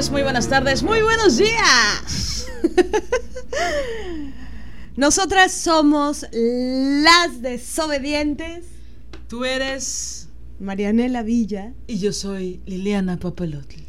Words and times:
Noches, 0.00 0.10
muy 0.10 0.22
buenas 0.22 0.48
tardes, 0.48 0.82
muy 0.82 1.02
buenos 1.02 1.36
días. 1.36 2.46
Nosotras 4.96 5.52
somos 5.52 6.26
las 6.32 7.42
desobedientes. 7.42 8.64
Tú 9.28 9.44
eres 9.44 10.30
Marianela 10.58 11.22
Villa. 11.22 11.74
y 11.86 11.98
yo 11.98 12.14
soy 12.14 12.62
Liliana 12.64 13.18
Papalotli. 13.18 13.84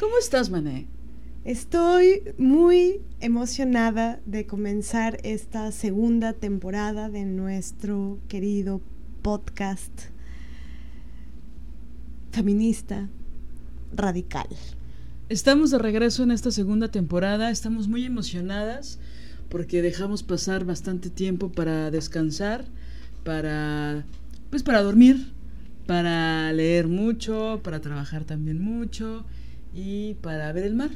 ¿Cómo 0.00 0.18
estás, 0.18 0.50
Mané? 0.50 0.88
Estoy 1.44 2.22
muy 2.36 3.00
emocionada 3.20 4.20
de 4.26 4.46
comenzar 4.46 5.18
esta 5.22 5.70
segunda 5.70 6.32
temporada 6.32 7.08
de 7.08 7.24
nuestro 7.24 8.18
querido 8.26 8.80
podcast 9.22 9.92
feminista 12.32 13.08
radical. 13.94 14.48
Estamos 15.30 15.70
de 15.70 15.78
regreso 15.78 16.24
en 16.24 16.32
esta 16.32 16.50
segunda 16.50 16.88
temporada, 16.88 17.52
estamos 17.52 17.86
muy 17.86 18.04
emocionadas 18.04 18.98
porque 19.48 19.80
dejamos 19.80 20.24
pasar 20.24 20.64
bastante 20.64 21.08
tiempo 21.08 21.52
para 21.52 21.92
descansar, 21.92 22.64
para 23.22 24.04
pues 24.50 24.64
para 24.64 24.82
dormir, 24.82 25.32
para 25.86 26.52
leer 26.52 26.88
mucho, 26.88 27.60
para 27.62 27.80
trabajar 27.80 28.24
también 28.24 28.60
mucho 28.60 29.24
y 29.72 30.14
para 30.14 30.52
ver 30.52 30.64
el 30.64 30.74
mar. 30.74 30.90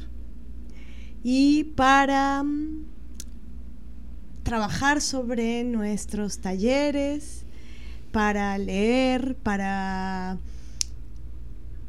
y 1.23 1.63
para 1.77 2.43
mm, 2.43 2.83
trabajar 4.43 4.99
sobre 4.99 5.63
nuestros 5.63 6.39
talleres, 6.39 7.45
para 8.11 8.57
leer, 8.57 9.37
para 9.37 10.39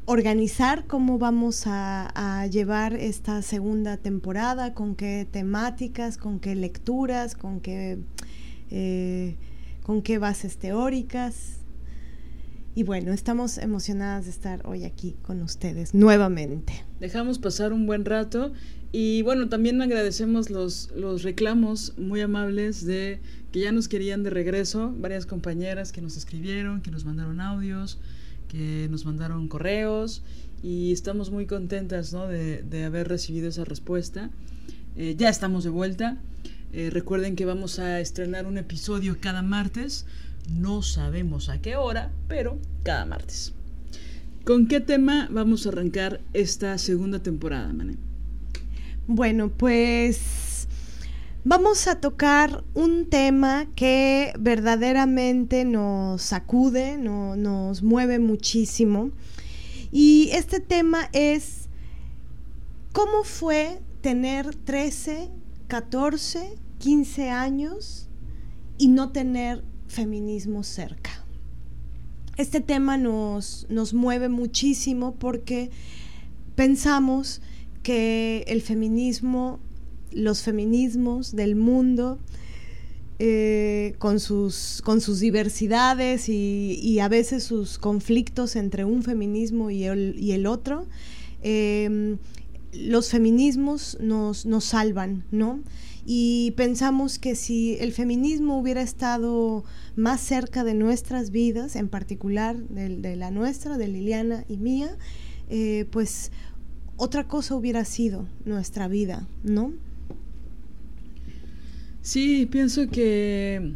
organizar 0.07 0.87
cómo 0.87 1.19
vamos 1.19 1.65
a, 1.67 2.47
llevar 2.51 2.95
esta 2.95 3.43
segunda 3.43 3.97
temporada, 3.97 4.73
con 4.73 4.95
qué 4.95 5.27
temáticas, 5.31 6.17
con 6.17 6.39
qué 6.39 6.55
lecturas, 6.55 7.35
con 7.35 7.61
qué, 7.61 7.99
eh, 8.71 9.35
con 9.83 10.03
qué 10.03 10.19
bases 10.19 10.59
teóricas. 10.59 11.59
Y 12.77 12.85
bueno, 12.85 13.13
estamos 13.13 13.59
emocionadas 13.59 14.27
de 14.27 14.31
estar 14.31 14.65
hoy 14.67 14.85
aquí 14.85 15.17
con 15.23 15.43
ustedes 15.43 15.93
nuevamente. 15.93 16.85
Dejamos 17.01 17.39
pasar 17.39 17.73
un 17.73 17.87
buen 17.87 18.05
rato 18.05 18.53
y 18.93 19.23
bueno, 19.23 19.49
también 19.49 19.83
agradecemos 19.83 20.51
los, 20.51 20.91
los 20.95 21.23
reclamos 21.23 21.95
muy 21.99 22.21
amables 22.21 22.85
de 22.87 23.21
que 23.51 23.61
ya 23.61 23.73
nos 23.73 23.89
querían 23.89 24.23
de 24.23 24.31
regreso, 24.31 24.95
varias 24.99 25.27
compañeras 25.27 25.91
que 25.91 26.01
nos 26.01 26.17
escribieron, 26.17 26.83
que 26.83 26.91
nos 26.91 27.05
mandaron 27.05 27.41
audios, 27.41 27.99
que 28.49 28.89
nos 28.91 29.05
mandaron 29.05 29.49
correos 29.49 30.23
y 30.63 30.93
estamos 30.93 31.31
muy 31.31 31.47
contentas 31.47 32.13
¿no? 32.13 32.27
de, 32.27 32.63
de 32.63 32.85
haber 32.85 33.09
recibido 33.09 33.49
esa 33.49 33.65
respuesta. 33.65 34.31
Eh, 34.97 35.15
ya 35.17 35.29
estamos 35.29 35.65
de 35.65 35.71
vuelta. 35.71 36.17
Eh, 36.73 36.91
recuerden 36.91 37.37
que 37.37 37.45
vamos 37.45 37.79
a 37.79 38.01
estrenar 38.01 38.47
un 38.47 38.59
episodio 38.59 39.19
cada 39.21 39.43
martes. 39.43 40.07
No 40.51 40.83
sabemos 40.83 41.49
a 41.49 41.61
qué 41.61 41.77
hora, 41.77 42.13
pero 42.29 42.59
cada 42.83 43.05
martes. 43.05 43.53
¿Con 44.45 44.69
qué 44.69 44.81
tema 44.81 45.29
vamos 45.31 45.67
a 45.67 45.71
arrancar 45.71 46.21
esta 46.33 46.79
segunda 46.79 47.23
temporada, 47.23 47.73
Mané? 47.73 47.97
Bueno, 49.07 49.51
pues 49.51 50.46
vamos 51.49 51.87
a 51.87 52.01
tocar 52.01 52.65
un 52.75 53.09
tema 53.09 53.69
que 53.77 54.33
verdaderamente 54.37 55.65
nos 55.65 56.21
sacude, 56.23 56.99
no- 56.99 57.37
nos 57.37 57.85
mueve 57.85 58.19
muchísimo. 58.19 59.13
Y 59.93 60.31
este 60.33 60.59
tema 60.59 61.09
es 61.13 61.69
cómo 62.93 63.23
fue 63.23 63.81
tener 64.01 64.57
13, 64.57 65.31
14, 65.69 66.57
15 66.79 67.31
años 67.31 68.09
y 68.77 68.89
no 68.89 69.13
tener 69.13 69.63
feminismo 69.87 70.65
cerca. 70.65 71.11
Este 72.37 72.61
tema 72.61 72.99
nos, 72.99 73.69
nos 73.71 73.95
mueve 73.95 74.29
muchísimo 74.29 75.15
porque 75.15 75.71
pensamos 76.57 77.41
que 77.85 78.45
el 78.49 78.63
feminismo, 78.63 79.61
los 80.13 80.43
feminismos 80.43 81.35
del 81.35 81.57
mundo, 81.57 82.19
eh, 83.19 83.95
con, 83.99 84.21
sus, 84.21 84.83
con 84.85 85.01
sus 85.01 85.21
diversidades 85.21 86.29
y, 86.29 86.99
a 87.01 87.09
veces 87.09 87.45
sus 87.45 87.79
conflictos 87.79 88.57
entre 88.57 88.85
un 88.85 89.03
feminismo 89.03 89.71
y 89.71 89.85
el, 89.85 90.17
y 90.19 90.33
el 90.33 90.47
otro, 90.47 90.87
eh, 91.43 92.17
los 92.73 93.11
feminismos 93.11 93.97
nos, 94.01 94.45
nos 94.45 94.65
salvan, 94.65 95.25
¿no? 95.31 95.61
Y 96.05 96.53
pensamos 96.57 97.19
que 97.19 97.35
si 97.35 97.77
el 97.81 97.93
feminismo 97.93 98.59
hubiera 98.59 98.83
estado 98.83 99.65
más 99.97 100.21
cerca 100.21 100.63
de 100.63 100.75
nuestras 100.75 101.31
vidas, 101.31 101.75
en 101.75 101.89
particular 101.89 102.57
de, 102.57 102.97
de 102.97 103.17
la 103.17 103.31
nuestra, 103.31 103.77
de 103.77 103.89
Liliana 103.89 104.45
y 104.49 104.57
mía, 104.59 104.97
eh, 105.49 105.87
pues 105.91 106.33
otra 106.97 107.29
cosa 107.29 107.55
hubiera 107.57 107.85
sido 107.85 108.27
nuestra 108.45 108.89
vida, 108.89 109.27
¿no? 109.43 109.73
Sí, 112.07 112.47
pienso 112.47 112.89
que 112.89 113.73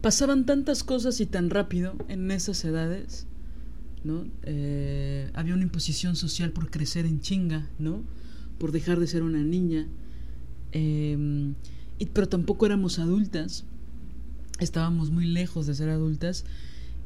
pasaban 0.00 0.44
tantas 0.44 0.82
cosas 0.82 1.20
y 1.20 1.26
tan 1.26 1.50
rápido 1.50 1.94
en 2.08 2.32
esas 2.32 2.64
edades, 2.64 3.28
¿no? 4.02 4.26
Eh, 4.42 5.30
había 5.34 5.54
una 5.54 5.62
imposición 5.62 6.16
social 6.16 6.50
por 6.50 6.72
crecer 6.72 7.06
en 7.06 7.20
chinga, 7.20 7.70
¿no? 7.78 8.02
Por 8.58 8.72
dejar 8.72 8.98
de 8.98 9.06
ser 9.06 9.22
una 9.22 9.40
niña. 9.40 9.86
Eh, 10.72 11.54
y, 12.00 12.06
pero 12.06 12.28
tampoco 12.28 12.66
éramos 12.66 12.98
adultas, 12.98 13.66
estábamos 14.58 15.12
muy 15.12 15.26
lejos 15.26 15.68
de 15.68 15.76
ser 15.76 15.90
adultas. 15.90 16.44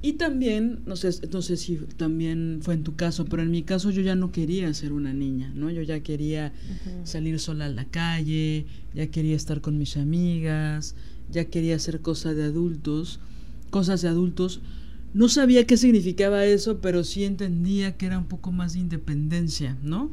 Y 0.05 0.15
también, 0.15 0.81
no 0.85 0.97
sé, 0.97 1.11
no 1.33 1.43
sé 1.43 1.57
si 1.57 1.77
también 1.97 2.59
fue 2.61 2.75
en 2.75 2.83
tu 2.83 2.97
caso, 2.97 3.25
pero 3.25 3.43
en 3.43 3.53
mi 3.53 3.63
caso 3.63 3.91
yo 3.91 4.03
ya 4.03 4.17
no 4.17 4.33
quería 4.33 4.75
ser 4.75 4.93
una 4.93 5.13
niña, 5.13 5.53
¿no? 5.55 5.71
Yo 5.71 5.83
ya 5.83 6.01
quería 6.01 6.53
salir 7.05 7.39
sola 7.39 7.67
a 7.67 7.69
la 7.69 7.85
calle, 7.85 8.67
ya 8.95 9.07
quería 9.07 9.37
estar 9.37 9.61
con 9.61 9.79
mis 9.79 9.97
amigas, 9.97 10.97
ya 11.31 11.45
quería 11.45 11.77
hacer 11.77 12.01
cosas 12.01 12.35
de 12.35 12.43
adultos, 12.43 13.21
cosas 13.71 14.03
de 14.03 14.09
adultos. 14.09 14.61
No 15.15 15.29
sabía 15.29 15.69
qué 15.69 15.77
significaba 15.77 16.45
eso, 16.47 16.81
pero 16.81 17.05
sí 17.05 17.23
entendía 17.23 17.97
que 17.97 18.07
era 18.07 18.19
un 18.19 18.27
poco 18.27 18.51
más 18.51 18.73
de 18.73 18.81
independencia, 18.81 19.79
¿no? 19.85 20.11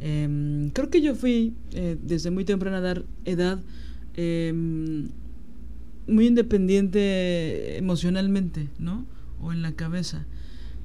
Em, 0.00 0.70
creo 0.70 0.88
que 0.88 1.02
yo 1.02 1.14
fui 1.14 1.52
eh, 1.72 1.98
desde 2.02 2.30
muy 2.30 2.46
temprana 2.46 3.02
edad, 3.26 3.60
em, 4.14 5.08
muy 6.08 6.26
independiente 6.26 7.76
emocionalmente, 7.76 8.68
¿no? 8.78 9.04
O 9.40 9.52
en 9.52 9.62
la 9.62 9.72
cabeza. 9.72 10.26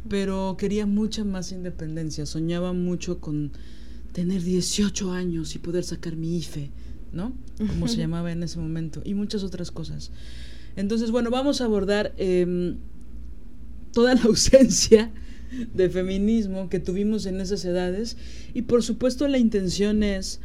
Pero 0.09 0.55
quería 0.57 0.85
mucha 0.85 1.23
más 1.23 1.51
independencia. 1.51 2.25
Soñaba 2.25 2.73
mucho 2.73 3.19
con 3.19 3.51
tener 4.13 4.43
18 4.43 5.11
años 5.11 5.55
y 5.55 5.59
poder 5.59 5.83
sacar 5.83 6.15
mi 6.15 6.37
IFE, 6.37 6.71
¿no? 7.13 7.33
Como 7.57 7.87
se 7.87 7.97
llamaba 7.97 8.31
en 8.31 8.43
ese 8.43 8.59
momento. 8.59 9.01
Y 9.05 9.13
muchas 9.13 9.43
otras 9.43 9.71
cosas. 9.71 10.11
Entonces, 10.75 11.11
bueno, 11.11 11.29
vamos 11.29 11.61
a 11.61 11.65
abordar 11.65 12.13
em, 12.17 12.77
toda 13.91 14.15
la 14.15 14.21
ausencia 14.25 15.11
de 15.73 15.89
feminismo 15.89 16.69
que 16.69 16.79
tuvimos 16.79 17.25
en 17.25 17.41
esas 17.41 17.65
edades 17.65 18.15
y 18.53 18.61
por 18.61 18.83
supuesto 18.83 19.27
la 19.27 19.37
intención 19.37 20.01
es 20.01 20.39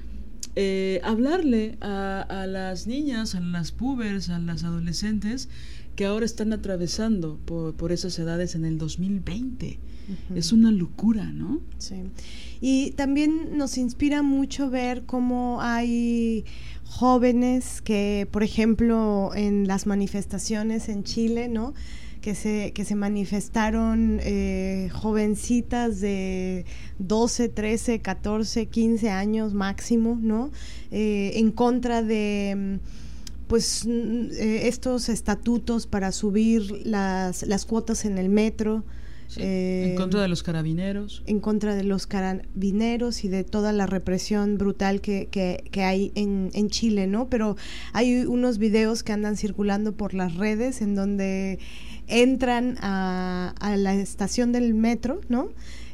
eh, 0.56 1.00
hablarle 1.04 1.76
a, 1.80 2.46
las 2.48 2.86
niñas, 2.86 3.34
a 3.34 3.40
las 3.40 3.70
pubers, 3.70 4.30
a 4.30 4.38
las 4.38 4.64
adolescentes 4.64 5.48
que 5.96 6.04
ahora 6.04 6.26
están 6.26 6.52
atravesando 6.52 7.38
por, 7.44 7.90
esas 7.90 8.18
edades 8.18 8.54
en 8.54 8.64
el 8.64 8.78
2020. 8.78 9.78
Es 10.36 10.52
una 10.52 10.70
locura, 10.70 11.24
¿no? 11.24 11.60
Sí. 11.78 11.96
Y 12.60 12.92
también 12.92 13.56
nos 13.58 13.76
inspira 13.76 14.22
mucho 14.22 14.70
ver 14.70 15.02
cómo 15.04 15.60
hay 15.60 16.44
jóvenes 16.84 17.82
que, 17.82 18.28
por 18.30 18.44
ejemplo, 18.44 19.32
en 19.34 19.66
las 19.66 19.86
manifestaciones 19.86 20.88
en 20.88 21.02
Chile, 21.02 21.48
¿no? 21.48 21.74
Que 22.20 22.36
se, 22.36 22.72
que 22.72 22.84
se 22.84 22.94
manifestaron 22.94 24.20
eh, 24.22 24.90
jovencitas 24.92 26.00
de 26.00 26.66
12, 27.00 27.48
13, 27.48 28.00
14, 28.00 28.66
15 28.66 29.10
años 29.10 29.54
máximo, 29.54 30.16
¿no? 30.20 30.50
Eh, 30.92 31.32
en 31.34 31.50
contra 31.50 32.02
de 32.02 32.78
pues 33.46 33.86
eh, 33.86 34.68
estos 34.68 35.08
estatutos 35.08 35.86
para 35.86 36.12
subir 36.12 36.82
las, 36.84 37.42
las 37.42 37.64
cuotas 37.64 38.04
en 38.04 38.18
el 38.18 38.28
metro, 38.28 38.84
en 39.36 39.96
contra 39.96 40.22
de 40.22 40.28
los 40.28 40.42
carabineros. 40.42 41.22
En 41.26 41.40
contra 41.40 41.74
de 41.74 41.84
los 41.84 42.06
carabineros 42.06 43.24
y 43.24 43.28
de 43.28 43.44
toda 43.44 43.72
la 43.72 43.86
represión 43.86 44.56
brutal 44.58 45.00
que, 45.00 45.28
que, 45.30 45.82
hay 45.82 46.12
en, 46.14 46.50
en, 46.54 46.70
Chile, 46.70 47.06
¿no? 47.06 47.28
Pero 47.28 47.56
hay 47.92 48.24
unos 48.24 48.58
videos 48.58 49.02
que 49.02 49.12
andan 49.12 49.36
circulando 49.36 49.92
por 49.92 50.14
las 50.14 50.34
redes 50.34 50.80
en 50.80 50.94
donde 50.94 51.58
entran 52.06 52.76
a, 52.80 53.54
a 53.60 53.76
la 53.76 53.94
estación 53.94 54.52
del 54.52 54.74
metro, 54.74 55.20
¿no? 55.28 55.48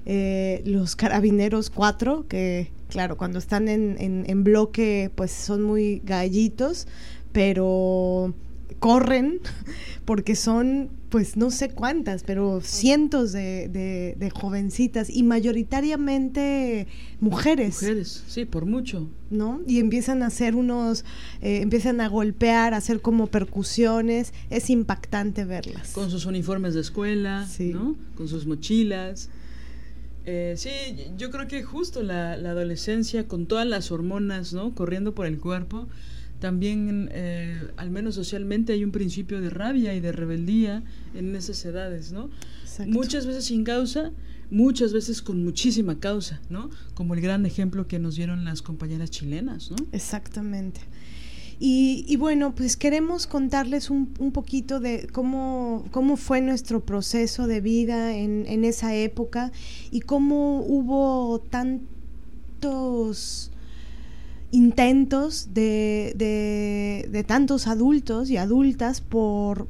Eh, 0.04 0.62
los 0.66 0.96
carabineros 0.96 1.70
cuatro, 1.70 2.26
que 2.28 2.70
claro, 2.88 3.16
cuando 3.16 3.38
están 3.38 3.68
en, 3.68 3.96
en, 3.98 4.24
en 4.26 4.44
bloque, 4.44 5.10
pues 5.14 5.30
son 5.30 5.62
muy 5.62 6.02
gallitos, 6.04 6.88
pero 7.32 8.34
corren 8.78 9.40
porque 10.04 10.34
son 10.34 10.90
pues 11.12 11.36
no 11.36 11.50
sé 11.50 11.68
cuántas, 11.68 12.22
pero 12.22 12.62
cientos 12.62 13.32
de, 13.32 13.68
de, 13.68 14.30
jovencitas 14.30 15.10
y 15.10 15.22
mayoritariamente 15.22 16.86
mujeres. 17.20 17.82
Mujeres, 17.82 18.24
sí, 18.28 18.46
por 18.46 18.64
mucho. 18.64 19.10
¿No? 19.28 19.60
Y 19.66 19.78
empiezan 19.78 20.22
a 20.22 20.28
hacer 20.28 20.54
unos, 20.54 21.04
eh, 21.42 21.60
empiezan 21.60 22.00
a 22.00 22.08
golpear, 22.08 22.72
a 22.72 22.78
hacer 22.78 23.02
como 23.02 23.26
percusiones, 23.26 24.32
es 24.48 24.70
impactante 24.70 25.44
verlas. 25.44 25.92
Con 25.92 26.10
sus 26.10 26.24
uniformes 26.24 26.72
de 26.72 26.80
escuela, 26.80 27.46
¿no? 27.58 27.94
Con 28.16 28.26
sus 28.26 28.46
mochilas. 28.46 29.28
Eh, 30.24 30.54
sí, 30.56 30.70
yo 31.18 31.30
creo 31.30 31.46
que 31.46 31.62
justo 31.62 32.02
la, 32.02 32.38
la 32.38 32.52
adolescencia, 32.52 33.28
con 33.28 33.44
todas 33.44 33.66
las 33.66 33.92
hormonas, 33.92 34.54
¿no? 34.54 34.74
Corriendo 34.74 35.14
por 35.14 35.26
el 35.26 35.38
cuerpo, 35.38 35.88
también, 36.42 37.08
eh, 37.12 37.56
al 37.76 37.90
menos 37.92 38.16
socialmente, 38.16 38.72
hay 38.72 38.82
un 38.82 38.90
principio 38.90 39.40
de 39.40 39.48
rabia 39.48 39.94
y 39.94 40.00
de 40.00 40.10
rebeldía 40.10 40.82
en 41.14 41.36
esas 41.36 41.64
edades, 41.64 42.10
¿no? 42.10 42.30
Muchas 42.88 43.26
veces 43.26 43.44
sin 43.44 43.62
causa, 43.62 44.10
muchas 44.50 44.92
veces 44.92 45.22
con 45.22 45.44
muchísima 45.44 46.00
causa, 46.00 46.40
¿no? 46.50 46.68
Como 46.94 47.14
el 47.14 47.20
gran 47.20 47.46
ejemplo 47.46 47.86
que 47.86 48.00
nos 48.00 48.16
dieron 48.16 48.44
las 48.44 48.60
compañeras 48.60 49.08
chilenas, 49.10 49.70
¿no? 49.70 49.76
Exactamente. 49.92 50.80
Y, 51.60 52.16
bueno, 52.16 52.56
pues 52.56 52.76
queremos 52.76 53.28
contarles 53.28 53.88
un, 53.88 54.06
poquito 54.32 54.80
de 54.80 55.06
cómo, 55.12 55.84
cómo 55.92 56.16
fue 56.16 56.40
nuestro 56.40 56.84
proceso 56.84 57.46
de 57.46 57.60
vida 57.60 58.16
en, 58.16 58.46
en 58.48 58.64
esa 58.64 58.96
época 58.96 59.52
y 59.92 60.00
cómo 60.00 60.58
hubo 60.66 61.38
tantos 61.38 61.92
intentos 64.52 65.54
de, 65.54 66.12
de, 67.10 67.24
tantos 67.24 67.66
adultos 67.66 68.30
y 68.30 68.36
adultas 68.36 69.00
por, 69.00 69.66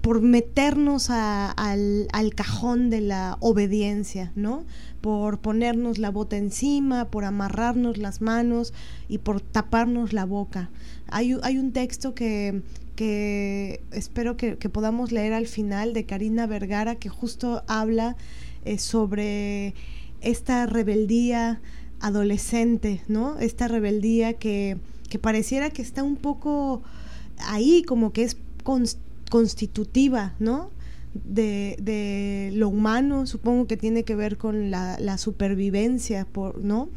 por 0.00 0.22
meternos 0.22 1.10
al, 1.10 2.08
al, 2.12 2.34
cajón 2.34 2.88
de 2.88 3.02
la 3.02 3.36
obediencia, 3.40 4.32
¿no? 4.34 4.64
Por 5.02 5.38
ponernos 5.38 5.98
la 5.98 6.10
bota 6.10 6.38
encima, 6.38 7.10
por 7.10 7.24
amarrarnos 7.24 7.98
las 7.98 8.22
manos 8.22 8.72
y 9.08 9.18
por 9.18 9.42
taparnos 9.42 10.14
la 10.14 10.24
boca. 10.24 10.70
Hay, 11.08 11.36
hay 11.42 11.58
un 11.58 11.72
texto 11.72 12.14
que, 12.14 12.62
que 12.96 13.82
espero 13.92 14.38
que, 14.38 14.56
podamos 14.56 15.12
leer 15.12 15.34
al 15.34 15.46
final 15.46 15.92
de 15.92 16.06
Karina 16.06 16.46
Vergara 16.46 16.96
que 16.96 17.10
justo 17.10 17.62
habla 17.66 18.16
eh, 18.64 18.78
sobre 18.78 19.74
esta 20.22 20.66
rebeldía 20.66 21.60
adolescente, 22.00 23.02
¿no? 23.08 23.38
Esta 23.38 23.68
rebeldía 23.68 24.34
que, 24.34 24.78
que 25.08 25.18
pareciera 25.18 25.70
que 25.70 25.82
está 25.82 26.02
un 26.02 26.16
poco 26.16 26.82
ahí, 27.38 27.82
como 27.82 28.12
que 28.12 28.24
es 28.24 28.36
constitutiva, 29.30 30.34
¿no? 30.38 30.70
De, 31.12 31.76
de, 31.80 32.50
lo 32.54 32.68
humano, 32.68 33.26
supongo 33.26 33.66
que 33.66 33.76
tiene 33.76 34.04
que 34.04 34.14
ver 34.14 34.36
con 34.38 34.70
la, 34.70 34.98
la 35.00 35.18
supervivencia, 35.18 36.24
por, 36.24 36.58
¿no? 36.58 36.88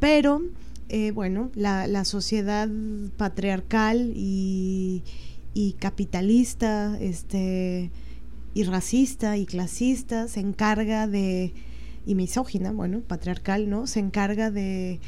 Pero, 0.00 0.42
eh, 0.88 1.10
bueno, 1.10 1.50
la, 1.54 1.86
la, 1.86 2.04
sociedad 2.04 2.68
patriarcal 3.16 4.12
y, 4.14 5.02
y, 5.52 5.72
capitalista, 5.74 6.98
este, 7.00 7.90
y 8.54 8.64
racista 8.64 9.36
y 9.36 9.46
clasista 9.46 10.26
se 10.28 10.40
encarga 10.40 11.06
de, 11.06 11.52
y 12.06 12.14
misógina, 12.14 12.72
bueno, 12.72 13.00
patriarcal, 13.00 13.68
¿no? 13.68 13.86
Se 13.86 14.00
encarga 14.00 14.50
de, 14.50 15.00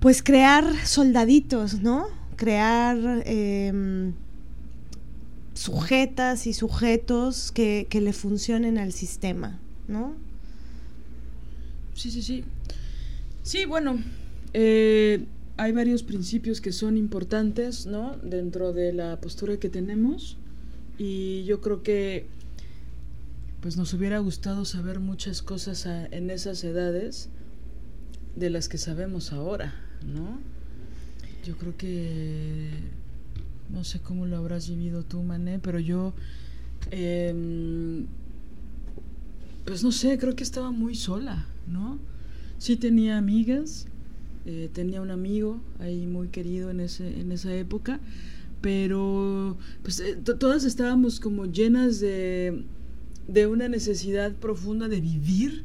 pues, 0.00 0.22
crear 0.22 0.64
soldaditos, 0.86 1.80
¿no? 1.80 2.06
Crear 2.36 3.22
em, 3.26 4.14
sujetas 5.54 6.46
y 6.46 6.52
sujetos 6.52 7.52
que, 7.52 7.86
le 7.92 8.12
funcionen 8.12 8.78
al 8.78 8.92
sistema, 8.92 9.58
¿no? 9.88 10.14
Sí, 11.94 12.10
sí, 12.10 12.22
sí. 12.22 12.44
Sí, 13.42 13.64
bueno, 13.64 14.02
eh, 14.54 15.24
hay 15.56 15.72
varios 15.72 16.02
principios 16.02 16.60
que 16.60 16.72
son 16.72 16.96
importantes, 16.96 17.86
¿no? 17.86 18.16
Dentro 18.16 18.72
de 18.72 18.92
la 18.92 19.20
postura 19.20 19.58
que 19.58 19.68
tenemos. 19.68 20.38
Y 20.96 21.44
yo 21.44 21.60
creo 21.60 21.82
que 21.82 22.26
pues 23.60 23.76
nos 23.76 23.92
hubiera 23.92 24.18
gustado 24.18 24.64
saber 24.64 25.00
muchas 25.00 25.42
cosas 25.42 25.86
en 25.86 26.30
esas 26.30 26.64
edades 26.64 27.28
de 28.36 28.50
las 28.50 28.68
que 28.68 28.78
sabemos 28.78 29.32
ahora, 29.32 29.74
¿no? 30.06 30.40
Yo 31.44 31.56
creo 31.56 31.76
que 31.76 32.70
no 33.70 33.84
sé 33.84 34.00
cómo 34.00 34.26
lo 34.26 34.36
habrás 34.36 34.68
vivido 34.68 35.04
tú, 35.04 35.22
Mané, 35.22 35.58
pero 35.58 35.78
yo 35.78 36.14
em, 36.90 38.06
pues 39.64 39.84
no 39.84 39.92
sé, 39.92 40.18
creo 40.18 40.34
que 40.34 40.42
estaba 40.44 40.70
muy 40.70 40.94
sola, 40.94 41.46
¿no? 41.66 41.98
Sí 42.58 42.76
tenía 42.76 43.18
amigas, 43.18 43.86
eh, 44.46 44.70
tenía 44.72 45.02
un 45.02 45.10
amigo 45.10 45.60
ahí 45.78 46.06
muy 46.06 46.28
querido 46.28 46.70
en, 46.70 46.80
ese, 46.80 47.20
en 47.20 47.30
esa 47.30 47.54
época, 47.54 48.00
pero 48.62 49.58
pues 49.82 50.00
eh, 50.00 50.16
todas 50.16 50.64
estábamos 50.64 51.20
como 51.20 51.46
llenas 51.46 52.00
de 52.00 52.64
de 53.32 53.46
una 53.46 53.68
necesidad 53.68 54.32
profunda 54.32 54.88
de 54.88 55.00
vivir, 55.00 55.64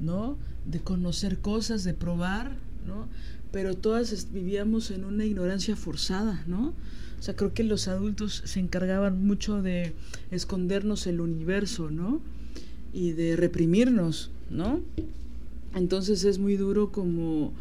¿no? 0.00 0.36
De 0.66 0.80
conocer 0.80 1.38
cosas, 1.38 1.84
de 1.84 1.94
probar, 1.94 2.56
¿no? 2.86 3.08
Pero 3.50 3.74
todas 3.74 4.28
vivíamos 4.30 4.90
en 4.90 5.04
una 5.04 5.24
ignorancia 5.24 5.74
forzada, 5.74 6.44
¿no? 6.46 6.74
O 7.18 7.22
sea, 7.22 7.34
creo 7.34 7.54
que 7.54 7.64
los 7.64 7.88
adultos 7.88 8.42
se 8.44 8.60
encargaban 8.60 9.26
mucho 9.26 9.62
de 9.62 9.94
escondernos 10.30 11.06
el 11.06 11.20
universo, 11.20 11.90
¿no? 11.90 12.20
Y 12.92 13.12
de 13.12 13.36
reprimirnos, 13.36 14.30
¿no? 14.50 14.80
Entonces 15.74 16.24
es 16.24 16.38
muy 16.38 16.56
duro 16.56 16.92
como 16.92 17.52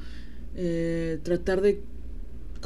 eh, 0.55 1.19
tratar 1.23 1.61
de 1.61 1.81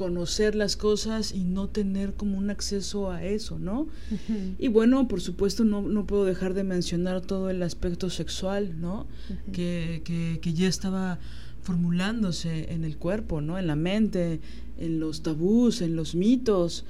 conocer 0.02 0.56
las 0.56 0.78
cosas 0.78 1.32
y 1.32 1.44
no 1.44 1.70
tener 1.70 2.16
como 2.16 2.36
un 2.36 2.50
acceso 2.50 3.12
a 3.12 3.24
eso, 3.24 3.60
¿no? 3.60 3.88
Y 4.58 4.68
bueno, 4.68 5.08
por 5.08 5.22
supuesto 5.22 5.64
no, 5.64 5.84
no, 5.84 6.08
puedo 6.08 6.26
dejar 6.26 6.56
de 6.56 6.64
mencionar 6.64 7.22
todo 7.22 7.52
el 7.52 7.62
aspecto 7.62 8.10
sexual, 8.10 8.82
¿no? 8.82 9.06
que, 9.54 10.02
que, 10.04 10.40
que, 10.42 10.54
ya 10.54 10.68
estaba 10.68 11.20
formulándose 11.62 12.74
en 12.74 12.84
el 12.84 12.98
cuerpo, 12.98 13.42
¿no? 13.42 13.60
En 13.60 13.68
la 13.68 13.76
mente, 13.76 14.42
en 14.80 15.00
los 15.00 15.22
tabús, 15.22 15.84
en 15.84 15.96
los 15.96 16.16
mitos, 16.16 16.84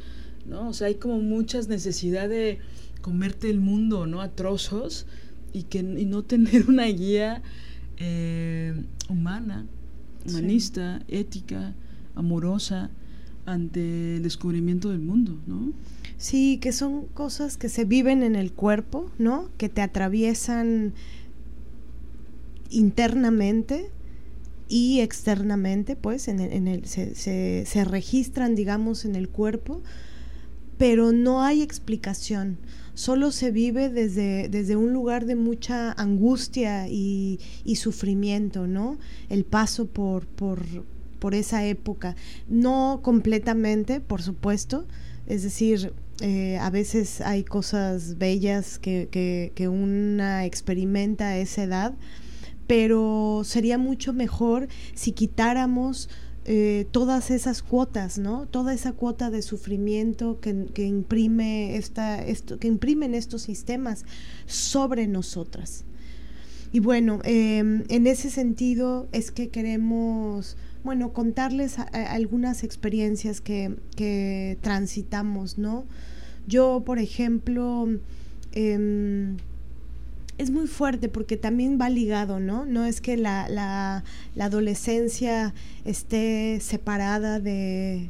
¿no? 0.45 0.69
O 0.69 0.73
sea, 0.73 0.87
hay 0.87 0.95
como 0.95 1.19
muchas 1.19 1.67
necesidades 1.67 2.29
de 2.29 2.59
comerte 3.01 3.49
el 3.49 3.59
mundo, 3.59 4.07
¿no? 4.07 4.21
A 4.21 4.29
trozos 4.29 5.05
y, 5.51 5.63
que, 5.63 5.79
y 5.79 6.05
no 6.05 6.23
tener 6.33 6.69
una 6.69 6.85
guía 6.85 7.41
eh, 7.97 8.73
humana, 9.09 9.65
humanista, 10.25 11.03
ética, 11.09 11.75
amorosa, 12.15 12.89
ante 13.53 14.17
el 14.17 14.23
descubrimiento 14.23 14.89
del 14.89 14.99
mundo, 14.99 15.37
¿no? 15.47 15.73
Sí, 16.17 16.59
que 16.61 16.71
son 16.71 17.07
cosas 17.07 17.57
que 17.57 17.67
se 17.67 17.83
viven 17.85 18.21
en 18.21 18.35
el 18.35 18.51
cuerpo, 18.51 19.09
¿no? 19.17 19.49
Que 19.57 19.69
te 19.69 19.81
atraviesan 19.81 20.93
internamente 22.69 23.89
y 24.67 25.01
externamente, 25.01 25.95
pues, 25.95 26.27
en 26.27 26.39
el, 26.39 26.85
se, 26.85 27.15
se, 27.15 27.85
registran, 27.85 28.55
digamos, 28.55 29.03
en 29.03 29.15
el 29.15 29.27
cuerpo, 29.27 29.81
pero 30.77 31.11
no 31.11 31.43
hay 31.43 31.61
explicación. 31.61 32.57
Solo 32.93 33.31
se 33.31 33.51
vive 33.51 33.89
desde, 33.89 34.47
desde 34.47 34.75
un 34.75 34.93
lugar 34.93 35.25
de 35.25 35.35
mucha 35.35 35.91
angustia 35.91 36.87
y, 36.87 37.39
y 37.65 37.75
sufrimiento, 37.75 38.65
¿no? 38.65 38.97
El 39.29 39.43
paso 39.43 39.87
por, 39.87 40.25
por, 40.25 40.63
por 41.21 41.35
esa 41.35 41.63
época. 41.63 42.15
No 42.49 42.99
completamente, 43.03 44.01
por 44.01 44.23
supuesto. 44.23 44.87
Es 45.27 45.43
decir, 45.43 45.93
eh, 46.19 46.57
a 46.57 46.71
veces 46.71 47.21
hay 47.21 47.43
cosas 47.43 48.17
bellas 48.17 48.79
que, 48.79 49.07
que, 49.55 49.67
una 49.67 50.45
experimenta 50.45 51.27
a 51.27 51.37
esa 51.37 51.63
edad, 51.63 51.93
pero 52.65 53.43
sería 53.45 53.77
mucho 53.77 54.13
mejor 54.13 54.67
si 54.95 55.11
quitáramos 55.11 56.09
eh, 56.45 56.87
todas 56.89 57.29
esas 57.29 57.61
cuotas, 57.61 58.17
¿no? 58.17 58.47
Toda 58.47 58.73
esa 58.73 58.93
cuota 58.93 59.29
de 59.29 59.43
sufrimiento 59.43 60.39
que, 60.39 60.65
que, 60.73 60.85
imprime 60.85 61.77
esta, 61.77 62.19
esto, 62.19 62.57
que 62.57 62.67
imprimen 62.67 63.13
estos 63.13 63.43
sistemas 63.43 64.05
sobre 64.47 65.07
nosotras. 65.07 65.85
Y 66.73 66.79
bueno, 66.79 67.19
em, 67.23 67.83
en 67.89 68.07
ese 68.07 68.29
sentido 68.29 69.09
es 69.11 69.31
que 69.31 69.49
queremos, 69.49 70.55
bueno, 70.83 71.13
contarles 71.13 71.77
algunas 71.79 72.63
experiencias 72.63 73.41
que, 73.41 73.75
que 73.95 74.57
transitamos, 74.61 75.57
¿no? 75.57 75.85
Yo, 76.47 76.83
por 76.85 76.99
ejemplo, 76.99 77.87
em, 78.51 79.37
es 80.37 80.49
muy 80.49 80.67
fuerte 80.67 81.07
porque 81.07 81.37
también 81.37 81.77
va 81.79 81.89
ligado, 81.89 82.39
¿no? 82.39 82.65
No 82.65 82.85
es 82.85 82.99
que 82.99 83.15
la, 83.15 83.47
la, 83.47 84.03
adolescencia 84.39 85.53
esté 85.85 86.59
separada 86.61 87.39
de, 87.39 88.09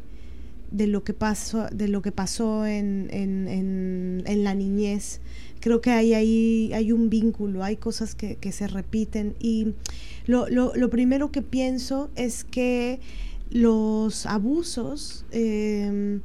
de, 0.71 0.87
lo 0.87 1.03
que 1.03 1.13
pasó, 1.13 1.67
de 1.67 1.89
lo 1.89 2.01
que 2.01 2.13
pasó 2.13 2.65
en, 2.65 3.09
en, 3.11 4.23
en, 4.25 4.43
la 4.43 4.55
niñez. 4.55 5.19
Creo 5.61 5.79
que 5.79 5.91
hay 5.91 6.13
ahí 6.13 6.71
hay 6.73 6.91
un 6.91 7.09
vínculo, 7.09 7.63
hay 7.63 7.77
cosas 7.77 8.13
que, 8.13 8.35
que 8.35 8.51
se 8.51 8.67
repiten. 8.67 9.35
Y 9.39 9.73
lo, 10.27 10.49
lo, 10.49 10.73
lo, 10.75 10.89
primero 10.89 11.31
que 11.31 11.41
pienso 11.41 12.09
es 12.15 12.43
que 12.43 12.99
los 13.49 14.25
abusos 14.25 15.25
em, 15.31 16.21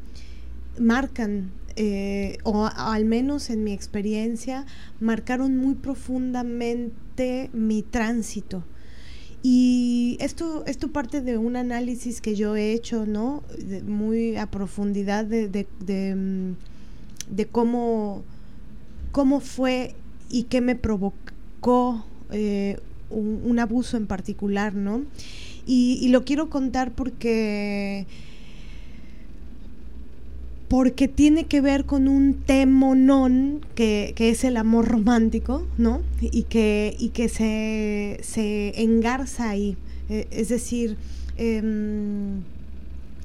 marcan 0.79 1.53
eh, 1.79 2.39
o 2.43 2.65
al 2.75 3.05
menos 3.05 3.51
en 3.51 3.63
mi 3.63 3.73
experiencia, 3.73 4.65
marcaron 4.99 5.59
muy 5.59 5.75
profundamente 5.75 7.51
mi 7.53 7.83
tránsito. 7.83 8.65
Y 9.43 10.17
esto, 10.21 10.65
esto 10.67 10.91
parte 10.91 11.21
de 11.21 11.37
un 11.37 11.55
análisis 11.55 12.23
que 12.23 12.35
yo 12.35 12.57
he 12.57 12.73
hecho, 12.73 13.05
¿no? 13.05 13.45
muy 13.85 14.37
a 14.37 14.51
profundidad 14.51 15.27
de, 15.27 15.49
de, 15.49 16.15
mm, 16.17 16.55
cómo, 17.53 18.25
cómo 19.17 19.41
fue 19.41 19.95
y 20.29 20.43
qué 20.43 20.61
me 20.61 20.75
provocó 20.75 22.05
eh, 22.33 22.79
un, 23.09 23.59
abuso 23.59 23.97
en 23.97 24.07
particular, 24.07 24.75
¿no? 24.75 25.05
Y, 25.65 26.07
lo 26.11 26.27
quiero 26.27 26.51
contar 26.51 26.93
porque 26.93 28.07
porque 30.69 31.09
tiene 31.09 31.45
que 31.45 31.63
ver 31.63 31.87
con 31.87 32.09
un 32.09 32.35
temonón 32.35 33.65
que, 33.75 34.13
que 34.17 34.29
es 34.29 34.45
el 34.45 34.59
amor 34.59 34.87
romántico, 34.87 35.67
¿no? 35.79 36.03
Y 36.21 36.43
que, 36.43 36.95
y 36.99 37.09
que 37.09 37.31
se, 37.31 38.19
se 38.21 38.83
engarza 38.83 39.49
ahí. 39.49 39.79
Eh, 40.11 40.27
es 40.31 40.51
decir, 40.51 40.99
em, 41.39 42.43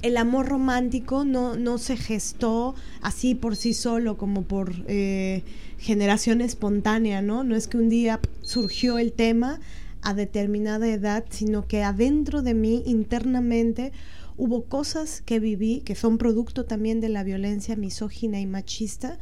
el 0.01 0.17
amor 0.17 0.48
romántico 0.48 1.25
no, 1.25 1.55
no, 1.55 1.77
se 1.77 1.98
gestó 1.98 2.75
así 3.01 3.36
por 3.36 3.55
sí 3.55 3.74
solo, 3.74 4.17
como 4.17 4.43
por 4.43 4.74
eh, 4.88 5.43
generación 5.77 6.41
espontánea, 6.41 7.22
¿no? 7.22 7.43
No 7.43 7.55
es 7.55 7.67
que 7.67 7.77
un 7.77 7.89
día 7.89 8.20
surgió 8.41 8.98
el 8.98 9.13
tema 9.13 9.60
a 10.01 10.13
determinada 10.13 10.88
edad, 10.88 11.25
sino 11.29 11.67
que 11.67 11.84
adentro 11.84 12.41
de 12.41 12.53
mí, 12.53 12.84
internamente, 12.86 13.91
hubo 14.38 14.63
cosas 14.63 15.22
que 15.22 15.39
viví, 15.39 15.81
que 15.81 15.96
son 15.96 16.17
producto 16.17 16.65
también 16.65 17.00
de 17.01 17.10
la 17.10 17.24
violencia 17.24 17.75
misógina 17.75 18.39
y 18.39 18.48
machista, 18.48 19.20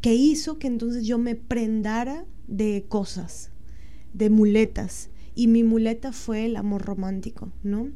que 0.00 0.14
hizo 0.14 0.58
que 0.58 0.68
entonces 0.68 1.04
yo 1.04 1.18
me 1.18 1.34
prendara 1.34 2.24
de 2.46 2.84
cosas, 2.88 3.50
de 4.12 4.30
muletas. 4.30 5.10
Y 5.34 5.48
mi 5.48 5.64
muleta 5.64 6.12
fue 6.12 6.46
el 6.46 6.56
amor 6.56 6.82
romántico, 6.82 7.52
¿no? 7.62 7.90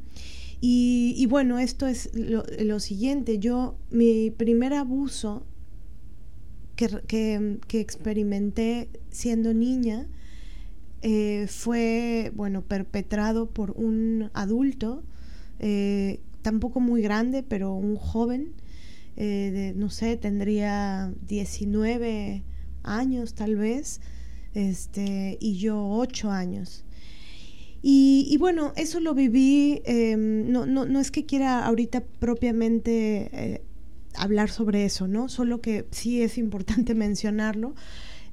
Y, 0.63 1.25
bueno, 1.25 1.57
esto 1.57 1.87
es 1.87 2.11
lo, 2.13 2.79
siguiente. 2.79 3.39
Yo, 3.39 3.75
mi 3.89 4.29
primer 4.29 4.73
abuso 4.73 5.43
que, 6.75 7.59
experimenté 7.71 8.89
siendo 9.09 9.55
niña 9.55 10.07
eh, 11.01 11.47
fue, 11.49 12.31
bueno, 12.35 12.61
perpetrado 12.61 13.49
por 13.49 13.71
un 13.71 14.29
adulto 14.33 15.03
eh, 15.57 16.19
tampoco 16.43 16.79
muy 16.79 17.01
grande, 17.01 17.41
pero 17.41 17.73
un 17.73 17.95
joven, 17.95 18.53
eh, 19.17 19.49
de, 19.51 19.73
no 19.73 19.89
sé, 19.89 20.15
tendría 20.15 21.11
19 21.27 22.43
años 22.83 23.33
tal 23.33 23.55
vez, 23.55 23.99
este, 24.53 25.37
y 25.39 25.57
yo 25.57 25.87
8 25.87 26.29
años. 26.29 26.83
Y, 27.83 28.37
bueno, 28.37 28.73
eso 28.75 28.99
lo 28.99 29.15
viví, 29.15 29.81
em, 29.85 30.51
no, 30.51 30.67
no, 30.67 30.85
no, 30.85 30.99
es 30.99 31.09
que 31.09 31.25
quiera 31.25 31.65
ahorita 31.65 32.03
propiamente 32.19 33.29
eh, 33.33 33.61
hablar 34.13 34.51
sobre 34.51 34.85
eso, 34.85 35.07
¿no? 35.07 35.29
Solo 35.29 35.61
que 35.61 35.87
sí 35.89 36.21
es 36.21 36.37
importante 36.37 36.93
mencionarlo. 36.95 37.73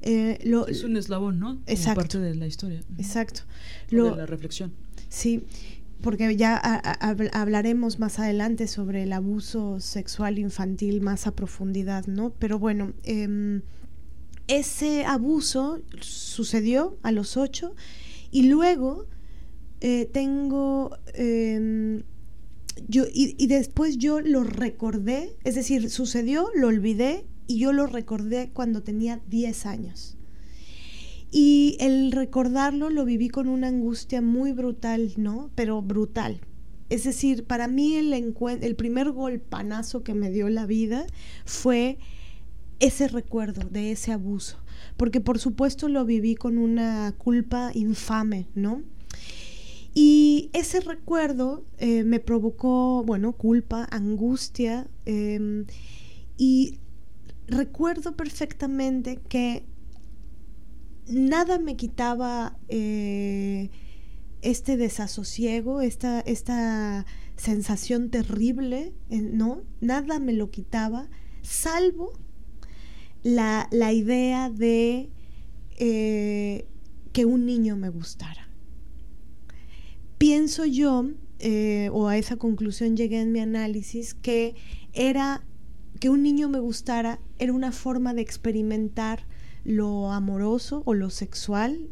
Eh, 0.03 0.39
lo, 0.45 0.69
es 0.69 0.85
un 0.85 0.97
eslabón, 0.97 1.41
¿no? 1.41 1.61
exacto. 1.67 2.01
parte 2.01 2.19
de 2.21 2.35
la 2.35 2.47
historia. 2.47 2.81
Exacto. 2.99 3.43
de 3.91 3.97
la 3.97 4.27
reflexión. 4.27 4.73
Sí 5.09 5.43
porque 6.01 6.37
ya 6.37 6.57
hablaremos 7.33 7.99
más 7.99 8.19
adelante 8.19 8.69
sobre 8.69 9.03
el 9.03 9.13
abuso 9.13 9.81
sexual 9.81 10.39
infantil 10.39 11.01
más 11.01 11.27
a 11.27 11.33
profundidad, 11.33 12.07
¿no? 12.07 12.31
Pero 12.39 12.59
bueno, 12.59 12.93
em, 13.03 13.63
ese 14.47 15.05
abuso 15.05 15.81
sucedió 16.01 16.97
a 17.03 17.11
los 17.11 17.37
ocho 17.37 17.75
y 18.31 18.45
luego 18.45 19.07
eh, 19.81 20.09
tengo... 20.13 20.97
Em, 21.15 22.03
yo, 22.87 23.05
y, 23.13 23.35
y 23.39 23.49
después 23.49 23.99
yo 23.99 24.21
lo 24.21 24.45
recordé, 24.45 25.37
es 25.43 25.57
decir, 25.57 25.91
sucedió, 25.91 26.49
lo 26.55 26.69
olvidé 26.69 27.27
y 27.49 27.59
yo 27.59 27.73
lo 27.73 27.87
recordé 27.87 28.51
cuando 28.53 28.83
tenía 28.83 29.21
10 29.29 29.67
años. 29.67 30.17
Y 31.31 31.77
el 31.81 32.13
recordarlo 32.13 32.89
lo 32.89 33.05
viví 33.05 33.29
con 33.29 33.49
una 33.49 33.69
angustia 33.69 34.23
muy 34.23 34.53
brutal, 34.53 35.13
¿no? 35.17 35.51
Pero 35.55 35.83
brutal. 35.83 36.41
Es 36.89 37.05
decir, 37.05 37.45
para 37.45 37.69
mí 37.69 37.97
el, 37.97 38.13
el 38.13 38.77
primer 38.77 39.11
golpanazo 39.11 40.03
que 40.03 40.15
me 40.15 40.31
dio 40.31 40.49
la 40.49 40.65
vida 40.65 41.07
fue 41.45 41.99
ese 42.81 43.09
recuerdo 43.09 43.69
de 43.69 43.93
ese 43.93 44.13
abuso. 44.13 44.59
Porque 44.97 45.21
por 45.21 45.39
supuesto 45.39 45.89
lo 45.89 46.05
viví 46.05 46.35
con 46.35 46.57
una 46.57 47.15
culpa 47.19 47.73
infame, 47.75 48.47
¿no? 48.55 48.83
Y 50.01 50.51
ese 50.53 50.79
recuerdo 50.79 51.67
eh, 51.79 52.05
me 52.05 52.21
provocó, 52.21 53.03
bueno, 53.03 53.33
culpa, 53.33 53.85
angustia. 53.91 54.87
Em, 55.07 55.67
y 56.37 56.79
recuerdo 57.49 58.15
perfectamente 58.15 59.17
que 59.29 59.67
nada 61.09 61.59
me 61.59 61.75
quitaba 61.75 62.61
eh, 62.69 63.71
este 64.41 64.77
desasosiego, 64.77 65.81
esta, 65.81 66.21
esta 66.21 67.05
sensación 67.35 68.11
terrible, 68.11 68.95
eh, 69.11 69.21
¿no? 69.21 69.63
Nada 69.81 70.21
me 70.21 70.33
lo 70.33 70.53
quitaba, 70.53 71.09
salvo 71.43 72.13
la, 73.25 73.69
idea 73.93 74.49
de 74.49 75.11
que 75.77 77.25
un 77.25 77.47
niño 77.47 77.75
me 77.75 77.89
gustara. 77.89 78.48
Pienso 80.19 80.65
yo, 80.65 81.11
o 81.93 82.09
a 82.09 82.19
esa 82.19 82.37
conclusión 82.37 82.97
llegué 82.97 83.21
en 83.21 83.33
mi 83.33 83.41
análisis, 83.41 84.15
que 84.15 84.57
era 84.93 85.45
que 86.01 86.11
un 86.11 86.23
niño 86.23 86.49
me 86.49 86.61
gustara 86.61 87.21
era 87.39 87.53
una 87.53 87.73
forma 87.73 88.15
de 88.15 88.23
experimentar 88.23 89.27
lo 89.65 90.13
amoroso 90.13 90.83
o 90.87 90.95
lo 90.95 91.11
sexual 91.11 91.89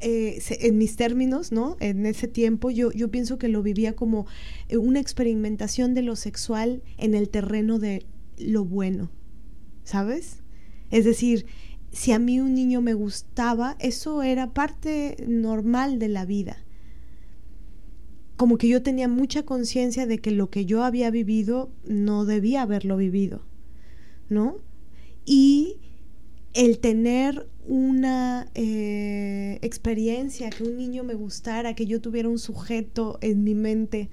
eh, 0.00 0.42
en 0.48 0.78
mis 0.78 0.96
términos, 0.96 1.52
¿no? 1.52 1.76
En 1.78 2.06
ese 2.06 2.26
tiempo 2.26 2.70
yo, 2.70 2.90
yo 2.90 3.10
pienso 3.10 3.38
que 3.38 3.48
lo 3.48 3.62
vivía 3.62 3.94
como 3.94 4.26
eh, 4.68 4.76
una 4.76 4.98
experimentación 4.98 5.94
de 5.94 6.02
lo 6.02 6.16
sexual 6.16 6.82
en 6.98 7.14
el 7.14 7.28
terreno 7.28 7.78
de 7.78 8.04
lo 8.36 8.64
bueno, 8.64 9.10
¿sabes? 9.84 10.42
Es 10.90 11.04
decir, 11.04 11.46
si 11.92 12.12
a 12.12 12.18
mí 12.18 12.40
un 12.40 12.54
niño 12.54 12.80
me 12.80 12.94
gustaba, 12.94 13.76
eso 13.78 14.22
era 14.22 14.54
parte 14.54 15.16
normal 15.28 15.98
de 15.98 16.08
la 16.08 16.24
vida. 16.24 16.64
Como 18.36 18.56
que 18.56 18.66
yo 18.66 18.82
tenía 18.82 19.08
mucha 19.08 19.44
conciencia 19.44 20.06
de 20.06 20.18
que 20.18 20.30
lo 20.30 20.50
que 20.50 20.64
yo 20.64 20.82
había 20.84 21.10
vivido 21.10 21.70
no 21.84 22.24
debía 22.24 22.62
haberlo 22.62 22.96
vivido, 22.96 23.42
¿no? 24.30 24.56
Y 25.26 25.76
el 26.54 26.78
tener 26.78 27.46
una 27.66 28.50
eh, 28.54 29.58
experiencia, 29.62 30.50
que 30.50 30.64
un 30.64 30.76
niño 30.78 31.04
me 31.04 31.14
gustara, 31.14 31.74
que 31.74 31.86
yo 31.86 32.00
tuviera 32.00 32.28
un 32.28 32.38
sujeto 32.38 33.18
en 33.20 33.44
mi 33.44 33.54
mente 33.54 34.10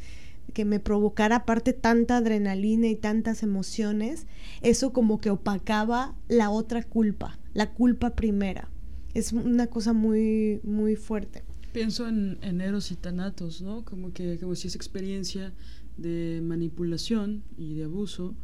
que 0.59 0.65
me 0.65 0.81
provocara 0.81 1.37
aparte 1.37 1.71
tanta 1.71 2.17
adrenalina 2.17 2.87
y 2.87 2.97
tantas 2.97 3.43
emociones, 3.43 4.27
eso 4.61 4.91
como 4.91 5.21
que 5.21 5.29
opacaba 5.29 6.17
la 6.27 6.49
otra 6.49 6.83
culpa, 6.83 7.39
la 7.53 7.71
culpa 7.71 8.09
primera. 8.09 8.69
Es 9.13 9.31
una 9.31 9.67
cosa 9.67 9.93
muy, 9.93 10.59
muy 10.65 10.97
fuerte. 10.97 11.45
Pienso 11.71 12.09
en, 12.09 12.39
en 12.41 12.59
Eros 12.59 12.91
y 12.91 12.97
Tanatos, 12.97 13.61
¿no? 13.61 13.85
Como 13.85 14.11
que 14.11 14.37
como 14.37 14.53
si 14.53 14.67
esa 14.67 14.75
experiencia 14.75 15.53
de 15.95 16.41
manipulación 16.43 17.41
y 17.57 17.75
de 17.75 17.85
abuso 17.85 18.35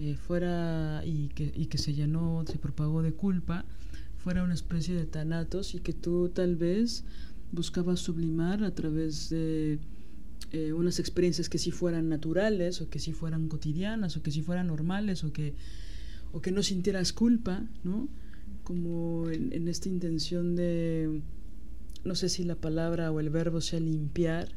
eh, 0.00 0.16
fuera 0.16 1.02
y 1.06 1.28
que, 1.28 1.52
y 1.54 1.66
que 1.66 1.78
se 1.78 1.94
llenó, 1.94 2.42
se 2.44 2.58
propagó 2.58 3.02
de 3.02 3.12
culpa, 3.12 3.66
fuera 4.16 4.42
una 4.42 4.54
especie 4.54 4.96
de 4.96 5.06
tanatos 5.06 5.76
y 5.76 5.78
que 5.78 5.92
tú 5.92 6.28
tal 6.28 6.56
vez 6.56 7.04
buscabas 7.52 8.00
sublimar 8.00 8.64
a 8.64 8.74
través 8.74 9.30
de 9.30 9.78
eh, 10.52 10.72
unas 10.72 10.98
experiencias 10.98 11.48
que 11.48 11.58
sí 11.58 11.70
fueran 11.70 12.08
naturales 12.08 12.80
o 12.80 12.88
que 12.88 12.98
sí 12.98 13.12
fueran 13.12 13.48
cotidianas 13.48 14.16
o 14.16 14.22
que 14.22 14.30
sí 14.30 14.42
fueran 14.42 14.68
normales 14.68 15.24
o 15.24 15.32
que, 15.32 15.54
o 16.32 16.40
que 16.40 16.52
no 16.52 16.62
sintieras 16.62 17.12
culpa, 17.12 17.66
¿no? 17.84 18.08
Como 18.62 19.30
en, 19.30 19.52
en 19.52 19.68
esta 19.68 19.88
intención 19.88 20.54
de, 20.54 21.22
no 22.04 22.14
sé 22.14 22.28
si 22.28 22.44
la 22.44 22.56
palabra 22.56 23.10
o 23.10 23.20
el 23.20 23.30
verbo 23.30 23.60
sea 23.60 23.80
limpiar, 23.80 24.48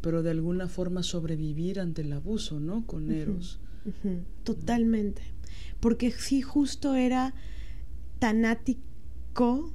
pero 0.00 0.22
de 0.22 0.30
alguna 0.30 0.68
forma 0.68 1.02
sobrevivir 1.02 1.80
ante 1.80 2.02
el 2.02 2.12
abuso, 2.12 2.60
¿no? 2.60 2.86
Con 2.86 3.10
Eros. 3.10 3.58
Totalmente. 4.44 5.22
Porque 5.80 6.10
sí, 6.10 6.42
justo 6.42 6.94
era 6.94 7.34
tanático 8.18 9.72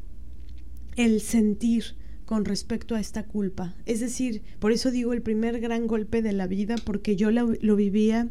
el 0.95 1.21
sentir 1.21 1.95
con 2.31 2.45
respecto 2.45 2.95
a 2.95 3.01
esta 3.01 3.25
culpa. 3.25 3.75
Es 3.85 3.99
decir, 3.99 4.41
por 4.59 4.71
eso 4.71 4.89
digo 4.89 5.11
el 5.11 5.21
primer 5.21 5.59
gran 5.59 5.85
golpe 5.85 6.21
de 6.21 6.31
la 6.31 6.47
vida, 6.47 6.75
porque 6.85 7.17
yo 7.17 7.29
lo, 7.29 7.51
lo 7.59 7.75
vivía 7.75 8.29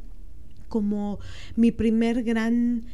como 0.69 1.19
mi 1.55 1.71
primer 1.71 2.23
gran 2.23 2.87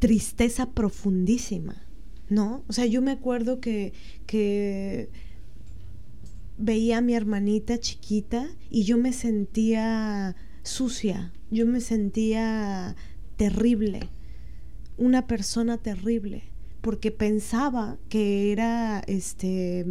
tristeza 0.00 0.72
profundísima, 0.72 1.86
¿no? 2.28 2.64
O 2.66 2.72
sea, 2.72 2.84
yo 2.86 3.02
me 3.02 3.12
acuerdo 3.12 3.60
que, 3.60 3.92
que 4.26 5.10
veía 6.58 6.98
a 6.98 7.02
mi 7.02 7.14
hermanita 7.14 7.78
chiquita 7.78 8.48
y 8.68 8.82
yo 8.82 8.98
me 8.98 9.12
sentía 9.12 10.34
sucia, 10.64 11.32
yo 11.52 11.66
me 11.66 11.80
sentía 11.80 12.96
terrible, 13.36 14.08
una 14.96 15.28
persona 15.28 15.78
terrible, 15.78 16.51
porque 16.82 17.10
pensaba 17.10 17.96
que 18.10 18.52
era 18.52 19.02
este 19.06 19.86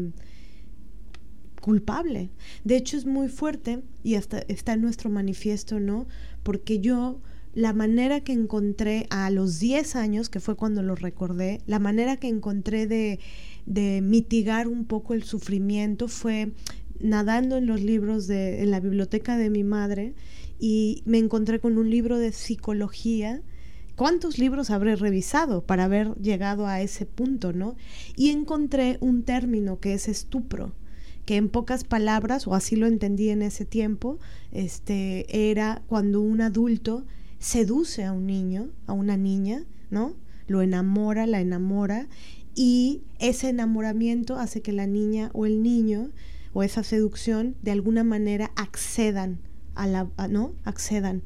culpable. 1.62 2.30
De 2.64 2.76
hecho 2.76 2.98
es 2.98 3.06
muy 3.06 3.30
fuerte 3.30 3.82
y 4.04 4.16
hasta 4.16 4.40
está 4.48 4.74
en 4.74 4.82
nuestro 4.82 5.10
manifiesto, 5.10 5.80
¿no? 5.80 6.08
Porque 6.44 6.80
yo 6.80 7.22
la 7.54 7.74
manera 7.74 8.22
que 8.22 8.34
encontré 8.34 9.08
a 9.10 9.30
los 9.30 9.60
10 9.60 9.96
años, 9.96 10.30
que 10.30 10.40
fue 10.40 10.56
cuando 10.56 10.84
lo 10.84 10.96
recordé, 10.96 11.62
la 11.66 11.80
manera 11.80 12.18
que 12.18 12.28
encontré 12.28 12.88
de, 12.88 13.20
de 13.66 14.02
mitigar 14.02 14.68
un 14.68 14.86
poco 14.86 15.14
el 15.14 15.24
sufrimiento 15.24 16.08
fue 16.08 16.52
nadando 17.00 17.58
en 17.58 17.66
los 17.66 17.82
libros 17.82 18.28
de 18.28 18.62
en 18.62 18.72
la 18.72 18.80
biblioteca 18.80 19.38
de 19.38 19.50
mi 19.50 19.64
madre 19.64 20.14
y 20.60 21.02
me 21.06 21.18
encontré 21.18 21.60
con 21.60 21.78
un 21.78 21.90
libro 21.90 22.20
de 22.20 22.32
psicología. 22.32 23.42
¿Cuántos 24.02 24.40
libros 24.40 24.72
habré 24.72 24.96
revisado 24.96 25.62
para 25.64 25.84
haber 25.84 26.16
llegado 26.16 26.66
a 26.66 26.82
ese 26.82 27.06
punto, 27.06 27.54
no? 27.54 27.76
Y 28.16 28.32
encontré 28.32 28.98
un 29.00 29.22
término 29.22 29.80
que 29.80 29.94
es 29.94 30.08
estupro, 30.08 30.74
que 31.28 31.36
en 31.36 31.50
pocas 31.50 31.84
palabras, 31.84 32.48
o 32.48 32.56
así 32.56 32.76
lo 32.76 32.88
entendí 32.88 33.30
en 33.30 33.44
ese 33.44 33.64
tiempo, 33.64 34.18
este, 34.52 35.52
era 35.52 35.84
cuando 35.86 36.20
un 36.20 36.42
adulto 36.42 37.06
seduce 37.38 38.04
a 38.04 38.12
un 38.12 38.26
niño, 38.26 38.72
a 38.88 38.94
una 38.94 39.18
niña, 39.18 39.66
¿no? 39.92 40.16
Lo 40.48 40.64
enamora, 40.64 41.28
la 41.28 41.40
enamora, 41.40 42.08
y 42.56 43.04
ese 43.20 43.50
enamoramiento 43.50 44.38
hace 44.38 44.64
que 44.64 44.72
la 44.72 44.88
niña 44.88 45.30
o 45.34 45.46
el 45.46 45.62
niño 45.62 46.10
o 46.54 46.64
esa 46.64 46.82
seducción 46.82 47.56
de 47.62 47.70
alguna 47.70 48.04
manera 48.04 48.50
accedan 48.56 49.38
a 49.76 49.86
la, 49.86 50.10
¿no? 50.28 50.56
Accedan. 50.64 51.22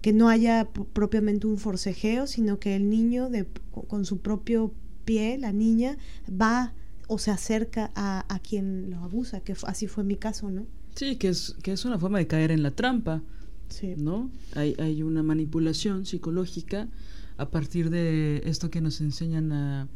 Que 0.00 0.12
no 0.12 0.28
haya 0.28 0.68
propiamente 0.92 1.46
un 1.46 1.58
forcejeo, 1.58 2.26
sino 2.26 2.58
que 2.58 2.74
el 2.76 2.88
niño 2.88 3.28
de, 3.28 3.46
con 3.88 4.04
su 4.04 4.18
propio 4.18 4.72
pie, 5.04 5.38
la 5.38 5.52
niña, 5.52 5.98
va 6.30 6.72
o 7.06 7.18
se 7.18 7.30
acerca 7.30 7.90
a, 7.94 8.24
a 8.32 8.38
quien 8.38 8.90
lo 8.90 8.98
abusa, 8.98 9.40
que 9.40 9.54
así 9.66 9.88
fue 9.88 10.04
mi 10.04 10.16
caso, 10.16 10.50
¿no? 10.50 10.66
Sí, 10.94 11.16
que 11.16 11.28
es, 11.28 11.56
que 11.62 11.72
es 11.72 11.84
una 11.84 11.98
forma 11.98 12.18
de 12.18 12.26
caer 12.26 12.50
en 12.50 12.62
la 12.62 12.70
trampa, 12.70 13.22
sí. 13.68 13.94
¿no? 13.96 14.30
Hay, 14.54 14.74
hay 14.78 15.02
una 15.02 15.22
manipulación 15.22 16.06
psicológica 16.06 16.88
a 17.36 17.50
partir 17.50 17.90
de 17.90 18.42
esto 18.44 18.70
que 18.70 18.80
nos 18.80 19.00
enseñan 19.00 19.52
a, 19.52 19.88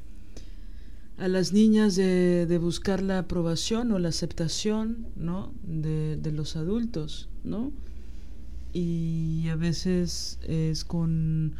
a 1.18 1.28
las 1.28 1.52
niñas 1.52 1.94
de, 1.94 2.46
de, 2.46 2.58
buscar 2.58 3.02
la 3.02 3.18
aprobación 3.18 3.92
o 3.92 3.98
la 3.98 4.08
aceptación 4.08 5.06
¿no? 5.14 5.52
de, 5.62 6.16
de, 6.16 6.32
los 6.32 6.56
adultos, 6.56 7.28
¿no? 7.44 7.72
Y 8.74 9.46
a 9.50 9.56
veces 9.56 10.40
es 10.42 10.84
con, 10.84 11.54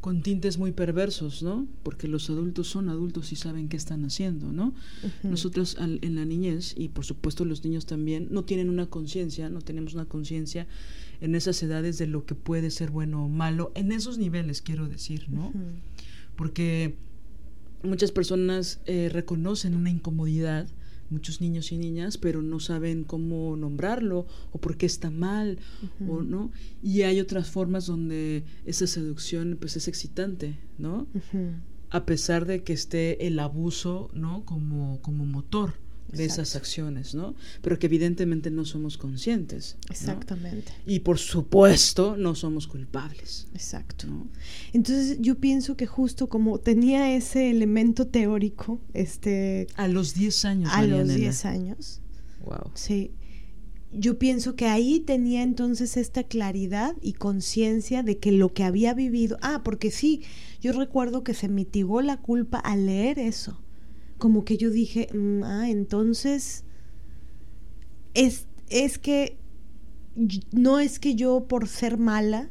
con, 0.00 0.22
tintes 0.22 0.56
muy 0.56 0.70
perversos, 0.70 1.42
¿no? 1.42 1.66
Porque 1.82 2.06
los 2.06 2.30
adultos 2.30 2.68
son 2.68 2.88
adultos 2.88 3.32
y 3.32 3.36
saben 3.36 3.68
qué 3.68 3.76
están 3.76 4.04
haciendo, 4.04 4.52
¿no? 4.52 4.68
Uh 5.02 5.06
-huh. 5.06 5.30
Nosotros 5.30 5.76
al, 5.80 5.98
en 6.02 6.14
la 6.14 6.24
niñez, 6.24 6.74
y 6.78 6.88
por 6.88 7.04
supuesto 7.04 7.44
los 7.44 7.64
niños 7.64 7.86
también, 7.86 8.28
no 8.30 8.44
tienen 8.44 8.68
una 8.68 8.86
conciencia, 8.86 9.50
no 9.50 9.60
tenemos 9.60 9.94
una 9.94 10.04
conciencia 10.04 10.68
en 11.20 11.34
esas 11.34 11.60
edades 11.62 11.98
de 11.98 12.06
lo 12.06 12.24
que 12.24 12.36
puede 12.36 12.70
ser 12.70 12.90
bueno 12.92 13.24
o 13.24 13.28
malo, 13.28 13.72
en 13.74 13.90
esos 13.90 14.16
niveles 14.16 14.62
quiero 14.62 14.88
decir, 14.88 15.28
¿no? 15.28 15.48
Uh 15.48 15.52
-huh. 15.54 15.74
Porque 16.36 16.96
muchas 17.82 18.12
personas 18.12 18.80
eh, 18.86 19.08
reconocen 19.12 19.74
una 19.74 19.90
incomodidad, 19.90 20.68
muchos 21.10 21.40
niños 21.40 21.72
y 21.72 21.78
niñas, 21.78 22.18
pero 22.18 22.42
no 22.42 22.60
saben 22.60 23.04
cómo 23.04 23.56
nombrarlo 23.56 24.26
o 24.52 24.58
por 24.58 24.76
qué 24.76 24.86
está 24.86 25.10
mal, 25.10 25.58
uh 25.82 26.04
-huh. 26.04 26.10
o 26.10 26.22
no. 26.22 26.50
Y 26.82 27.02
hay 27.02 27.20
otras 27.20 27.50
formas 27.50 27.86
donde 27.86 28.44
esa 28.64 28.86
seducción 28.86 29.58
pues 29.60 29.76
es 29.76 29.88
excitante, 29.88 30.58
¿no? 30.78 31.08
Uh 31.14 31.20
-huh. 31.32 31.54
A 31.90 32.06
pesar 32.06 32.46
de 32.46 32.62
que 32.62 32.72
esté 32.72 33.26
el 33.26 33.38
abuso, 33.40 34.10
¿no? 34.14 34.44
Como, 34.44 35.00
como 35.02 35.24
motor 35.26 35.74
de 36.12 36.24
Exacto. 36.24 36.42
esas 36.42 36.56
acciones, 36.56 37.14
¿no? 37.14 37.34
Pero 37.62 37.78
que 37.78 37.86
evidentemente 37.86 38.50
no 38.50 38.64
somos 38.64 38.98
conscientes. 38.98 39.76
Exactamente. 39.88 40.72
¿no? 40.84 40.92
Y 40.92 41.00
por 41.00 41.18
supuesto 41.18 42.16
no 42.16 42.34
somos 42.34 42.66
culpables. 42.66 43.46
Exacto. 43.52 44.06
¿no? 44.06 44.28
Entonces 44.72 45.18
yo 45.20 45.36
pienso 45.36 45.76
que 45.76 45.86
justo 45.86 46.28
como 46.28 46.58
tenía 46.58 47.14
ese 47.14 47.50
elemento 47.50 48.06
teórico, 48.06 48.80
este... 48.92 49.68
A 49.76 49.88
los 49.88 50.14
10 50.14 50.44
años. 50.44 50.70
A 50.72 50.82
los 50.82 51.14
10 51.14 51.44
años. 51.44 52.00
Wow. 52.44 52.72
Sí. 52.74 53.12
Yo 53.92 54.18
pienso 54.18 54.54
que 54.54 54.66
ahí 54.66 55.00
tenía 55.00 55.42
entonces 55.42 55.96
esta 55.96 56.22
claridad 56.22 56.94
y 57.02 57.14
conciencia 57.14 58.02
de 58.02 58.18
que 58.18 58.30
lo 58.30 58.52
que 58.52 58.62
había 58.62 58.94
vivido, 58.94 59.36
ah, 59.42 59.62
porque 59.64 59.90
sí, 59.90 60.22
yo 60.60 60.72
recuerdo 60.72 61.24
que 61.24 61.34
se 61.34 61.48
mitigó 61.48 62.00
la 62.00 62.16
culpa 62.18 62.58
al 62.58 62.86
leer 62.86 63.18
eso 63.18 63.60
como 64.20 64.44
que 64.44 64.56
yo 64.56 64.70
dije, 64.70 65.08
mm, 65.12 65.42
ah, 65.42 65.68
entonces 65.68 66.62
es, 68.14 68.46
es 68.68 68.98
que 69.00 69.36
no 70.52 70.78
es 70.78 71.00
que 71.00 71.16
yo 71.16 71.46
por 71.48 71.66
ser 71.66 71.98
mala, 71.98 72.50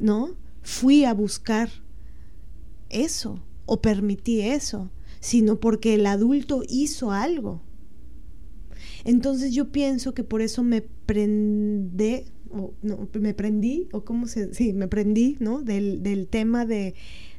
¿no? 0.00 0.36
Fui 0.62 1.04
a 1.04 1.12
buscar 1.12 1.68
eso 2.88 3.42
o 3.66 3.82
permití 3.82 4.40
eso, 4.40 4.90
sino 5.20 5.60
porque 5.60 5.94
el 5.94 6.06
adulto 6.06 6.62
hizo 6.68 7.10
algo. 7.10 7.62
Entonces 9.04 9.52
yo 9.52 9.72
pienso 9.72 10.14
que 10.14 10.24
por 10.24 10.42
eso 10.42 10.62
me 10.62 10.82
prendé, 10.82 12.26
o 12.50 12.74
no, 12.82 13.08
me 13.20 13.34
prendí, 13.34 13.88
o 13.92 14.04
cómo 14.04 14.26
se, 14.26 14.54
sí, 14.54 14.72
me 14.72 14.88
prendí, 14.88 15.36
¿no? 15.40 15.62
Del, 15.62 16.02
del 16.02 16.28
tema 16.28 16.64
de, 16.66 16.94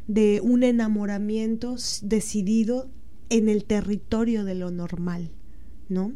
de 0.07 0.41
un 0.41 0.63
enamoramiento 0.63 1.75
decidido 2.01 2.89
en 3.29 3.49
el 3.49 3.65
territorio 3.65 4.43
de 4.43 4.55
lo 4.55 4.71
normal, 4.71 5.31
¿no? 5.89 6.13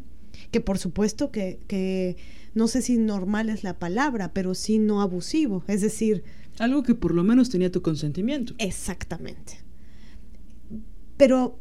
Que 0.50 0.60
por 0.60 0.78
supuesto 0.78 1.30
que, 1.30 1.58
que 1.66 2.16
no 2.54 2.68
sé 2.68 2.82
si 2.82 2.96
normal 2.96 3.48
es 3.48 3.64
la 3.64 3.78
palabra, 3.78 4.32
pero 4.32 4.54
sí 4.54 4.78
no 4.78 5.00
abusivo, 5.00 5.64
es 5.66 5.80
decir... 5.80 6.22
Algo 6.58 6.82
que 6.82 6.94
por 6.94 7.14
lo 7.14 7.24
menos 7.24 7.50
tenía 7.50 7.70
tu 7.70 7.82
consentimiento. 7.82 8.54
Exactamente. 8.58 9.58
Pero, 11.16 11.58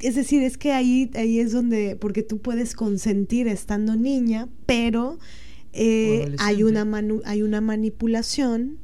es 0.00 0.14
decir, 0.14 0.42
es 0.42 0.56
que 0.56 0.72
ahí, 0.72 1.10
ahí 1.14 1.40
es 1.40 1.52
donde, 1.52 1.96
porque 1.96 2.22
tú 2.22 2.38
puedes 2.38 2.74
consentir 2.74 3.48
estando 3.48 3.96
niña, 3.96 4.48
pero 4.66 5.18
eh, 5.72 6.34
hay, 6.38 6.62
una 6.62 6.86
hay 7.24 7.42
una 7.42 7.60
manipulación 7.60 8.78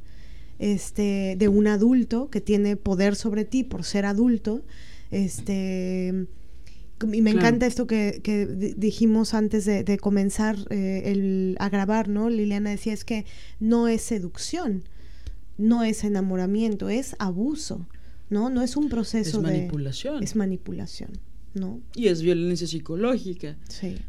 este, 0.61 1.37
de 1.38 1.49
un 1.49 1.66
adulto 1.66 2.29
que 2.31 2.40
tiene 2.40 2.77
poder 2.77 3.16
sobre 3.16 3.44
ti 3.44 3.64
por 3.64 3.83
ser 3.83 4.05
adulto. 4.05 4.62
Este, 5.11 6.27
y 7.12 7.23
me 7.23 7.31
encanta 7.31 7.66
esto 7.66 7.87
que, 7.87 8.75
dijimos 8.77 9.33
antes 9.33 9.64
de, 9.64 9.99
comenzar 9.99 10.57
eh, 10.68 11.03
el, 11.07 11.57
a 11.59 11.70
grabar, 11.70 12.09
¿no? 12.09 12.29
Liliana 12.29 12.70
decía, 12.70 12.92
es 12.92 13.05
que 13.05 13.25
no 13.59 13.88
es 13.88 14.03
seducción, 14.03 14.85
no 15.57 15.83
es 15.83 16.05
enamoramiento, 16.05 16.90
es 16.90 17.16
abuso, 17.18 17.88
¿no? 18.29 18.51
No 18.51 18.61
es 18.61 18.77
un 18.77 18.90
proceso 18.90 19.38
es 19.38 19.42
manipulación. 19.42 20.23
Es 20.23 20.37
manipulación. 20.37 21.12
¿No? 21.55 21.83
Y 21.95 22.09
es 22.09 22.23
violencia 22.23 22.67
psicológica, 22.67 23.57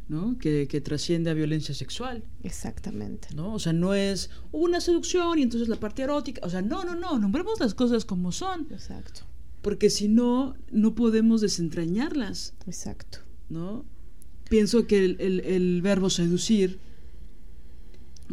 ¿no? 0.07 0.37
Que, 0.37 0.81
trasciende 0.83 1.29
a 1.29 1.33
violencia 1.33 1.73
sexual. 1.73 2.23
Exactamente. 2.43 3.29
¿no? 3.35 3.53
O 3.53 3.59
sea, 3.59 3.73
no 3.73 3.93
es 3.93 4.29
una 4.51 4.81
seducción 4.81 5.39
y 5.39 5.43
entonces 5.43 5.67
la 5.67 5.79
parte 5.79 6.03
erótica. 6.03 6.41
O 6.43 6.49
sea, 6.49 6.61
no, 6.61 6.83
no, 6.83 6.95
no, 6.95 7.17
nombremos 7.19 7.59
las 7.59 7.73
cosas 7.73 8.05
como 8.05 8.31
son. 8.31 8.67
Exacto. 8.71 9.21
Porque 9.61 9.89
si 9.89 10.07
no, 10.07 10.55
no 10.71 10.95
podemos 10.95 11.41
desentrañarlas. 11.41 12.53
Exacto. 12.65 13.19
¿No? 13.49 13.85
Pienso 14.49 14.85
que 14.85 15.05
el, 15.05 15.81
verbo 15.81 16.09
seducir, 16.09 16.79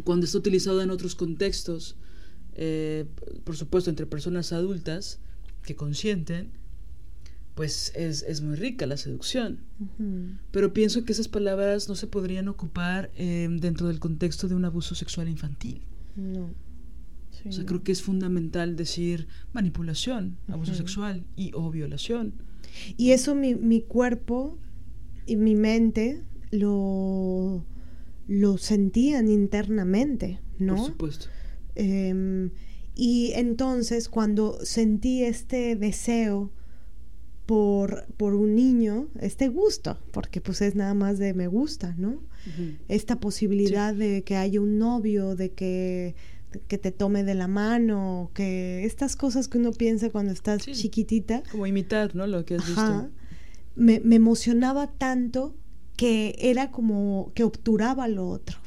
cuando 0.03 0.25
está 0.25 0.37
utilizado 0.37 0.81
en 0.81 0.91
otros 0.91 1.15
contextos, 1.15 1.95
eh, 2.55 3.05
por 3.43 3.55
supuesto 3.55 3.89
entre 3.89 4.05
personas 4.05 4.51
adultas 4.51 5.19
que 5.63 5.75
consienten, 5.75 6.51
pues 7.59 7.91
es, 7.93 8.41
muy 8.41 8.55
rica 8.55 8.87
la 8.87 8.95
seducción. 8.95 9.59
Pero 10.51 10.71
pienso 10.71 11.03
que 11.03 11.11
esas 11.11 11.27
palabras 11.27 11.89
no 11.89 11.95
se 11.95 12.07
podrían 12.07 12.47
ocupar 12.47 13.11
em, 13.17 13.57
dentro 13.57 13.89
del 13.89 13.99
contexto 13.99 14.47
de 14.47 14.55
un 14.55 14.63
abuso 14.63 14.95
sexual 14.95 15.27
infantil. 15.27 15.81
No. 16.15 16.53
o 17.45 17.51
sea, 17.51 17.65
creo 17.65 17.83
que 17.83 17.91
es 17.91 18.01
fundamental 18.01 18.77
decir 18.77 19.27
manipulación, 19.51 20.37
abuso 20.47 20.73
sexual 20.73 21.25
y 21.35 21.51
o 21.53 21.69
violación. 21.69 22.33
Y 22.95 23.11
eso 23.11 23.35
mi, 23.35 23.55
mi 23.55 23.81
cuerpo 23.81 24.57
y 25.25 25.35
mi 25.35 25.55
mente 25.55 26.23
lo, 26.51 27.65
lo 28.29 28.57
sentían 28.57 29.27
internamente, 29.27 30.39
¿no? 30.59 30.77
Por 30.77 30.85
supuesto. 30.85 31.25
Em, 31.75 32.51
y 32.95 33.33
entonces 33.35 34.07
cuando 34.07 34.63
sentí 34.63 35.25
este 35.25 35.75
deseo 35.75 36.53
por, 37.49 38.05
por 38.15 38.35
un 38.35 38.53
niño 38.53 39.07
este 39.19 39.47
gusto, 39.47 39.97
porque 40.11 40.39
pues 40.39 40.61
es 40.61 40.75
nada 40.75 40.93
más 40.93 41.17
de 41.17 41.33
me 41.33 41.47
gusta, 41.47 41.95
¿no? 41.97 42.21
Esta 42.87 43.19
posibilidad 43.19 43.91
de 43.91 44.21
que 44.21 44.35
haya 44.35 44.61
un 44.61 44.77
novio, 44.77 45.35
de 45.35 45.49
que, 45.53 46.13
que 46.67 46.77
te 46.77 46.91
tome 46.91 47.23
de 47.23 47.33
la 47.33 47.47
mano, 47.47 48.29
que 48.35 48.85
estas 48.85 49.15
cosas 49.15 49.47
que 49.47 49.57
uno 49.57 49.71
piensa 49.71 50.11
cuando 50.11 50.31
estás 50.31 50.63
chiquitita. 50.63 51.41
Como 51.49 51.65
imitar, 51.65 52.15
¿no? 52.15 52.27
Lo 52.27 52.45
que 52.45 52.53
has 52.53 52.67
visto. 52.67 53.09
Me, 53.75 53.99
me 53.99 54.17
emocionaba 54.17 54.85
tanto 54.85 55.55
que 55.97 56.35
era 56.37 56.69
como 56.69 57.31
que 57.33 57.43
obturaba 57.43 58.07
lo 58.07 58.27
otro. 58.27 58.59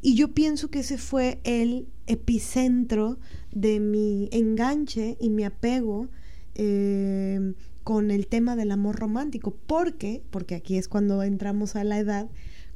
Y 0.00 0.14
yo 0.14 0.32
pienso 0.32 0.70
que 0.70 0.78
ese 0.78 0.96
fue 0.96 1.40
el 1.42 1.88
epicentro 2.06 3.18
de 3.50 3.80
mi 3.80 4.28
enganche 4.30 5.16
y 5.20 5.28
mi 5.30 5.42
apego 5.42 6.08
eh, 6.54 7.54
con 7.84 8.10
el 8.10 8.26
tema 8.26 8.56
del 8.56 8.72
amor 8.72 8.96
romántico. 8.96 9.54
porque 9.66 10.22
Porque 10.30 10.54
aquí 10.54 10.76
es 10.76 10.88
cuando 10.88 11.22
entramos 11.22 11.76
a 11.76 11.84
la 11.84 11.98
edad. 11.98 12.30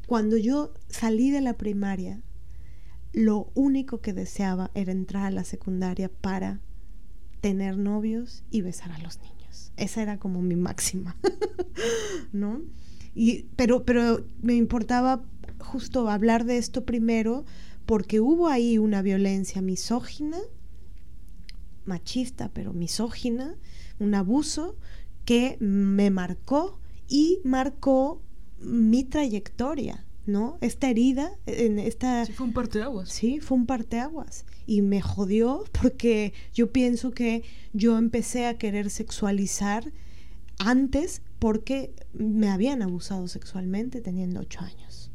Cuando 0.07 0.37
yo 0.37 0.73
salí 0.89 1.31
de 1.31 1.41
la 1.41 1.55
primaria, 1.55 2.23
lo 3.13 3.51
único 3.55 4.01
que 4.01 4.13
deseaba 4.13 4.71
era 4.75 4.93
entrar 4.93 5.27
a 5.27 5.31
la 5.31 5.45
secundaria 5.45 6.09
para 6.09 6.61
tener 7.41 7.79
novios 7.79 8.45
y 8.51 8.61
besar 8.61 8.93
a 8.93 8.99
los 8.99 9.19
niños. 9.21 9.73
Esa 9.77 10.03
era 10.03 10.19
como 10.19 10.43
mi 10.43 10.57
máxima, 10.57 11.17
¿no? 12.33 12.63
Y, 13.15 13.45
pero, 13.57 13.85
pero 13.85 14.27
me 14.43 14.55
importaba 14.55 15.25
justo 15.59 16.09
hablar 16.11 16.45
de 16.45 16.59
esto 16.59 16.85
primero 16.85 17.45
porque 17.87 18.21
hubo 18.21 18.49
ahí 18.49 18.79
una 18.79 19.01
violencia 19.01 19.63
misógina, 19.63 20.39
machista, 21.85 22.51
pero 22.53 22.73
misógina, 22.73 23.57
un 23.99 24.15
abuso 24.15 24.77
que 25.27 25.59
me 25.61 26.11
marcó 26.11 26.81
y 27.09 27.41
marcó 27.45 28.23
mi 28.59 29.05
trayectoria, 29.05 30.07
¿no? 30.25 30.57
Esta 30.63 30.89
herida, 30.89 31.33
en 31.45 31.79
esta... 31.79 32.25
Sí, 32.25 32.33
fue 32.33 32.47
un 32.47 32.53
parteaguas. 32.55 33.09
Sí, 33.11 33.41
fue 33.41 33.59
un 33.59 33.67
parteaguas. 33.67 34.47
Y 34.67 34.81
me 34.81 35.03
jodió 35.03 35.65
porque 35.81 36.33
yo 36.55 36.73
pienso 36.73 37.11
que 37.11 37.43
yo 37.75 37.99
empecé 37.99 38.47
a 38.47 38.57
querer 38.57 38.89
sexualizar 38.89 39.93
antes 40.59 41.21
porque 41.39 41.95
me 42.15 42.49
habían 42.49 42.81
abusado 42.81 43.29
sexualmente 43.29 44.01
teniendo 44.01 44.41
ocho 44.41 44.61
años, 44.61 45.11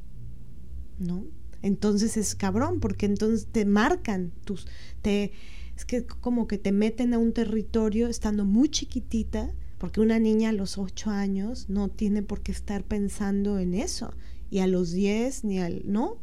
¿no? 0.99 1.25
Entonces 1.63 2.17
es 2.17 2.35
cabrón 2.35 2.79
porque 2.79 3.07
entonces 3.07 3.47
te 3.51 3.65
marcan 3.65 4.31
tus... 4.45 4.67
te 5.01 5.31
es 5.75 5.85
que 5.85 6.05
como 6.05 6.47
que 6.47 6.59
te 6.59 6.71
meten 6.71 7.13
a 7.13 7.17
un 7.17 7.33
territorio 7.33 8.07
estando 8.07 8.45
muy 8.45 8.69
chiquitita, 8.69 9.51
porque 9.81 9.99
una 9.99 10.19
niña 10.19 10.49
a 10.49 10.53
los 10.53 10.77
8 10.77 11.09
años 11.09 11.67
no 11.67 11.89
tiene 11.89 12.21
por 12.21 12.41
qué 12.43 12.51
estar 12.51 12.83
pensando 12.83 13.57
en 13.57 13.73
eso, 13.73 14.13
y 14.51 14.59
a 14.59 14.67
los 14.67 14.91
10 14.91 15.43
ni 15.43 15.59
al, 15.59 15.81
¿no? 15.91 16.17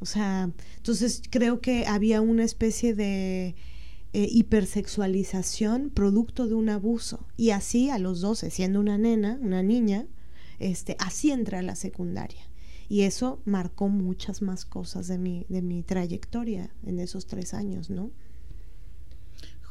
O 0.00 0.06
sea, 0.06 0.50
entonces 0.78 1.20
creo 1.28 1.60
que 1.60 1.84
había 1.84 2.22
una 2.22 2.42
especie 2.42 2.94
de 2.94 3.54
eh, 4.14 4.28
hipersexualización 4.30 5.90
producto 5.90 6.48
de 6.48 6.54
un 6.54 6.70
abuso, 6.70 7.26
y 7.36 7.50
así 7.50 7.90
a 7.90 7.98
los 7.98 8.22
12, 8.22 8.48
siendo 8.48 8.80
una 8.80 8.96
nena, 8.96 9.38
una 9.42 9.62
niña, 9.62 10.06
este, 10.58 10.96
así 10.98 11.32
entra 11.32 11.58
a 11.58 11.62
la 11.62 11.76
secundaria. 11.76 12.48
Y 12.88 13.02
eso 13.02 13.42
marcó 13.44 13.90
muchas 13.90 14.40
más 14.40 14.64
cosas 14.64 15.06
de 15.06 15.18
mi, 15.18 15.44
de 15.50 15.60
mi 15.60 15.82
trayectoria 15.82 16.74
en 16.86 16.98
esos 16.98 17.26
tres 17.26 17.52
años, 17.52 17.90
¿no? 17.90 18.10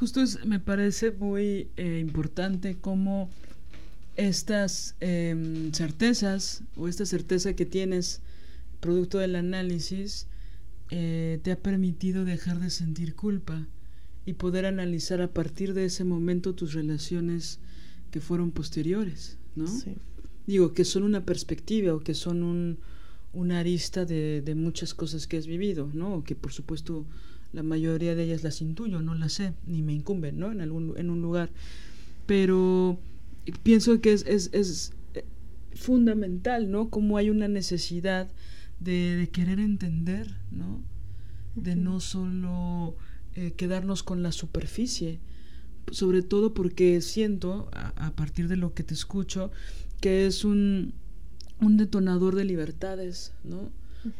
Justo 0.01 0.19
me 0.47 0.59
parece 0.59 1.11
muy 1.11 1.67
eh, 1.77 1.99
importante 1.99 2.75
cómo 2.81 3.29
estas 4.15 4.95
em, 4.99 5.71
certezas 5.73 6.63
o 6.75 6.87
esta 6.87 7.05
certeza 7.05 7.53
que 7.53 7.67
tienes 7.67 8.19
producto 8.79 9.19
del 9.19 9.35
análisis 9.35 10.25
eh, 10.89 11.39
te 11.43 11.51
ha 11.51 11.59
permitido 11.59 12.25
dejar 12.25 12.59
de 12.59 12.71
sentir 12.71 13.13
culpa 13.13 13.67
y 14.25 14.33
poder 14.33 14.65
analizar 14.65 15.21
a 15.21 15.27
partir 15.27 15.75
de 15.75 15.85
ese 15.85 16.03
momento 16.03 16.55
tus 16.55 16.73
relaciones 16.73 17.59
que 18.09 18.21
fueron 18.21 18.49
posteriores, 18.49 19.37
¿no? 19.55 19.67
Digo, 20.47 20.73
que 20.73 20.83
son 20.83 21.03
una 21.03 21.27
perspectiva 21.27 21.93
o 21.93 21.99
que 21.99 22.15
son 22.15 22.41
un, 22.41 22.79
una 23.33 23.59
arista 23.59 24.03
de, 24.05 24.41
de, 24.41 24.55
muchas 24.55 24.95
cosas 24.95 25.27
que 25.27 25.37
has 25.37 25.45
vivido, 25.45 25.91
¿no? 25.93 26.15
O 26.15 26.23
que 26.23 26.33
por 26.33 26.53
supuesto 26.53 27.05
la 27.53 27.63
mayoría 27.63 28.15
de 28.15 28.23
ellas 28.23 28.43
las 28.43 28.61
intuyo, 28.61 29.01
no 29.01 29.15
las 29.15 29.33
sé, 29.33 29.53
ni 29.65 29.81
me 29.81 29.93
incumben, 29.93 30.39
¿no? 30.39 30.51
En, 30.51 30.61
algún, 30.61 30.93
en 30.97 31.09
un 31.09 31.21
lugar. 31.21 31.51
Pero 32.25 32.99
pienso 33.63 33.99
que 34.01 34.13
es, 34.13 34.25
es, 34.25 34.49
es 34.53 34.93
eh, 35.13 35.25
fundamental, 35.73 36.71
¿no? 36.71 36.89
Como 36.89 37.17
hay 37.17 37.29
una 37.29 37.47
necesidad 37.47 38.29
de, 38.79 39.29
querer 39.31 39.59
entender, 39.59 40.27
¿no? 40.51 40.81
De 41.55 41.75
no 41.75 41.99
solo 41.99 42.95
eh, 43.35 43.51
quedarnos 43.51 44.03
con 44.03 44.23
la 44.23 44.31
superficie, 44.31 45.19
sobre 45.91 46.21
todo 46.21 46.53
porque 46.53 47.01
siento, 47.01 47.69
a, 47.73 48.11
partir 48.15 48.47
de 48.47 48.55
lo 48.55 48.73
que 48.73 48.83
te 48.83 48.93
escucho, 48.93 49.51
que 49.99 50.25
es 50.25 50.45
un, 50.45 50.93
un 51.59 51.77
detonador 51.77 52.35
de 52.35 52.45
libertades, 52.45 53.33
¿no? 53.43 53.69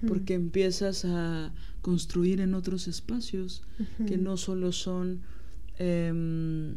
Porque 0.07 0.35
empiezas 0.35 1.05
a, 1.05 1.51
construir 1.81 2.41
en 2.41 2.53
otros 2.53 2.87
espacios 2.87 3.63
que 4.05 4.17
no 4.17 4.37
solo 4.37 4.71
son, 4.71 5.21
em, 5.79 6.75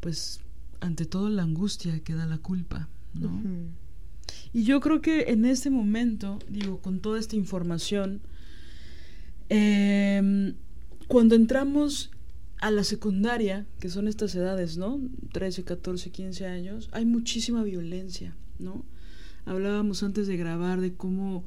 pues, 0.00 0.40
ante 0.80 1.06
todo 1.06 1.30
la 1.30 1.42
angustia 1.42 2.00
que 2.00 2.14
da 2.14 2.26
la 2.26 2.38
culpa, 2.38 2.88
¿no? 3.14 3.42
Y 4.52 4.64
yo 4.64 4.80
creo 4.80 5.00
que 5.00 5.22
en 5.28 5.44
este 5.44 5.70
momento, 5.70 6.38
digo, 6.48 6.80
con 6.80 7.00
toda 7.00 7.18
esta 7.18 7.36
información, 7.36 8.20
em, 9.48 10.54
cuando 11.08 11.34
entramos 11.34 12.10
a 12.60 12.70
la 12.70 12.84
secundaria, 12.84 13.66
que 13.80 13.88
son 13.88 14.06
estas 14.08 14.34
edades, 14.34 14.76
¿no? 14.76 15.00
13, 15.32 15.64
14, 15.64 16.10
15 16.10 16.46
años, 16.46 16.88
hay 16.92 17.04
muchísima 17.04 17.62
violencia, 17.62 18.36
¿no? 18.58 18.84
Hablábamos 19.44 20.02
antes 20.02 20.26
de 20.26 20.36
grabar 20.36 20.80
de 20.80 20.94
cómo 20.94 21.44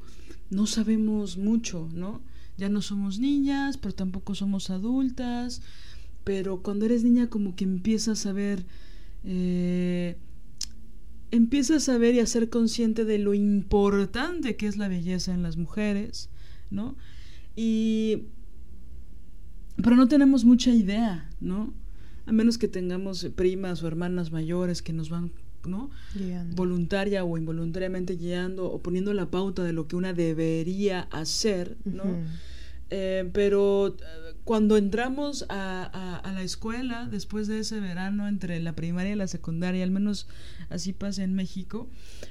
no 0.50 0.66
sabemos 0.66 1.36
mucho, 1.36 1.88
¿no? 1.92 2.22
Ya 2.56 2.68
no 2.68 2.82
somos 2.82 3.18
niñas, 3.18 3.76
pero 3.76 3.94
tampoco 3.94 4.34
somos 4.34 4.70
adultas, 4.70 5.62
pero 6.24 6.62
cuando 6.62 6.86
eres 6.86 7.04
niña 7.04 7.28
como 7.28 7.54
que 7.54 7.64
empiezas 7.64 8.26
a 8.26 8.32
ver, 8.32 8.66
eh, 9.24 10.16
empiezas 11.30 11.88
a 11.88 11.98
ver 11.98 12.14
y 12.14 12.20
a 12.20 12.26
ser 12.26 12.48
consciente 12.48 13.04
de 13.04 13.18
lo 13.18 13.34
importante 13.34 14.56
que 14.56 14.66
es 14.66 14.76
la 14.76 14.88
belleza 14.88 15.32
en 15.32 15.42
las 15.42 15.56
mujeres, 15.56 16.30
¿no? 16.70 16.96
Y... 17.56 18.24
Pero 19.76 19.94
no 19.94 20.08
tenemos 20.08 20.44
mucha 20.44 20.72
idea, 20.72 21.30
¿no? 21.40 21.72
A 22.26 22.32
menos 22.32 22.58
que 22.58 22.66
tengamos 22.66 23.24
primas 23.36 23.82
o 23.82 23.86
hermanas 23.86 24.32
mayores 24.32 24.82
que 24.82 24.92
nos 24.92 25.08
van 25.08 25.30
¿no? 25.68 25.90
Voluntaria 26.54 27.24
o 27.24 27.38
involuntariamente 27.38 28.16
guiando 28.16 28.70
o 28.70 28.82
poniendo 28.82 29.12
la 29.14 29.30
pauta 29.30 29.62
de 29.62 29.72
lo 29.72 29.86
que 29.86 29.96
una 29.96 30.12
debería 30.12 31.02
hacer, 31.10 31.76
¿no? 31.84 32.04
Eh, 32.90 33.28
pero 33.34 33.88
eh, 33.88 34.34
cuando 34.44 34.78
entramos 34.78 35.44
a, 35.50 36.20
a, 36.24 36.32
la 36.32 36.42
escuela, 36.42 37.06
después 37.06 37.46
de 37.46 37.58
ese 37.58 37.80
verano 37.80 38.26
entre 38.28 38.60
la 38.60 38.74
primaria 38.74 39.12
y 39.12 39.16
la 39.16 39.26
secundaria, 39.26 39.84
al 39.84 39.90
menos 39.90 40.26
así 40.70 40.94
pasa 40.94 41.22
en 41.22 41.34
México, 41.34 41.88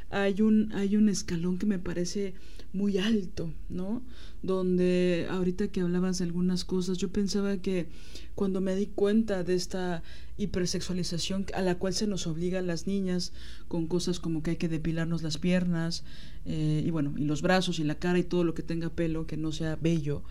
hay 0.09 0.41
un, 0.41 0.71
hay 0.73 0.97
un 0.97 1.09
escalón 1.09 1.59
que 1.59 1.67
me 1.67 1.77
parece 1.77 2.33
muy 2.73 2.97
alto, 2.97 3.51
¿no? 3.69 4.01
Donde 4.43 5.27
ahorita 5.29 5.69
que 5.69 5.81
hablabas 5.81 6.19
de 6.19 6.25
algunas 6.25 6.65
cosas, 6.65 6.97
yo 6.97 7.09
pensaba 7.09 7.57
que 7.57 7.87
cuando 8.35 8.61
me 8.61 8.75
di 8.75 8.87
cuenta 8.87 9.43
de 9.43 9.55
esta 9.55 10.03
hipersexualización 10.37 11.45
a 11.53 11.61
la 11.61 11.75
cual 11.75 11.93
se 11.93 12.07
nos 12.07 12.27
obliga 12.27 12.59
a 12.59 12.61
las 12.61 12.85
niñas 12.85 13.33
con 13.67 13.87
cosas 13.87 14.19
como 14.19 14.43
que 14.43 14.51
hay 14.51 14.57
que 14.57 14.69
depilarnos 14.69 15.23
las 15.23 15.37
piernas 15.37 16.03
eh, 16.45 16.83
y 16.85 16.89
bueno, 16.91 17.13
y 17.17 17.25
los 17.25 17.41
brazos 17.41 17.79
y 17.79 17.83
la 17.83 17.95
cara 17.95 18.19
y 18.19 18.23
todo 18.23 18.43
lo 18.43 18.53
que 18.53 18.63
tenga 18.63 18.89
pelo 18.89 19.25
que 19.25 19.37
no 19.37 19.51
sea 19.51 19.75
bello, 19.75 20.21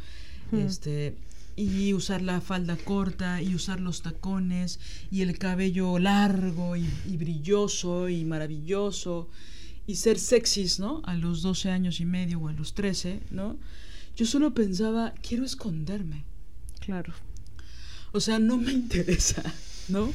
este 0.53 1.17
y 1.57 1.95
usar 1.95 2.21
la 2.21 2.43
falda 2.43 2.77
corta 2.77 3.41
y 3.41 3.55
usar 3.55 3.81
los 3.81 4.03
tacones 4.03 4.79
y 5.11 5.23
el 5.23 5.39
cabello 5.39 5.99
largo 5.99 6.77
y, 6.77 6.87
brilloso 7.17 8.11
y 8.11 8.25
maravilloso 8.27 9.29
y 9.87 9.97
ser 9.97 10.19
sexys, 10.19 10.81
¿no? 10.81 11.03
A 11.05 11.15
los 11.15 11.43
12 11.43 11.71
años 11.71 12.01
y 12.01 12.05
medio 12.05 12.41
o 12.41 12.49
a 12.49 12.53
los 12.53 12.75
13, 12.75 13.21
¿no? 13.31 13.59
Yo 14.17 14.27
solo 14.27 14.55
pensaba, 14.55 15.15
quiero 15.23 15.45
esconderme. 15.45 16.25
Claro. 16.81 17.13
O 18.13 18.21
sea, 18.21 18.39
no 18.39 18.57
me 18.57 18.73
interesa, 18.83 19.43
¿no? 19.89 20.13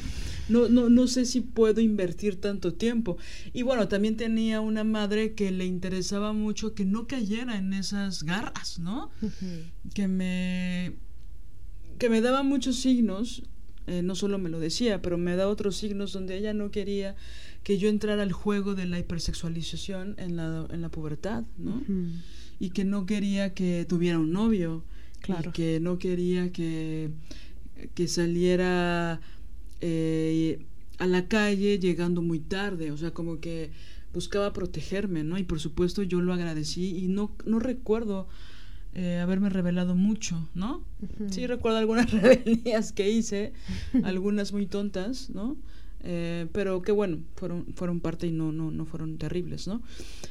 No, 0.48 0.68
no, 0.68 0.88
no 0.88 1.06
sé 1.06 1.24
si 1.24 1.40
puedo 1.40 1.80
invertir 1.80 2.40
tanto 2.40 2.74
tiempo. 2.74 3.16
Y 3.52 3.62
bueno, 3.62 3.88
también 3.88 4.16
tenía 4.16 4.60
una 4.60 4.84
madre 4.84 5.34
que 5.34 5.50
le 5.50 5.64
interesaba 5.64 6.32
mucho 6.32 6.74
que 6.74 6.84
no 6.84 7.06
cayera 7.06 7.56
en 7.56 7.72
esas 7.72 8.24
garras, 8.24 8.78
¿no? 8.78 9.10
Que 9.94 10.08
me 10.08 10.94
que 11.98 12.08
me 12.08 12.20
daba 12.20 12.42
muchos 12.42 12.76
signos, 12.80 13.44
eh, 13.86 14.02
no 14.02 14.16
solo 14.16 14.36
me 14.36 14.48
lo 14.48 14.58
decía, 14.58 15.00
pero 15.00 15.18
me 15.18 15.36
da 15.36 15.46
otros 15.46 15.76
signos 15.76 16.12
donde 16.12 16.36
ella 16.36 16.52
no 16.52 16.72
quería 16.72 17.14
que 17.62 17.78
yo 17.78 17.88
entrara 17.88 18.22
al 18.22 18.32
juego 18.32 18.74
de 18.74 18.86
la 18.86 18.98
hipersexualización 18.98 20.14
en 20.18 20.36
la, 20.36 20.66
en 20.70 20.80
la 20.80 20.88
pubertad, 20.90 21.44
¿no? 21.58 21.82
Y 22.58 22.70
que 22.70 22.84
no 22.84 23.06
quería 23.06 23.54
que 23.54 23.86
tuviera 23.88 24.18
un 24.18 24.32
novio, 24.32 24.84
claro. 25.20 25.50
y 25.50 25.52
que 25.52 25.80
no 25.80 25.98
quería 25.98 26.52
que, 26.52 27.10
que 27.94 28.08
saliera 28.08 29.20
eh, 29.80 30.64
a 30.98 31.06
la 31.06 31.26
calle 31.28 31.78
llegando 31.78 32.22
muy 32.22 32.40
tarde, 32.40 32.90
o 32.90 32.96
sea, 32.96 33.12
como 33.12 33.40
que 33.40 33.70
buscaba 34.12 34.52
protegerme, 34.52 35.24
¿no? 35.24 35.38
Y 35.38 35.44
por 35.44 35.60
supuesto 35.60 36.02
yo 36.02 36.20
lo 36.20 36.32
agradecí 36.32 36.96
y 36.96 37.08
no, 37.08 37.34
no 37.46 37.58
recuerdo 37.58 38.28
eh, 38.94 39.18
haberme 39.18 39.48
revelado 39.48 39.94
mucho, 39.94 40.48
¿no? 40.54 40.84
Sí 41.30 41.46
recuerdo 41.46 41.78
algunas 41.78 42.10
rebelías 42.22 42.92
que 42.92 43.10
hice, 43.10 43.52
algunas 44.04 44.52
muy 44.52 44.66
tontas, 44.66 45.30
¿no? 45.30 45.56
Eh, 46.04 46.48
pero 46.52 46.82
que 46.82 46.92
bueno, 46.92 47.18
fueron, 47.36 47.66
fueron 47.74 48.00
parte 48.00 48.26
y 48.26 48.32
no, 48.32 48.52
no, 48.52 48.70
no 48.70 48.84
fueron 48.86 49.18
terribles, 49.18 49.66
¿no? 49.68 49.82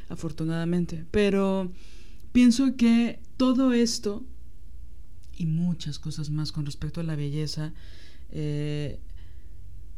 Afortunadamente. 0.10 1.06
Pero 1.12 1.72
pienso 2.32 2.76
que 2.76 3.20
todo 3.38 3.74
esto 3.74 4.24
y 5.38 5.46
muchas 5.46 5.98
cosas 5.98 6.30
más 6.30 6.52
con 6.52 6.66
respecto 6.66 7.00
a 7.00 7.04
la 7.04 7.16
belleza 7.16 7.74
eh, 8.30 9.00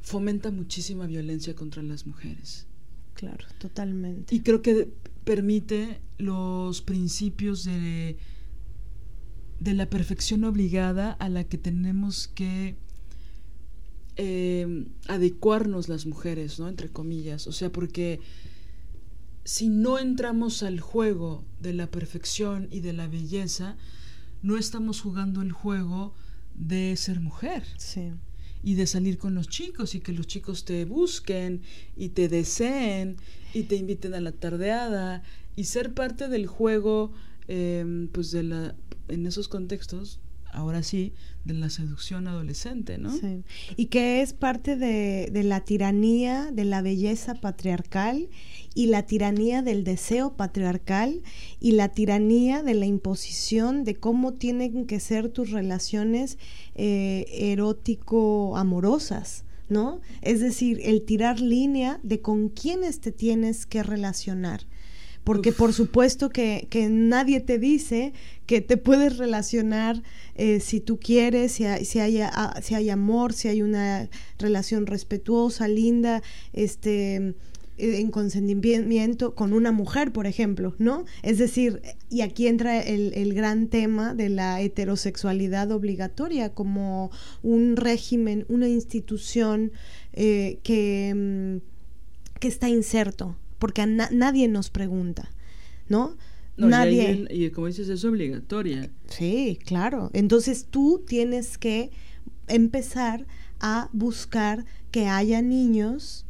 fomenta 0.01 0.51
muchísima 0.51 1.07
violencia 1.07 1.55
contra 1.55 1.81
las 1.81 2.05
mujeres. 2.05 2.67
Claro, 3.15 3.45
totalmente. 3.57 4.35
Y 4.35 4.41
creo 4.41 4.61
que 4.61 4.89
permite 5.23 6.01
los 6.17 6.81
principios 6.81 7.63
de 7.63 8.17
de 9.63 9.73
la 9.73 9.89
perfección 9.89 10.43
obligada 10.43 11.11
a 11.11 11.29
la 11.29 11.45
que 11.45 11.57
tenemos 11.57 12.27
que 12.27 12.75
eh, 14.17 14.85
adecuarnos 15.07 15.89
las 15.89 16.05
mujeres, 16.05 16.59
¿no? 16.59 16.69
Entre 16.69 16.89
comillas. 16.89 17.47
O 17.47 17.51
sea, 17.51 17.71
porque 17.71 18.19
si 19.43 19.69
no 19.69 19.99
entramos 19.99 20.63
al 20.63 20.79
juego 20.79 21.43
de 21.59 21.73
la 21.73 21.89
perfección 21.89 22.67
y 22.71 22.79
de 22.79 22.93
la 22.93 23.07
belleza, 23.07 23.75
no 24.41 24.57
estamos 24.57 25.01
jugando 25.01 25.41
el 25.41 25.51
juego 25.51 26.13
de 26.55 26.95
ser 26.97 27.19
mujer. 27.19 27.63
Sí. 27.77 28.11
Y 28.63 28.75
de 28.75 28.87
salir 28.87 29.17
con 29.17 29.35
los 29.35 29.49
chicos 29.49 29.95
y 29.95 29.99
que 29.99 30.13
los 30.13 30.27
chicos 30.27 30.63
te 30.63 30.85
busquen 30.85 31.61
y 31.97 32.09
te 32.09 32.29
deseen 32.29 33.17
y 33.53 33.63
te 33.63 33.75
inviten 33.75 34.13
a 34.13 34.21
la 34.21 34.31
tardeada 34.31 35.23
y 35.55 35.65
ser 35.65 35.93
parte 35.93 36.29
del 36.29 36.47
juego 36.47 37.11
eh, 37.47 38.07
pues 38.13 38.31
de 38.31 38.43
la 38.43 38.75
en 39.07 39.25
esos 39.25 39.47
contextos, 39.47 40.19
ahora 40.53 40.83
sí, 40.83 41.13
de 41.43 41.55
la 41.55 41.69
seducción 41.69 42.25
adolescente, 42.27 42.97
¿no? 42.97 43.11
Sí. 43.11 43.43
Y 43.75 43.87
que 43.87 44.21
es 44.21 44.31
parte 44.33 44.77
de, 44.77 45.29
la 45.43 45.59
tiranía 45.61 46.51
de 46.51 46.63
la 46.63 46.81
belleza 46.81 47.33
patriarcal 47.35 48.29
y 48.73 48.85
la 48.87 49.05
tiranía 49.05 49.61
del 49.61 49.83
deseo 49.83 50.37
patriarcal 50.37 51.21
y 51.59 51.73
la 51.73 51.89
tiranía 51.89 52.63
de 52.63 52.75
la 52.75 52.85
imposición 52.85 53.83
de 53.83 53.95
cómo 53.95 54.31
tienen 54.33 54.85
que 54.85 55.01
ser 55.01 55.27
tus 55.29 55.51
relaciones 55.51 56.37
eh, 56.75 57.25
erótico-amorosas. 57.29 59.43
¿No? 59.69 60.01
Es 60.21 60.41
decir, 60.41 60.81
el 60.83 61.03
tirar 61.03 61.39
línea 61.39 61.99
de 62.03 62.21
con 62.21 62.49
quiénes 62.49 62.99
te 62.99 63.11
tienes 63.11 63.65
que 63.65 63.81
relacionar 63.81 64.67
porque 65.23 65.51
por 65.51 65.73
supuesto 65.73 66.29
que, 66.29 66.67
nadie 66.89 67.39
te 67.39 67.59
dice 67.59 68.13
que 68.45 68.61
te 68.61 68.77
puedes 68.77 69.17
relacionar 69.17 70.01
eh, 70.35 70.59
si 70.59 70.79
tú 70.79 70.99
quieres, 70.99 71.53
si 71.53 71.65
hay, 71.65 71.85
si, 71.85 71.99
hay, 71.99 72.21
ah, 72.21 72.59
si 72.61 72.75
hay 72.75 72.89
amor, 72.89 73.33
si 73.33 73.47
hay 73.47 73.61
una 73.61 74.09
relación 74.37 74.85
respetuosa, 74.85 75.67
linda, 75.67 76.21
este 76.51 77.35
eh, 77.77 77.99
en 77.99 78.11
consentimiento 78.11 79.33
con 79.33 79.51
una 79.51 79.71
mujer, 79.71 80.11
por 80.11 80.27
ejemplo, 80.27 80.75
¿no? 80.77 81.05
Es 81.23 81.39
decir, 81.39 81.81
y 82.09 82.21
aquí 82.21 82.47
entra 82.47 82.79
el, 82.79 83.33
gran 83.33 83.67
tema 83.67 84.13
de 84.13 84.29
la 84.29 84.61
heterosexualidad 84.61 85.71
obligatoria 85.71 86.53
como 86.53 87.09
un 87.41 87.75
régimen, 87.75 88.45
una 88.47 88.67
institución 88.67 89.71
eh, 90.13 90.59
que, 90.61 91.13
mm, 91.15 92.39
que 92.39 92.47
está 92.47 92.69
inserto 92.69 93.37
porque 93.63 93.85
nadie 93.87 94.49
nos 94.49 94.69
pregunta, 94.69 95.31
¿no? 95.87 96.17
nadie. 96.57 97.25
Y, 97.29 97.49
como 97.51 97.67
dices, 97.67 97.87
es 97.87 98.03
obligatoria. 98.03 98.91
Sí, 99.07 99.57
claro. 99.65 100.09
Entonces 100.11 100.67
tú 100.69 101.01
tienes 101.07 101.57
que 101.57 101.89
empezar 102.49 103.25
a 103.61 103.87
buscar 103.93 104.65
que 104.91 105.07
haya 105.07 105.41
niños 105.41 106.25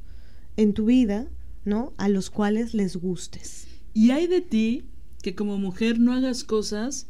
en 0.57 0.75
tu 0.75 0.85
vida, 0.85 1.27
¿no? 1.65 1.93
A 1.97 2.07
los 2.07 2.29
cuales 2.29 2.75
les 2.75 2.97
gustes. 2.97 3.65
Y 3.95 4.11
hay 4.11 4.27
de 4.27 4.41
ti 4.41 4.85
que 5.23 5.33
como 5.33 5.57
mujer 5.57 5.97
no 5.97 6.13
hagas 6.13 6.43
cosas 6.43 7.07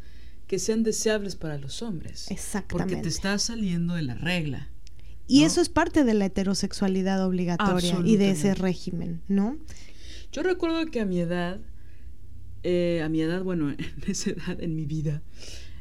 que 0.47 0.57
sean 0.57 0.83
deseables 0.83 1.35
para 1.35 1.57
los 1.57 1.81
hombres. 1.81 2.31
Exactamente. 2.31 2.93
Porque 2.95 3.03
te 3.03 3.09
estás 3.09 3.41
saliendo 3.41 3.95
de 3.95 4.03
la 4.03 4.15
regla. 4.15 4.69
Y 5.27 5.43
eso 5.43 5.59
es 5.59 5.67
parte 5.67 6.05
de 6.05 6.13
la 6.13 6.27
heterosexualidad 6.27 7.25
obligatoria 7.25 7.99
y 8.05 8.15
de 8.15 8.31
ese 8.31 8.55
régimen, 8.55 9.21
¿no? 9.27 9.57
Yo 10.33 10.41
recuerdo 10.41 10.87
que 10.87 10.99
a 10.99 11.05
mi 11.05 11.19
edad, 11.19 11.61
eh, 12.63 13.01
a 13.03 13.09
mi 13.09 13.21
edad, 13.21 13.43
bueno, 13.43 13.69
en 13.77 13.77
esa 14.07 14.31
edad 14.31 14.61
en 14.61 14.75
mi 14.75 14.85
vida, 14.85 15.21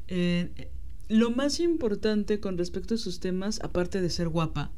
eh, 0.09 0.71
lo 1.09 1.31
más 1.31 1.59
importante 1.59 2.39
con 2.39 2.59
respecto 2.59 2.93
a 2.93 2.97
esos 2.97 3.19
temas, 3.19 3.61
aparte 3.63 4.03
de 4.03 4.11
ser 4.11 4.29
guapa, 4.29 4.71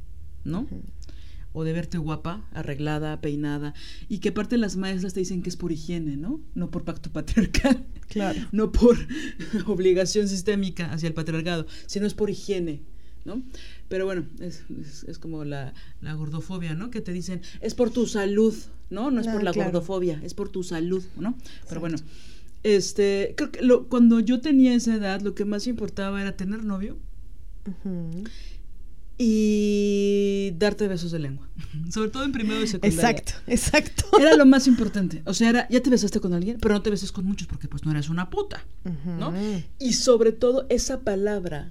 ¿no? 0.44 0.68
O 1.52 1.64
de 1.64 1.72
verte 1.72 1.98
guapa, 1.98 2.48
arreglada, 2.52 3.20
peinada, 3.20 3.74
y 4.08 4.18
que 4.18 4.28
aparte 4.28 4.56
las 4.58 4.76
maestras 4.76 5.12
te 5.12 5.20
dicen 5.20 5.42
que 5.42 5.48
es 5.48 5.56
por 5.56 5.72
higiene, 5.72 6.16
¿no? 6.16 6.40
No 6.54 6.70
por 6.70 6.84
pacto 6.84 7.10
patriarcal. 7.10 7.84
Claro. 8.08 8.40
No 8.52 8.70
por 8.70 8.96
obligación 9.66 10.28
sistémica 10.28 10.92
hacia 10.92 11.08
el 11.08 11.14
patriarcado, 11.14 11.66
sino 11.86 12.06
es 12.06 12.14
por 12.14 12.30
higiene, 12.30 12.82
¿no? 13.24 13.42
Pero 13.88 14.06
bueno, 14.06 14.26
es, 14.40 14.64
es, 15.06 15.18
como 15.18 15.44
la, 15.44 15.74
la, 16.00 16.14
gordofobia, 16.14 16.74
¿no? 16.74 16.90
Que 16.90 17.00
te 17.00 17.12
dicen, 17.12 17.42
es 17.60 17.74
por 17.74 17.90
tu 17.90 18.06
salud, 18.06 18.54
¿no? 18.90 19.10
No 19.10 19.20
es 19.20 19.26
por 19.26 19.42
la 19.42 19.52
gordofobia, 19.52 20.20
es 20.22 20.34
por 20.34 20.48
tu 20.48 20.62
salud, 20.62 21.04
¿no? 21.16 21.36
Pero 21.68 21.80
bueno, 21.80 21.96
este, 22.62 23.34
creo 23.36 23.52
que 23.52 23.62
lo, 23.62 23.88
cuando 23.88 24.20
yo 24.20 24.40
tenía 24.40 24.74
esa 24.74 24.94
edad, 24.94 25.20
lo 25.20 25.34
que 25.34 25.44
más 25.44 25.66
importaba 25.66 26.20
era 26.20 26.34
tener 26.34 26.64
novio 26.64 26.96
y 29.18 30.52
darte 30.58 30.88
besos 30.88 31.12
de 31.12 31.18
lengua. 31.18 31.46
Sobre 31.90 32.10
todo 32.10 32.24
en 32.24 32.32
primero 32.32 32.62
y 32.62 32.66
secundaria. 32.66 33.10
Exacto, 33.10 33.32
exacto. 33.46 34.04
Era 34.18 34.34
lo 34.34 34.46
más 34.46 34.66
importante. 34.66 35.22
O 35.26 35.34
sea, 35.34 35.50
era, 35.50 35.68
ya 35.68 35.82
te 35.82 35.90
besaste 35.90 36.20
con 36.20 36.32
alguien, 36.32 36.56
pero 36.60 36.74
no 36.74 36.82
te 36.82 36.90
beses 36.90 37.12
con 37.12 37.26
muchos 37.26 37.46
porque 37.46 37.68
pues 37.68 37.84
no 37.84 37.90
eres 37.90 38.08
una 38.08 38.30
puta, 38.30 38.64
¿no? 39.04 39.32
Y 39.78 39.92
sobre 39.92 40.32
todo 40.32 40.66
esa 40.70 41.00
palabra 41.00 41.70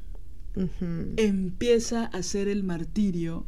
empieza 1.18 2.06
a 2.06 2.24
ser 2.24 2.48
el 2.48 2.64
martirio 2.64 3.46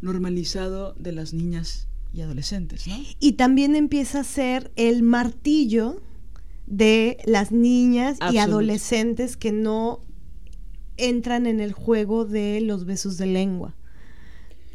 normalizado 0.00 0.94
de 0.94 1.12
las 1.12 1.32
niñas 1.32 1.88
y 2.12 2.20
adolescentes, 2.20 2.86
¿no? 2.86 2.96
Y 3.20 3.32
también 3.32 3.74
empieza 3.74 4.20
a 4.20 4.24
ser 4.24 4.70
el 4.76 5.02
martillo 5.02 6.00
de 6.66 7.18
las 7.24 7.52
niñas 7.52 8.18
y 8.32 8.38
adolescentes 8.38 9.36
que 9.36 9.52
no 9.52 10.00
entran 10.96 11.46
en 11.46 11.60
el 11.60 11.72
juego 11.72 12.24
de 12.24 12.60
los 12.60 12.84
besos 12.84 13.18
de 13.18 13.26
lengua. 13.26 13.74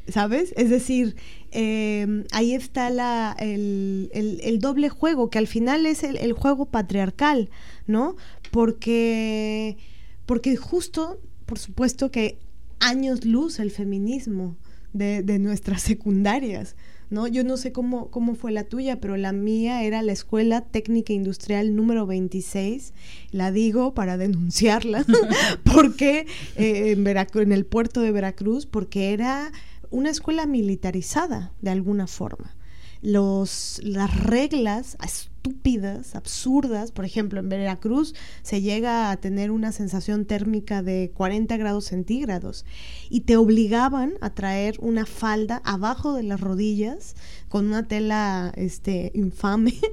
¿Sabes? 0.08 0.54
Es 0.58 0.70
decir, 0.70 1.16
em, 1.52 2.26
ahí 2.32 2.54
está 2.54 2.90
la, 2.90 3.36
el, 3.40 4.58
doble 4.60 4.90
juego, 4.90 5.30
que 5.30 5.38
al 5.38 5.48
final 5.48 5.86
es 5.86 6.04
el, 6.04 6.34
juego 6.34 6.66
patriarcal, 6.66 7.50
¿no? 7.88 8.16
Porque, 8.52 9.78
porque 10.26 10.56
justo, 10.58 11.20
por 11.52 11.60
supuesto 11.60 12.12
que 12.12 12.38
años 12.80 13.26
luz 13.26 13.60
el 13.60 13.72
feminismo 13.72 14.56
de, 14.94 15.22
nuestras 15.38 15.82
secundarias, 15.82 16.78
¿no? 17.10 17.28
Yo 17.28 17.44
no 17.44 17.58
sé 17.58 17.74
cómo, 17.74 18.10
cómo 18.10 18.36
fue 18.36 18.54
la 18.54 18.64
tuya, 18.64 19.02
pero 19.02 19.18
la 19.18 19.34
mía 19.34 19.84
era 19.84 20.02
la 20.02 20.14
Escuela 20.14 20.62
Técnica 20.62 21.12
Industrial 21.12 21.76
número 21.76 22.06
26. 22.06 22.94
La 23.32 23.52
digo 23.52 23.94
para 23.94 24.16
denunciarla, 24.16 25.06
porque 25.76 26.26
eh, 26.56 26.92
en, 26.92 27.06
en 27.06 27.52
el 27.52 27.66
puerto 27.66 28.00
de 28.00 28.14
Veracruz, 28.14 28.66
porque 28.66 29.12
era 29.12 29.52
una 29.90 30.10
escuela 30.10 30.46
militarizada 30.46 31.52
de 31.60 31.72
alguna 31.72 32.08
forma 32.08 32.56
los, 33.02 33.82
las 33.84 34.24
reglas 34.24 34.98
estúpidas, 35.04 36.16
absurdas, 36.16 36.92
por 36.92 37.04
ejemplo, 37.04 37.40
en 37.40 37.50
Veracruz 37.50 38.14
se 38.44 38.62
llega 38.62 39.10
a 39.10 39.18
tener 39.18 39.50
una 39.50 39.72
sensación 39.72 40.26
térmica 40.26 40.84
de 40.84 41.12
40 41.16 41.58
grados 41.58 41.86
centígrados 41.86 42.66
y 43.10 43.22
te 43.22 43.38
obligaban 43.38 44.14
a 44.22 44.30
traer 44.36 44.76
una 44.80 45.06
falda 45.06 45.62
abajo 45.66 46.14
de 46.14 46.24
las 46.24 46.40
rodillas 46.40 47.16
con 47.50 47.68
una 47.68 47.88
tela 47.88 48.54
este, 48.56 49.12
infame. 49.16 49.74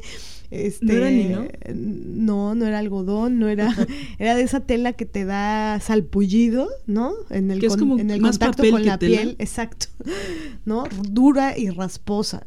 Este, 0.50 0.86
¿No 0.86 0.92
era 0.94 1.10
lino? 1.10 1.46
No, 1.74 2.54
no 2.54 2.64
era 2.64 2.78
algodón, 2.78 3.38
no 3.38 3.50
era, 3.50 3.70
era 4.18 4.34
de 4.34 4.40
esa 4.40 4.60
tela 4.60 4.94
que 4.94 5.04
te 5.04 5.26
da 5.26 5.78
salpullido, 5.78 6.70
¿no? 6.86 7.12
En 7.28 7.50
el, 7.50 7.62
en 7.62 8.10
el 8.10 8.22
contacto 8.22 8.62
con 8.70 8.82
la 8.82 8.98
piel, 8.98 9.36
exacto, 9.38 9.88
¿no? 10.64 10.84
Dura 11.02 11.58
y 11.58 11.68
rasposa 11.68 12.46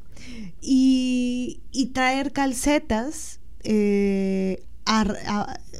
y, 0.61 1.91
traer 1.93 2.31
calcetas, 2.31 3.39
eh, 3.63 4.63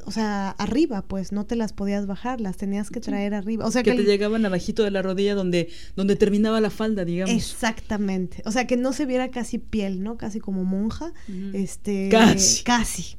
o 0.05 0.11
sea, 0.11 0.49
arriba, 0.51 1.03
pues 1.03 1.31
no 1.31 1.45
te 1.45 1.55
las 1.55 1.73
podías 1.73 2.07
bajar, 2.07 2.41
las 2.41 2.57
tenías 2.57 2.89
que 2.89 2.99
traer 2.99 3.33
arriba. 3.33 3.65
O 3.65 3.71
sea 3.71 3.83
que, 3.83 3.93
te 3.93 4.03
llegaban 4.03 4.45
abajito 4.45 4.83
de 4.83 4.91
la 4.91 5.01
rodilla 5.01 5.35
donde, 5.35 5.69
donde 5.95 6.15
terminaba 6.15 6.59
la 6.61 6.69
falda, 6.69 7.05
digamos. 7.05 7.35
Exactamente. 7.35 8.41
O 8.45 8.51
sea, 8.51 8.65
que 8.67 8.77
no 8.77 8.93
se 8.93 9.05
viera 9.05 9.29
casi 9.29 9.57
piel, 9.59 10.01
¿no? 10.01 10.17
Casi 10.17 10.39
como 10.39 10.63
monja. 10.63 11.13
Este. 11.53 12.09
Casi. 12.09 12.63
Casi. 12.63 13.17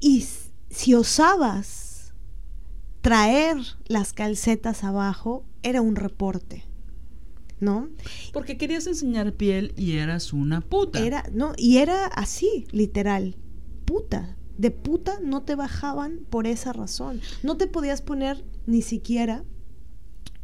Y 0.00 0.26
si 0.70 0.94
osabas 0.94 2.12
traer 3.00 3.56
las 3.86 4.12
calcetas 4.12 4.84
abajo, 4.84 5.44
era 5.62 5.80
un 5.80 5.96
reporte. 5.96 6.67
¿No? 7.60 7.88
Porque 8.32 8.56
querías 8.56 8.86
enseñar 8.86 9.32
piel 9.32 9.72
y 9.76 9.96
eras 9.96 10.32
una 10.32 10.60
puta. 10.60 11.04
Era, 11.04 11.24
no, 11.32 11.52
y 11.56 11.78
era 11.78 12.06
así, 12.06 12.66
literal, 12.70 13.36
puta. 13.84 14.36
De 14.56 14.70
puta 14.70 15.20
no 15.22 15.42
te 15.42 15.54
bajaban 15.54 16.20
por 16.30 16.46
esa 16.46 16.72
razón. 16.72 17.20
No 17.42 17.56
te 17.56 17.68
podías 17.68 18.02
poner 18.02 18.44
ni 18.66 18.82
siquiera 18.82 19.44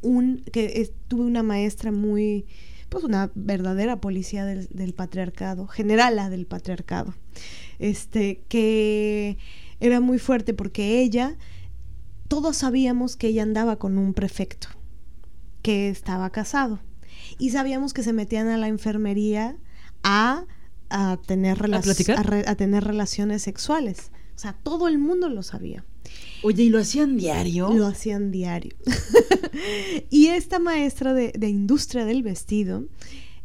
un 0.02 0.44
que 0.52 0.92
tuve 1.08 1.24
una 1.24 1.42
maestra 1.42 1.90
muy 1.90 2.46
pues 2.88 3.02
una 3.02 3.32
verdadera 3.34 4.00
policía 4.00 4.44
del, 4.44 4.68
del, 4.68 4.94
patriarcado, 4.94 5.66
generala 5.66 6.30
del 6.30 6.46
patriarcado, 6.46 7.14
este, 7.80 8.44
que 8.48 9.36
era 9.80 10.00
muy 10.00 10.20
fuerte 10.20 10.54
porque 10.54 11.00
ella, 11.00 11.36
todos 12.28 12.58
sabíamos 12.58 13.16
que 13.16 13.28
ella 13.28 13.42
andaba 13.42 13.76
con 13.80 13.98
un 13.98 14.14
prefecto, 14.14 14.68
que 15.62 15.88
estaba 15.88 16.30
casado, 16.30 16.78
y 17.38 17.50
sabíamos 17.50 17.92
que 17.92 18.02
se 18.02 18.12
metían 18.12 18.48
a 18.48 18.56
la 18.56 18.68
enfermería 18.68 19.56
a, 20.02 20.44
tener, 21.26 21.58
¿A, 22.46 22.54
tener 22.54 22.84
relaciones 22.84 23.42
sexuales. 23.42 24.10
O 24.36 24.38
sea, 24.38 24.52
todo 24.62 24.88
el 24.88 24.98
mundo 24.98 25.28
lo 25.28 25.42
sabía. 25.42 25.84
Oye, 26.42 26.64
¿y 26.64 26.68
lo 26.68 26.78
hacían 26.78 27.16
diario? 27.16 27.72
Lo 27.72 27.86
hacían 27.86 28.30
diario. 28.30 28.76
y 30.10 30.26
esta 30.26 30.58
maestra 30.58 31.14
de, 31.14 31.48
industria 31.48 32.04
del 32.04 32.22
vestido, 32.22 32.84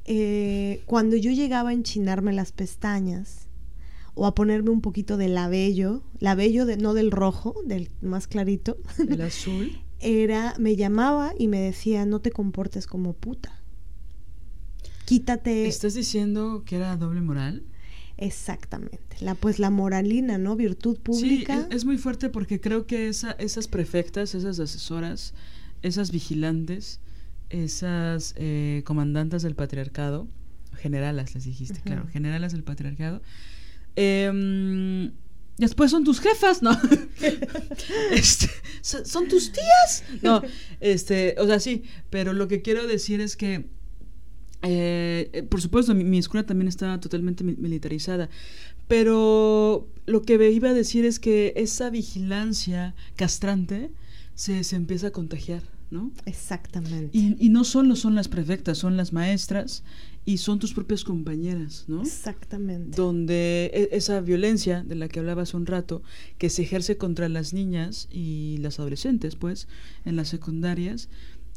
eh, 0.06 0.82
cuando 0.86 1.16
yo 1.16 1.32
llegaba 1.32 1.70
a 1.70 1.74
enchinarme 1.74 2.34
las 2.34 2.52
pestañas 2.52 3.48
o 4.16 4.26
a 4.26 4.36
ponerme 4.36 4.72
un 4.72 4.82
poquito 4.82 5.16
de 5.16 5.30
labello, 5.30 6.04
labello 6.20 6.66
de, 6.66 6.76
no 6.76 6.94
del 6.94 7.12
rojo, 7.12 7.56
del 7.66 7.90
más 8.02 8.28
clarito, 8.28 8.78
el 8.98 9.22
azul, 9.22 9.80
era, 10.02 10.56
me 10.60 10.76
llamaba 10.76 11.34
y 11.38 11.48
me 11.48 11.62
decía, 11.62 12.06
no 12.06 12.20
te 12.20 12.32
comportes 12.32 12.86
como 12.86 13.14
puta 13.14 13.59
quítate. 15.10 15.68
¿Estás 15.68 15.96
diciendo 15.96 16.64
que 16.66 16.76
era 16.76 16.96
doble 16.96 17.22
moral? 17.22 17.64
Exactamente. 18.18 19.18
La, 19.22 19.34
pues 19.34 19.58
la 19.58 19.72
moralina, 19.72 20.38
¿no? 20.38 20.56
Virtud 20.56 21.00
pública. 21.00 21.68
Sí, 21.70 21.76
es, 21.76 21.86
muy 21.86 21.98
fuerte 21.98 22.30
porque 22.30 22.62
creo 22.62 22.86
que 22.86 23.08
esa, 23.08 23.32
esas 23.32 23.68
prefectas, 23.68 24.36
esas 24.36 24.60
asesoras, 24.60 25.34
esas 25.82 26.12
vigilantes, 26.12 27.00
esas 27.50 28.36
eh, 28.38 28.84
comandantes 28.86 29.42
del 29.42 29.56
patriarcado, 29.56 30.28
generalas 30.76 31.34
les 31.34 31.46
dijiste, 31.46 31.82
claro, 31.82 32.08
generalas 32.08 32.52
del 32.52 32.64
patriarcado, 32.64 33.22
em, 33.96 35.12
después 35.58 35.90
son 35.90 36.04
tus 36.04 36.20
jefas, 36.20 36.62
¿no? 36.62 36.72
este, 38.12 38.48
son 38.82 39.28
tus 39.28 39.52
tías. 39.52 40.04
No, 40.22 40.44
este, 40.80 41.36
o 41.40 41.48
sea, 41.48 41.60
sí, 41.60 41.84
pero 42.12 42.34
lo 42.34 42.48
que 42.48 42.62
quiero 42.62 42.86
decir 42.86 43.22
es 43.22 43.36
que 43.36 43.79
eh, 44.62 45.30
eh, 45.32 45.44
por 45.44 45.62
supuesto, 45.62 45.96
mi, 45.96 46.18
escuela 46.18 46.46
también 46.46 46.68
estaba 46.68 47.00
totalmente 47.00 47.44
militarizada, 47.44 48.30
pero 48.88 49.88
lo 50.06 50.22
que 50.24 50.52
iba 50.52 50.70
a 50.70 50.74
decir 50.74 51.06
es 51.06 51.20
que 51.20 51.54
esa 51.56 51.90
vigilancia 51.90 52.96
castrante 53.16 53.92
se, 54.36 54.64
se 54.64 54.76
empieza 54.76 55.08
a 55.08 55.12
contagiar, 55.12 55.64
¿no? 55.92 56.12
Exactamente. 56.26 57.18
Y, 57.18 57.38
y, 57.40 57.50
no 57.50 57.64
solo 57.64 57.96
son 57.96 58.16
las 58.16 58.28
prefectas, 58.28 58.78
son 58.78 58.98
las 58.98 59.14
maestras 59.14 59.84
y 60.26 60.38
son 60.38 60.60
tus 60.60 60.74
propias 60.74 61.04
compañeras, 61.04 61.86
¿no? 61.88 62.02
Exactamente. 62.02 62.96
Donde 62.96 63.72
e, 63.74 63.90
esa 63.96 64.20
violencia 64.22 64.84
de 64.84 64.96
la 64.96 65.08
que 65.08 65.20
hablabas 65.20 65.54
un 65.54 65.66
rato, 65.66 66.04
que 66.38 66.50
se 66.50 66.64
ejerce 66.64 66.98
contra 66.98 67.30
las 67.30 67.54
niñas 67.54 68.08
y 68.12 68.58
las 68.60 68.80
adolescentes, 68.80 69.36
pues, 69.36 69.68
en 70.06 70.16
las 70.16 70.28
secundarias, 70.28 71.10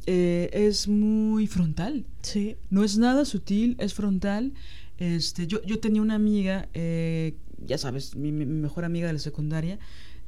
eh, 0.07 0.51
es 0.53 0.89
muy 0.89 1.47
frontal. 1.47 2.05
Sí. 2.23 2.57
No 2.71 2.85
es 2.85 2.99
nada 2.99 3.25
sutil, 3.25 3.77
es 3.79 3.95
frontal. 3.95 4.53
Este, 4.99 5.47
yo, 5.47 5.63
yo 5.65 5.81
tenía 5.81 6.03
una 6.03 6.15
amiga, 6.15 6.69
eh, 6.75 7.35
ya 7.65 7.79
sabes, 7.79 8.17
mi, 8.17 8.33
mejor 8.33 8.85
amiga 8.85 9.07
de 9.07 9.15
la 9.15 9.19
secundaria, 9.19 9.79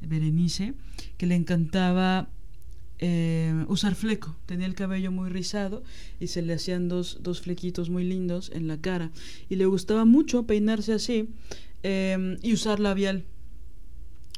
Berenice, 0.01 0.73
que 1.17 1.25
le 1.25 1.35
encantaba 1.35 2.29
eh, 2.99 3.65
usar 3.67 3.95
fleco. 3.95 4.35
Tenía 4.45 4.67
el 4.67 4.75
cabello 4.75 5.11
muy 5.11 5.29
rizado 5.29 5.83
y 6.19 6.27
se 6.27 6.41
le 6.41 6.53
hacían 6.53 6.87
dos, 6.87 7.19
dos 7.21 7.41
flequitos 7.41 7.89
muy 7.89 8.03
lindos 8.03 8.51
en 8.53 8.67
la 8.67 8.79
cara. 8.79 9.11
Y 9.49 9.55
le 9.55 9.65
gustaba 9.65 10.05
mucho 10.05 10.45
peinarse 10.45 10.93
así 10.93 11.29
y 12.41 12.53
usar 12.53 12.79
labial. 12.79 13.25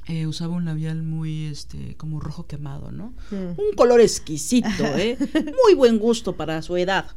Eh, 0.10 0.26
usaba 0.26 0.55
un 0.55 0.64
labial 0.64 1.03
muy, 1.03 1.45
este, 1.45 1.95
como 1.97 2.20
rojo 2.20 2.47
quemado, 2.47 2.91
¿no? 2.91 3.14
Un 3.32 3.74
color 3.76 3.99
exquisito, 3.99 4.86
¿eh? 4.97 5.18
Muy 5.66 5.74
buen 5.76 5.99
gusto 5.99 6.38
para 6.38 6.62
su 6.62 6.78
edad. 6.78 7.08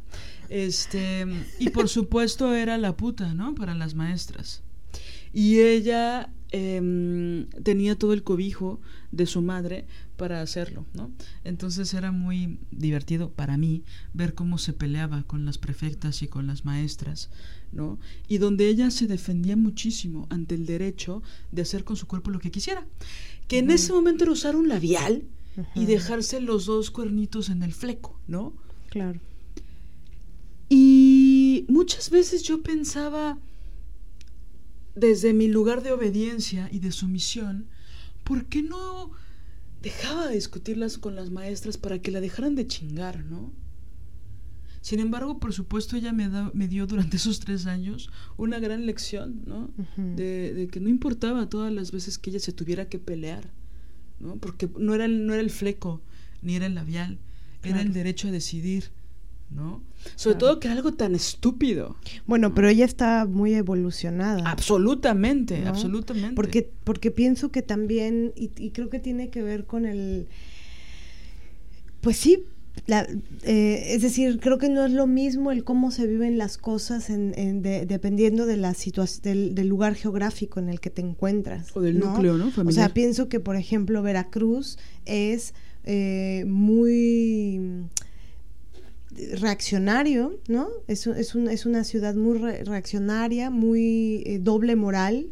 Este, 0.49 1.25
y 1.59 1.69
por 1.69 1.87
supuesto 1.87 2.53
era 2.53 2.77
la 2.77 2.97
puta, 2.97 3.33
¿no? 3.33 3.55
Para 3.55 3.73
las 3.73 3.95
maestras. 3.95 4.61
Y 5.33 5.61
ella 5.61 6.29
em, 6.51 7.47
tenía 7.63 7.97
todo 7.97 8.13
el 8.13 8.23
cobijo 8.23 8.79
de 9.11 9.25
su 9.25 9.41
madre 9.41 9.85
para 10.17 10.41
hacerlo, 10.41 10.85
¿no? 10.93 11.11
Entonces 11.43 11.93
era 11.93 12.11
muy 12.11 12.59
divertido 12.71 13.31
para 13.31 13.57
mí 13.57 13.83
ver 14.13 14.33
cómo 14.33 14.57
se 14.57 14.73
peleaba 14.73 15.23
con 15.23 15.45
las 15.45 15.57
prefectas 15.57 16.21
y 16.21 16.27
con 16.27 16.47
las 16.47 16.63
maestras, 16.65 17.29
¿no? 17.71 17.99
Y 18.27 18.37
donde 18.37 18.67
ella 18.67 18.91
se 18.91 19.07
defendía 19.07 19.55
muchísimo 19.55 20.27
ante 20.29 20.55
el 20.55 20.65
derecho 20.65 21.23
de 21.51 21.63
hacer 21.63 21.83
con 21.83 21.95
su 21.95 22.07
cuerpo 22.07 22.29
lo 22.29 22.39
que 22.39 22.51
quisiera. 22.51 22.85
Que 23.47 23.59
en 23.59 23.71
ese 23.71 23.93
momento 23.93 24.23
era 24.23 24.33
usar 24.33 24.55
un 24.55 24.67
labial 24.67 25.23
y 25.75 25.85
dejarse 25.85 26.39
los 26.39 26.65
dos 26.65 26.91
cuernitos 26.91 27.49
en 27.49 27.63
el 27.63 27.73
fleco, 27.73 28.19
¿no? 28.27 28.53
Claro. 28.89 29.19
Y 30.69 31.65
muchas 31.67 32.09
veces 32.09 32.43
yo 32.43 32.61
pensaba, 32.63 33.37
desde 34.95 35.33
mi 35.33 35.47
lugar 35.47 35.83
de 35.83 35.91
obediencia 35.91 36.69
y 36.71 36.79
de 36.79 36.91
sumisión, 36.91 37.67
¿por 38.23 38.45
qué 38.45 38.61
no 38.61 39.11
dejaba 39.81 40.27
de 40.27 40.35
discutirlas 40.35 40.97
con 40.97 41.15
las 41.15 41.31
maestras 41.31 41.77
para 41.77 41.99
que 41.99 42.11
la 42.11 42.21
dejaran 42.21 42.55
de 42.55 42.67
chingar, 42.67 43.25
¿no? 43.25 43.51
Sin 44.81 44.99
embargo, 44.99 45.39
por 45.39 45.53
supuesto, 45.53 45.95
ella 45.95 46.11
me, 46.11 46.27
me 46.53 46.67
dio 46.67 46.87
durante 46.87 47.17
esos 47.17 47.39
tres 47.39 47.67
años 47.67 48.09
una 48.37 48.59
gran 48.59 48.85
lección, 48.85 49.43
¿no? 49.45 49.71
de, 49.95 50.53
de, 50.53 50.67
que 50.67 50.79
no 50.79 50.89
importaba 50.89 51.49
todas 51.49 51.71
las 51.71 51.91
veces 51.91 52.17
que 52.17 52.31
ella 52.31 52.39
se 52.39 52.51
tuviera 52.51 52.89
que 52.89 52.97
pelear, 52.97 53.51
¿no? 54.19 54.37
Porque 54.37 54.69
no 54.79 54.95
era, 54.95 55.07
no 55.07 55.33
era 55.33 55.41
el 55.41 55.51
fleco, 55.51 56.01
ni 56.41 56.55
era 56.55 56.65
el 56.65 56.73
labial, 56.73 57.19
era 57.63 57.81
el 57.81 57.93
derecho 57.93 58.29
a 58.29 58.31
decidir, 58.31 58.91
¿no? 59.51 59.81
Sobre 60.15 60.37
todo 60.37 60.59
que 60.59 60.67
era 60.67 60.75
algo 60.75 60.93
tan 60.93 61.13
estúpido. 61.13 61.95
Bueno, 62.25 62.53
pero 62.53 62.69
ella 62.69 62.85
está 62.85 63.25
muy 63.25 63.53
evolucionada. 63.53 64.49
Absolutamente, 64.49 65.65
absolutamente. 65.65 66.35
Porque, 66.35 66.71
porque 66.83 67.11
pienso 67.11 67.51
que 67.51 67.61
también, 67.61 68.33
y, 68.35 68.51
y, 68.57 68.71
creo 68.71 68.89
que 68.89 68.99
tiene 68.99 69.29
que 69.29 69.43
ver 69.43 69.65
con 69.65 69.85
el... 69.85 70.27
Pues 72.01 72.17
sí, 72.17 72.45
la, 72.87 73.07
eh, 73.43 73.83
es 73.89 74.01
decir, 74.01 74.39
creo 74.39 74.57
que 74.57 74.69
no 74.69 74.85
es 74.85 74.91
lo 74.91 75.05
mismo 75.05 75.51
el 75.51 75.63
cómo 75.63 75.91
se 75.91 76.07
viven 76.07 76.37
las 76.37 76.57
cosas 76.57 77.09
en, 77.09 77.61
dependiendo 77.61 78.45
de 78.45 78.57
la 78.57 78.73
situación 78.73 79.53
del, 79.53 79.67
lugar 79.67 79.95
geográfico 79.95 80.59
en 80.59 80.69
el 80.69 80.79
que 80.79 80.89
te 80.89 81.01
encuentras. 81.01 81.75
O 81.75 81.81
del 81.81 81.99
núcleo, 81.99 82.37
¿no? 82.37 82.51
O 82.65 82.71
sea, 82.71 82.89
pienso 82.89 83.29
que, 83.29 83.39
por 83.39 83.55
ejemplo, 83.55 84.01
Veracruz 84.01 84.77
es 85.05 85.53
eh, 85.83 86.43
muy 86.47 87.59
reaccionario, 89.39 90.39
¿no? 90.47 90.69
Es, 90.87 91.07
es, 91.07 91.35
es, 91.35 91.65
una 91.65 91.83
ciudad 91.83 92.15
muy 92.15 92.37
reaccionaria, 92.37 93.49
muy 93.49 94.23
eh, 94.25 94.39
doble 94.39 94.75
moral, 94.75 95.27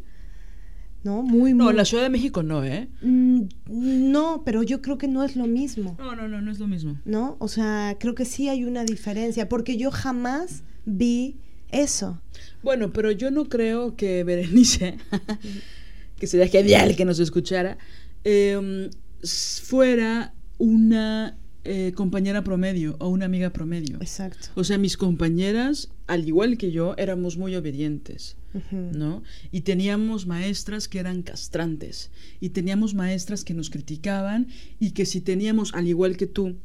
¿no? 1.02 1.22
Muy, 1.22 1.54
no, 1.54 1.72
la 1.72 1.84
Ciudad 1.84 2.02
de 2.02 2.10
México 2.10 2.42
no, 2.42 2.64
¿eh? 2.64 2.88
Mm, 3.02 3.42
no, 3.66 4.42
pero 4.44 4.62
yo 4.62 4.82
creo 4.82 4.98
que 4.98 5.08
no 5.08 5.24
es 5.24 5.36
lo 5.36 5.46
mismo. 5.46 5.96
No, 5.98 6.14
no, 6.14 6.28
no, 6.28 6.40
no 6.40 6.50
es 6.50 6.58
lo 6.58 6.66
mismo. 6.66 7.00
¿No? 7.04 7.36
O 7.40 7.48
sea, 7.48 7.96
creo 7.98 8.14
que 8.14 8.24
sí 8.24 8.48
hay 8.48 8.64
una 8.64 8.84
diferencia, 8.84 9.48
porque 9.48 9.76
yo 9.76 9.90
jamás 9.90 10.62
vi 10.84 11.38
eso. 11.70 12.20
Bueno, 12.62 12.92
pero 12.92 13.10
yo 13.10 13.30
no 13.30 13.48
creo 13.48 13.96
que 13.96 14.24
Berenice, 14.24 14.98
que 16.18 16.26
sería 16.26 16.48
genial 16.48 16.96
que 16.96 17.04
nos 17.04 17.18
escuchara, 17.18 17.78
em, 18.24 18.90
fuera 19.22 20.34
una 20.58 21.38
eh, 21.64 21.92
compañera 21.94 22.42
promedio 22.42 22.96
o 23.00 23.08
una 23.08 23.26
amiga 23.26 23.50
promedio. 23.50 23.98
Exacto. 24.00 24.48
O 24.54 24.64
sea, 24.64 24.78
mis 24.78 24.96
compañeras, 24.96 25.90
al 26.06 26.26
igual 26.26 26.56
que 26.56 26.72
yo, 26.72 26.94
éramos 26.96 27.36
muy 27.36 27.54
obedientes, 27.54 28.36
¿no? 28.72 29.22
Y 29.52 29.60
teníamos 29.60 30.26
maestras 30.26 30.88
que 30.88 30.98
eran 30.98 31.22
castrantes, 31.22 32.10
y 32.40 32.50
teníamos 32.50 32.94
maestras 32.94 33.44
que 33.44 33.54
nos 33.54 33.68
criticaban, 33.68 34.48
y 34.78 34.92
que 34.92 35.04
si 35.04 35.20
teníamos, 35.20 35.74
al 35.74 35.86
igual 35.86 36.16
que 36.16 36.26
tú, 36.26 36.56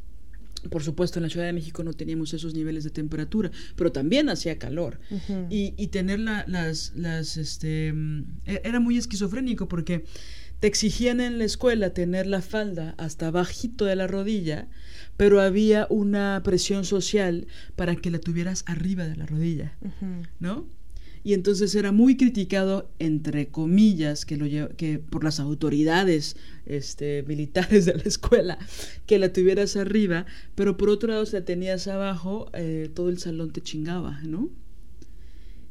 por 0.69 0.81
supuesto, 0.81 1.19
en 1.19 1.23
la 1.23 1.29
Ciudad 1.29 1.45
de 1.45 1.53
México 1.53 1.83
no 1.83 1.93
teníamos 1.93 2.33
esos 2.33 2.53
niveles 2.53 2.83
de 2.83 2.89
temperatura, 2.89 3.51
pero 3.75 3.91
también 3.91 4.29
hacía 4.29 4.57
calor. 4.57 4.99
y, 5.49 5.73
y, 5.77 5.87
tener 5.87 6.19
las, 6.19 6.93
las, 6.95 7.37
este, 7.37 7.91
mm, 7.93 8.23
e-, 8.45 8.61
era 8.63 8.79
muy 8.79 8.97
esquizofrénico 8.97 9.67
porque 9.67 10.05
te 10.59 10.67
exigían 10.67 11.19
en 11.19 11.37
la 11.37 11.43
escuela 11.43 11.91
tener 11.91 12.27
la 12.27 12.41
falda 12.41 12.95
hasta 12.97 13.29
bajito 13.31 13.85
de 13.85 13.95
la 13.95 14.07
rodilla, 14.07 14.67
pero 15.17 15.41
había 15.41 15.87
una 15.89 16.41
presión 16.43 16.85
social 16.85 17.47
para 17.75 17.95
que 17.95 18.11
la 18.11 18.19
tuvieras 18.19 18.63
arriba 18.67 19.07
de 19.07 19.15
la 19.15 19.25
rodilla, 19.25 19.77
¿no? 20.39 20.65
Y 21.25 21.33
entonces 21.33 21.73
era 21.73 21.91
muy 21.91 22.17
criticado, 22.17 22.87
entre 22.99 23.47
comillas, 23.47 24.25
que, 24.25 24.37
lo 24.37 24.69
que 24.75 24.99
por 24.99 25.23
las 25.23 25.39
autoridades 25.39 26.37
este, 26.67 27.23
militares 27.27 27.85
de 27.85 27.95
la 27.95 28.03
escuela, 28.03 28.59
que 29.07 29.17
la 29.17 29.33
tuvieras 29.33 29.75
arriba, 29.75 30.27
pero 30.53 30.77
por 30.77 30.89
otro 30.89 31.09
lado, 31.09 31.25
si 31.25 31.33
la 31.33 31.43
tenías 31.43 31.87
abajo, 31.87 32.51
eh, 32.53 32.91
todo 32.93 33.09
el 33.09 33.17
salón 33.17 33.51
te 33.51 33.61
chingaba, 33.61 34.21
¿no? 34.21 34.51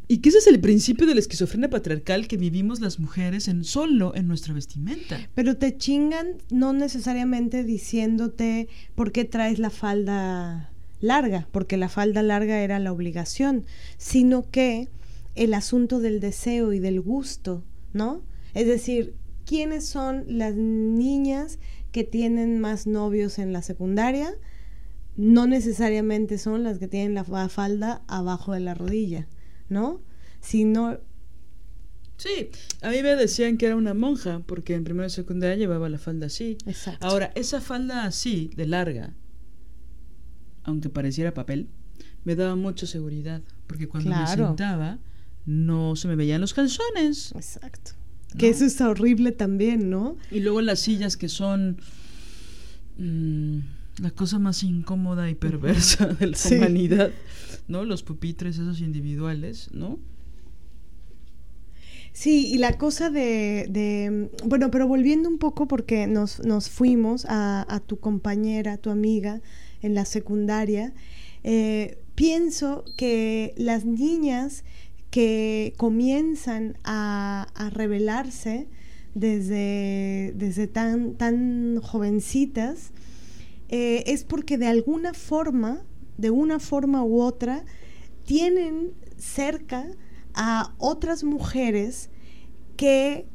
Y 0.07 0.19
que 0.19 0.29
ese 0.29 0.39
es 0.39 0.47
el 0.47 0.61
principio 0.61 1.07
de 1.07 1.15
la 1.15 1.21
esquizofrenia 1.21 1.71
patriarcal 1.71 2.29
que 2.29 2.37
vivimos 2.37 2.81
las 2.81 2.99
mujeres 2.99 3.49
en 3.49 3.65
solo 3.65 4.15
en 4.15 4.29
nuestra 4.29 4.53
vestimenta. 4.53 5.19
Pero 5.35 5.57
te 5.57 5.77
chingan 5.79 6.39
no 6.51 6.73
necesariamente 6.75 7.65
diciéndote 7.65 8.69
por 8.95 9.13
qué 9.13 9.25
traes 9.25 9.59
la 9.59 9.71
falda 9.71 10.71
larga, 11.01 11.49
porque 11.53 11.77
la 11.77 11.89
falda 11.89 12.23
larga 12.23 12.61
era 12.61 12.79
la 12.79 12.93
obligación, 12.93 13.65
sino 13.97 14.51
que 14.51 14.89
el 15.35 15.55
asunto 15.55 16.01
del 16.01 16.21
deseo 16.21 16.73
y 16.73 16.81
del 16.81 17.01
gusto, 17.01 17.65
¿no? 17.93 18.23
Es 18.53 18.67
decir, 18.67 19.15
¿quiénes 19.47 19.87
son 19.87 20.25
las 20.29 20.55
niñas 20.55 21.59
que 21.93 22.05
tienen 22.05 22.61
más 22.61 22.87
novios 22.87 23.39
en 23.39 23.53
la 23.53 23.63
secundaria? 23.63 24.35
No 25.17 25.47
necesariamente 25.47 26.39
son 26.39 26.63
las 26.63 26.79
que 26.79 26.89
tienen 26.89 27.15
la 27.15 27.25
falda 27.49 28.03
abajo 28.07 28.53
de 28.53 28.61
la 28.61 28.75
rodilla. 28.75 29.27
¿No? 29.69 30.03
Sino... 30.41 30.99
Sí, 32.17 32.51
a 32.81 32.91
mí 32.91 33.03
me 33.03 33.17
decían 33.17 33.59
que 33.59 33.67
era 33.67 33.77
una 33.77 33.93
monja, 33.93 34.41
porque 34.47 34.75
en 34.75 34.85
primera 34.85 35.09
y 35.09 35.11
secundaria 35.11 35.57
llevaba 35.57 35.89
la 35.89 35.99
falda 35.99 36.27
así. 36.27 36.57
Exacto. 36.65 37.05
Ahora, 37.07 37.33
esa 37.35 37.61
falda 37.61 38.05
así, 38.05 38.51
de 38.57 38.67
larga, 38.67 39.15
aunque 40.63 40.91
pareciera 40.91 41.35
papel, 41.35 41.69
me 42.25 42.37
daba 42.37 42.55
mucha 42.55 42.87
seguridad, 42.87 43.43
porque 43.67 43.89
cuando 43.89 44.11
me 44.11 44.27
sentaba 44.27 44.99
no 45.47 45.97
se 45.97 46.09
me 46.09 46.17
veían 46.17 46.41
los 46.41 46.55
calzones. 46.55 47.33
Exacto. 47.35 47.93
Que 48.39 48.49
eso 48.49 48.65
está 48.65 48.89
horrible 48.89 49.33
también, 49.33 49.91
¿no? 49.91 50.17
Y 50.31 50.41
luego 50.41 50.61
las 50.61 50.81
sillas 50.81 51.17
que 51.17 51.29
son 51.29 51.79
mm, 52.99 53.59
la 53.99 54.11
cosa 54.11 54.39
más 54.39 54.63
incómoda 54.63 55.31
y 55.31 55.35
perversa 55.35 56.07
de 56.21 56.27
la 56.29 56.39
humanidad. 56.51 57.13
¿no? 57.69 57.85
Los 57.85 58.03
pupitres 58.03 58.59
esos 58.59 58.81
individuales, 58.81 59.71
¿no? 59.73 59.99
Sí, 62.13 62.47
y 62.47 62.59
la 62.59 62.79
cosa 62.79 63.11
de, 63.11 64.31
bueno, 64.45 64.71
pero 64.71 64.87
volviendo 64.87 65.29
un 65.29 65.39
poco 65.39 65.67
porque 65.67 66.07
nos, 66.07 66.39
nos 66.45 66.71
fuimos 66.71 67.27
a, 67.29 67.83
tu 67.87 67.99
compañera, 67.99 68.77
tu 68.77 68.91
amiga 68.91 69.41
en 69.83 69.95
la 69.95 70.05
secundaria, 70.05 70.95
eh, 71.43 71.99
pienso 72.15 72.85
que 72.97 73.53
las 73.57 73.85
niñas 73.85 74.63
que 75.11 75.75
comienzan 75.77 76.79
a, 76.85 77.49
a 77.57 77.71
rebelarse 77.71 78.69
desde, 79.15 80.33
desde 80.37 80.69
tan, 80.69 81.15
tan 81.15 81.81
jovencitas, 81.81 82.93
eh, 83.77 84.05
es 84.13 84.23
porque 84.23 84.57
de 84.57 84.69
alguna 84.69 85.15
forma 85.15 85.85
de 86.17 86.31
una 86.31 86.59
forma 86.61 87.05
u 87.05 87.21
otra, 87.21 87.65
tienen 88.25 88.93
cerca 89.17 89.91
a 90.35 90.75
otras 90.79 91.25
mujeres 91.25 92.11
que 92.77 93.27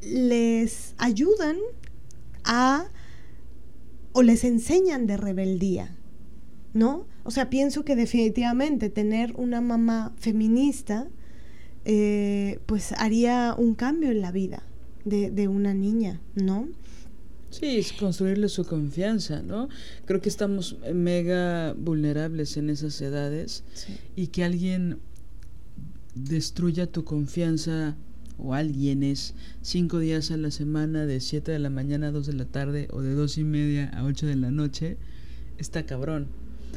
les 0.00 0.94
ayudan 0.98 1.56
a 2.44 2.86
o 4.12 4.22
les 4.22 4.44
enseñan 4.44 5.06
de 5.06 5.16
rebeldía, 5.16 5.96
¿no? 6.72 7.06
O 7.24 7.30
sea, 7.30 7.50
pienso 7.50 7.84
que 7.84 7.94
definitivamente 7.94 8.88
tener 8.88 9.34
una 9.36 9.60
mamá 9.60 10.14
feminista, 10.16 11.08
eh, 11.84 12.58
pues 12.66 12.92
haría 12.92 13.54
un 13.56 13.74
cambio 13.74 14.10
en 14.10 14.22
la 14.22 14.32
vida 14.32 14.62
de, 15.04 15.30
de 15.30 15.46
una 15.46 15.74
niña, 15.74 16.20
¿no? 16.34 16.68
Sí, 17.50 17.78
es 17.78 17.92
construirle 17.92 18.48
su 18.48 18.64
confianza, 18.64 19.42
¿no? 19.42 19.68
Creo 20.04 20.20
que 20.20 20.28
estamos 20.28 20.76
mega 20.92 21.72
vulnerables 21.72 22.56
en 22.56 22.68
esas 22.68 23.00
edades 23.00 23.64
y 24.16 24.26
que 24.28 24.44
alguien 24.44 24.98
destruya 26.14 26.86
tu 26.86 27.04
confianza 27.04 27.96
o 28.38 28.54
alguien 28.54 29.02
es 29.02 29.34
cinco 29.62 29.98
días 29.98 30.30
a 30.30 30.36
la 30.36 30.50
semana 30.50 31.06
de 31.06 31.20
siete 31.20 31.52
de 31.52 31.58
la 31.58 31.70
mañana 31.70 32.08
a 32.08 32.12
dos 32.12 32.26
de 32.26 32.34
la 32.34 32.44
tarde 32.44 32.88
o 32.92 33.00
de 33.02 33.14
dos 33.14 33.38
y 33.38 33.44
media 33.44 33.88
a 33.90 34.04
ocho 34.04 34.26
de 34.26 34.36
la 34.36 34.50
noche, 34.50 34.96
está 35.56 35.86
cabrón. 35.86 36.28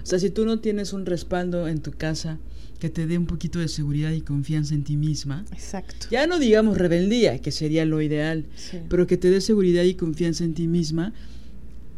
O 0.02 0.06
sea, 0.06 0.20
si 0.20 0.30
tú 0.30 0.46
no 0.46 0.60
tienes 0.60 0.94
un 0.94 1.06
respaldo 1.06 1.68
en 1.68 1.82
tu 1.82 1.92
casa 1.92 2.40
que 2.82 2.90
te 2.90 3.06
dé 3.08 3.18
un 3.18 3.28
poquito 3.28 3.60
de 3.60 3.68
seguridad 3.70 4.12
y 4.12 4.22
confianza 4.22 4.74
en 4.74 4.84
ti 4.84 4.98
misma, 4.98 5.46
Exacto. 5.54 6.08
ya 6.12 6.26
no 6.28 6.40
digamos 6.40 6.78
rebeldía, 6.78 7.40
que 7.40 7.52
sería 7.52 7.86
lo 7.86 8.02
ideal, 8.02 8.48
Sí. 8.56 8.80
pero 8.90 9.06
que 9.08 9.16
te 9.18 9.30
dé 9.30 9.40
seguridad 9.40 9.84
y 9.84 9.94
confianza 9.94 10.44
en 10.44 10.56
ti 10.56 10.68
misma, 10.68 11.14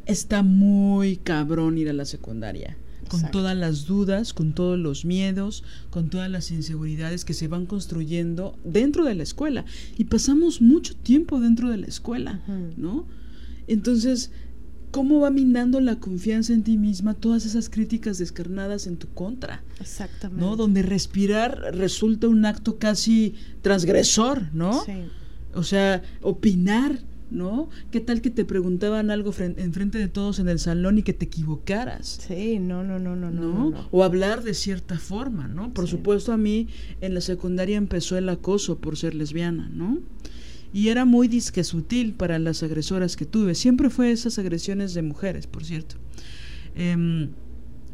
está 0.05 0.43
muy 0.43 1.15
cabrón 1.15 1.77
ir 1.77 1.89
a 1.89 1.93
la 1.93 2.03
secundaria. 2.05 2.77
Con 3.07 3.19
Exacto. 3.21 3.39
todas 3.39 3.55
las 3.57 3.86
dudas, 3.86 4.34
con 4.34 4.53
todos 4.53 4.77
los 4.77 5.05
miedos, 5.05 5.63
con 5.89 6.09
todas 6.09 6.29
las 6.29 6.51
inseguridades 6.51 7.23
que 7.25 7.34
se 7.34 7.47
van 7.47 7.65
construyendo 7.65 8.57
dentro 8.65 9.05
de 9.05 9.15
la 9.15 9.23
escuela. 9.23 9.63
Y 9.97 10.05
pasamos 10.05 10.61
mucho 10.61 10.95
tiempo 10.95 11.39
dentro 11.39 11.69
de 11.69 11.77
la 11.77 11.88
escuela. 11.88 12.41
¿no? 12.77 13.05
Entonces, 13.67 14.31
¿cómo 14.94 15.20
va 15.20 15.30
minando 15.32 15.82
la 15.82 15.98
confianza 16.00 16.54
en 16.54 16.64
ti 16.64 16.78
misma 16.78 17.14
todas 17.16 17.46
esas 17.46 17.70
críticas 17.70 18.18
descarnadas 18.20 18.88
en 18.88 18.96
tu 18.96 19.08
contra? 19.10 19.62
Exactamente. 19.82 20.41
¿no? 20.46 20.56
Donde 20.56 20.84
respirar 20.84 21.60
resulta 21.74 22.30
un 22.30 22.46
acto 22.46 22.78
casi 22.78 23.36
transgresor, 23.62 24.44
¿no? 24.54 24.86
Sí. 24.86 24.94
O 25.54 25.64
sea, 25.64 26.02
opinar, 26.22 27.00
¿no? 27.32 27.70
¿Qué 27.91 28.00
tal 28.00 28.22
que 28.22 28.30
te 28.30 28.46
preguntaban 28.46 29.10
algo 29.12 29.32
fren- 29.34 29.56
enfrente 29.58 29.98
de 29.98 30.08
todos 30.08 30.39
en 30.39 30.48
el 30.48 30.60
salón 30.60 30.98
y 31.00 31.04
que 31.04 31.14
te 31.14 31.26
equivocaras? 31.26 32.20
Sí, 32.28 32.60
no, 32.60 32.84
no, 32.84 33.00
no, 33.00 33.16
no, 33.16 33.32
no. 33.32 33.41
¿no? 33.41 33.54
no, 33.54 33.70
no. 33.72 33.88
O 33.91 34.04
hablar 34.04 34.44
de 34.44 34.54
cierta 34.54 34.98
forma, 35.00 35.48
¿no? 35.48 35.74
Por 35.74 35.86
Sí. 35.86 35.91
supuesto 35.91 36.32
a 36.32 36.38
mí 36.38 36.68
en 37.02 37.14
la 37.16 37.22
secundaria 37.22 37.78
empezó 37.78 38.18
el 38.18 38.30
acoso 38.30 38.78
por 38.78 38.96
ser 38.98 39.16
lesbiana, 39.16 39.70
¿no? 39.74 40.00
Y 40.74 40.89
era 40.89 41.05
muy 41.05 41.28
disque 41.28 41.63
sutil 41.63 42.13
para 42.13 42.39
las 42.39 42.63
agresoras 42.63 43.15
que 43.15 43.26
tuve. 43.26 43.53
Siempre 43.53 43.89
fue 43.89 44.11
esas 44.11 44.39
agresiones 44.39 44.93
de 44.95 45.03
mujeres, 45.03 45.45
por 45.45 45.63
cierto. 45.63 45.95
Em, 46.76 47.30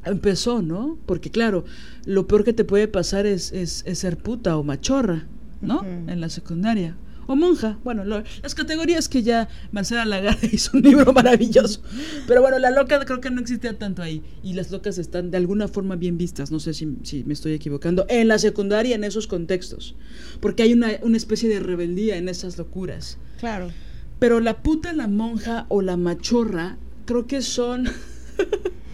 empezó, 0.05 0.61
¿no? 0.61 0.97
Porque 1.05 1.29
claro, 1.29 1.65
lo 2.05 2.25
peor 2.27 2.45
que 2.45 2.53
te 2.53 2.63
puede 2.63 2.87
pasar 2.87 3.25
es, 3.25 3.51
es, 3.51 3.83
es 3.85 3.99
ser 3.99 4.17
puta 4.17 4.57
o 4.57 4.63
machorra, 4.63 5.27
¿no? 5.61 5.83
En 5.83 6.21
la 6.21 6.29
secundaria. 6.29 6.95
O 7.31 7.35
monja. 7.35 7.77
Bueno, 7.83 8.03
lo- 8.05 8.23
las 8.41 8.55
categorías 8.55 9.07
que 9.07 9.21
ya 9.21 9.47
Marcela 9.71 10.03
Lagarde 10.03 10.49
hizo 10.51 10.75
un 10.75 10.81
libro 10.81 11.13
maravilloso. 11.13 11.83
Pero 12.27 12.41
bueno, 12.41 12.57
la 12.57 12.71
loca 12.71 12.99
creo 13.05 13.21
que 13.21 13.29
no 13.29 13.39
existía 13.39 13.77
tanto 13.77 14.01
ahí. 14.01 14.23
Y 14.41 14.53
las 14.53 14.71
locas 14.71 14.97
están 14.97 15.29
de 15.29 15.37
alguna 15.37 15.67
forma 15.67 15.95
bien 15.95 16.17
vistas. 16.17 16.49
No 16.49 16.59
sé 16.59 16.73
si, 16.73 16.97
si 17.03 17.23
me 17.25 17.33
estoy 17.33 17.53
equivocando. 17.53 18.07
En 18.09 18.27
la 18.27 18.39
secundaria, 18.39 18.95
en 18.95 19.03
esos 19.03 19.27
contextos. 19.27 19.95
Porque 20.39 20.63
hay 20.63 20.73
una, 20.73 20.89
una 21.03 21.17
especie 21.17 21.47
de 21.49 21.59
rebeldía 21.59 22.17
en 22.17 22.29
esas 22.29 22.57
locuras. 22.57 23.19
Claro. 23.39 23.69
Pero 24.17 24.39
la 24.39 24.63
puta, 24.63 24.91
la 24.93 25.07
monja 25.07 25.67
o 25.69 25.83
la 25.83 25.97
machorra, 25.97 26.77
creo 27.05 27.27
que 27.27 27.43
son 27.43 27.87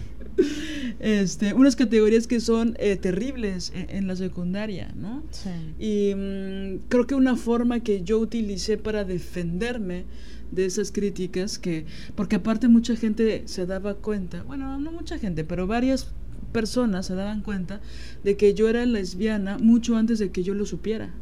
este, 0.99 1.53
unas 1.53 1.75
categorías 1.75 2.27
que 2.27 2.39
son 2.39 2.75
eh, 2.79 2.95
terribles 2.95 3.71
en, 3.75 3.89
en 3.89 4.07
la 4.07 4.15
secundaria, 4.15 4.93
¿no? 4.95 5.23
Sí. 5.31 5.49
Y 5.79 6.15
mm, 6.15 6.88
creo 6.89 7.07
que 7.07 7.15
una 7.15 7.36
forma 7.36 7.79
que 7.81 8.03
yo 8.03 8.19
utilicé 8.19 8.77
para 8.77 9.03
defenderme 9.03 10.05
de 10.51 10.65
esas 10.65 10.91
críticas, 10.91 11.59
que 11.59 11.86
porque 12.15 12.38
aparte 12.38 12.67
mucha 12.67 12.95
gente 12.95 13.43
se 13.45 13.65
daba 13.65 13.95
cuenta, 13.95 14.43
bueno, 14.43 14.79
no 14.79 14.91
mucha 14.91 15.17
gente, 15.17 15.43
pero 15.43 15.67
varias 15.67 16.11
personas 16.51 17.05
se 17.05 17.15
daban 17.15 17.41
cuenta 17.41 17.81
de 18.23 18.38
que 18.38 18.53
yo 18.53 18.69
era 18.69 18.86
lesbiana 18.86 19.57
mucho 19.57 19.97
antes 19.97 20.19
de 20.19 20.31
que 20.31 20.43
yo 20.43 20.53
lo 20.53 20.65
supiera, 20.65 21.13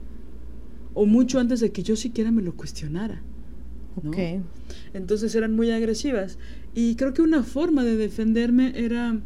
o 0.94 1.06
mucho 1.06 1.40
antes 1.40 1.60
de 1.60 1.72
que 1.72 1.84
yo 1.84 1.96
siquiera 1.96 2.32
me 2.32 2.42
lo 2.42 2.54
cuestionara. 2.56 3.22
¿no? 4.02 4.12
Entonces 4.94 5.36
eran 5.36 5.56
muy 5.56 5.72
agresivas. 5.72 6.38
Y 6.76 6.96
creo 6.96 7.14
que 7.14 7.22
una 7.22 7.44
forma 7.44 7.84
de 7.84 7.96
defenderme 7.98 8.74
era 8.76 9.20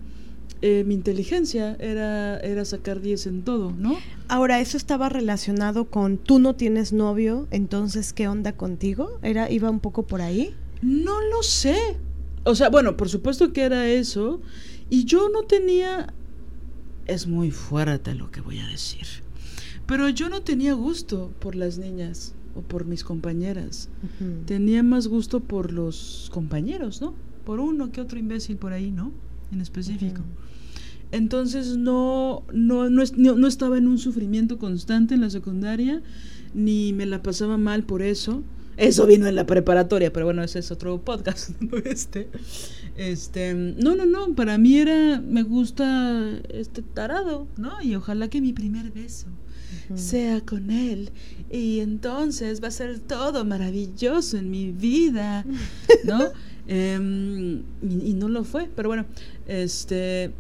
eh, 0.62 0.84
mi 0.86 0.96
inteligencia, 0.96 1.76
era, 1.80 2.40
era 2.40 2.66
sacar 2.66 3.00
10 3.00 3.28
en 3.28 3.44
todo, 3.44 3.72
¿no? 3.78 3.96
Ahora, 4.28 4.60
eso 4.60 4.76
estaba 4.76 5.08
relacionado 5.08 5.86
con 5.86 6.18
tú 6.18 6.40
no 6.40 6.56
tienes 6.56 6.94
novio, 6.94 7.48
entonces, 7.52 8.12
¿qué 8.12 8.28
onda 8.28 8.54
contigo? 8.54 9.20
¿Era, 9.22 9.52
iba 9.52 9.70
un 9.70 9.80
poco 9.80 10.08
por 10.08 10.22
ahí? 10.22 10.56
No 10.82 11.22
lo 11.22 11.44
sé. 11.44 11.98
O 12.44 12.56
sea, 12.56 12.70
bueno, 12.70 12.98
por 12.98 13.08
supuesto 13.08 13.54
que 13.54 13.64
era 13.64 13.88
eso. 13.88 14.42
Y 14.90 15.06
yo 15.06 15.30
no 15.30 15.44
tenía... 15.44 16.14
Es 17.06 17.28
muy 17.28 17.52
fuerte 17.52 18.16
lo 18.16 18.32
que 18.32 18.42
voy 18.42 18.60
a 18.60 18.68
decir. 18.68 19.06
Pero 19.86 20.10
yo 20.10 20.28
no 20.28 20.42
tenía 20.42 20.74
gusto 20.74 21.32
por 21.40 21.56
las 21.56 21.78
niñas 21.78 22.34
o 22.56 22.62
por 22.62 22.86
mis 22.86 23.04
compañeras. 23.04 23.90
Tenía 24.46 24.82
más 24.82 25.08
gusto 25.08 25.40
por 25.40 25.72
los 25.72 26.30
compañeros, 26.34 27.02
¿no? 27.02 27.14
Por 27.48 27.62
uno 27.62 27.92
que 27.94 28.02
otro 28.02 28.20
imbécil 28.20 28.58
por 28.58 28.74
ahí, 28.74 28.92
¿no? 28.92 29.14
En 29.54 29.62
específico. 29.62 30.22
Entonces 31.14 31.78
no, 31.78 32.44
no, 32.54 32.90
no, 32.90 33.04
no- 33.16 33.36
no 33.36 33.48
estaba 33.48 33.78
en 33.78 33.88
un 33.88 33.98
sufrimiento 33.98 34.58
constante 34.58 35.14
en 35.16 35.22
la 35.22 35.30
secundaria, 35.30 36.02
ni 36.54 36.92
me 36.92 37.06
la 37.06 37.24
pasaba 37.24 37.58
mal 37.58 37.84
por 37.84 38.02
eso. 38.02 38.44
Eso 38.76 39.06
vino 39.08 39.26
en 39.28 39.36
la 39.36 39.46
preparatoria, 39.46 40.12
pero 40.12 40.26
bueno, 40.26 40.44
ese 40.44 40.60
es 40.60 40.70
otro 40.70 41.02
podcast, 41.02 41.52
no 41.62 41.78
este. 41.78 42.28
Este, 42.98 43.54
no, 43.54 43.96
no, 43.96 44.06
no, 44.06 44.36
para 44.36 44.58
mí 44.58 44.78
era, 44.78 45.22
me 45.22 45.44
gusta 45.44 46.38
este 46.50 46.82
tarado, 46.82 47.48
¿no? 47.58 47.82
Y 47.82 47.96
ojalá 47.96 48.28
que 48.28 48.42
mi 48.42 48.52
primer 48.54 48.92
beso 48.92 49.28
sea 49.96 50.42
con 50.42 50.70
él. 50.70 51.12
Y 51.50 51.80
entonces 51.80 52.62
va 52.62 52.68
a 52.68 52.72
ser 52.72 53.00
todo 53.00 53.46
maravilloso 53.46 54.38
en 54.38 54.52
mi 54.52 54.72
vida, 54.74 55.46
¿no? 56.04 56.20
Em, 56.68 57.60
y, 57.82 58.10
y 58.10 58.14
no 58.14 58.28
lo 58.30 58.44
fue, 58.44 58.70
pero 58.76 58.90
bueno, 58.90 59.06
este... 59.48 60.32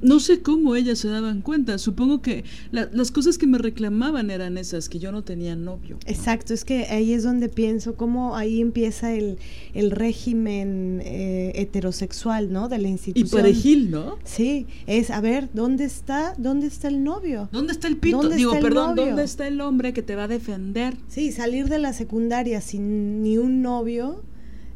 No 0.00 0.20
sé 0.20 0.42
cómo 0.42 0.76
ellas 0.76 1.00
se 1.00 1.08
daban 1.08 1.42
cuenta. 1.42 1.76
Supongo 1.76 2.22
que 2.22 2.44
la- 2.70 2.88
las 2.92 3.10
cosas 3.10 3.36
que 3.36 3.48
me 3.48 3.58
reclamaban 3.58 4.30
eran 4.30 4.56
esas, 4.56 4.88
que 4.88 5.00
yo 5.00 5.10
no 5.10 5.24
tenía 5.24 5.56
novio. 5.56 5.96
¿no? 5.96 6.00
Exacto, 6.12 6.54
es 6.54 6.64
que 6.64 6.84
ahí 6.84 7.12
es 7.12 7.24
donde 7.24 7.48
pienso 7.48 7.96
cómo 7.96 8.36
ahí 8.36 8.60
empieza 8.60 9.12
el, 9.12 9.38
el 9.74 9.90
régimen 9.90 11.02
eh, 11.04 11.50
heterosexual, 11.56 12.52
¿no? 12.52 12.68
De 12.68 12.78
la 12.78 12.86
Y 12.86 12.92
institución. 12.92 13.40
parejil, 13.42 13.90
¿no? 13.90 14.18
Sí, 14.22 14.68
es, 14.86 15.10
a 15.10 15.20
ver, 15.20 15.48
¿dónde 15.52 15.84
está, 15.86 16.34
dónde 16.38 16.68
está 16.68 16.86
el 16.86 17.02
novio? 17.02 17.48
¿Dónde 17.50 17.72
está 17.72 17.88
el 17.88 17.96
pito? 17.96 18.18
¿Dónde 18.18 18.36
Digo, 18.36 18.52
está 18.52 18.58
el 18.64 18.72
perdón, 18.72 18.90
novio? 18.94 19.06
¿dónde 19.06 19.24
está 19.24 19.48
el 19.48 19.60
hombre 19.60 19.92
que 19.92 20.02
te 20.02 20.14
va 20.14 20.24
a 20.24 20.28
defender? 20.28 20.94
Sí, 21.08 21.32
salir 21.32 21.68
de 21.68 21.80
la 21.80 21.92
secundaria 21.92 22.60
sin 22.60 23.24
ni 23.24 23.36
un 23.36 23.62
novio, 23.62 24.22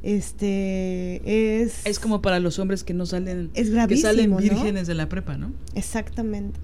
este, 0.03 1.63
es... 1.63 1.87
Es 1.87 1.99
como 1.99 2.23
para 2.23 2.41
los 2.41 2.59
hombres 2.59 2.85
que 2.85 2.95
no 2.95 3.07
salen, 3.07 3.51
Es 3.55 3.71
que 3.71 3.97
salen 3.97 4.31
¿no? 4.31 4.37
vírgenes 4.39 4.87
de 4.87 4.95
la 4.95 5.09
prepa, 5.09 5.37
¿no? 5.37 5.53
Exactamente. 5.75 6.59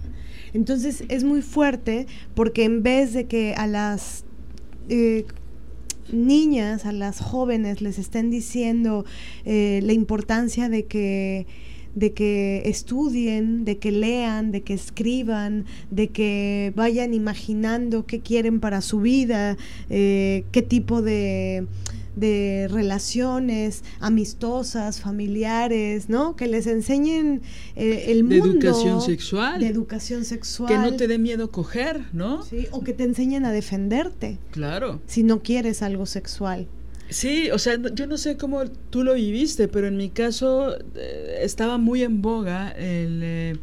Entonces 0.53 1.05
es 1.09 1.25
muy 1.25 1.43
fuerte 1.43 2.07
porque 2.35 2.65
en 2.65 2.83
vez 2.83 3.13
de 3.13 3.27
que 3.27 3.55
a 3.55 3.67
las 3.67 4.25
eh, 4.89 5.27
niñas, 6.13 6.87
a 6.87 6.93
las 6.93 7.21
jóvenes 7.21 7.83
les 7.83 7.99
estén 7.99 8.31
diciendo 8.31 9.05
eh, 9.45 9.81
la 9.83 9.93
importancia 9.93 10.69
de 10.69 10.87
que 10.87 11.47
de 11.95 12.13
que 12.13 12.63
estudien, 12.67 13.65
de 13.65 13.79
que 13.79 13.91
lean, 13.91 14.53
de 14.53 14.63
que 14.63 14.73
escriban, 14.73 15.65
de 15.91 16.09
que 16.09 16.73
vayan 16.77 17.13
imaginando 17.13 18.07
qué 18.07 18.21
quieren 18.21 18.61
para 18.61 18.83
su 18.83 19.01
vida, 19.01 19.57
eh, 19.91 20.45
qué 20.53 20.63
tipo 20.63 21.03
de, 21.03 21.67
de 22.19 22.69
relaciones 22.71 23.83
amistosas, 24.01 25.01
familiares, 25.01 26.09
¿no? 26.09 26.37
Que 26.37 26.47
les 26.47 26.67
enseñen 26.67 27.43
eh, 27.77 28.07
el 28.09 28.29
De 28.29 28.41
mundo. 28.41 28.53
educación 28.69 29.01
sexual. 29.03 29.61
De 29.61 29.67
educación 29.69 30.25
sexual. 30.25 30.69
Que 30.69 30.79
no 30.79 30.95
te 30.97 31.07
dé 31.09 31.19
miedo 31.19 31.51
coger, 31.51 32.03
¿no? 32.13 32.43
Sí, 32.43 32.67
o 32.71 32.83
que 32.83 32.93
te 32.93 33.05
enseñen 33.05 33.45
a 33.45 33.53
defenderte 33.53 34.39
Claro. 34.51 35.01
si 35.07 35.23
no 35.23 35.43
quieres 35.43 35.83
algo 35.83 36.07
sexual. 36.07 36.67
Sí, 37.11 37.51
o 37.51 37.59
sea, 37.59 37.79
yo 37.95 38.07
no 38.07 38.19
sé 38.19 38.37
cómo 38.37 38.65
tú 38.91 39.03
lo 39.03 39.15
viviste, 39.15 39.67
pero 39.67 39.87
en 39.87 39.97
mi 39.97 40.11
caso 40.11 40.77
eh, 40.95 41.39
estaba 41.43 41.79
muy 41.79 42.03
en 42.03 42.21
boga 42.21 42.71
el 42.73 43.21
eh, 43.23 43.57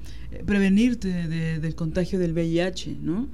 prevenirte 0.48 1.10
de- 1.28 1.60
del 1.60 1.76
contagio 1.76 2.18
del 2.18 2.34
VIH, 2.34 2.98
¿no? 3.04 3.28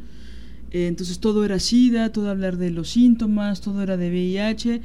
Entonces 0.74 1.20
todo 1.20 1.44
era 1.44 1.60
SIDA, 1.60 2.12
todo 2.12 2.30
hablar 2.30 2.58
de 2.58 2.72
los 2.72 2.90
síntomas, 2.90 3.60
todo 3.62 3.82
era 3.84 3.98
de 3.98 4.10
VIH. 4.10 4.82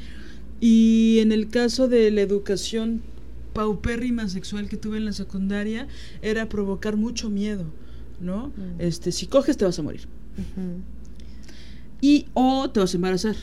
Y 0.61 1.19
en 1.21 1.33
el 1.33 1.49
caso 1.49 1.89
de 1.89 2.11
la 2.11 2.23
educación 2.23 3.03
paupérrima 3.53 4.29
sexual 4.29 4.69
que 4.69 4.77
tuve 4.77 4.99
en 4.99 5.05
la 5.07 5.13
secundaria, 5.13 5.89
era 6.21 6.49
provocar 6.49 6.97
mucho 6.97 7.31
miedo, 7.31 7.65
¿no? 8.21 8.49
Mm. 8.49 8.81
Este, 8.81 9.13
si 9.13 9.27
coges 9.27 9.57
te 9.57 9.65
vas 9.65 9.79
a 9.79 9.83
morir. 9.83 10.03
Y 12.01 12.27
o 12.35 12.71
te 12.71 12.81
vas 12.81 12.93
a 12.93 12.97
embarazar. 12.97 13.37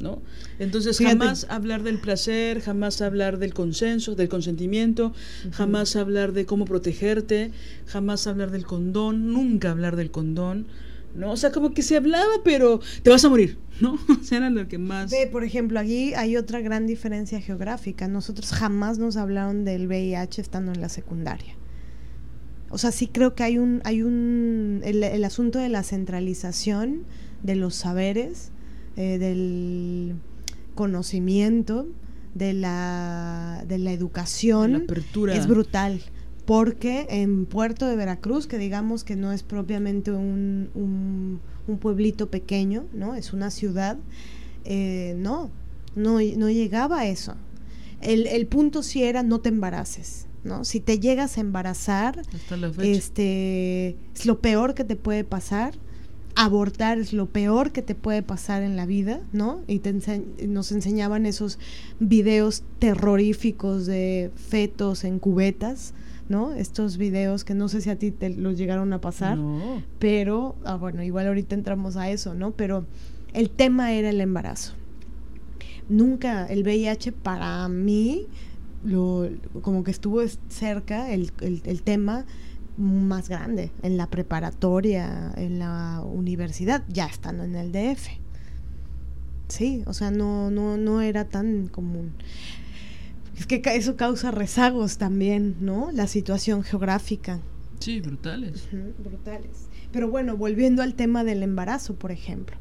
¿no? 0.00 0.22
Entonces 0.58 0.98
Fíjate. 0.98 1.18
jamás 1.18 1.46
hablar 1.50 1.82
del 1.82 1.98
placer, 1.98 2.60
jamás 2.60 3.00
hablar 3.00 3.38
del 3.38 3.54
consenso, 3.54 4.14
del 4.14 4.28
consentimiento, 4.28 5.12
jamás 5.50 5.96
hablar 5.96 6.32
de 6.32 6.46
cómo 6.46 6.64
protegerte, 6.64 7.50
jamás 7.86 8.26
hablar 8.26 8.50
del 8.50 8.64
condón, 8.64 9.32
nunca 9.32 9.70
hablar 9.70 9.96
del 9.96 10.10
condón, 10.10 10.66
¿no? 11.14 11.32
O 11.32 11.36
sea, 11.36 11.52
como 11.52 11.72
que 11.72 11.82
se 11.82 11.96
hablaba, 11.96 12.32
pero 12.44 12.80
te 13.02 13.10
vas 13.10 13.24
a 13.24 13.28
morir, 13.28 13.58
¿no? 13.80 13.98
O 14.20 14.24
sea, 14.24 14.38
era 14.38 14.50
lo 14.50 14.66
que 14.68 14.78
más... 14.78 15.10
Ve, 15.10 15.28
por 15.30 15.44
ejemplo, 15.44 15.78
aquí 15.78 16.14
hay 16.14 16.36
otra 16.36 16.60
gran 16.60 16.86
diferencia 16.86 17.40
geográfica. 17.40 18.08
Nosotros 18.08 18.50
jamás 18.52 18.98
nos 18.98 19.16
hablaron 19.16 19.64
del 19.64 19.86
VIH 19.86 20.40
estando 20.40 20.72
en 20.72 20.80
la 20.80 20.88
secundaria. 20.88 21.54
O 22.70 22.78
sea, 22.78 22.90
sí 22.90 23.06
creo 23.06 23.34
que 23.34 23.42
hay 23.42 23.58
un, 23.58 23.82
hay 23.84 24.02
un, 24.02 24.80
el, 24.84 25.02
el 25.04 25.24
asunto 25.24 25.58
de 25.58 25.68
la 25.68 25.82
centralización 25.82 27.04
de 27.42 27.56
los 27.56 27.74
saberes, 27.74 28.50
eh, 28.96 29.18
del 29.18 30.14
conocimiento, 30.74 31.86
de 32.34 32.54
la, 32.54 33.64
de 33.68 33.78
la 33.78 33.92
educación, 33.92 34.72
La 34.72 34.78
apertura. 34.78 35.34
es 35.34 35.46
brutal. 35.46 36.00
Porque 36.46 37.06
en 37.10 37.46
Puerto 37.46 37.86
de 37.86 37.94
Veracruz, 37.96 38.46
que 38.46 38.58
digamos 38.58 39.04
que 39.04 39.14
no 39.16 39.32
es 39.32 39.42
propiamente 39.42 40.10
un, 40.10 40.70
un, 40.74 41.40
un 41.68 41.78
pueblito 41.78 42.30
pequeño, 42.30 42.84
¿no? 42.92 43.14
Es 43.14 43.32
una 43.32 43.50
ciudad, 43.50 43.96
eh, 44.64 45.14
no, 45.18 45.50
no, 45.94 46.18
no 46.36 46.50
llegaba 46.50 47.00
a 47.00 47.06
eso. 47.06 47.34
El, 48.00 48.26
el 48.26 48.46
punto 48.46 48.82
sí 48.82 49.04
era 49.04 49.22
no 49.22 49.38
te 49.40 49.50
embaraces, 49.50 50.26
¿no? 50.42 50.64
Si 50.64 50.80
te 50.80 50.98
llegas 50.98 51.38
a 51.38 51.40
embarazar, 51.42 52.22
este 52.92 53.96
es 54.14 54.26
lo 54.26 54.40
peor 54.40 54.74
que 54.74 54.82
te 54.84 54.96
puede 54.96 55.22
pasar. 55.22 55.74
Abortar 56.34 56.98
es 56.98 57.12
lo 57.12 57.26
peor 57.26 57.72
que 57.72 57.82
te 57.82 57.94
puede 57.94 58.22
pasar 58.22 58.62
en 58.62 58.74
la 58.74 58.86
vida, 58.86 59.20
¿no? 59.32 59.60
Y 59.68 59.80
te 59.80 59.94
ense- 59.94 60.24
nos 60.48 60.72
enseñaban 60.72 61.26
esos 61.26 61.58
videos 62.00 62.62
terroríficos 62.78 63.84
de 63.86 64.30
fetos 64.34 65.04
en 65.04 65.18
cubetas, 65.18 65.92
¿no? 66.28 66.52
Estos 66.52 66.96
videos 66.96 67.44
que 67.44 67.54
no 67.54 67.68
sé 67.68 67.80
si 67.80 67.90
a 67.90 67.96
ti 67.98 68.10
te 68.10 68.30
los 68.30 68.56
llegaron 68.56 68.92
a 68.92 69.00
pasar, 69.00 69.36
No. 69.38 69.82
pero, 69.98 70.56
ah, 70.64 70.76
bueno, 70.76 71.02
igual 71.02 71.26
ahorita 71.26 71.54
entramos 71.54 71.96
a 71.96 72.08
eso, 72.10 72.34
¿no? 72.34 72.52
Pero 72.52 72.86
el 73.32 73.50
tema 73.50 73.92
era 73.92 74.10
el 74.10 74.20
embarazo. 74.20 74.72
Nunca 75.88 76.46
el 76.46 76.62
VIH 76.62 77.12
para 77.12 77.68
mí, 77.68 78.26
lo, 78.84 79.28
como 79.62 79.84
que 79.84 79.90
estuvo 79.90 80.22
es- 80.22 80.38
cerca 80.48 81.10
el, 81.12 81.32
el- 81.40 81.62
el 81.64 81.82
tema 81.82 82.24
más 82.78 83.28
grande, 83.28 83.70
en 83.82 83.96
la 83.98 84.06
preparatoria, 84.08 85.32
en 85.36 85.58
la 85.58 86.02
universidad, 86.04 86.82
ya 86.88 87.06
estando 87.06 87.44
en 87.44 87.54
el 87.54 87.70
DF. 87.72 88.08
Sí, 89.48 89.82
o 89.86 89.92
sea, 89.92 90.10
no, 90.10 90.50
no, 90.50 90.78
no 90.78 91.02
era 91.02 91.26
tan 91.28 91.66
común. 91.68 92.12
Es 93.36 93.46
que 93.46 93.62
eso 93.64 93.96
causa 93.96 94.30
rezagos 94.30 94.98
también, 94.98 95.56
¿no? 95.60 95.90
La 95.92 96.06
situación 96.06 96.62
geográfica. 96.62 97.40
Sí, 97.80 98.00
brutales. 98.00 98.68
Brutales. 99.02 99.68
Pero 99.90 100.08
bueno, 100.10 100.36
volviendo 100.36 100.82
al 100.82 100.94
tema 100.94 101.24
del 101.24 101.42
embarazo, 101.42 101.94
por 101.94 102.12
ejemplo, 102.12 102.56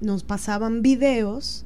nos 0.00 0.22
pasaban 0.22 0.82
videos 0.82 1.64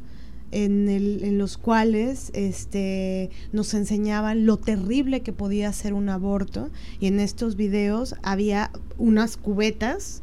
en, 0.52 0.88
el- 0.88 1.24
en 1.24 1.38
los 1.38 1.58
cuales 1.58 2.30
este, 2.34 3.30
nos 3.52 3.74
enseñaban 3.74 4.46
lo 4.46 4.56
terrible 4.58 5.22
que 5.22 5.32
podía 5.32 5.72
ser 5.72 5.92
un 5.92 6.08
aborto 6.08 6.70
y 7.00 7.08
en 7.08 7.18
estos 7.20 7.56
videos 7.56 8.14
había 8.22 8.70
unas 8.96 9.36
cubetas 9.36 10.22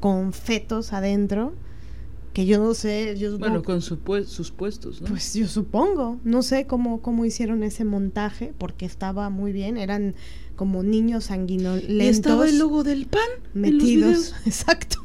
con 0.00 0.32
fetos 0.32 0.92
adentro 0.92 1.54
que 2.34 2.44
yo 2.46 2.58
no 2.58 2.74
sé, 2.74 3.16
yo 3.16 3.38
Bueno, 3.38 3.54
no- 3.56 3.62
con 3.62 3.80
su 3.80 3.96
sus 4.26 4.50
puestos, 4.50 5.00
¿no? 5.00 5.06
pues 5.08 5.32
yo 5.34 5.48
supongo, 5.48 6.18
no 6.24 6.42
sé 6.42 6.66
cómo, 6.66 7.00
cómo 7.00 7.24
hicieron 7.24 7.62
ese 7.62 7.84
montaje, 7.84 8.52
porque 8.58 8.84
estaba 8.84 9.30
muy 9.30 9.52
bien, 9.52 9.78
eran 9.78 10.14
como 10.56 10.82
niños 10.82 11.24
y 11.24 11.28
sanguinolentos 11.28 12.06
estaba 12.18 12.48
el 12.48 12.58
logo 12.58 12.84
del 12.84 13.06
pan 13.06 13.22
en 13.54 13.62
los 13.62 13.72
metidos, 13.72 14.34
exacto, 14.46 14.98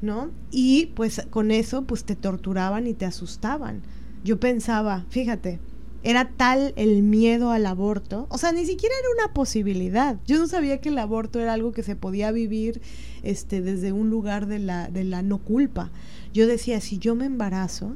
¿no? 0.00 0.30
Y 0.50 0.86
pues 0.94 1.22
con 1.30 1.50
eso 1.50 1.82
pues 1.82 2.04
te 2.04 2.16
torturaban 2.16 2.86
y 2.86 2.94
te 2.94 3.04
asustaban. 3.04 3.82
Yo 4.24 4.38
pensaba, 4.40 5.06
fíjate, 5.10 5.60
era 6.04 6.30
tal 6.36 6.72
el 6.76 7.02
miedo 7.02 7.50
al 7.50 7.66
aborto, 7.66 8.26
o 8.30 8.38
sea, 8.38 8.52
ni 8.52 8.64
siquiera 8.64 8.94
era 9.00 9.24
una 9.24 9.34
posibilidad. 9.34 10.18
Yo 10.26 10.38
no 10.38 10.46
sabía 10.46 10.80
que 10.80 10.88
el 10.90 10.98
aborto 10.98 11.40
era 11.40 11.52
algo 11.52 11.72
que 11.72 11.82
se 11.82 11.96
podía 11.96 12.30
vivir 12.30 12.80
este 13.24 13.60
desde 13.60 13.90
un 13.92 14.08
lugar 14.10 14.46
de 14.46 14.60
la 14.60 14.88
de 14.88 15.02
la 15.04 15.22
no 15.22 15.38
culpa. 15.38 15.90
Yo 16.32 16.46
decía, 16.46 16.80
si 16.80 16.98
yo 16.98 17.14
me 17.14 17.26
embarazo, 17.26 17.94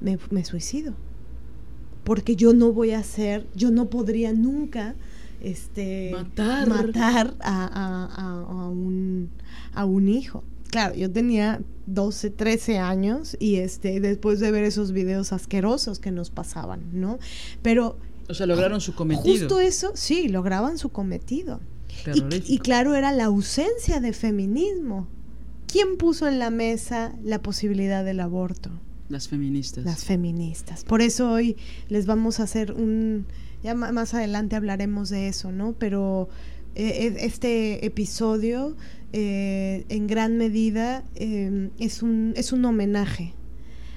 me, 0.00 0.18
me 0.30 0.44
suicido. 0.44 0.94
Porque 2.04 2.36
yo 2.36 2.52
no 2.52 2.72
voy 2.72 2.90
a 2.92 3.02
ser, 3.02 3.46
yo 3.54 3.70
no 3.70 3.88
podría 3.88 4.32
nunca 4.32 4.94
este 5.40 6.10
Matar. 6.12 6.68
matar 6.68 7.34
a, 7.40 7.64
a- 7.66 8.64
a- 8.64 8.68
un, 8.68 9.30
a 9.74 9.84
un 9.84 10.08
hijo. 10.08 10.42
Claro, 10.70 10.94
yo 10.94 11.10
tenía 11.10 11.60
12, 11.86 12.30
13 12.30 12.78
años 12.78 13.36
y 13.38 13.56
este 13.56 14.00
después 14.00 14.40
de 14.40 14.50
ver 14.50 14.64
esos 14.64 14.92
videos 14.92 15.32
asquerosos 15.32 15.98
que 15.98 16.10
nos 16.10 16.30
pasaban, 16.30 16.80
¿no? 16.92 17.18
Pero 17.62 17.96
O 18.28 18.34
sea, 18.34 18.46
lograron 18.46 18.80
su 18.80 18.94
cometido. 18.94 19.24
justo 19.38 19.60
eso, 19.60 19.92
sí, 19.94 20.28
lograban 20.28 20.78
su 20.78 20.88
cometido. 20.88 21.60
Y, 22.12 22.54
y 22.54 22.58
claro, 22.58 22.94
era 22.96 23.12
la 23.12 23.26
ausencia 23.26 24.00
de 24.00 24.12
feminismo. 24.12 25.06
¿Quién 25.74 25.96
puso 25.96 26.28
en 26.28 26.38
la 26.38 26.50
mesa 26.50 27.16
la 27.24 27.42
posibilidad 27.42 28.04
del 28.04 28.20
aborto? 28.20 28.70
Las 29.08 29.26
feministas. 29.26 29.84
Las 29.84 30.04
feministas. 30.04 30.84
Por 30.84 31.02
eso 31.02 31.32
hoy 31.32 31.56
les 31.88 32.06
vamos 32.06 32.38
a 32.38 32.44
hacer 32.44 32.70
un... 32.70 33.26
Ya 33.60 33.74
más 33.74 34.14
adelante 34.14 34.54
hablaremos 34.54 35.08
de 35.08 35.26
eso, 35.26 35.50
¿no? 35.50 35.72
Pero 35.72 36.28
eh, 36.76 37.08
eh, 37.08 37.16
este 37.22 37.84
episodio 37.84 38.76
eh, 39.12 39.84
en 39.88 40.06
gran 40.06 40.38
medida 40.38 41.02
eh, 41.16 41.70
es, 41.80 42.04
un, 42.04 42.34
es 42.36 42.52
un 42.52 42.64
homenaje 42.64 43.34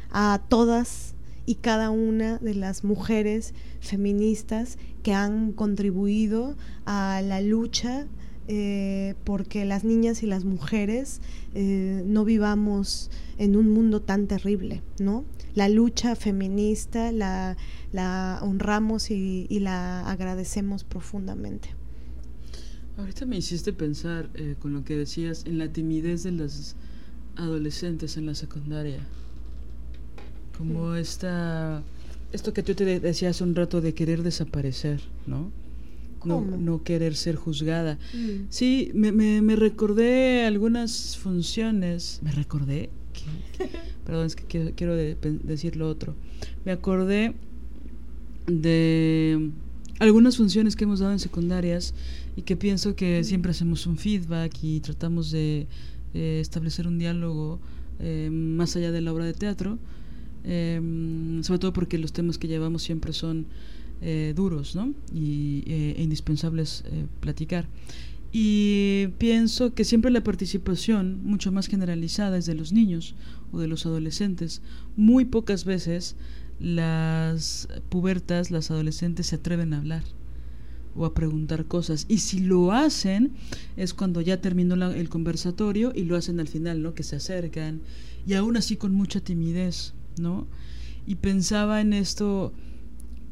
a 0.10 0.42
todas 0.50 1.14
y 1.46 1.56
cada 1.56 1.92
una 1.92 2.40
de 2.40 2.56
las 2.56 2.84
mujeres 2.84 3.54
feministas 3.82 4.80
que 5.04 5.14
han 5.14 5.52
contribuido 5.52 6.58
a 6.88 7.22
la 7.24 7.40
lucha 7.40 8.08
eh, 8.48 9.16
porque 9.24 9.66
las 9.66 9.84
niñas 9.84 10.24
y 10.24 10.26
las 10.26 10.46
mujeres 10.46 11.22
eh, 11.54 12.04
no 12.06 12.26
vivamos 12.26 13.10
en 13.38 13.56
un 13.56 13.70
mundo 13.70 14.02
tan 14.02 14.28
terrible, 14.28 14.82
¿no? 15.00 15.26
La 15.56 15.70
lucha 15.70 16.16
feminista 16.16 17.12
la, 17.12 17.58
la 17.92 18.40
honramos 18.42 19.12
y, 19.12 19.48
y 19.50 19.60
la 19.60 20.10
agradecemos 20.10 20.84
profundamente. 20.84 21.70
Ahorita 22.98 23.26
me 23.26 23.38
hiciste 23.38 23.74
pensar 23.74 24.30
eh, 24.36 24.56
con 24.60 24.74
lo 24.74 24.84
que 24.84 24.96
decías 24.98 25.44
en 25.46 25.58
la 25.60 25.72
timidez 25.72 26.24
de 26.24 26.32
las 26.32 26.76
adolescentes 27.36 28.18
en 28.18 28.26
la 28.26 28.34
secundaria. 28.36 29.00
Como 30.58 30.96
esta... 30.96 31.84
Esto 32.32 32.54
que 32.54 32.64
tú 32.64 32.74
te 32.76 32.84
de- 32.86 33.00
decías 33.00 33.36
hace 33.36 33.44
un 33.44 33.56
rato 33.56 33.80
de 33.82 33.94
querer 33.94 34.24
desaparecer, 34.24 35.02
¿no? 35.28 35.52
No, 36.28 36.42
no 36.58 36.84
querer 36.84 37.16
ser 37.16 37.36
juzgada. 37.36 37.98
Sí, 38.50 38.92
me, 38.94 39.12
me, 39.12 39.42
me 39.42 39.56
recordé 39.56 40.46
algunas 40.46 41.18
funciones. 41.18 42.20
¿Me 42.24 42.32
recordé? 42.32 42.90
¿Qué? 43.14 43.70
Perdón, 44.06 44.26
es 44.28 44.36
que 44.36 44.44
quiero, 44.44 44.72
quiero 44.76 44.96
de- 44.96 45.16
decir 45.44 45.76
lo 45.76 45.90
otro. 45.90 46.16
Me 46.66 46.72
acordé 46.72 47.34
de 48.46 49.50
algunas 50.00 50.38
funciones 50.38 50.76
que 50.76 50.84
hemos 50.86 51.00
dado 51.00 51.12
en 51.12 51.20
secundarias 51.20 51.94
y 52.36 52.44
que 52.44 52.56
pienso 52.56 52.96
que 52.96 53.24
siempre 53.24 53.52
hacemos 53.52 53.88
un 53.88 53.98
feedback 53.98 54.54
y 54.62 54.80
tratamos 54.80 55.32
de 55.32 55.68
eh, 56.14 56.40
establecer 56.42 56.88
un 56.88 56.98
diálogo 57.00 57.60
eh, 58.00 58.30
más 58.32 58.76
allá 58.76 58.92
de 58.92 59.02
la 59.02 59.12
obra 59.12 59.26
de 59.26 59.34
teatro, 59.34 59.80
eh, 60.44 60.80
sobre 61.42 61.60
todo 61.60 61.74
porque 61.74 61.98
los 61.98 62.14
temas 62.14 62.38
que 62.38 62.48
llevamos 62.48 62.84
siempre 62.84 63.12
son 63.12 63.48
eh, 64.02 64.34
duros 64.36 64.76
¿no? 64.76 64.94
y, 65.14 65.64
eh, 65.68 65.96
e 65.98 66.04
indispensables 66.04 66.84
eh, 66.88 67.06
platicar. 67.20 67.68
Y 68.32 69.08
pienso 69.18 69.74
que 69.74 69.86
siempre 69.86 70.12
la 70.12 70.24
participación, 70.24 71.24
mucho 71.24 71.52
más 71.52 71.68
generalizada, 71.68 72.38
es 72.38 72.46
de 72.46 72.56
los 72.56 72.74
niños 72.74 73.16
o 73.52 73.60
de 73.60 73.68
los 73.68 73.86
adolescentes. 73.86 74.62
Muy 74.96 75.26
pocas 75.26 75.64
veces 75.66 76.16
las 76.60 77.70
pubertas, 77.90 78.52
las 78.52 78.70
adolescentes 78.70 79.28
se 79.28 79.36
atreven 79.36 79.74
a 79.74 79.78
hablar 79.78 80.04
o 80.96 81.06
a 81.06 81.14
preguntar 81.14 81.66
cosas. 81.66 82.06
Y 82.10 82.20
si 82.20 82.40
lo 82.40 82.72
hacen, 82.72 83.32
es 83.78 83.94
cuando 83.94 84.22
ya 84.22 84.42
terminó 84.42 84.76
el 84.92 85.10
conversatorio 85.10 85.94
y 85.96 86.04
lo 86.04 86.16
hacen 86.16 86.40
al 86.40 86.48
final, 86.48 86.82
¿no? 86.82 86.94
Que 86.94 87.04
se 87.04 87.16
acercan 87.16 87.82
y 88.26 88.34
aún 88.34 88.58
así 88.58 88.76
con 88.76 88.94
mucha 88.94 89.22
timidez, 89.22 89.94
¿no? 90.20 90.48
Y 91.06 91.16
pensaba 91.16 91.80
en 91.80 91.94
esto, 91.94 92.52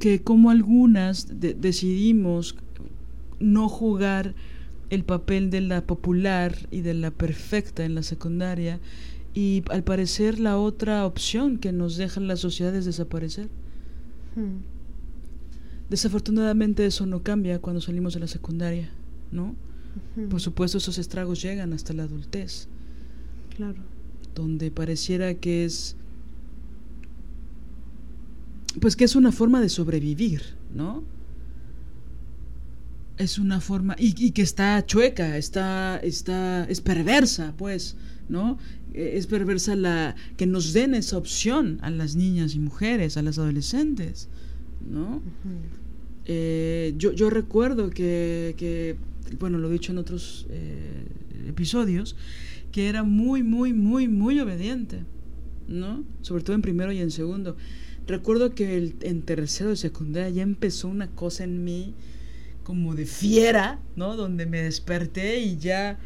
que 0.05 0.21
como 0.21 0.51
algunas 0.51 1.39
de- 1.39 1.55
decidimos 1.55 2.55
no 3.39 3.67
jugar 3.67 4.35
el 4.91 5.03
papel 5.03 5.49
de 5.49 5.61
la 5.61 5.81
popular 5.87 6.55
y 6.69 6.81
de 6.81 6.93
la 6.93 7.09
perfecta 7.09 7.83
en 7.85 7.95
la 7.95 8.03
secundaria 8.03 8.79
y 9.33 9.63
al 9.71 9.83
parecer 9.83 10.39
la 10.39 10.59
otra 10.59 11.07
opción 11.07 11.57
que 11.57 11.71
nos 11.71 11.97
deja 11.97 12.19
la 12.21 12.35
sociedad 12.35 12.75
es 12.75 12.85
desaparecer. 12.85 13.47
Mm. 14.35 14.61
Desafortunadamente 15.89 16.85
eso 16.85 17.07
no 17.07 17.23
cambia 17.23 17.57
cuando 17.57 17.81
salimos 17.81 18.13
de 18.13 18.19
la 18.19 18.27
secundaria, 18.27 18.91
¿no? 19.31 19.55
Por 20.29 20.39
supuesto 20.39 20.77
esos 20.77 20.99
estragos 20.99 21.41
llegan 21.41 21.73
hasta 21.73 21.93
la 21.93 22.03
adultez. 22.03 22.67
Claro. 23.55 23.79
Donde 24.35 24.69
pareciera 24.69 25.33
que 25.33 25.65
es 25.65 25.95
pues 28.79 28.95
que 28.95 29.05
es 29.05 29.15
una 29.15 29.31
forma 29.31 29.61
de 29.61 29.69
sobrevivir, 29.69 30.41
¿no? 30.73 31.03
Es 33.17 33.39
una 33.39 33.61
forma 33.61 33.95
y, 33.97 34.13
y 34.25 34.31
que 34.31 34.41
está 34.41 34.85
chueca, 34.85 35.37
está 35.37 35.97
está 35.99 36.65
es 36.65 36.81
perversa, 36.81 37.53
pues, 37.57 37.95
¿no? 38.27 38.57
Eh, 38.95 39.17
es 39.17 39.27
perversa 39.27 39.75
la 39.75 40.15
que 40.37 40.45
nos 40.45 40.71
den 40.71 40.95
esa 40.95 41.17
opción 41.17 41.79
a 41.81 41.89
las 41.89 42.15
niñas 42.15 42.55
y 42.55 42.59
mujeres, 42.59 43.17
a 43.17 43.21
las 43.21 43.37
adolescentes, 43.37 44.29
¿no? 44.89 45.21
eh, 46.25 46.93
yo, 46.97 47.11
yo 47.11 47.29
recuerdo 47.29 47.89
que, 47.89 48.55
que, 48.57 48.95
bueno, 49.39 49.57
lo 49.57 49.69
he 49.69 49.73
dicho 49.73 49.91
en 49.91 49.97
otros 49.97 50.47
eh, 50.49 51.05
episodios, 51.47 52.15
que 52.71 52.87
era 52.87 53.03
muy, 53.03 53.43
muy, 53.43 53.73
muy, 53.73 54.07
muy 54.07 54.39
obediente, 54.39 55.03
¿no? 55.67 56.03
Sobre 56.21 56.43
todo 56.43 56.55
en 56.55 56.61
primero 56.61 56.91
y 56.91 56.99
en 56.99 57.11
segundo. 57.11 57.57
Recuerdo 58.07 58.53
que 58.53 58.77
el, 58.77 58.95
en 59.01 59.23
tercero 59.23 59.71
de 59.71 59.77
secundaria 59.77 60.29
ya 60.29 60.43
empezó 60.43 60.87
una 60.87 61.09
cosa 61.09 61.43
en 61.43 61.63
mí 61.63 61.93
como 62.63 62.95
de 62.95 63.05
fiera, 63.05 63.79
¿no? 63.95 64.15
Donde 64.15 64.45
me 64.45 64.61
desperté 64.61 65.39
y 65.39 65.57
ya 65.57 65.99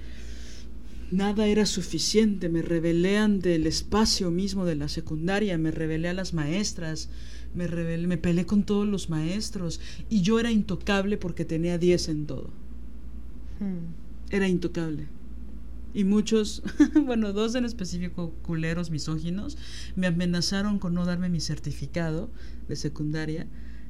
nada 1.12 1.48
era 1.48 1.66
suficiente. 1.66 2.50
Me 2.50 2.62
rebelé 2.62 3.18
ante 3.18 3.56
el 3.56 3.68
espacio 3.68 4.32
mismo 4.32 4.66
de 4.66 4.76
la 4.76 4.88
secundaria, 4.88 5.58
me 5.58 5.72
rebelé 5.72 6.10
a 6.10 6.14
las 6.14 6.34
maestras, 6.34 7.10
me 7.54 7.68
rebelé, 7.68 8.08
me 8.08 8.18
peleé 8.18 8.46
con 8.46 8.64
todos 8.64 8.88
los 8.88 9.10
maestros 9.10 9.82
y 10.10 10.22
yo 10.22 10.40
era 10.40 10.52
intocable 10.52 11.18
porque 11.18 11.46
tenía 11.46 11.78
10 11.78 12.10
en 12.10 12.26
todo. 12.26 12.50
Hmm. 13.60 13.94
Era 14.32 14.48
intocable. 14.48 15.08
Y 15.94 16.04
muchos, 16.04 16.62
bueno, 17.06 17.34
dos 17.34 17.56
en 17.56 17.66
específico, 17.66 18.34
culeros 18.44 18.92
misóginos, 18.92 19.58
me 19.96 20.08
amenazaron 20.08 20.80
con 20.80 20.94
no 20.94 21.06
darme 21.06 21.30
mi 21.30 21.40
certificado 21.40 22.30
de 22.68 22.76
secundaria 22.76 23.48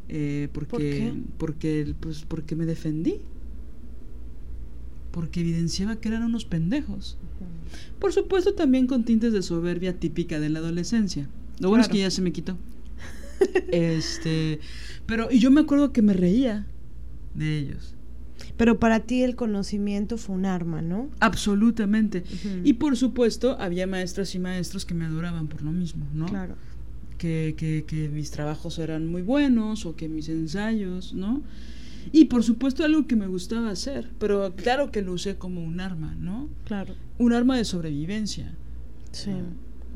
eh, 0.09 0.49
porque, 0.51 0.67
¿Por 0.67 0.79
qué? 0.79 1.13
porque, 1.37 1.95
pues, 1.99 2.25
porque 2.27 2.55
me 2.55 2.65
defendí. 2.65 3.21
Porque 5.11 5.41
evidenciaba 5.41 5.97
que 5.97 6.09
eran 6.09 6.23
unos 6.23 6.45
pendejos. 6.45 7.17
Por 7.99 8.11
supuesto, 8.11 8.53
también 8.53 8.87
con 8.87 9.05
tintes 9.05 9.33
de 9.33 9.41
soberbia 9.43 9.99
típica 9.99 10.39
de 10.39 10.49
la 10.49 10.59
adolescencia. 10.59 11.29
Lo 11.59 11.69
bueno 11.69 11.83
es 11.83 11.89
que 11.89 11.99
ya 11.99 12.11
se 12.11 12.21
me 12.21 12.31
quitó. 12.31 12.57
este, 13.71 14.59
pero 15.05 15.31
y 15.31 15.39
yo 15.39 15.51
me 15.51 15.61
acuerdo 15.61 15.93
que 15.93 16.01
me 16.01 16.13
reía 16.13 16.65
de 17.35 17.57
ellos. 17.57 17.95
Pero 18.57 18.79
para 18.79 19.01
ti 19.01 19.23
el 19.23 19.35
conocimiento 19.35 20.17
fue 20.17 20.35
un 20.35 20.45
arma, 20.45 20.81
¿no? 20.81 21.09
Absolutamente. 21.19 22.23
Y 22.63 22.73
por 22.73 22.97
supuesto, 22.97 23.57
había 23.59 23.87
maestras 23.87 24.35
y 24.35 24.39
maestros 24.39 24.85
que 24.85 24.93
me 24.93 25.05
adoraban 25.05 25.47
por 25.47 25.61
lo 25.61 25.71
mismo, 25.71 26.05
¿no? 26.13 26.25
Claro. 26.25 26.55
Que, 27.17 27.55
que, 27.57 27.83
que 27.85 28.09
mis 28.09 28.31
trabajos 28.31 28.79
eran 28.79 29.07
muy 29.07 29.21
buenos 29.21 29.85
o 29.85 29.95
que 29.95 30.07
mis 30.07 30.29
ensayos, 30.29 31.13
¿no? 31.13 31.41
Y 32.11 32.25
por 32.25 32.43
supuesto 32.43 32.83
algo 32.83 33.07
que 33.07 33.15
me 33.15 33.27
gustaba 33.27 33.69
hacer, 33.69 34.09
pero 34.19 34.53
claro 34.55 34.91
que 34.91 35.01
lo 35.01 35.13
usé 35.13 35.35
como 35.35 35.63
un 35.63 35.79
arma, 35.79 36.15
¿no? 36.15 36.49
Claro. 36.65 36.95
Un 37.17 37.33
arma 37.33 37.57
de 37.57 37.65
sobrevivencia. 37.65 38.55
Sí. 39.11 39.31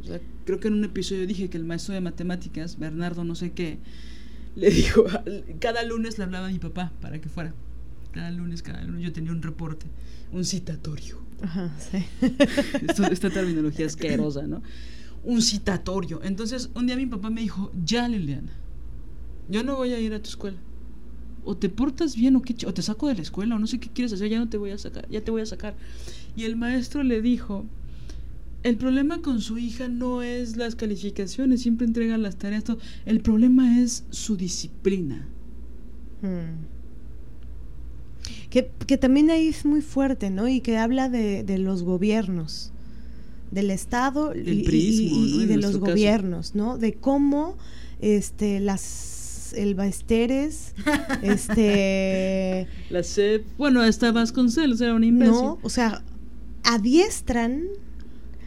O 0.01 0.03
sea, 0.05 0.19
creo 0.45 0.59
que 0.59 0.67
en 0.67 0.75
un 0.75 0.83
episodio 0.83 1.25
dije 1.25 1.49
que 1.49 1.57
el 1.57 1.65
maestro 1.65 1.93
de 1.93 2.01
matemáticas, 2.01 2.77
Bernardo 2.77 3.23
no 3.23 3.35
sé 3.35 3.51
qué, 3.51 3.79
le 4.55 4.69
dijo, 4.69 5.05
cada 5.59 5.83
lunes 5.83 6.17
le 6.17 6.25
hablaba 6.25 6.47
a 6.47 6.51
mi 6.51 6.59
papá 6.59 6.91
para 7.01 7.19
que 7.19 7.29
fuera. 7.29 7.53
Cada 8.13 8.31
lunes, 8.31 8.61
cada 8.61 8.81
lunes 8.83 9.03
yo 9.03 9.11
tenía 9.11 9.31
un 9.31 9.41
reporte, 9.41 9.85
un 10.31 10.45
citatorio. 10.45 11.17
Ajá, 11.41 11.71
sí. 11.79 11.97
Esto- 12.87 13.03
esta 13.11 13.29
terminología 13.29 13.85
asquerosa, 13.87 14.47
¿no? 14.47 14.61
Un 15.23 15.41
citatorio. 15.41 16.21
Entonces, 16.23 16.69
un 16.75 16.85
día 16.87 16.95
mi 16.95 17.05
papá 17.07 17.29
me 17.29 17.41
dijo, 17.41 17.71
ya 17.85 18.07
Liliana, 18.07 18.51
yo 19.49 19.63
no 19.63 19.75
voy 19.75 19.93
a 19.93 19.99
ir 19.99 20.13
a 20.13 20.21
tu 20.21 20.29
escuela. 20.29 20.57
O 21.45 21.57
te 21.57 21.67
portas 21.69 22.15
bien 22.15 22.35
o, 22.37 22.41
qué 22.41 22.55
o 22.65 22.73
te 22.73 22.81
saco 22.81 23.07
de 23.09 23.15
la 23.15 23.21
escuela 23.21 23.55
o 23.55 23.59
no 23.59 23.67
sé 23.67 23.79
qué 23.79 23.89
quieres 23.89 24.13
hacer, 24.13 24.29
ya 24.29 24.39
no 24.39 24.47
te 24.47 24.57
voy 24.57 24.71
a 24.71 24.77
sacar, 24.77 25.07
ya 25.09 25.21
te 25.21 25.31
voy 25.31 25.41
a 25.41 25.45
sacar. 25.45 25.75
Y 26.37 26.43
el 26.45 26.55
maestro 26.55 27.03
le 27.03 27.21
dijo, 27.21 27.65
el 28.63 28.77
problema 28.77 29.21
con 29.21 29.41
su 29.41 29.57
hija 29.57 29.89
no 29.89 30.21
es 30.21 30.55
las 30.55 30.75
calificaciones, 30.75 31.61
siempre 31.61 31.85
entrega 31.85 32.17
las 32.17 32.37
tareas, 32.37 32.63
todo. 32.63 32.77
el 33.05 33.19
problema 33.19 33.79
es 33.81 34.05
su 34.11 34.37
disciplina. 34.37 35.27
Mm. 36.21 36.82
Que, 38.53 38.69
que 38.85 38.99
también 38.99 39.31
ahí 39.31 39.47
es 39.47 39.65
muy 39.65 39.81
fuerte, 39.81 40.29
¿no? 40.29 40.47
Y 40.47 40.61
que 40.61 40.77
habla 40.77 41.09
de, 41.09 41.43
de 41.43 41.57
los 41.57 41.81
gobiernos, 41.81 42.71
del 43.49 43.71
Estado 43.71 44.33
y- 44.35 44.61
prismo, 44.63 45.17
y, 45.17 45.37
¿no? 45.37 45.43
y 45.43 45.45
de 45.47 45.57
los 45.57 45.65
caso. 45.71 45.79
gobiernos, 45.79 46.53
¿no? 46.53 46.77
De 46.77 46.93
cómo 46.93 47.57
este, 47.99 48.59
las 48.59 49.53
elbaesteres, 49.57 50.75
este, 51.23 52.67
La 52.91 53.01
SEP, 53.03 53.45
bueno, 53.57 53.81
hasta 53.81 54.11
Vasconcelos 54.11 54.81
era 54.81 54.93
un 54.93 55.03
imbécil. 55.03 55.33
no, 55.33 55.59
o 55.63 55.69
sea, 55.69 56.03
adiestran 56.63 57.63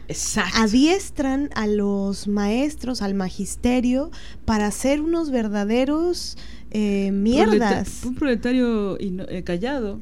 Exacto. 0.09 0.57
adiestran 0.61 1.49
a 1.55 1.67
los 1.67 2.27
maestros, 2.29 3.01
al 3.01 3.13
magisterio, 3.13 4.09
para 4.45 4.71
ser 4.71 5.01
unos 5.01 5.31
verdaderos 5.31 6.37
eh, 6.79 7.11
mierdas. 7.11 7.55
Proleta- 8.03 8.07
un 8.07 8.15
proletario 8.15 8.97
eh, 8.99 9.43
callado. 9.43 9.99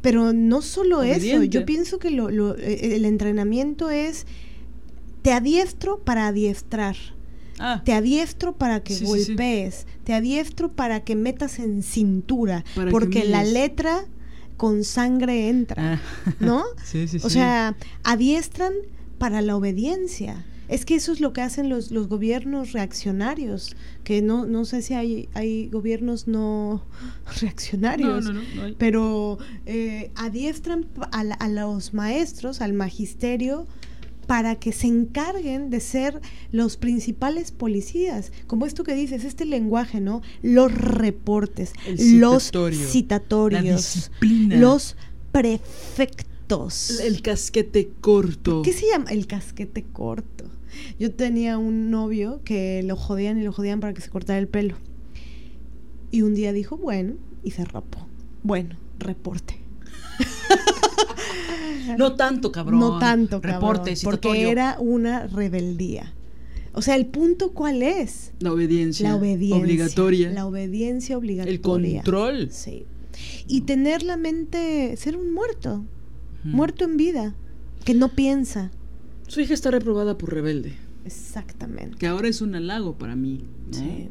Pero 0.00 0.32
no 0.32 0.62
solo 0.62 1.02
eso, 1.02 1.42
yo 1.42 1.64
pienso 1.66 1.98
que 1.98 2.10
lo- 2.10 2.30
lo- 2.30 2.56
eh, 2.56 2.94
el 2.94 3.04
entrenamiento 3.04 3.90
es, 3.90 4.26
te 5.22 5.32
adiestro 5.32 5.98
para 5.98 6.28
adiestrar, 6.28 6.94
Ah, 7.58 7.82
te 7.84 7.92
adiestro 7.94 8.52
para 8.56 8.80
que 8.84 8.94
Sí, 8.94 9.06
sí, 9.06 9.12
sí. 9.24 9.26
golpees, 9.32 9.86
te 10.04 10.12
adiestro 10.14 10.70
para 10.72 11.02
que 11.04 11.16
metas 11.16 11.58
en 11.58 11.82
cintura, 11.82 12.64
Para 12.76 12.90
porque 12.90 13.24
la 13.24 13.42
letra 13.42 14.04
con 14.56 14.84
sangre 14.84 15.48
entra, 15.48 15.94
ah. 15.94 16.34
¿no? 16.38 16.62
sí, 16.84 17.08
sí, 17.08 17.18
O 17.24 17.30
sea, 17.30 17.74
adiestran 18.04 18.72
para 19.18 19.40
la 19.42 19.56
obediencia. 19.56 20.44
Es 20.68 20.84
que 20.84 20.96
eso 20.96 21.12
es 21.12 21.20
lo 21.20 21.32
que 21.32 21.42
hacen 21.42 21.68
los, 21.68 21.90
los 21.90 22.08
gobiernos 22.08 22.72
reaccionarios, 22.72 23.76
que 24.04 24.22
no, 24.22 24.46
no 24.46 24.64
sé 24.64 24.82
si 24.82 24.94
hay, 24.94 25.28
hay 25.34 25.68
gobiernos 25.68 26.26
no 26.26 26.84
reaccionarios, 27.40 28.24
no, 28.24 28.32
no, 28.32 28.40
no 28.40 28.74
pero 28.78 29.38
eh, 29.64 30.10
adiestran 30.14 30.86
a, 31.12 31.20
a 31.20 31.48
los 31.48 31.94
maestros, 31.94 32.60
al 32.60 32.72
magisterio, 32.72 33.66
para 34.26 34.56
que 34.56 34.72
se 34.72 34.88
encarguen 34.88 35.70
de 35.70 35.80
ser 35.80 36.20
los 36.52 36.76
principales 36.76 37.52
policías. 37.52 38.32
Como 38.46 38.66
esto 38.66 38.84
que 38.84 38.94
dices, 38.94 39.24
este 39.24 39.44
lenguaje, 39.44 40.00
¿no? 40.00 40.22
Los 40.42 40.74
reportes, 40.74 41.72
El 41.86 42.20
los 42.20 42.50
citatorios, 42.90 43.94
disciplina. 43.94 44.56
los 44.56 44.96
prefectos. 45.32 47.00
El 47.00 47.22
casquete 47.22 47.90
corto. 48.00 48.62
¿Qué 48.62 48.72
se 48.72 48.86
llama? 48.90 49.10
El 49.10 49.26
casquete 49.26 49.84
corto. 49.84 50.44
Yo 50.98 51.12
tenía 51.12 51.58
un 51.58 51.90
novio 51.90 52.40
que 52.44 52.82
lo 52.82 52.96
jodían 52.96 53.38
y 53.38 53.44
lo 53.44 53.52
jodían 53.52 53.80
para 53.80 53.94
que 53.94 54.00
se 54.00 54.10
cortara 54.10 54.38
el 54.38 54.48
pelo. 54.48 54.76
Y 56.10 56.22
un 56.22 56.34
día 56.34 56.52
dijo, 56.52 56.76
bueno, 56.76 57.14
y 57.42 57.50
se 57.50 57.64
rapó. 57.64 58.06
Bueno, 58.42 58.76
reporte. 58.98 59.58
No 61.98 62.16
tanto, 62.16 62.50
cabrón. 62.50 62.80
No 62.80 62.98
tanto, 62.98 63.40
cabrón. 63.40 63.60
Reporte, 63.60 63.94
porque 64.02 64.50
era 64.50 64.76
una 64.80 65.28
rebeldía. 65.28 66.12
O 66.72 66.82
sea, 66.82 66.96
el 66.96 67.06
punto 67.06 67.52
cuál 67.52 67.82
es? 67.82 68.32
La 68.40 68.52
obediencia. 68.52 69.08
La 69.08 69.16
obediencia. 69.16 69.62
Obligatoria. 69.62 70.30
La 70.30 70.46
obediencia 70.46 71.16
obligatoria. 71.16 71.54
El 71.54 71.60
control. 71.60 72.48
Sí. 72.50 72.84
Y 73.46 73.62
tener 73.62 74.02
la 74.02 74.16
mente, 74.16 74.94
ser 74.96 75.16
un 75.16 75.32
muerto, 75.32 75.84
muerto 76.44 76.84
en 76.84 76.96
vida, 76.96 77.34
que 77.84 77.94
no 77.94 78.10
piensa. 78.10 78.70
Su 79.26 79.40
hija 79.40 79.54
está 79.54 79.70
reprobada 79.70 80.16
por 80.18 80.32
rebelde. 80.32 80.74
Exactamente. 81.04 81.96
Que 81.98 82.06
ahora 82.06 82.28
es 82.28 82.40
un 82.40 82.54
halago 82.54 82.96
para 82.98 83.16
mí. 83.16 83.40
¿no? 83.72 83.78
Sí. 83.78 84.08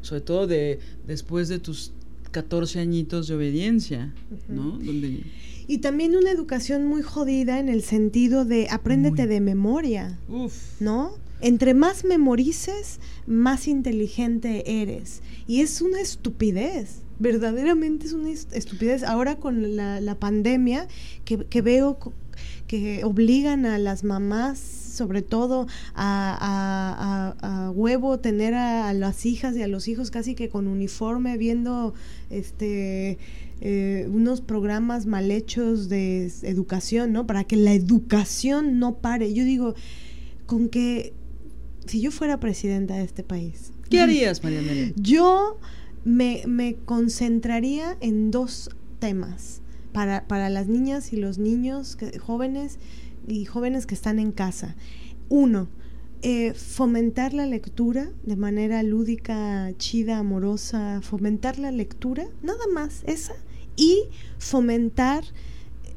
Sobre 0.00 0.20
todo 0.20 0.46
de 0.46 0.78
después 1.06 1.48
de 1.48 1.58
tus 1.58 1.92
14 2.30 2.80
añitos 2.80 3.28
de 3.28 3.34
obediencia. 3.34 4.14
¿no? 4.48 4.78
Donde. 4.78 5.24
Y 5.68 5.78
también 5.78 6.16
una 6.16 6.30
educación 6.30 6.86
muy 6.86 7.02
jodida 7.02 7.60
en 7.60 7.68
el 7.68 7.82
sentido 7.82 8.44
de 8.44 8.68
apréndete 8.70 9.22
Muy. 9.22 9.34
de 9.34 9.40
memoria, 9.40 10.18
Uf. 10.28 10.80
¿no? 10.80 11.12
Entre 11.40 11.74
más 11.74 12.04
memorices, 12.04 13.00
más 13.26 13.66
inteligente 13.68 14.80
eres. 14.82 15.22
Y 15.46 15.60
es 15.60 15.80
una 15.82 16.00
estupidez, 16.00 17.00
verdaderamente 17.18 18.06
es 18.06 18.12
una 18.12 18.30
est- 18.30 18.52
estupidez. 18.54 19.02
Ahora 19.02 19.36
con 19.36 19.76
la, 19.76 20.00
la 20.00 20.14
pandemia, 20.18 20.86
que, 21.24 21.38
que 21.46 21.62
veo 21.62 21.98
que 22.80 23.04
obligan 23.04 23.66
a 23.66 23.76
las 23.78 24.02
mamás, 24.02 24.58
sobre 24.58 25.20
todo 25.20 25.66
a, 25.94 26.32
a- 26.40 27.34
a- 27.42 27.66
a 27.66 27.70
huevo, 27.70 28.18
tener 28.18 28.54
a, 28.54 28.90
las 28.94 29.26
hijas 29.26 29.54
y 29.56 29.62
a 29.62 29.68
los 29.68 29.88
hijos 29.88 30.10
casi 30.10 30.34
que 30.34 30.48
con 30.48 30.66
uniforme, 30.66 31.36
viendo 31.36 31.92
este 32.30 33.18
eh, 33.60 34.08
unos 34.10 34.40
programas 34.40 35.04
mal 35.04 35.30
hechos 35.30 35.90
de 35.90 36.32
educación, 36.44 37.12
¿no? 37.12 37.26
Para 37.26 37.44
que 37.44 37.56
la 37.56 37.74
educación 37.74 38.78
no 38.78 38.94
pare. 38.96 39.34
Yo 39.34 39.44
digo, 39.44 39.74
con 40.46 40.68
que 40.70 41.12
si 41.86 42.00
yo 42.00 42.10
fuera 42.10 42.40
presidenta 42.40 42.94
de 42.94 43.04
este 43.04 43.22
país, 43.22 43.70
¿Qué 43.90 44.00
harías, 44.00 44.42
María 44.42 44.60
Amelia? 44.60 44.92
yo 44.96 45.58
me, 46.04 46.42
me 46.46 46.76
concentraría 46.86 47.98
en 48.00 48.30
dos 48.30 48.70
temas 48.98 49.60
para, 49.92 50.26
para 50.26 50.50
las 50.50 50.66
niñas 50.66 51.12
y 51.12 51.16
los 51.16 51.38
niños 51.38 51.96
jóvenes 52.20 52.78
y 53.26 53.44
jóvenes 53.44 53.86
que 53.86 53.94
están 53.94 54.18
en 54.18 54.32
casa. 54.32 54.74
Uno, 55.28 55.68
eh, 56.22 56.54
fomentar 56.54 57.34
la 57.34 57.46
lectura 57.46 58.10
de 58.22 58.36
manera 58.36 58.82
lúdica, 58.82 59.72
chida, 59.76 60.18
amorosa, 60.18 61.00
fomentar 61.02 61.58
la 61.58 61.72
lectura, 61.72 62.26
nada 62.42 62.64
más 62.72 63.02
esa, 63.06 63.34
y 63.76 64.04
fomentar 64.38 65.24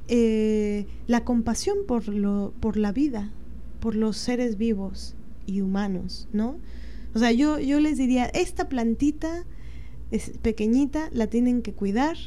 eh, 0.08 0.88
la 1.06 1.24
compasión 1.24 1.78
por, 1.88 2.08
lo, 2.08 2.54
por 2.60 2.78
la 2.78 2.92
vida, 2.92 3.32
por 3.80 3.96
los 3.96 4.18
seres 4.18 4.58
vivos 4.58 5.16
y 5.46 5.62
humanos, 5.62 6.28
¿no? 6.34 6.58
O 7.14 7.20
sea, 7.20 7.32
yo, 7.32 7.60
yo 7.60 7.80
les 7.80 7.98
diría, 7.98 8.26
esta 8.26 8.68
plantita 8.68 9.46
es 10.10 10.32
pequeñita, 10.42 11.10
la 11.14 11.28
tienen 11.28 11.62
que 11.62 11.74
cuidar 11.74 12.18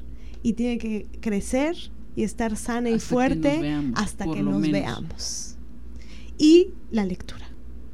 y 0.43 0.55
tiene 0.55 0.79
que 0.79 1.07
crecer 1.21 1.77
y 2.17 2.25
estar 2.25 2.57
sana 2.57 2.91
y 2.91 2.95
Hasta 2.95 3.09
fuerte 3.09 3.75
hasta 3.95 4.25
que 4.25 4.43
nos 4.43 4.61
menos. 4.61 4.73
veamos. 4.73 5.57
Y 6.39 6.71
la 6.91 7.05
lectura. 7.05 7.49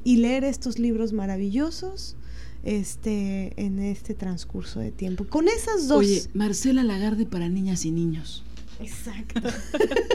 Y 0.05 0.17
leer 0.19 0.45
estos 0.45 0.79
libros 0.79 1.13
maravillosos 1.13 2.17
este, 2.63 3.53
en 3.57 3.79
este 3.79 4.15
transcurso 4.15 4.81
de 4.81 4.91
tiempo. 4.91 5.27
Con 5.27 5.49
esas 5.49 5.89
dos. 5.89 5.99
Oye, 5.99 6.23
Marcela 6.35 6.83
Lagarde 6.85 7.27
para 7.27 7.49
niñas 7.49 7.85
y 7.85 7.91
niños. 7.91 8.45
Exacto. 8.81 9.41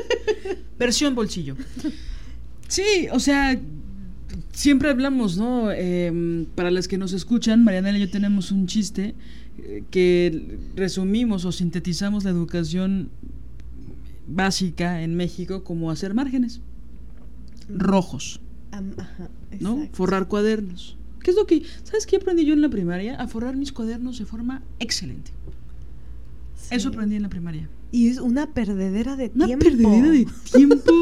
Versión 0.79 1.15
bolsillo. 1.15 1.55
Sí, 2.67 3.07
o 3.11 3.19
sea, 3.19 3.59
siempre 4.51 4.89
hablamos, 4.89 5.37
¿no? 5.37 5.71
Eh, 5.71 6.45
para 6.55 6.71
las 6.71 6.87
que 6.87 6.97
nos 6.97 7.13
escuchan, 7.13 7.63
Mariana 7.63 7.97
y 7.97 8.01
yo 8.01 8.09
tenemos 8.09 8.51
un 8.51 8.67
chiste 8.67 9.15
que 9.91 10.57
resumimos 10.75 11.45
o 11.45 11.51
sintetizamos 11.51 12.23
la 12.23 12.31
educación 12.31 13.09
básica 14.27 15.01
en 15.01 15.15
México 15.15 15.63
como 15.63 15.91
hacer 15.91 16.13
márgenes 16.13 16.61
rojos, 17.69 18.41
ajá, 18.71 19.29
¿no? 19.59 19.87
Forrar 19.93 20.27
cuadernos. 20.27 20.97
¿Qué 21.21 21.31
es 21.31 21.37
lo 21.37 21.45
que, 21.45 21.63
sabes 21.83 22.05
qué 22.05 22.15
aprendí 22.15 22.45
yo 22.45 22.53
en 22.53 22.61
la 22.61 22.69
primaria? 22.69 23.15
A 23.21 23.27
forrar 23.27 23.55
mis 23.55 23.71
cuadernos 23.71 24.19
de 24.19 24.25
forma 24.25 24.63
excelente. 24.79 25.31
Eso 26.71 26.89
aprendí 26.89 27.15
en 27.15 27.23
la 27.23 27.29
primaria. 27.29 27.69
Y 27.91 28.07
es 28.09 28.19
una 28.19 28.53
perdedera 28.53 29.15
de 29.15 29.31
Una 29.33 29.45
tiempo. 29.47 29.65
perdedera 29.65 30.09
de 30.11 30.27
tiempo. 30.53 30.93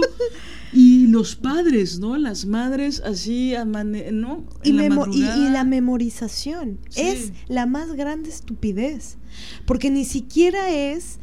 y 0.74 1.08
los 1.08 1.36
padres, 1.36 2.00
¿no? 2.00 2.18
Las 2.18 2.46
madres 2.46 3.02
así, 3.06 3.54
amane- 3.56 4.12
¿no? 4.12 4.46
Y, 4.64 4.72
la 4.74 4.86
y- 5.12 5.50
la 5.52 5.64
memorización 5.64 6.80
Sí. 6.90 7.02
es 7.02 7.32
la 7.48 7.66
más 7.66 7.94
grande 7.94 8.30
estupidez. 8.30 9.18
Porque 9.66 9.90
ni 9.90 10.06
siquiera 10.06 10.70
es 10.74 11.20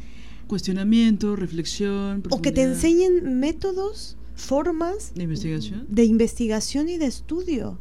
Cuestionamiento, 0.47 1.35
reflexión. 1.35 2.23
o 2.29 2.41
que 2.41 2.51
te 2.51 2.63
enseñen 2.63 3.39
métodos, 3.39 4.17
formas 4.35 5.13
¿De 5.15 5.23
investigación? 5.23 5.85
de 5.89 6.05
investigación 6.05 6.89
y 6.89 6.97
de 6.97 7.05
estudio. 7.05 7.79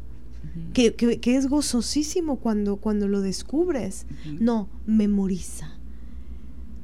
Que, 0.73 0.95
que- 0.95 1.19
que 1.21 1.37
es 1.37 1.49
gozosísimo 1.49 2.39
cuando, 2.39 2.77
cuando 2.77 3.09
lo 3.09 3.21
descubres. 3.23 4.07
No, 4.41 4.69
memoriza. 4.87 5.74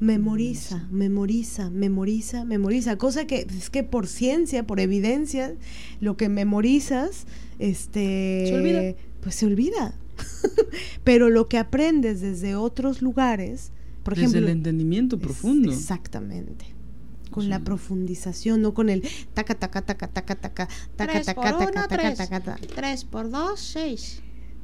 Memoriza, 0.00 0.86
memoriza, 0.90 1.68
memoriza, 1.70 2.44
memoriza. 2.44 2.96
Cosa 2.96 3.26
que 3.26 3.46
es 3.48 3.68
que 3.70 3.82
por 3.84 4.06
ciencia, 4.06 4.66
por 4.66 4.80
evidencia, 4.80 5.54
lo 6.00 6.16
que 6.16 6.28
memorizas, 6.30 7.26
este, 7.58 8.46
Se 8.48 8.54
olvida. 8.56 8.94
pues 9.20 9.34
se 9.34 9.46
olvida. 9.46 9.94
Pero 11.04 11.28
lo 11.28 11.48
que 11.48 11.58
aprendes 11.58 12.20
desde 12.22 12.54
otros 12.56 13.02
lugares, 13.02 13.72
por 14.02 14.14
Desde 14.14 14.26
ejemplo, 14.28 14.48
el 14.50 14.56
entendimiento 14.56 15.16
es- 15.16 15.22
profundo. 15.22 15.70
exactamente. 15.70 16.64
Con 17.30 17.44
Sí. 17.44 17.48
la 17.50 17.60
profundización, 17.60 18.60
no 18.62 18.74
con 18.74 18.88
el 18.88 19.02
taca 19.34 19.54
taca 19.54 19.82
taca 19.82 20.08
taca 20.08 20.34
taca 20.36 20.66
taca 20.96 21.22
taca 21.22 21.22
taca 21.22 21.70
taca 21.72 21.88
tres. 21.88 22.18
taca 22.18 22.40
taca. 22.40 22.66
Tres 22.74 23.04
por 23.04 23.30
dos, 23.30 23.60
seis. 23.60 24.20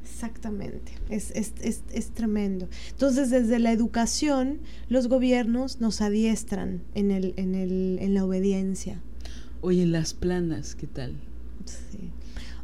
Exactamente, 0.09 0.93
es, 1.09 1.31
es, 1.31 1.53
es, 1.61 1.83
es 1.93 2.09
tremendo. 2.11 2.67
Entonces, 2.91 3.29
desde 3.29 3.59
la 3.59 3.71
educación, 3.71 4.59
los 4.89 5.07
gobiernos 5.09 5.79
nos 5.81 6.01
adiestran 6.01 6.81
en, 6.95 7.11
el, 7.11 7.33
en, 7.37 7.53
el, 7.55 7.97
en 8.01 8.13
la 8.13 8.25
obediencia. 8.25 9.01
Oye, 9.61 9.85
las 9.85 10.13
planas, 10.13 10.75
¿qué 10.75 10.87
tal? 10.87 11.15
Sí. 11.65 12.09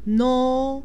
No 0.06 0.84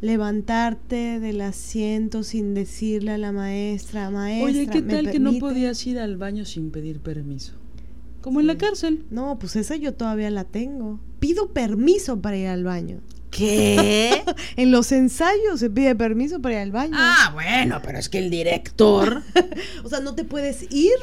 levantarte 0.00 1.18
del 1.18 1.40
asiento 1.40 2.22
sin 2.22 2.54
decirle 2.54 3.12
a 3.12 3.18
la 3.18 3.32
maestra, 3.32 4.10
maestra. 4.10 4.44
Oye, 4.50 4.66
¿qué 4.68 4.82
¿me 4.82 4.94
tal 4.94 5.10
que 5.10 5.18
no 5.18 5.30
permite?". 5.30 5.40
podías 5.40 5.86
ir 5.86 5.98
al 5.98 6.16
baño 6.18 6.44
sin 6.44 6.70
pedir 6.70 7.00
permiso? 7.00 7.54
Como 8.20 8.40
en 8.40 8.46
la 8.46 8.58
cárcel. 8.58 9.04
No, 9.10 9.38
pues 9.38 9.56
esa 9.56 9.76
yo 9.76 9.94
todavía 9.94 10.30
la 10.30 10.44
tengo. 10.44 11.00
Pido 11.20 11.52
permiso 11.52 12.20
para 12.20 12.36
ir 12.36 12.48
al 12.48 12.64
baño. 12.64 13.00
¿Qué? 13.30 14.22
En 14.56 14.70
los 14.70 14.92
ensayos 14.92 15.60
se 15.60 15.70
pide 15.70 15.94
permiso 15.94 16.40
para 16.40 16.56
ir 16.56 16.60
al 16.62 16.72
baño. 16.72 16.94
ah, 16.96 17.30
bueno, 17.32 17.80
pero 17.82 17.98
es 17.98 18.08
que 18.08 18.18
el 18.18 18.30
director. 18.30 19.22
O 19.84 19.88
sea, 19.88 20.00
no 20.00 20.14
te 20.14 20.24
puedes 20.24 20.62
ir 20.70 20.96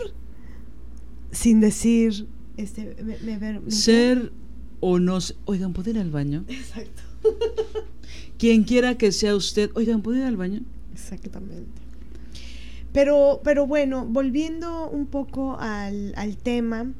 sin 1.32 1.60
decir, 1.62 2.28
este, 2.58 2.96
me, 3.04 3.38
me 3.38 3.72
ser 3.72 4.32
o 4.80 5.00
no. 5.00 5.20
Oigan, 5.46 5.74
¿puedo 5.74 5.90
ir 5.90 5.98
al 5.98 6.12
baño? 6.12 6.46
Exacto. 6.48 7.02
Quien 8.38 8.64
quiera 8.64 8.98
que 8.98 9.12
sea 9.12 9.36
usted. 9.36 9.72
Oigan, 9.76 10.02
¿puedo 10.02 10.18
ir 10.18 10.26
al 10.26 10.38
baño? 10.38 10.62
Exactamente. 10.94 11.82
Pero, 12.92 13.42
pero 13.44 13.66
bueno, 13.66 14.06
volviendo 14.06 14.90
un 14.90 15.08
poco 15.08 15.58
al, 15.60 16.14
al 16.16 16.38
tema 16.38 16.92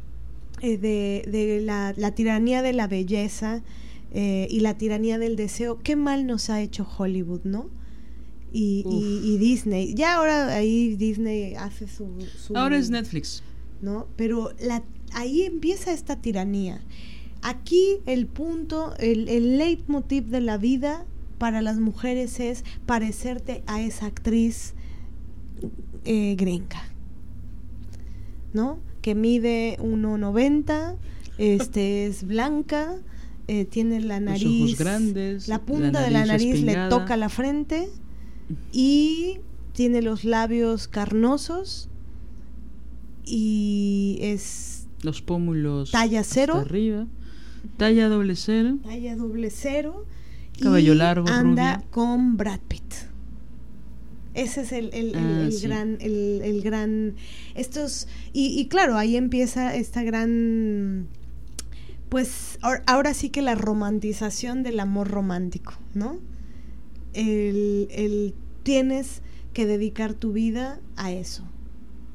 eh, 0.62 0.78
de, 0.78 1.24
de 1.30 1.62
la, 1.62 1.94
la 1.96 2.16
tiranía 2.16 2.62
de 2.64 2.74
la 2.74 2.88
belleza 2.88 3.62
eh, 4.14 4.48
y 4.50 4.60
la 4.62 4.78
tiranía 4.78 5.18
del 5.18 5.36
deseo, 5.36 5.80
qué 5.84 5.96
mal 5.96 6.26
nos 6.28 6.50
ha 6.50 6.62
hecho 6.62 6.88
Hollywood, 6.98 7.42
¿no? 7.44 7.70
Y, 8.52 8.84
y- 8.88 9.38
Disney. 9.40 9.96
Ya 9.96 10.16
ahora 10.16 10.54
ahí 10.54 10.96
Disney 10.96 11.56
hace 11.56 11.88
su... 11.88 12.08
su- 12.38 12.56
Ahora 12.56 12.78
es 12.78 12.90
Netflix. 12.92 13.42
¿no? 13.82 14.08
Pero 14.16 14.52
la, 14.62 14.84
ahí 15.14 15.42
empieza 15.42 15.92
esta 15.92 16.22
tiranía. 16.22 16.80
Aquí 17.42 17.98
el 18.06 18.28
punto, 18.28 18.94
el, 19.00 19.28
el 19.28 19.58
leitmotiv 19.58 20.26
de 20.28 20.40
la 20.42 20.58
vida 20.58 21.06
para 21.40 21.62
las 21.64 21.80
mujeres 21.80 22.40
es 22.40 22.64
parecerte 22.86 23.64
a 23.66 23.82
esa 23.82 24.06
actriz 24.06 24.76
eh, 26.06 26.36
gringa, 26.38 26.84
¿no? 28.54 28.80
Que 29.02 29.16
mide 29.16 29.78
1,90, 29.82 30.96
este 31.38 32.06
es 32.06 32.24
blanca, 32.26 32.96
eh, 33.48 33.66
tiene 33.66 34.00
la 34.02 34.20
Los 34.20 34.30
nariz 34.30 34.62
ojos 34.64 34.78
grandes. 34.80 35.48
la 35.48 35.60
punta 35.62 36.02
de 36.02 36.12
la 36.12 36.26
nariz 36.26 36.62
le 36.62 36.76
toca 36.90 37.18
la 37.18 37.30
frente 37.30 37.90
y 38.72 39.40
tiene 39.74 40.02
los 40.02 40.24
labios 40.24 40.88
carnosos 40.88 41.90
y 43.26 44.18
es 44.22 44.88
Los 45.02 45.22
pómulos. 45.22 45.92
Talla 45.92 46.22
hasta 46.22 46.34
cero. 46.34 46.56
arriba. 46.58 47.08
Talla 47.78 48.10
doble 48.10 48.36
cero. 48.36 48.78
talla 48.84 49.16
doble 49.16 49.50
cero 49.50 50.06
Cabello 50.62 50.94
y 50.94 50.98
largo, 50.98 51.28
anda 51.30 51.76
rubia. 51.78 51.88
con 51.92 52.38
Brad 52.38 52.60
Pitt. 52.68 52.94
Ese 54.34 54.62
es 54.62 54.72
el, 54.72 54.90
el- 54.94 55.10
el- 55.10 55.16
Ah, 55.16 55.42
el 55.46 55.52
sí. 55.52 55.68
gran, 55.68 55.98
el, 56.02 56.42
el 56.44 56.62
gran, 56.62 57.16
estos, 57.56 58.08
y, 58.34 58.60
y 58.60 58.68
claro, 58.68 58.98
ahí 58.98 59.16
empieza 59.16 59.76
esta 59.76 60.04
gran, 60.04 61.08
pues 62.14 62.60
ahor- 62.62 62.84
ahora 62.86 63.16
sí 63.16 63.30
que 63.30 63.42
la 63.42 63.56
romantización 63.56 64.62
del 64.62 64.80
amor 64.80 65.08
romántico, 65.10 65.74
¿no? 65.96 66.20
El, 67.14 67.88
el 67.90 68.36
tienes 68.62 69.24
que 69.52 69.66
dedicar 69.66 70.14
tu 70.14 70.32
vida 70.32 70.80
a 70.96 71.12
eso, 71.12 71.44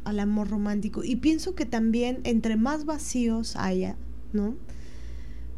al 0.05 0.21
amor 0.21 0.51
romántico. 0.51 1.03
Y 1.03 1.17
pienso 1.17 1.57
que 1.57 1.67
también 1.67 2.21
entre 2.23 2.55
más 2.55 2.85
vacíos 2.85 3.57
haya, 3.57 3.97
¿no? 4.33 4.55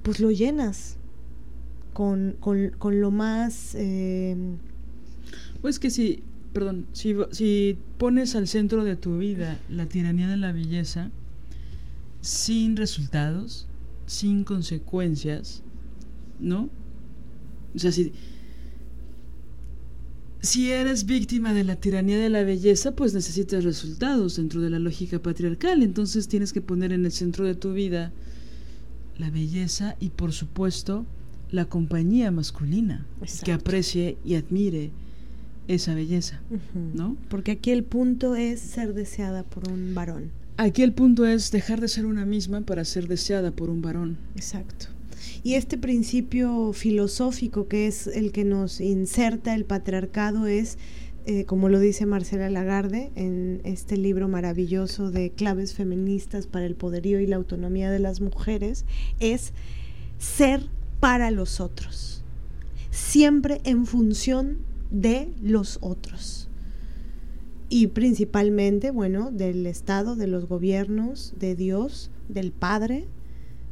Pues 0.02 0.20
lo 0.20 0.30
llenas 0.30 0.96
con, 1.92 2.34
con, 2.40 2.70
con 2.78 3.02
lo 3.02 3.10
más... 3.10 3.74
eh, 3.74 4.36
Pues 5.60 5.78
que 5.78 5.90
si, 5.90 6.22
perdón, 6.54 6.86
si, 6.94 7.14
si 7.32 7.76
pones 7.98 8.34
al 8.34 8.48
centro 8.48 8.84
de 8.84 8.96
tu 8.96 9.18
vida 9.18 9.58
la 9.68 9.84
tiranía 9.84 10.28
de 10.28 10.38
la 10.38 10.52
belleza, 10.52 11.10
sin 12.22 12.78
resultados, 12.78 13.66
sin 14.10 14.42
consecuencias, 14.42 15.62
¿no? 16.40 16.68
O 17.76 17.78
sea, 17.78 17.92
si 17.92 18.12
si 20.42 20.72
eres 20.72 21.06
víctima 21.06 21.54
de 21.54 21.62
la 21.62 21.76
tiranía 21.76 22.18
de 22.18 22.28
la 22.28 22.42
belleza, 22.42 22.96
pues 22.96 23.14
necesitas 23.14 23.62
resultados 23.62 24.36
dentro 24.36 24.60
de 24.60 24.70
la 24.70 24.80
lógica 24.80 25.20
patriarcal. 25.20 25.82
Entonces 25.82 26.26
tienes 26.26 26.52
que 26.52 26.60
poner 26.60 26.92
en 26.92 27.04
el 27.04 27.12
centro 27.12 27.44
de 27.44 27.54
tu 27.54 27.72
vida 27.72 28.10
la 29.16 29.30
belleza 29.30 29.96
y 30.00 30.08
por 30.08 30.32
supuesto 30.32 31.06
la 31.52 31.66
compañía 31.66 32.32
masculina 32.32 33.06
que 33.44 33.52
aprecie 33.52 34.16
y 34.24 34.34
admire 34.34 34.90
esa 35.68 35.94
belleza. 35.94 36.40
¿no? 36.94 37.16
Porque 37.28 37.52
aquí 37.52 37.70
el 37.70 37.84
punto 37.84 38.34
es 38.34 38.58
ser 38.58 38.92
deseada 38.92 39.44
por 39.44 39.68
un 39.68 39.94
varón. 39.94 40.39
Aquí 40.62 40.82
el 40.82 40.92
punto 40.92 41.24
es 41.24 41.50
dejar 41.52 41.80
de 41.80 41.88
ser 41.88 42.04
una 42.04 42.26
misma 42.26 42.60
para 42.60 42.84
ser 42.84 43.08
deseada 43.08 43.50
por 43.50 43.70
un 43.70 43.80
varón. 43.80 44.18
Exacto. 44.34 44.88
Y 45.42 45.54
este 45.54 45.78
principio 45.78 46.74
filosófico 46.74 47.66
que 47.66 47.86
es 47.86 48.06
el 48.06 48.30
que 48.30 48.44
nos 48.44 48.82
inserta 48.82 49.54
el 49.54 49.64
patriarcado 49.64 50.46
es, 50.46 50.76
eh, 51.24 51.46
como 51.46 51.70
lo 51.70 51.80
dice 51.80 52.04
Marcela 52.04 52.50
Lagarde 52.50 53.10
en 53.14 53.62
este 53.64 53.96
libro 53.96 54.28
maravilloso 54.28 55.10
de 55.10 55.30
claves 55.30 55.72
feministas 55.72 56.46
para 56.46 56.66
el 56.66 56.74
poderío 56.74 57.20
y 57.20 57.26
la 57.26 57.36
autonomía 57.36 57.90
de 57.90 58.00
las 58.00 58.20
mujeres, 58.20 58.84
es 59.18 59.54
ser 60.18 60.66
para 61.00 61.30
los 61.30 61.60
otros, 61.60 62.22
siempre 62.90 63.62
en 63.64 63.86
función 63.86 64.58
de 64.90 65.32
los 65.40 65.78
otros. 65.80 66.39
Y 67.72 67.86
principalmente, 67.86 68.90
bueno, 68.90 69.30
del 69.30 69.64
Estado, 69.66 70.16
de 70.16 70.26
los 70.26 70.46
gobiernos, 70.46 71.34
de 71.38 71.54
Dios, 71.54 72.10
del 72.28 72.50
Padre, 72.52 73.06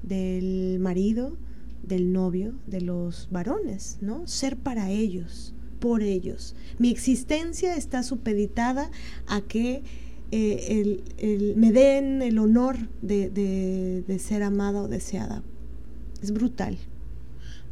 del 0.04 0.78
marido, 0.80 1.36
del 1.82 2.12
novio, 2.12 2.54
de 2.68 2.80
los 2.80 3.28
varones, 3.32 3.98
¿no? 4.00 4.26
Ser 4.28 4.56
para 4.56 4.90
ellos, 4.90 5.52
por 5.80 6.02
ellos. 6.02 6.54
Mi 6.78 6.90
existencia 6.90 7.74
está 7.76 8.02
supeditada 8.02 8.90
a 9.26 9.40
que 9.40 9.82
eh, 10.30 10.66
el- 10.80 11.02
el- 11.16 11.56
me 11.56 11.72
den 11.72 12.20
el 12.22 12.38
honor 12.38 12.76
de, 13.02 13.30
de- 13.30 14.04
de 14.06 14.18
ser 14.18 14.42
amada 14.42 14.82
o 14.82 14.86
deseada. 14.88 15.42
Es 16.22 16.32
brutal. 16.32 16.76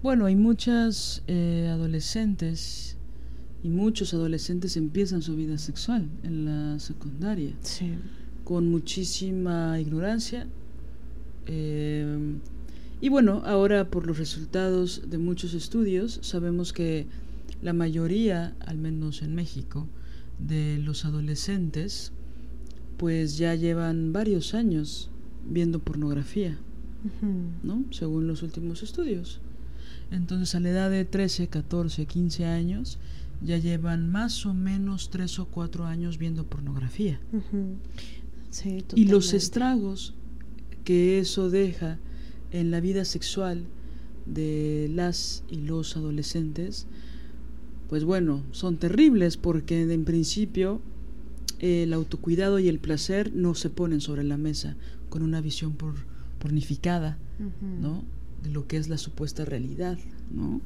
Bueno, 0.03 0.25
hay 0.27 0.37
muchas 0.37 1.23
eh, 1.27 1.69
adolescentes 1.71 2.96
y 3.67 3.69
muchos 3.69 4.15
adolescentes 4.15 4.77
empiezan 4.77 5.23
su 5.23 5.35
vida 5.35 5.59
sexual 5.59 6.09
en 6.23 6.45
la 6.45 6.79
secundaria 6.79 7.53
Sí. 7.63 7.89
con 8.45 8.69
muchísima 8.71 9.81
ignorancia. 9.81 10.47
eh, 11.47 12.37
y 13.01 13.09
bueno, 13.11 13.43
ahora 13.45 13.91
por 13.91 14.07
los 14.07 14.19
resultados 14.19 15.03
de 15.11 15.19
muchos 15.19 15.53
estudios 15.55 16.19
sabemos 16.23 16.73
que 16.73 17.07
la 17.63 17.73
mayoría, 17.73 18.55
al 18.61 18.79
menos 18.79 19.23
en 19.23 19.35
México, 19.35 19.87
de 20.39 20.79
los 20.79 21.05
adolescentes 21.05 22.13
pues 22.97 23.37
ya 23.37 23.55
llevan 23.55 24.13
varios 24.13 24.55
años 24.55 25.11
viendo 25.49 25.79
pornografía. 25.81 26.57
¿no? 27.63 27.85
Según 27.91 28.27
los 28.27 28.43
últimos 28.43 28.83
estudios. 28.83 29.41
Entonces, 30.11 30.55
a 30.55 30.61
la 30.61 30.71
edad 30.71 30.91
de 30.91 31.05
13, 31.05 31.47
14, 31.49 32.07
15 32.07 32.45
años, 32.47 32.99
ya 33.43 33.59
llevan 33.59 34.11
más 34.11 34.47
o 34.47 34.55
menos 34.55 35.11
3 35.11 35.39
o 35.41 35.47
4 35.47 35.87
años 35.87 36.19
viendo 36.19 36.47
pornografía. 36.47 37.21
Sí, 38.51 38.85
Y 38.95 39.07
los 39.07 39.35
estragos 39.35 40.15
que 40.85 41.19
eso 41.19 41.51
deja 41.51 41.99
en 42.53 42.71
la 42.71 42.81
vida 42.81 43.05
sexual 43.05 43.67
de 44.25 44.91
las 44.93 45.45
y 45.51 45.57
los 45.57 45.97
adolescentes, 45.97 46.87
pues 47.89 48.05
bueno, 48.05 48.43
son 48.53 48.77
terribles 48.77 49.37
porque 49.37 49.83
en 49.83 50.05
principio 50.05 50.81
el 51.59 51.93
autocuidado 51.93 52.59
y 52.59 52.69
el 52.69 52.79
placer 52.79 53.33
no 53.35 53.55
se 53.55 53.71
ponen 53.71 54.01
sobre 54.01 54.25
la 54.25 54.37
mesa 54.37 54.77
con 55.09 55.23
una 55.23 55.41
visión 55.41 55.75
por, 55.75 55.95
pornificada. 56.39 57.19
¿no? 57.61 58.05
De 58.43 58.51
lo 58.51 58.67
que 58.67 58.77
es 58.77 58.89
la 58.89 58.99
supuesta 58.99 59.45
realidad, 59.45 59.99
¿no? 60.31 60.61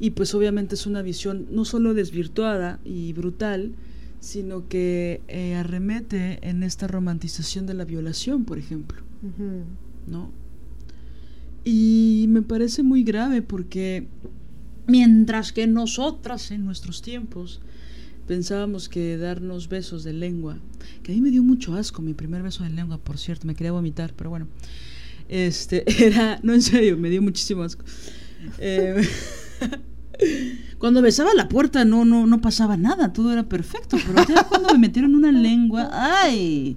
Y 0.00 0.10
pues 0.10 0.34
obviamente 0.34 0.74
es 0.74 0.86
una 0.86 1.02
visión 1.02 1.46
no 1.50 1.64
solo 1.64 1.94
desvirtuada 1.94 2.80
y 2.84 3.12
brutal, 3.12 3.72
sino 4.20 4.68
que 4.68 5.20
eh, 5.28 5.54
arremete 5.54 6.38
en 6.48 6.62
esta 6.62 6.86
romantización 6.86 7.66
de 7.66 7.74
la 7.74 7.84
violación, 7.84 8.44
por 8.44 8.58
ejemplo. 8.58 9.02
¿no? 10.06 10.30
Y 11.64 12.26
me 12.28 12.42
parece 12.42 12.82
muy 12.82 13.02
grave 13.02 13.42
porque 13.42 14.06
mientras 14.86 15.52
que 15.52 15.66
nosotras 15.66 16.50
en 16.50 16.64
nuestros 16.64 17.02
tiempos 17.02 17.60
pensábamos 18.26 18.88
que 18.88 19.16
darnos 19.16 19.68
besos 19.68 20.04
de 20.04 20.12
lengua, 20.12 20.58
que 21.02 21.12
a 21.12 21.14
mí 21.14 21.20
me 21.20 21.30
dio 21.30 21.42
mucho 21.42 21.74
asco 21.74 22.02
mi 22.02 22.14
primer 22.14 22.42
beso 22.42 22.62
de 22.62 22.70
lengua, 22.70 22.98
por 22.98 23.18
cierto, 23.18 23.46
me 23.46 23.54
quería 23.54 23.72
vomitar, 23.72 24.12
pero 24.14 24.30
bueno, 24.30 24.48
este 25.28 25.84
era, 26.04 26.38
no 26.42 26.54
en 26.54 26.62
serio, 26.62 26.96
me 26.96 27.10
dio 27.10 27.22
muchísimo 27.22 27.62
asco. 27.62 27.84
Eh, 28.58 29.02
cuando 30.78 31.02
besaba 31.02 31.34
la 31.34 31.48
puerta 31.48 31.84
no, 31.84 32.04
no, 32.04 32.26
no 32.26 32.40
pasaba 32.40 32.76
nada, 32.76 33.12
todo 33.12 33.32
era 33.32 33.48
perfecto, 33.48 33.96
pero 34.06 34.24
cuando 34.48 34.72
me 34.72 34.78
metieron 34.78 35.14
una 35.14 35.32
lengua, 35.32 35.88
¡ay! 35.92 36.76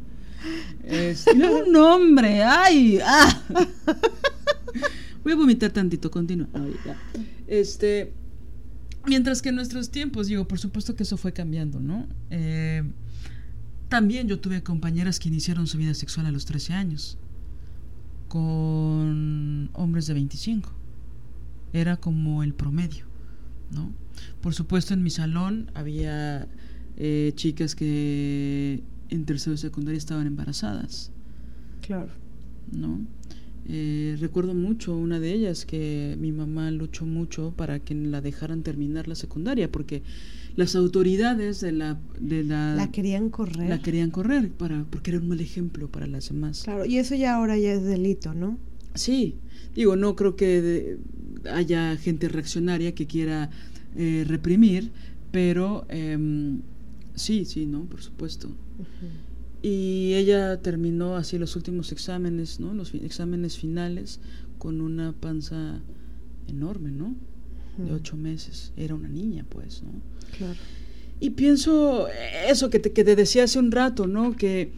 Este, 0.83 1.33
un 1.33 1.75
hombre, 1.75 2.43
¡ay! 2.43 2.99
¡Ah! 3.03 3.41
Voy 5.23 5.33
a 5.33 5.35
vomitar 5.35 5.71
tantito, 5.71 6.09
continúa. 6.09 6.47
Este, 7.47 8.13
mientras 9.05 9.41
que 9.41 9.49
en 9.49 9.55
nuestros 9.55 9.91
tiempos, 9.91 10.27
digo, 10.27 10.47
por 10.47 10.57
supuesto 10.57 10.95
que 10.95 11.03
eso 11.03 11.17
fue 11.17 11.31
cambiando, 11.31 11.79
¿no? 11.79 12.07
Eh, 12.31 12.83
también 13.89 14.27
yo 14.27 14.39
tuve 14.39 14.63
compañeras 14.63 15.19
que 15.19 15.29
iniciaron 15.29 15.67
su 15.67 15.77
vida 15.77 15.93
sexual 15.93 16.25
a 16.25 16.31
los 16.31 16.45
13 16.45 16.73
años 16.73 17.17
con 18.27 19.69
hombres 19.73 20.07
de 20.07 20.13
25. 20.13 20.80
Era 21.73 21.97
como 21.97 22.43
el 22.43 22.53
promedio, 22.53 23.05
¿no? 23.71 23.91
Por 24.41 24.53
supuesto 24.53 24.93
en 24.93 25.03
mi 25.03 25.09
salón 25.09 25.71
había 25.73 26.47
eh, 26.97 27.31
chicas 27.35 27.75
que 27.75 28.83
en 29.09 29.25
tercero 29.25 29.53
y 29.53 29.57
secundaria 29.57 29.97
estaban 29.97 30.27
embarazadas, 30.27 31.11
Claro. 31.81 32.09
¿no? 32.71 32.99
Eh, 33.67 34.17
recuerdo 34.19 34.53
mucho 34.55 34.95
una 34.97 35.19
de 35.19 35.33
ellas 35.33 35.65
que 35.65 36.17
mi 36.19 36.31
mamá 36.31 36.71
luchó 36.71 37.05
mucho 37.05 37.53
para 37.55 37.79
que 37.79 37.93
la 37.93 38.19
dejaran 38.19 38.63
terminar 38.63 39.07
la 39.07 39.13
secundaria 39.15 39.71
porque 39.71 40.01
las 40.55 40.75
autoridades 40.75 41.61
de 41.61 41.71
la 41.71 41.99
de 42.19 42.43
la, 42.43 42.75
La 42.75 42.91
querían 42.91 43.29
correr. 43.29 43.69
la 43.69 43.79
querían 43.81 44.09
correr 44.09 44.49
para 44.51 44.83
porque 44.85 45.11
era 45.11 45.19
un 45.19 45.27
mal 45.29 45.39
ejemplo 45.39 45.89
para 45.89 46.07
las 46.07 46.29
demás. 46.29 46.63
Claro, 46.63 46.85
y 46.85 46.97
eso 46.97 47.13
ya 47.15 47.35
ahora 47.35 47.57
ya 47.57 47.71
es 47.73 47.83
delito, 47.83 48.33
¿no? 48.33 48.57
Sí, 48.95 49.35
digo, 49.75 49.95
no 49.95 50.15
creo 50.15 50.35
que 50.35 50.97
haya 51.51 51.95
gente 51.97 52.27
reaccionaria 52.29 52.93
que 52.93 53.07
quiera 53.07 53.49
eh, 53.95 54.23
reprimir, 54.27 54.91
pero 55.31 55.85
em, 55.89 56.61
sí, 57.15 57.45
sí, 57.45 57.65
¿no? 57.65 57.85
Por 57.85 58.01
supuesto. 58.01 58.49
Y 59.63 60.13
ella 60.15 60.59
terminó 60.61 61.15
así 61.15 61.37
los 61.37 61.55
últimos 61.55 61.91
exámenes, 61.91 62.59
¿no? 62.59 62.73
Los 62.73 62.91
fi- 62.91 63.01
exámenes 63.05 63.57
finales 63.57 64.19
con 64.57 64.81
una 64.81 65.13
panza 65.13 65.81
enorme, 66.47 66.91
¿no? 66.91 67.15
De 67.77 67.93
ocho 67.93 68.17
meses. 68.17 68.73
Era 68.75 68.95
una 68.95 69.07
niña, 69.07 69.45
pues, 69.47 69.83
¿no? 69.83 69.91
Claro. 70.37 70.59
Y 71.19 71.31
pienso 71.31 72.07
eso 72.47 72.69
que 72.71 72.79
te, 72.79 72.91
que 72.91 73.03
te 73.03 73.15
decía 73.15 73.43
hace 73.43 73.59
un 73.59 73.71
rato, 73.71 74.07
¿no? 74.07 74.35
Que 74.35 74.71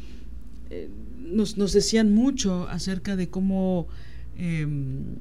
eh, 0.69 0.89
nos, 1.17 1.57
nos 1.57 1.71
decían 1.73 2.13
mucho 2.13 2.67
acerca 2.67 3.15
de 3.15 3.29
cómo 3.29 3.87
em, 4.37 5.15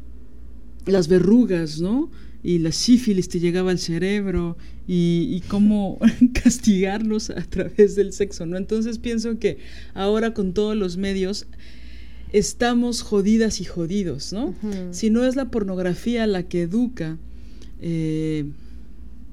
las 0.87 1.09
verrugas, 1.09 1.81
¿no? 1.81 2.11
Y 2.43 2.59
la 2.59 2.73
sífilis 2.73 3.29
te 3.29 3.39
llegaba 3.39 3.71
al 3.71 3.79
cerebro 3.79 4.57
y, 4.89 5.29
y 5.31 5.41
cómo 5.49 5.99
castigarlos 6.43 7.31
a 7.31 7.43
través 7.43 7.95
del 7.95 8.13
sexo, 8.13 8.47
¿no? 8.47 8.57
Entonces 8.57 8.99
pienso 8.99 9.39
que 9.39 9.59
ahora 9.95 10.35
con 10.35 10.53
todos 10.53 10.77
los 10.77 10.97
medios 10.97 11.47
estamos 12.33 13.03
jodidas 13.03 13.61
y 13.61 13.65
jodidos, 13.65 14.33
¿no? 14.33 14.55
Si 14.91 15.11
no 15.11 15.25
es 15.25 15.37
la 15.37 15.51
pornografía 15.51 16.27
la 16.27 16.43
que 16.45 16.63
educa 16.63 17.19
eh, 17.81 18.47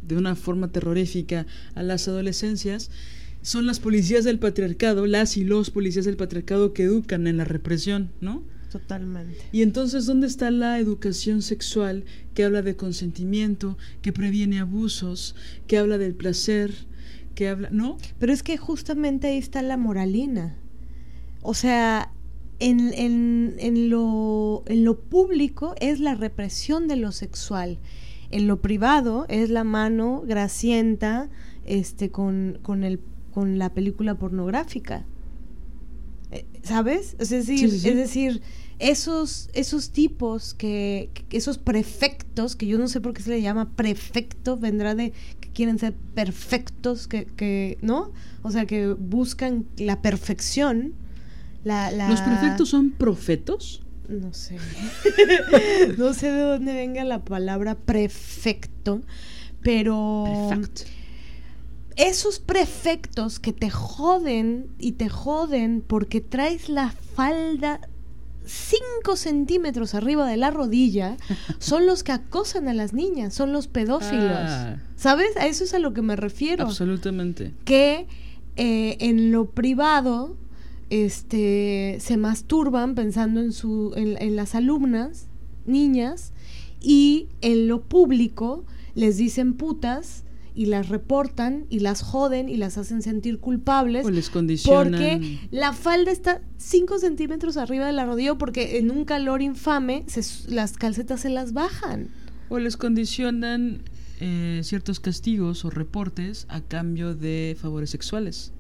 de 0.07 0.17
una 0.17 0.36
forma 0.36 0.71
terrorífica 0.71 1.47
a 1.75 1.84
las 1.84 2.07
adolescencias, 2.07 2.91
son 3.41 3.65
las 3.65 3.80
policías 3.80 4.25
del 4.25 4.38
patriarcado, 4.38 5.07
las 5.07 5.38
y 5.38 5.45
los 5.45 5.69
policías 5.69 6.05
del 6.05 6.17
patriarcado 6.17 6.73
que 6.73 6.84
educan 6.84 7.25
en 7.25 7.38
la 7.38 7.45
represión, 7.45 8.09
¿no? 8.19 8.43
Totalmente. 8.72 9.38
Y 9.51 9.61
entonces, 9.63 10.05
¿dónde 10.05 10.28
está 10.28 10.51
la 10.51 10.78
educación 10.80 11.41
sexual 11.41 12.03
que 12.34 12.43
habla 12.43 12.61
de 12.61 12.76
consentimiento, 12.76 13.78
que 14.01 14.13
previene 14.13 14.59
abusos, 14.59 15.36
que 15.67 15.78
habla 15.78 15.97
del 15.97 16.13
placer, 16.15 16.72
que 17.36 17.47
habla, 17.49 17.70
¿no? 17.72 17.97
Pero 18.20 18.32
es 18.32 18.43
que 18.43 18.57
justamente 18.57 19.28
ahí 19.28 19.38
está 19.38 19.61
la 19.61 19.78
moralina. 19.78 20.55
O 21.41 21.53
sea, 21.53 22.11
en, 22.59 22.93
en- 22.93 23.55
en 23.59 23.89
lo, 23.89 24.63
en 24.67 24.84
lo 24.84 24.99
público 24.99 25.74
es 25.80 25.99
la 25.99 26.13
represión 26.15 26.88
de 26.88 26.95
lo 26.97 27.11
sexual. 27.11 27.80
en 28.32 28.45
lo 28.45 28.61
privado 28.61 29.26
es 29.30 29.49
la 29.49 29.63
mano 29.63 30.22
grasienta 30.28 31.30
este, 31.65 32.11
con, 32.11 32.59
con, 32.61 32.84
el, 32.84 32.99
con 33.34 33.57
la 33.57 33.74
película 33.74 34.13
pornográfica. 34.15 35.05
¿Sabes? 36.64 37.16
Es 37.20 37.30
decir, 37.30 37.66
es 37.66 37.84
decir, 37.84 38.41
esos, 38.80 39.49
esos 39.53 39.91
tipos 39.91 40.53
que, 40.53 41.10
esos 41.32 41.57
prefectos, 41.57 42.55
que 42.55 42.66
yo 42.66 42.78
no 42.78 42.88
sé 42.88 43.01
por 43.01 43.14
qué 43.14 43.22
se 43.22 43.30
le 43.30 43.41
llama 43.41 43.70
prefecto, 43.76 44.57
vendrá 44.57 44.95
de 44.95 45.12
que 45.41 45.49
quieren 45.49 45.78
ser 45.80 45.93
perfectos, 46.16 47.07
que, 47.07 47.26
que 47.26 47.78
¿no? 47.82 48.12
O 48.41 48.51
sea, 48.51 48.66
que 48.66 48.88
buscan 48.88 49.66
la 49.78 50.01
perfección. 50.01 50.93
La, 51.64 51.91
¿Los 51.91 52.22
prefectos 52.22 52.70
son 52.70 52.91
profetos? 52.91 53.84
No 54.07 54.34
sé. 54.34 54.57
no 55.97 56.14
sé 56.14 56.32
de 56.32 56.41
dónde 56.41 56.74
venga 56.74 57.03
la 57.03 57.24
palabra 57.24 57.76
prefecto, 57.76 59.01
pero... 59.62 60.49
Esos 62.00 62.39
prefectos 62.39 63.39
que 63.39 63.52
te 63.52 63.70
joden 63.70 64.68
y 64.80 64.93
te 64.93 65.10
joden 65.10 65.84
porque 65.86 66.22
traes 66.22 66.70
la 66.70 66.91
falda 66.91 67.82
5 68.45 69.18
centímetros 69.18 69.93
arriba 69.93 70.26
de 70.26 70.38
la 70.38 70.50
rodilla 70.50 71.18
son 71.60 71.86
los 71.86 72.04
que 72.04 72.14
acosan 72.14 72.70
a 72.70 72.74
las 72.74 72.93
niñas, 72.93 73.34
son 73.34 73.52
los 73.52 73.68
pedófilos. 73.68 74.32
Ah. 74.32 74.78
¿Sabes? 74.95 75.36
A 75.36 75.47
eso 75.47 75.66
es 75.66 75.74
a 75.74 75.80
lo 75.80 75.93
que 75.93 76.02
me 76.02 76.16
refiero. 76.16 76.64
Absolutamente. 76.64 77.54
Que 77.66 78.08
eh, 78.56 78.95
en 79.02 79.34
lo 79.34 79.52
privado 79.52 80.38
este, 80.89 81.97
se 82.00 82.16
masturban 82.16 82.95
pensando 82.95 83.41
en, 83.41 83.52
su, 83.52 83.91
en, 83.97 84.38
las 84.38 84.56
alumnas, 84.56 85.28
niñas, 85.66 86.32
y 86.82 87.28
en 87.41 87.68
lo 87.68 87.82
público 87.82 88.64
les 88.95 89.18
dicen 89.18 89.56
putas 89.56 90.24
y 90.60 90.66
las 90.66 90.89
reportan 90.89 91.68
y 91.70 91.80
las 91.80 92.01
joden 92.01 92.49
y 92.49 92.57
las 92.57 92.78
hacen 92.78 93.01
sentir 93.01 93.39
culpables. 93.39 94.05
O 94.05 94.10
les 94.10 94.30
condicionan. 94.30 94.91
Porque 94.91 95.39
la 95.51 95.72
falda 95.72 96.12
está 96.12 96.41
5 96.57 96.99
centímetros 96.99 97.55
arriba 97.55 97.86
de 97.86 97.93
la 97.93 98.03
rodilla 98.03 98.36
porque 98.36 98.78
en 98.78 98.91
un 98.91 99.05
calor 99.05 99.41
infame 99.41 100.03
las 100.49 100.74
calcetas 100.74 101.22
se 101.22 101.30
las 101.30 101.53
bajan. 101.53 102.10
O 102.49 102.60
les 102.60 102.76
condicionan 102.76 103.84
eh, 104.20 104.60
ciertos 104.66 104.99
castigos 104.99 105.64
o 105.64 105.70
reportes 105.70 106.45
a 106.49 106.60
cambio 106.60 107.16
de 107.16 107.55
favores 107.57 107.89
sexuales. 107.89 108.51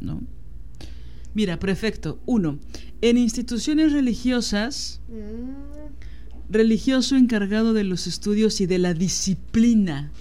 ¿No? 0.00 0.20
Mira, 1.32 1.58
prefecto. 1.58 2.20
Uno, 2.26 2.58
en 3.00 3.16
instituciones 3.16 3.92
religiosas, 3.92 5.00
mm. 5.08 6.52
religioso 6.52 7.16
encargado 7.16 7.72
de 7.72 7.84
los 7.84 8.06
estudios 8.06 8.60
y 8.60 8.66
de 8.66 8.76
la 8.76 8.92
disciplina. 8.92 10.12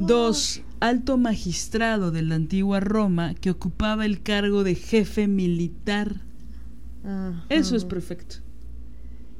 Dos, 0.00 0.62
alto 0.80 1.16
magistrado 1.18 2.10
de 2.10 2.22
la 2.22 2.34
antigua 2.34 2.80
Roma 2.80 3.34
que 3.34 3.50
ocupaba 3.50 4.06
el 4.06 4.22
cargo 4.22 4.64
de 4.64 4.74
jefe 4.74 5.28
militar. 5.28 6.22
Eso 7.48 7.76
es 7.76 7.84
prefecto. 7.84 8.36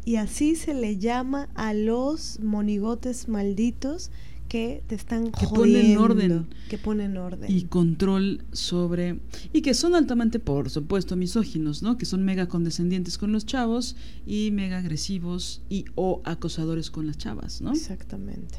Y 0.04 0.16
así 0.16 0.56
se 0.56 0.74
le 0.74 0.98
llama 0.98 1.48
a 1.54 1.74
los 1.74 2.40
monigotes 2.40 3.28
malditos 3.28 4.10
que 4.48 4.82
te 4.88 4.96
están 4.96 5.30
que 5.30 5.46
ponen 5.46 5.96
orden. 5.96 6.46
que 6.68 6.76
ponen 6.76 7.16
orden. 7.16 7.48
Y 7.48 7.64
control 7.64 8.42
sobre 8.50 9.20
y 9.52 9.62
que 9.62 9.74
son 9.74 9.94
altamente 9.94 10.40
por 10.40 10.70
supuesto 10.70 11.14
misóginos 11.14 11.82
no 11.82 11.96
que 11.96 12.04
son 12.04 12.24
mega 12.24 12.48
condescendientes 12.48 13.16
con 13.16 13.30
los 13.30 13.46
chavos 13.46 13.94
y 14.26 14.50
mega 14.50 14.78
agresivos 14.78 15.62
y 15.68 15.84
o 15.94 16.20
acosadores 16.24 16.90
con 16.90 17.06
las 17.06 17.16
chavas 17.16 17.60
no 17.60 17.70
exactamente 17.70 18.58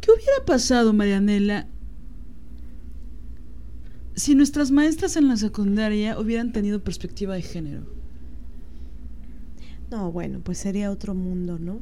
qué 0.00 0.10
hubiera 0.10 0.44
pasado 0.46 0.92
Marianela 0.92 1.68
si 4.14 4.34
nuestras 4.34 4.70
maestras 4.70 5.16
en 5.16 5.28
la 5.28 5.36
secundaria 5.36 6.18
hubieran 6.18 6.52
tenido 6.52 6.82
perspectiva 6.82 7.34
de 7.34 7.42
género 7.42 7.86
no 9.90 10.10
bueno 10.12 10.40
pues 10.42 10.58
sería 10.58 10.90
otro 10.90 11.14
mundo 11.14 11.58
no 11.58 11.80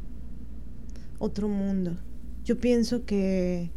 otro 1.18 1.48
mundo. 1.48 1.96
Yo 2.44 2.58
pienso 2.58 3.04
que, 3.04 3.70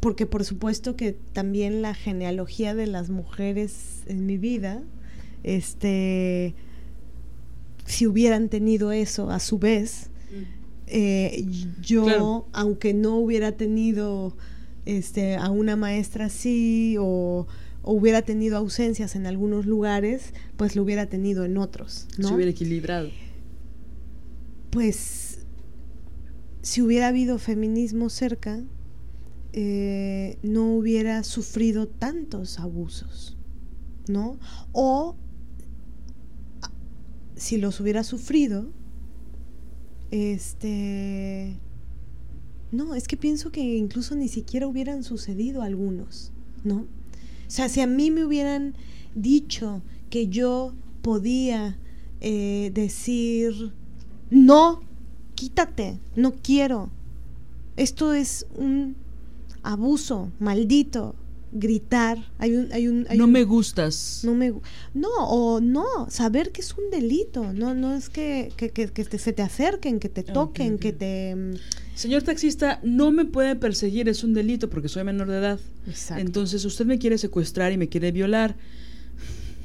porque 0.00 0.26
por 0.26 0.44
supuesto 0.44 0.96
que 0.96 1.16
también 1.32 1.82
la 1.82 1.94
genealogía 1.94 2.74
de 2.74 2.86
las 2.86 3.10
mujeres 3.10 4.02
en 4.06 4.26
mi 4.26 4.36
vida, 4.36 4.82
este, 5.42 6.54
si 7.84 8.06
hubieran 8.06 8.48
tenido 8.48 8.92
eso 8.92 9.30
a 9.30 9.38
su 9.38 9.58
vez, 9.58 10.10
eh, 10.86 11.44
yo, 11.80 12.48
aunque 12.52 12.94
no 12.94 13.16
hubiera 13.16 13.52
tenido 13.52 14.36
este, 14.84 15.36
a 15.36 15.50
una 15.50 15.76
maestra 15.76 16.26
así 16.26 16.96
o, 16.98 17.46
hubiera 17.82 18.22
tenido 18.22 18.56
ausencias 18.56 19.14
en 19.14 19.26
algunos 19.26 19.64
lugares, 19.66 20.34
pues 20.56 20.74
lo 20.74 20.82
hubiera 20.82 21.06
tenido 21.06 21.44
en 21.44 21.56
otros. 21.56 22.08
¿no? 22.18 22.28
Se 22.28 22.34
hubiera 22.34 22.50
equilibrado. 22.50 23.10
Pues 24.70 25.46
si 26.62 26.82
hubiera 26.82 27.08
habido 27.08 27.38
feminismo 27.38 28.10
cerca, 28.10 28.60
eh, 29.52 30.36
no 30.42 30.74
hubiera 30.74 31.22
sufrido 31.22 31.86
tantos 31.86 32.58
abusos, 32.58 33.36
¿no? 34.08 34.38
O 34.72 35.16
si 37.36 37.58
los 37.58 37.78
hubiera 37.80 38.02
sufrido, 38.02 38.72
este... 40.10 41.58
No, 42.72 42.94
es 42.94 43.06
que 43.06 43.16
pienso 43.16 43.52
que 43.52 43.60
incluso 43.60 44.16
ni 44.16 44.28
siquiera 44.28 44.66
hubieran 44.66 45.04
sucedido 45.04 45.62
algunos, 45.62 46.32
¿no? 46.64 46.78
O 46.78 47.50
sea, 47.50 47.68
si 47.68 47.80
a 47.80 47.86
mí 47.86 48.10
me 48.10 48.24
hubieran 48.24 48.74
dicho 49.14 49.82
que 50.10 50.28
yo 50.28 50.74
podía 51.02 51.78
eh, 52.20 52.70
decir 52.74 53.72
no 54.30 54.80
quítate, 55.34 56.00
no 56.16 56.32
quiero. 56.32 56.90
Esto 57.76 58.12
es 58.12 58.46
un 58.56 58.96
abuso, 59.62 60.32
maldito, 60.40 61.14
gritar. 61.58 62.18
Hay 62.38 62.54
un, 62.54 62.72
hay 62.72 62.88
un, 62.88 63.06
no 63.16 63.26
me 63.26 63.44
gustas. 63.44 64.22
No 64.24 64.34
me 64.34 64.52
no 64.94 65.08
o 65.28 65.60
no 65.60 66.08
saber 66.10 66.52
que 66.52 66.60
es 66.60 66.74
un 66.74 66.90
delito. 66.90 67.52
No 67.52 67.74
no 67.74 67.94
es 67.94 68.08
que, 68.08 68.52
que, 68.56 68.70
que, 68.70 69.18
se 69.18 69.32
te 69.32 69.42
acerquen, 69.42 70.00
que 70.00 70.08
te 70.08 70.22
toquen, 70.22 70.78
que 70.78 70.92
te. 70.92 71.34
Mm, 71.34 71.54
Señor 71.94 72.22
taxista, 72.22 72.80
no 72.82 73.10
me 73.10 73.24
puede 73.24 73.56
perseguir, 73.56 74.08
es 74.08 74.22
un 74.22 74.34
delito 74.34 74.68
porque 74.68 74.88
soy 74.88 75.04
menor 75.04 75.28
de 75.28 75.38
edad. 75.38 75.60
Exacto. 75.86 76.20
Entonces 76.20 76.64
usted 76.64 76.86
me 76.86 76.98
quiere 76.98 77.18
secuestrar 77.18 77.72
y 77.72 77.78
me 77.78 77.88
quiere 77.88 78.12
violar. 78.12 78.56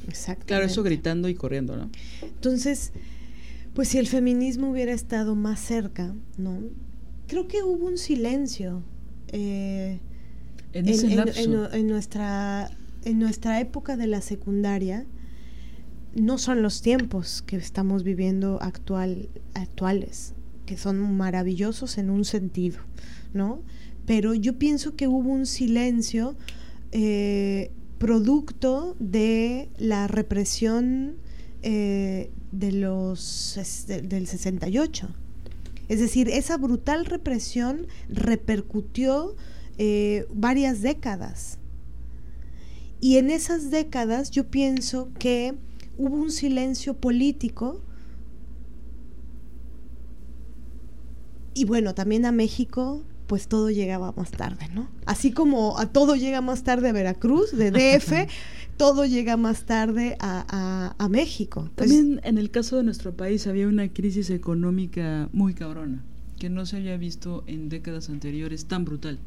Exacto. 0.07 0.45
Claro, 0.47 0.65
eso 0.65 0.83
gritando 0.83 1.29
y 1.29 1.35
corriendo, 1.35 1.75
¿no? 1.75 1.89
Entonces, 2.21 2.91
pues 3.73 3.89
si 3.89 3.97
el 3.97 4.07
feminismo 4.07 4.71
hubiera 4.71 4.93
estado 4.93 5.35
más 5.35 5.59
cerca, 5.59 6.13
¿no? 6.37 6.59
Creo 7.27 7.47
que 7.47 7.63
hubo 7.63 7.85
un 7.85 7.97
silencio 7.97 8.83
eh, 9.31 9.99
en, 10.73 10.87
en, 10.87 11.87
nuestra, 11.87 12.71
en 13.03 13.19
nuestra 13.19 13.59
época 13.59 13.97
de 13.97 14.07
la 14.07 14.21
secundaria. 14.21 15.05
No 16.13 16.37
son 16.37 16.61
los 16.61 16.81
tiempos 16.81 17.41
que 17.41 17.55
estamos 17.55 18.03
viviendo 18.03 18.61
actual, 18.61 19.29
actuales, 19.53 20.33
que 20.65 20.77
son 20.77 21.15
maravillosos 21.15 21.97
en 21.97 22.09
un 22.09 22.25
sentido, 22.25 22.79
¿no? 23.33 23.61
Pero 24.05 24.33
yo 24.33 24.57
pienso 24.57 24.95
que 24.95 25.07
hubo 25.07 25.29
un 25.29 25.45
silencio 25.45 26.35
eh, 26.91 27.71
producto 27.97 28.95
de 28.99 29.69
la 29.77 30.07
represión 30.07 31.15
eh, 31.61 32.31
de 32.51 32.71
los 32.71 33.57
del 33.87 34.27
68. 34.27 35.07
Es 35.87 35.99
decir, 35.99 36.29
esa 36.29 36.57
brutal 36.57 37.05
represión 37.05 37.87
repercutió 38.09 39.35
eh, 39.83 40.27
varias 40.31 40.83
décadas. 40.83 41.57
Y 42.99 43.17
en 43.17 43.31
esas 43.31 43.71
décadas 43.71 44.29
yo 44.29 44.45
pienso 44.45 45.09
que 45.17 45.55
hubo 45.97 46.17
un 46.17 46.29
silencio 46.29 46.93
político 46.97 47.81
y 51.55 51.65
bueno, 51.65 51.95
también 51.95 52.27
a 52.27 52.31
México 52.31 53.03
pues 53.25 53.47
todo 53.47 53.71
llegaba 53.71 54.11
más 54.11 54.29
tarde, 54.29 54.69
¿no? 54.71 54.87
Así 55.07 55.31
como 55.31 55.79
a 55.79 55.87
todo 55.87 56.15
llega 56.15 56.41
más 56.41 56.61
tarde 56.61 56.89
a 56.89 56.93
Veracruz, 56.93 57.51
de 57.51 57.71
DF, 57.71 58.29
todo 58.77 59.07
llega 59.07 59.35
más 59.35 59.63
tarde 59.63 60.15
a, 60.19 61.07
México. 61.09 61.71
Pues 61.73 61.89
También 61.89 62.21
en 62.23 62.37
el 62.37 62.51
caso 62.51 62.77
de 62.77 62.83
nuestro 62.83 63.17
país 63.17 63.47
había 63.47 63.67
una 63.67 63.91
crisis 63.91 64.29
económica 64.29 65.27
muy 65.33 65.55
cabrona, 65.55 66.03
que 66.37 66.51
no 66.51 66.67
se 66.67 66.77
había 66.77 66.97
visto 66.97 67.43
en 67.47 67.67
décadas 67.67 68.09
anteriores 68.09 68.65
tan 68.65 68.85
brutal, 68.85 69.17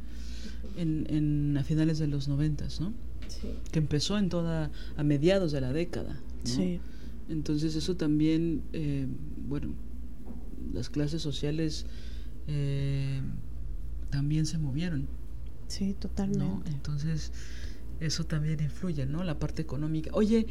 en, 0.76 1.56
a 1.56 1.64
finales 1.64 1.98
de 1.98 2.06
los 2.06 2.28
noventas, 2.28 2.80
¿no? 2.80 2.92
Sí. 3.28 3.48
Que 3.72 3.78
empezó 3.78 4.18
en 4.18 4.28
toda, 4.28 4.70
a 4.96 5.02
mediados 5.02 5.52
de 5.52 5.60
la 5.60 5.72
década. 5.72 6.20
Sí. 6.44 6.80
Entonces 7.28 7.74
eso 7.74 7.96
también, 7.96 8.62
eh, 8.72 9.06
bueno, 9.48 9.74
las 10.72 10.90
clases 10.90 11.22
sociales 11.22 11.86
eh, 12.46 13.20
también 14.10 14.46
se 14.46 14.58
movieron. 14.58 15.06
Sí, 15.68 15.94
totalmente. 15.98 16.44
¿no? 16.44 16.62
Entonces, 16.66 17.32
eso 18.00 18.24
también 18.24 18.60
influye, 18.60 19.06
¿no? 19.06 19.24
La 19.24 19.38
parte 19.38 19.62
económica. 19.62 20.10
Oye, 20.12 20.46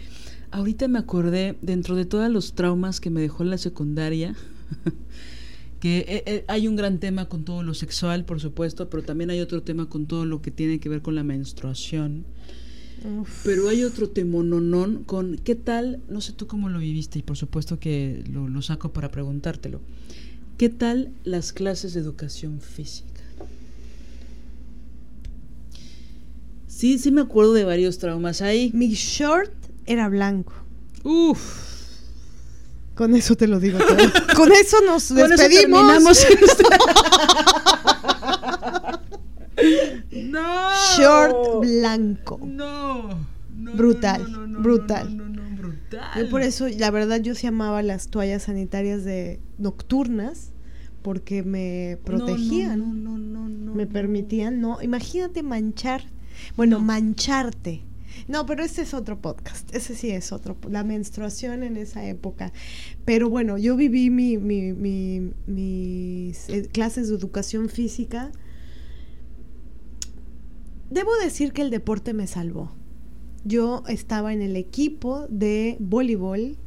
ahorita 0.52 0.88
me 0.88 1.00
acordé, 1.00 1.58
dentro 1.62 1.96
de 1.96 2.06
todos 2.06 2.30
los 2.30 2.54
traumas 2.54 3.00
que 3.00 3.10
me 3.10 3.22
dejó 3.22 3.44
en 3.44 3.52
la 3.52 3.58
secundaria, 3.58 4.36
que 5.84 5.98
eh, 6.08 6.24
eh, 6.28 6.46
hay 6.48 6.70
un 6.70 6.78
gran 6.78 6.98
tema 7.02 7.28
con 7.28 7.44
todo 7.44 7.62
lo 7.62 7.74
sexual, 7.74 8.24
por 8.24 8.40
supuesto, 8.40 8.90
pero 8.90 9.04
también 9.04 9.32
hay 9.32 9.42
otro 9.42 9.64
tema 9.64 9.90
con 9.90 10.06
todo 10.06 10.26
lo 10.26 10.42
que 10.42 10.50
tiene 10.50 10.80
que 10.80 10.88
ver 10.88 11.02
con 11.02 11.14
la 11.14 11.26
menstruación. 11.26 12.24
Uf. 13.20 13.44
Pero 13.44 13.68
hay 13.68 13.84
otro 13.84 14.08
temononón 14.08 15.04
con 15.04 15.36
qué 15.36 15.56
tal, 15.56 16.00
no 16.08 16.22
sé 16.22 16.32
tú 16.32 16.48
cómo 16.48 16.70
lo 16.70 16.80
viviste, 16.80 17.20
y 17.20 17.22
por 17.22 17.36
supuesto 17.36 17.82
que 17.82 18.24
lo, 18.32 18.48
lo 18.48 18.62
saco 18.62 18.94
para 18.94 19.12
preguntártelo. 19.12 19.82
¿Qué 20.58 20.70
tal 20.70 21.12
las 21.26 21.52
clases 21.52 21.96
de 21.96 22.00
educación 22.00 22.62
física? 22.62 23.22
Sí, 26.68 26.98
sí 26.98 27.12
me 27.12 27.20
acuerdo 27.20 27.52
de 27.52 27.66
varios 27.66 27.98
traumas 27.98 28.42
ahí. 28.42 28.72
Mi 28.74 28.94
short 28.94 29.52
era 29.86 30.08
blanco. 30.08 30.54
Uf. 31.04 31.73
Con 32.96 33.16
eso 33.16 33.36
te 33.36 33.48
lo 33.48 33.60
digo 33.60 33.80
todo. 33.80 33.98
Con 34.36 34.52
eso 34.52 34.78
nos 34.86 35.08
Con 35.08 35.30
despedimos. 35.30 35.84
no. 40.12 40.70
Short 40.98 41.60
blanco. 41.62 42.40
No. 42.44 43.28
no, 43.56 43.74
Brutal, 43.74 44.32
no, 44.32 44.40
no, 44.40 44.48
no, 44.48 44.62
brutal. 44.62 45.08
Brutal. 45.58 46.12
Yo 46.18 46.30
por 46.30 46.42
eso, 46.42 46.68
la 46.68 46.92
verdad, 46.92 47.22
yo 47.22 47.36
sí 47.36 47.48
amaba 47.48 47.82
las 47.82 48.10
toallas 48.10 48.44
sanitarias 48.44 49.04
de 49.04 49.40
nocturnas 49.58 50.52
porque 51.02 51.44
me 51.44 52.00
protegían, 52.04 52.80
No, 52.80 52.94
no, 52.94 53.18
no, 53.18 53.48
no, 53.48 53.50
no, 53.50 53.76
me 53.76 53.86
permitían, 53.86 54.62
no, 54.62 54.82
imagínate 54.82 55.44
manchar, 55.44 56.06
bueno, 56.56 56.80
mancharte. 56.80 57.84
No, 58.28 58.46
pero 58.46 58.64
este 58.64 58.82
es 58.84 58.94
otro 58.94 59.22
podcast, 59.22 59.74
ese 59.76 59.96
sí 59.96 60.10
es 60.12 60.32
otro, 60.32 60.58
la 60.70 60.84
menstruación 60.84 61.64
en 61.64 61.78
esa 61.78 62.06
época. 62.06 62.54
Pero 63.06 63.30
bueno, 63.30 63.58
yo 63.58 63.76
viví 63.76 64.10
mi, 64.10 64.38
mi- 64.38 64.74
mi- 64.74 65.32
mis 65.48 66.50
eh, 66.50 66.68
clases 66.72 67.10
de 67.10 67.16
educación 67.16 67.70
física. 67.70 68.32
Debo 70.90 71.12
decir 71.24 71.54
que 71.54 71.62
el 71.64 71.70
deporte 71.70 72.14
me 72.14 72.28
salvó. 72.28 72.72
Yo 73.46 73.84
estaba 73.88 74.32
en 74.34 74.42
el 74.42 74.56
equipo 74.56 75.28
de 75.30 75.76
voleibol 75.80 76.58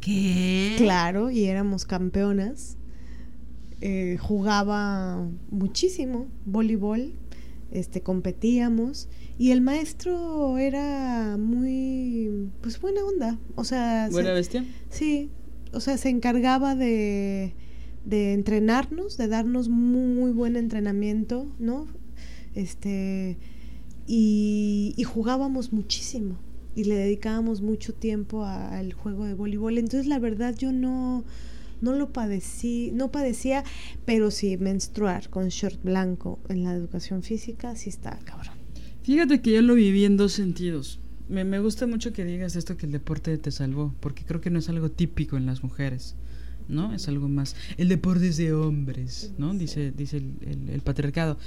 ¿Qué? 0.00 0.76
Claro, 0.78 1.30
y 1.30 1.44
éramos 1.44 1.84
campeonas. 1.84 2.78
Eh, 3.82 4.16
jugaba 4.18 5.28
muchísimo 5.50 6.28
voleibol, 6.46 7.12
este, 7.70 8.00
competíamos 8.02 9.08
y 9.40 9.52
el 9.52 9.60
maestro 9.62 10.58
era 10.58 11.36
muy, 11.38 12.50
pues 12.60 12.78
buena 12.80 13.00
onda, 13.04 13.38
o 13.54 13.64
sea, 13.64 14.06
se- 14.08 14.12
¿Buena 14.12 14.32
bestia? 14.34 14.64
sí, 14.90 15.30
o 15.72 15.80
sea, 15.80 15.96
se 15.96 16.10
encargaba 16.10 16.74
de, 16.74 17.54
de 18.04 18.32
entrenarnos, 18.34 19.16
de 19.16 19.28
darnos 19.28 19.68
muy 19.70 20.32
buen 20.32 20.56
entrenamiento, 20.56 21.46
¿no? 21.58 21.86
Este, 22.54 23.38
y, 24.06 24.92
y 24.96 25.04
jugábamos 25.04 25.72
muchísimo 25.72 26.36
y 26.74 26.84
le 26.84 26.94
dedicábamos 26.96 27.62
mucho 27.62 27.94
tiempo 27.94 28.44
al 28.44 28.92
juego 28.92 29.24
de 29.24 29.34
voleibol. 29.34 29.78
Entonces, 29.78 30.06
la 30.06 30.18
verdad, 30.18 30.54
yo 30.56 30.70
no, 30.72 31.24
no 31.80 31.92
lo 31.94 32.12
padecí, 32.12 32.90
no 32.92 33.10
padecía, 33.10 33.64
pero 34.04 34.30
sí 34.30 34.56
menstruar 34.56 35.30
con 35.30 35.48
short 35.48 35.82
blanco 35.82 36.38
en 36.48 36.64
la 36.64 36.74
educación 36.74 37.22
física, 37.22 37.74
sí 37.76 37.88
está 37.88 38.18
cabrón. 38.24 38.59
Fíjate 39.02 39.40
que 39.40 39.52
yo 39.52 39.62
lo 39.62 39.74
viví 39.74 40.04
en 40.04 40.16
dos 40.16 40.32
sentidos. 40.32 40.98
Me, 41.28 41.44
me 41.44 41.58
gusta 41.60 41.86
mucho 41.86 42.12
que 42.12 42.24
digas 42.24 42.56
esto 42.56 42.76
que 42.76 42.86
el 42.86 42.92
deporte 42.92 43.36
te 43.38 43.50
salvó, 43.50 43.94
porque 44.00 44.24
creo 44.24 44.40
que 44.40 44.50
no 44.50 44.58
es 44.58 44.68
algo 44.68 44.90
típico 44.90 45.36
en 45.36 45.46
las 45.46 45.62
mujeres, 45.62 46.16
¿no? 46.68 46.92
Es 46.92 47.08
algo 47.08 47.28
más. 47.28 47.54
El 47.78 47.88
deporte 47.88 48.28
es 48.28 48.36
de 48.36 48.52
hombres, 48.52 49.32
¿no? 49.38 49.54
Dice, 49.54 49.92
dice 49.96 50.18
el, 50.18 50.32
el- 50.46 50.68
el 50.70 50.80
patriarcado. 50.80 51.38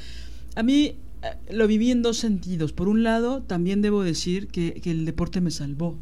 A 0.55 0.63
mí 0.63 0.95
eh, 1.21 1.53
lo 1.53 1.67
viví 1.67 1.91
en 1.91 2.01
dos 2.01 2.17
sentidos. 2.17 2.71
Por 2.73 2.87
un 2.87 3.03
lado, 3.03 3.41
también 3.43 3.81
debo 3.81 4.03
decir 4.03 4.47
que, 4.47 4.73
que 4.81 4.91
el 4.91 5.05
deporte 5.05 5.41
me 5.41 5.51
salvó. 5.51 5.97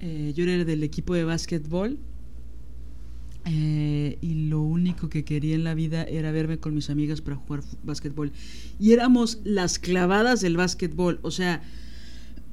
Eh, 0.00 0.32
yo 0.36 0.44
era 0.44 0.64
del 0.64 0.82
equipo 0.82 1.14
de 1.14 1.24
básquetbol 1.24 1.98
eh, 3.46 4.18
y 4.20 4.46
lo 4.48 4.60
único 4.60 5.08
que 5.08 5.24
quería 5.24 5.54
en 5.54 5.64
la 5.64 5.74
vida 5.74 6.04
era 6.04 6.32
verme 6.32 6.58
con 6.58 6.74
mis 6.74 6.90
amigas 6.90 7.20
para 7.20 7.36
jugar 7.36 7.62
básquetbol. 7.82 8.32
Y 8.78 8.92
éramos 8.92 9.40
las 9.44 9.78
clavadas 9.78 10.40
del 10.40 10.56
básquetbol. 10.56 11.18
O 11.22 11.30
sea, 11.30 11.62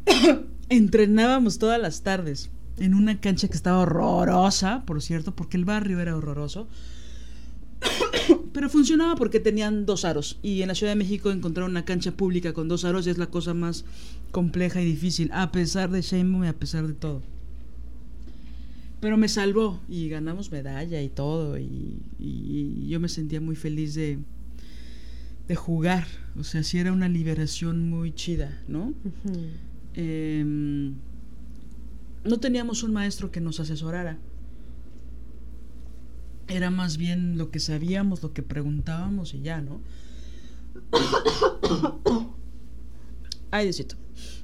entrenábamos 0.69 1.59
todas 1.59 1.81
las 1.81 2.01
tardes 2.01 2.49
en 2.77 2.93
una 2.93 3.19
cancha 3.19 3.47
que 3.47 3.55
estaba 3.55 3.79
horrorosa, 3.79 4.83
por 4.85 5.01
cierto, 5.01 5.35
porque 5.35 5.57
el 5.57 5.65
barrio 5.65 5.99
era 5.99 6.15
horroroso. 6.15 6.67
Pero 8.53 8.69
funcionaba 8.69 9.15
porque 9.15 9.39
tenían 9.39 9.85
dos 9.85 10.03
aros. 10.03 10.39
Y 10.41 10.61
en 10.61 10.67
la 10.67 10.75
Ciudad 10.75 10.91
de 10.91 10.97
México 10.97 11.31
encontrar 11.31 11.69
una 11.69 11.85
cancha 11.85 12.11
pública 12.11 12.53
con 12.53 12.67
dos 12.67 12.83
aros 12.83 13.07
es 13.07 13.17
la 13.17 13.27
cosa 13.27 13.53
más 13.53 13.85
compleja 14.31 14.81
y 14.81 14.85
difícil, 14.85 15.29
a 15.33 15.51
pesar 15.51 15.89
de 15.89 16.01
Sheinbaum 16.01 16.43
y 16.43 16.47
a 16.47 16.53
pesar 16.53 16.87
de 16.87 16.93
todo. 16.93 17.21
Pero 19.01 19.17
me 19.17 19.27
salvó 19.27 19.81
y 19.89 20.07
ganamos 20.07 20.51
medalla 20.51 21.01
y 21.01 21.09
todo. 21.09 21.57
Y, 21.57 22.01
y 22.17 22.87
yo 22.87 22.99
me 22.99 23.09
sentía 23.09 23.41
muy 23.41 23.55
feliz 23.55 23.95
de, 23.95 24.19
de 25.51 25.55
jugar. 25.57 26.07
O 26.39 26.45
sea, 26.45 26.63
sí 26.63 26.79
era 26.79 26.93
una 26.93 27.09
liberación 27.09 27.89
muy 27.89 28.13
chida, 28.13 28.61
¿no? 28.69 28.93
Em, 29.93 30.95
no 32.23 32.39
teníamos 32.39 32.83
un 32.83 32.93
maestro 32.93 33.31
que 33.31 33.41
nos 33.41 33.59
asesorara. 33.59 34.17
Era 36.47 36.69
más 36.69 36.95
bien 36.95 37.37
lo 37.37 37.51
que 37.51 37.59
sabíamos, 37.59 38.23
lo 38.23 38.33
que 38.33 38.43
preguntábamos 38.43 39.33
y 39.33 39.41
ya, 39.41 39.61
¿no? 39.61 39.81
Ay, 43.51 43.65
Diosito. 43.65 43.95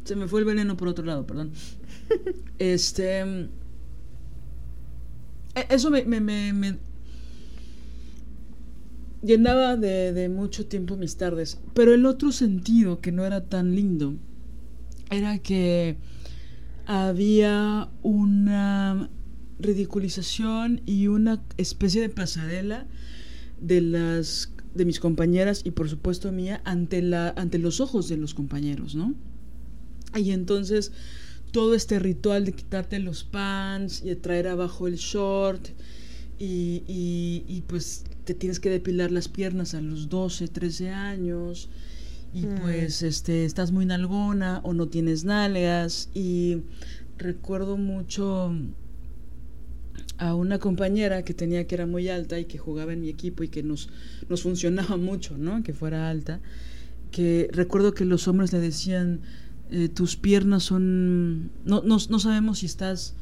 Se 0.03 0.17
me 0.17 0.27
fue 0.27 0.41
el 0.41 0.45
veneno 0.45 0.75
por 0.75 0.89
otro 0.89 1.05
lado, 1.05 1.25
perdón. 1.25 1.51
Este. 2.59 3.49
E- 5.59 5.67
Eso 5.75 5.89
me, 5.91 6.03
me, 6.05 6.19
me- 6.21 6.53
me 6.53 6.77
llenaba 9.23 9.75
de, 9.77 10.13
de 10.13 10.29
mucho 10.29 10.65
tiempo 10.67 10.95
mis 10.97 11.17
tardes. 11.17 11.59
Pero 11.73 11.93
el 11.93 12.05
otro 12.05 12.31
sentido, 12.31 12.99
que 12.99 13.11
no 13.11 13.25
era 13.25 13.45
tan 13.45 13.75
lindo, 13.75 14.15
era 15.09 15.39
que 15.39 15.97
había 16.85 17.89
una 18.03 19.09
ridiculización 19.59 20.81
y 20.85 21.07
una 21.07 21.43
especie 21.57 22.01
de 22.01 22.09
pasarela 22.09 22.85
de 23.59 23.81
las 23.81 24.53
de 24.75 24.85
mis 24.85 24.99
compañeras 24.99 25.61
y 25.65 25.71
por 25.71 25.89
supuesto 25.89 26.31
mía 26.31 26.61
ante 26.63 27.01
la 27.01 27.29
ante 27.37 27.57
los 27.57 27.81
ojos 27.81 28.09
de 28.09 28.17
los 28.17 28.35
compañeros, 28.35 28.95
¿no? 28.95 29.15
Y 30.15 30.31
entonces 30.31 30.91
todo 31.51 31.73
este 31.75 31.99
ritual 31.99 32.45
de 32.45 32.53
quitarte 32.53 32.99
los 32.99 33.23
pants 33.23 34.01
y 34.03 34.09
de 34.09 34.15
traer 34.15 34.47
abajo 34.47 34.87
el 34.87 34.95
short 34.95 35.69
y, 36.39 36.83
y, 36.87 37.43
y, 37.47 37.61
pues 37.67 38.03
te 38.25 38.33
tienes 38.33 38.59
que 38.59 38.69
depilar 38.69 39.11
las 39.11 39.27
piernas 39.27 39.73
a 39.73 39.81
los 39.81 40.09
12, 40.09 40.47
13 40.49 40.89
años 40.91 41.69
y 42.33 42.45
Mm. 42.45 42.55
pues 42.61 43.01
este 43.01 43.45
estás 43.45 43.71
muy 43.71 43.85
nalgona 43.85 44.59
o 44.63 44.73
no 44.73 44.87
tienes 44.89 45.23
nalgas 45.23 46.09
y 46.13 46.61
recuerdo 47.17 47.77
mucho 47.77 48.51
a 50.17 50.35
una 50.35 50.59
compañera 50.59 51.23
que 51.23 51.33
tenía 51.33 51.67
que 51.67 51.75
era 51.75 51.85
muy 51.85 52.09
alta 52.09 52.39
y 52.39 52.45
que 52.45 52.57
jugaba 52.57 52.93
en 52.93 53.01
mi 53.01 53.09
equipo 53.09 53.43
y 53.43 53.49
que 53.49 53.63
nos, 53.63 53.89
nos 54.29 54.41
funcionaba 54.43 54.97
mucho, 55.09 55.37
¿no? 55.37 55.63
Que 55.63 55.73
fuera 55.73 56.09
alta. 56.09 56.39
Que 57.11 57.49
recuerdo 57.51 57.93
que 57.93 58.05
los 58.05 58.27
hombres 58.27 58.51
le 58.51 58.59
decían, 58.59 59.21
eh, 59.71 59.89
tus 59.89 60.15
piernas 60.17 60.63
son... 60.63 61.51
No, 61.65 61.81
no, 61.83 61.97
no 62.09 62.19
sabemos 62.19 62.59
si 62.59 62.65
estás 62.65 63.13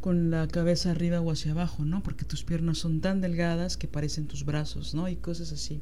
con 0.00 0.30
la 0.30 0.46
cabeza 0.48 0.90
arriba 0.90 1.20
o 1.20 1.30
hacia 1.30 1.52
abajo, 1.52 1.84
¿no? 1.84 2.02
Porque 2.02 2.24
tus 2.26 2.44
piernas 2.44 2.76
son 2.78 3.00
tan 3.00 3.20
delgadas 3.22 3.76
que 3.78 3.88
parecen 3.88 4.26
tus 4.26 4.44
brazos, 4.44 4.94
¿no? 4.94 5.08
Y 5.08 5.16
cosas 5.16 5.50
así. 5.52 5.80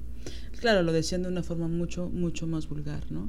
Claro, 0.60 0.82
lo 0.84 0.92
decían 0.92 1.22
de 1.22 1.28
una 1.28 1.42
forma 1.42 1.66
mucho, 1.66 2.08
mucho 2.08 2.46
más 2.46 2.68
vulgar, 2.68 3.02
¿no? 3.10 3.28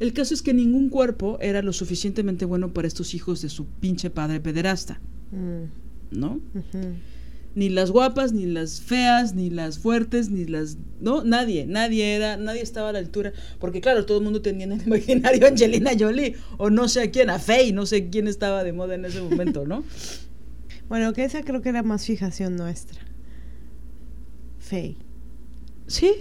El 0.00 0.12
caso 0.12 0.34
es 0.34 0.42
que 0.42 0.52
ningún 0.52 0.88
cuerpo 0.90 1.38
era 1.40 1.62
lo 1.62 1.72
suficientemente 1.72 2.44
bueno 2.44 2.72
para 2.74 2.88
estos 2.88 3.14
hijos 3.14 3.40
de 3.40 3.48
su 3.48 3.66
pinche 3.66 4.10
padre 4.10 4.40
pederasta, 4.40 5.00
Mm, 5.32 6.18
¿no? 6.18 6.40
ujú. 6.54 6.94
Ni 7.56 7.70
las 7.70 7.90
guapas, 7.90 8.32
ni 8.32 8.46
las 8.46 8.80
feas, 8.82 9.34
ni 9.34 9.50
las 9.50 9.78
fuertes, 9.80 10.30
ni 10.30 10.44
las... 10.44 10.76
No, 11.00 11.24
nadie, 11.24 11.66
nadie 11.66 12.14
era, 12.14 12.36
nadie 12.36 12.60
estaba 12.62 12.90
a 12.90 12.92
la 12.92 12.98
altura. 13.00 13.32
Porque 13.58 13.80
claro, 13.80 14.06
todo 14.06 14.18
el 14.18 14.24
mundo 14.24 14.42
tenía 14.42 14.64
en 14.66 14.72
el 14.72 14.82
imaginario 14.86 15.44
a 15.46 15.48
Angelina 15.48 15.90
Jolie, 15.98 16.36
o 16.58 16.70
no 16.70 16.86
sé 16.86 17.00
a 17.02 17.10
quién, 17.10 17.30
a 17.30 17.38
Faye, 17.40 17.72
no 17.72 17.84
sé 17.86 18.08
quién 18.10 18.28
estaba 18.28 18.62
de 18.62 18.72
moda 18.72 18.94
en 18.94 19.06
ese 19.06 19.20
momento, 19.22 19.66
¿no? 19.66 19.82
Bueno, 20.88 21.12
que 21.12 21.24
esa 21.24 21.42
creo 21.42 21.62
que 21.62 21.70
era 21.70 21.82
más 21.82 22.06
fijación 22.06 22.54
nuestra. 22.54 23.00
Faye. 24.60 24.96
Sí, 25.88 26.12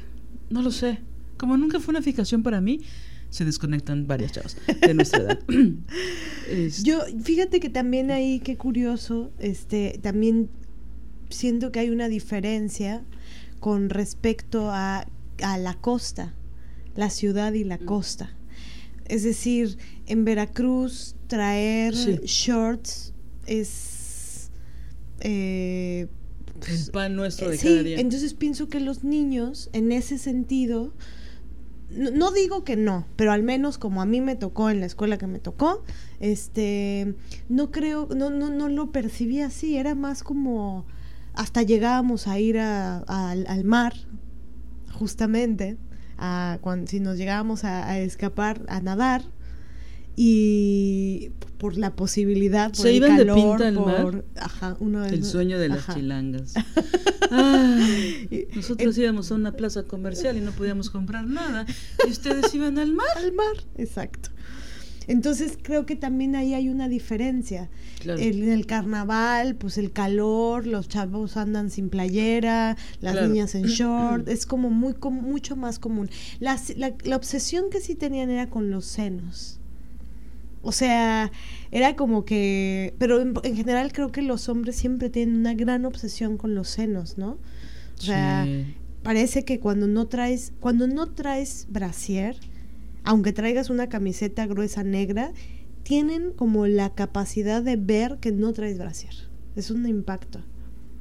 no 0.49 0.61
lo 0.63 0.71
sé. 0.71 0.99
Como 1.37 1.55
nunca 1.57 1.79
fue 1.79 1.91
una 1.91 2.01
fijación 2.01 2.41
para 2.43 2.61
mí, 2.61 2.81
se 3.29 3.45
desconectan 3.45 4.07
varias 4.07 4.31
chavas 4.31 4.57
de 4.81 4.93
nuestra 4.93 5.19
edad. 5.21 5.39
Es- 6.49 6.83
Yo, 6.83 7.01
fíjate 7.23 7.59
que 7.59 7.69
también 7.69 8.09
ahí, 8.11 8.39
qué 8.39 8.55
curioso, 8.55 9.31
este, 9.39 9.99
también 10.01 10.49
siento 11.29 11.71
que 11.71 11.79
hay 11.79 11.89
una 11.89 12.07
diferencia 12.07 13.03
con 13.59 13.89
respecto 13.89 14.69
a, 14.71 15.07
a 15.41 15.57
la 15.57 15.73
costa, 15.75 16.33
la 16.95 17.09
ciudad 17.09 17.53
y 17.53 17.63
la 17.63 17.77
costa. 17.77 18.33
Es 19.05 19.23
decir, 19.23 19.77
en 20.07 20.25
Veracruz 20.25 21.15
traer 21.27 21.95
Sí. 21.95 22.19
shorts 22.23 23.13
es 23.45 24.49
eh, 25.19 26.07
el 26.67 26.91
pan 26.91 27.15
nuestro 27.15 27.49
de 27.49 27.57
sí, 27.57 27.67
cada 27.67 27.83
día. 27.83 27.99
entonces 27.99 28.33
pienso 28.33 28.67
que 28.69 28.79
los 28.79 29.03
niños, 29.03 29.69
en 29.73 29.91
ese 29.91 30.17
sentido, 30.17 30.93
no, 31.91 32.11
no 32.11 32.31
digo 32.31 32.63
que 32.63 32.75
no, 32.75 33.05
pero 33.15 33.31
al 33.31 33.43
menos 33.43 33.77
como 33.77 34.01
a 34.01 34.05
mí 34.05 34.21
me 34.21 34.35
tocó 34.35 34.69
en 34.69 34.79
la 34.79 34.85
escuela 34.87 35.17
que 35.17 35.27
me 35.27 35.39
tocó, 35.39 35.83
este, 36.19 37.13
no 37.49 37.71
creo, 37.71 38.07
no, 38.15 38.29
no, 38.29 38.49
no 38.49 38.69
lo 38.69 38.91
percibí 38.91 39.41
así, 39.41 39.77
era 39.77 39.93
más 39.95 40.23
como 40.23 40.85
hasta 41.35 41.61
llegábamos 41.63 42.27
a 42.27 42.39
ir 42.39 42.57
a- 42.59 42.99
a- 43.07 43.31
al, 43.31 43.45
al 43.47 43.63
mar, 43.63 43.93
justamente, 44.91 45.77
a, 46.17 46.57
cuando, 46.61 46.87
si 46.87 46.99
nos 46.99 47.17
llegábamos 47.17 47.63
a, 47.63 47.87
a 47.89 47.99
escapar, 47.99 48.61
a 48.67 48.79
nadar. 48.81 49.23
Y 50.17 51.31
por 51.57 51.77
la 51.77 51.93
posibilidad, 51.95 52.67
por 52.69 52.77
¿Se 52.77 52.89
el 52.91 52.95
iban 52.97 53.17
de 53.17 53.25
calor, 53.25 53.35
pinta 53.57 53.67
al 53.67 53.73
mar? 53.85 54.01
por- 54.01 54.25
ajá, 54.37 54.77
uno 54.79 55.01
de 55.01 55.09
El 55.09 55.25
sueño 55.25 55.59
de 55.59 55.67
las 55.69 55.87
chilangas. 55.93 56.53
Ay, 57.31 58.47
nosotros 58.55 58.97
íbamos 58.97 59.31
a 59.31 59.35
una 59.35 59.51
plaza 59.51 59.83
comercial 59.83 60.37
y 60.37 60.41
no 60.41 60.51
podíamos 60.51 60.89
comprar 60.89 61.25
nada. 61.27 61.65
Y 62.07 62.11
ustedes 62.11 62.53
iban 62.53 62.77
al 62.77 62.93
mar. 62.93 63.07
al 63.17 63.33
mar, 63.33 63.55
exacto. 63.77 64.29
Entonces 65.07 65.57
creo 65.61 65.85
que 65.85 65.95
también 65.95 66.35
ahí 66.35 66.53
hay 66.53 66.69
una 66.69 66.87
diferencia. 66.89 67.69
Claro. 67.99 68.19
En 68.19 68.49
el 68.49 68.65
carnaval, 68.65 69.55
pues 69.55 69.77
el 69.77 69.91
calor, 69.91 70.65
los 70.67 70.87
chavos 70.87 71.37
andan 71.37 71.69
sin 71.69 71.89
playera, 71.89 72.77
las 73.01 73.13
Claro. 73.13 73.27
niñas 73.27 73.55
en 73.55 73.63
short, 73.65 74.27
es 74.27 74.45
como 74.45 74.69
muy 74.69 74.93
com- 74.93 75.21
mucho 75.21 75.55
más 75.55 75.79
común. 75.79 76.09
La, 76.39 76.59
la, 76.77 76.93
la 77.03 77.15
obsesión 77.15 77.69
que 77.69 77.79
sí 77.81 77.95
tenían 77.95 78.29
era 78.29 78.49
con 78.49 78.71
los 78.71 78.85
senos. 78.85 79.59
O 80.67 80.71
sea, 80.71 81.31
era 81.71 81.95
como 81.95 82.25
que, 82.25 82.95
pero 82.97 83.21
en, 83.21 83.33
en 83.43 83.55
general 83.55 83.93
creo 83.93 84.11
que 84.11 84.23
los 84.23 84.49
hombres 84.49 84.75
siempre 84.75 85.11
tienen 85.11 85.35
una 85.35 85.53
gran 85.53 85.85
obsesión 85.85 86.37
con 86.37 86.55
los 86.55 86.67
senos, 86.69 87.19
¿no? 87.19 87.37
O 87.99 88.01
sea, 88.01 88.45
Sí. 88.45 88.73
parece 89.03 89.45
que 89.45 89.59
cuando 89.59 89.87
no 89.87 90.07
traes, 90.07 90.53
cuando 90.59 90.87
no 90.87 91.05
traes 91.11 91.67
brasier, 91.69 92.35
aunque 93.05 93.31
traigas 93.31 93.69
una 93.69 93.87
camiseta 93.87 94.45
gruesa 94.47 94.83
negra, 94.83 95.31
tienen 95.83 96.31
como 96.31 96.67
la 96.67 96.93
capacidad 96.93 97.63
de 97.63 97.77
ver 97.77 98.17
que 98.19 98.31
no 98.31 98.51
traes 98.51 98.79
brasier. 98.79 99.13
Es 99.55 99.71
un 99.71 99.87
impacto. 99.87 100.39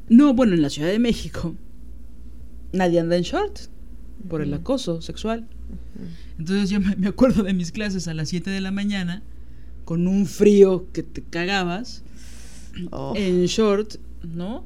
No, 0.09 0.33
bueno, 0.33 0.55
en 0.55 0.63
la 0.63 0.69
Ciudad 0.69 0.89
de 0.89 0.99
México 0.99 1.55
nadie 2.73 2.99
anda 2.99 3.17
en 3.17 3.23
short 3.23 3.59
por 4.27 4.41
el 4.41 4.53
acoso 4.53 5.01
sexual. 5.01 5.47
Entonces 6.39 6.69
yo 6.69 6.79
me 6.79 6.95
me 6.95 7.07
acuerdo 7.07 7.43
de 7.43 7.53
mis 7.53 7.71
clases 7.71 8.07
a 8.07 8.13
las 8.13 8.29
7 8.29 8.49
de 8.49 8.61
la 8.61 8.71
mañana 8.71 9.23
con 9.91 10.07
un 10.07 10.25
frío 10.25 10.87
que 10.93 11.03
te 11.03 11.21
cagabas 11.21 12.01
Oh. 12.91 13.11
en 13.17 13.45
short, 13.47 13.95
¿no? 14.23 14.65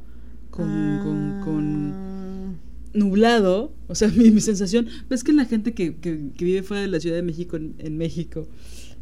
Con, 0.52 0.68
con, 1.02 1.42
con 1.44 2.58
nublado, 2.94 3.74
o 3.88 3.96
sea, 3.96 4.08
mi, 4.16 4.30
mi 4.30 4.40
sensación, 4.40 4.88
ves 5.10 5.24
que 5.24 5.34
la 5.34 5.46
gente 5.46 5.74
que, 5.74 5.96
que- 5.96 6.30
que 6.38 6.46
vive 6.46 6.62
fuera 6.62 6.82
de 6.84 6.88
la 6.90 7.00
Ciudad 7.00 7.16
de 7.16 7.24
México, 7.24 7.58
en, 7.58 7.74
en 7.80 7.98
México, 7.98 8.48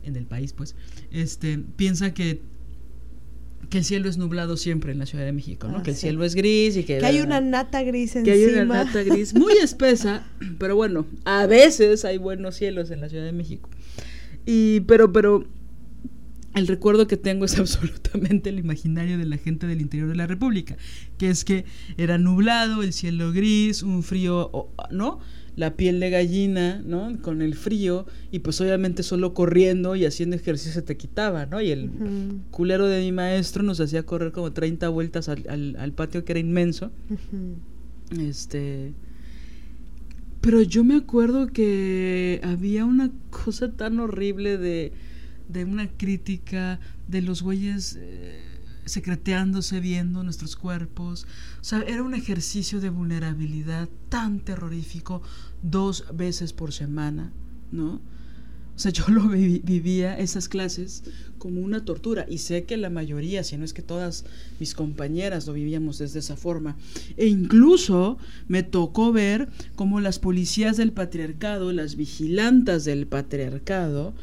en 0.05 0.15
el 0.15 0.25
país, 0.25 0.53
pues, 0.53 0.75
este, 1.11 1.59
piensa 1.75 2.13
que, 2.13 2.39
que 3.69 3.79
el 3.79 3.83
cielo 3.83 4.07
es 4.07 4.17
nublado 4.17 4.55
siempre 4.55 4.93
en 4.93 4.99
la 4.99 5.05
Ciudad 5.05 5.25
de 5.25 5.33
México, 5.33 5.67
¿no? 5.67 5.79
Ah, 5.79 5.83
que 5.83 5.89
el 5.91 5.97
sí. 5.97 6.03
cielo 6.03 6.23
es 6.23 6.35
gris 6.35 6.77
y 6.77 6.85
que... 6.85 6.99
Que 6.99 7.05
hay 7.05 7.19
una 7.19 7.41
nata 7.41 7.83
gris 7.83 8.15
encima. 8.15 8.23
que 8.23 8.31
hay 8.45 8.45
una 8.53 8.63
nata 8.85 9.03
gris 9.03 9.33
muy 9.37 9.55
espesa, 9.61 10.25
pero 10.57 10.77
bueno, 10.77 11.05
a 11.25 11.45
veces 11.47 12.05
hay 12.05 12.17
buenos 12.17 12.55
cielos 12.55 12.89
en 12.91 13.01
la 13.01 13.09
Ciudad 13.09 13.25
de 13.25 13.33
México. 13.33 13.69
Y, 14.45 14.79
pero, 14.81 15.11
pero, 15.11 15.45
el 16.55 16.67
recuerdo 16.67 17.07
que 17.07 17.17
tengo 17.17 17.45
es 17.45 17.57
absolutamente 17.59 18.49
el 18.49 18.59
imaginario 18.59 19.17
de 19.17 19.25
la 19.25 19.37
gente 19.37 19.67
del 19.67 19.81
interior 19.81 20.09
de 20.09 20.15
la 20.15 20.27
República, 20.27 20.77
que 21.17 21.29
es 21.29 21.43
que 21.43 21.65
era 21.97 22.17
nublado, 22.17 22.83
el 22.83 22.93
cielo 22.93 23.31
gris, 23.31 23.83
un 23.83 24.03
frío, 24.03 24.69
¿no? 24.91 25.19
La 25.55 25.75
piel 25.75 25.99
de 25.99 26.09
gallina, 26.09 26.81
¿no? 26.83 27.15
Con 27.21 27.43
el 27.43 27.53
frío, 27.53 28.07
y 28.31 28.39
pues 28.39 28.59
obviamente 28.59 29.03
solo 29.03 29.35
corriendo 29.35 29.95
y 29.95 30.03
haciendo 30.05 30.35
ejercicio 30.35 30.73
se 30.73 30.81
te 30.81 30.97
quitaba, 30.97 31.45
¿no? 31.45 31.61
Y 31.61 31.69
el 31.69 31.91
culero 32.49 32.87
de 32.87 33.01
mi 33.01 33.11
maestro 33.11 33.61
nos 33.61 33.79
hacía 33.79 34.03
correr 34.03 34.31
como 34.31 34.51
30 34.51 34.89
vueltas 34.89 35.29
al, 35.29 35.43
al- 35.47 35.75
al 35.77 35.91
patio 35.93 36.25
que 36.25 36.31
era 36.33 36.39
inmenso. 36.39 36.91
Este. 38.19 38.93
Pero 40.41 40.61
yo 40.61 40.83
me 40.83 40.95
acuerdo 40.95 41.47
que 41.47 42.41
había 42.43 42.83
una 42.85 43.11
cosa 43.29 43.71
tan 43.71 43.99
horrible 43.99 44.57
de, 44.57 44.91
de 45.49 45.65
una 45.65 45.89
crítica 45.89 46.79
de 47.07 47.21
los 47.21 47.41
güeyes 47.41 47.97
eh, 47.99 48.41
secreteándose, 48.85 49.79
viendo 49.79 50.23
nuestros 50.23 50.55
cuerpos. 50.55 51.25
O 51.61 51.63
sea, 51.63 51.81
era 51.81 52.03
un 52.03 52.13
ejercicio 52.13 52.79
de 52.81 52.89
vulnerabilidad 52.89 53.89
tan 54.09 54.39
terrorífico 54.39 55.21
dos 55.61 56.05
veces 56.13 56.53
por 56.53 56.73
semana, 56.73 57.31
¿no? 57.71 58.01
O 58.75 58.79
sea, 58.79 58.91
yo 58.97 59.05
lo 59.07 59.29
vi- 59.29 59.61
vivía 59.63 60.17
esas 60.17 60.49
clases 60.49 61.03
como 61.37 61.61
una 61.61 61.83
tortura 61.85 62.25
y 62.29 62.37
sé 62.39 62.63
que 62.63 62.77
la 62.77 62.89
mayoría, 62.89 63.43
si 63.43 63.57
no 63.57 63.65
es 63.65 63.73
que 63.73 63.81
todas 63.81 64.25
mis 64.59 64.73
compañeras 64.73 65.45
lo 65.45 65.53
vivíamos 65.53 65.97
desde 65.99 66.19
esa 66.19 66.35
forma. 66.37 66.75
E 67.17 67.27
incluso 67.27 68.17
me 68.47 68.63
tocó 68.63 69.11
ver 69.11 69.49
cómo 69.75 69.99
las 69.99 70.19
policías 70.19 70.77
del 70.77 70.91
patriarcado, 70.93 71.71
las 71.73 71.95
vigilantas 71.97 72.85
del 72.85 73.07
patriarcado, 73.07 74.13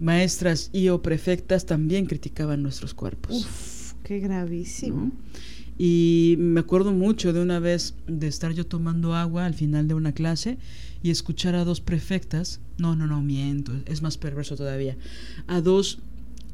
maestras 0.00 0.70
y 0.72 0.88
o 0.88 1.02
prefectas 1.02 1.66
también 1.66 2.06
criticaban 2.06 2.62
nuestros 2.62 2.94
cuerpos. 2.94 3.36
Uf, 3.36 3.92
qué 4.04 4.20
gravísimo. 4.20 4.96
¿no? 4.96 5.12
Y 5.78 6.34
me 6.38 6.60
acuerdo 6.60 6.92
mucho 6.92 7.32
de 7.32 7.40
una 7.40 7.60
vez 7.60 7.94
de 8.08 8.26
estar 8.26 8.52
yo 8.52 8.66
tomando 8.66 9.14
agua 9.14 9.46
al 9.46 9.54
final 9.54 9.86
de 9.86 9.94
una 9.94 10.12
clase 10.12 10.58
y 11.04 11.10
escuchar 11.10 11.54
a 11.54 11.64
dos 11.64 11.80
prefectas, 11.80 12.60
no, 12.78 12.96
no, 12.96 13.06
no, 13.06 13.22
miento, 13.22 13.72
es 13.86 14.02
más 14.02 14.18
perverso 14.18 14.56
todavía, 14.56 14.96
a 15.46 15.60
dos 15.60 16.00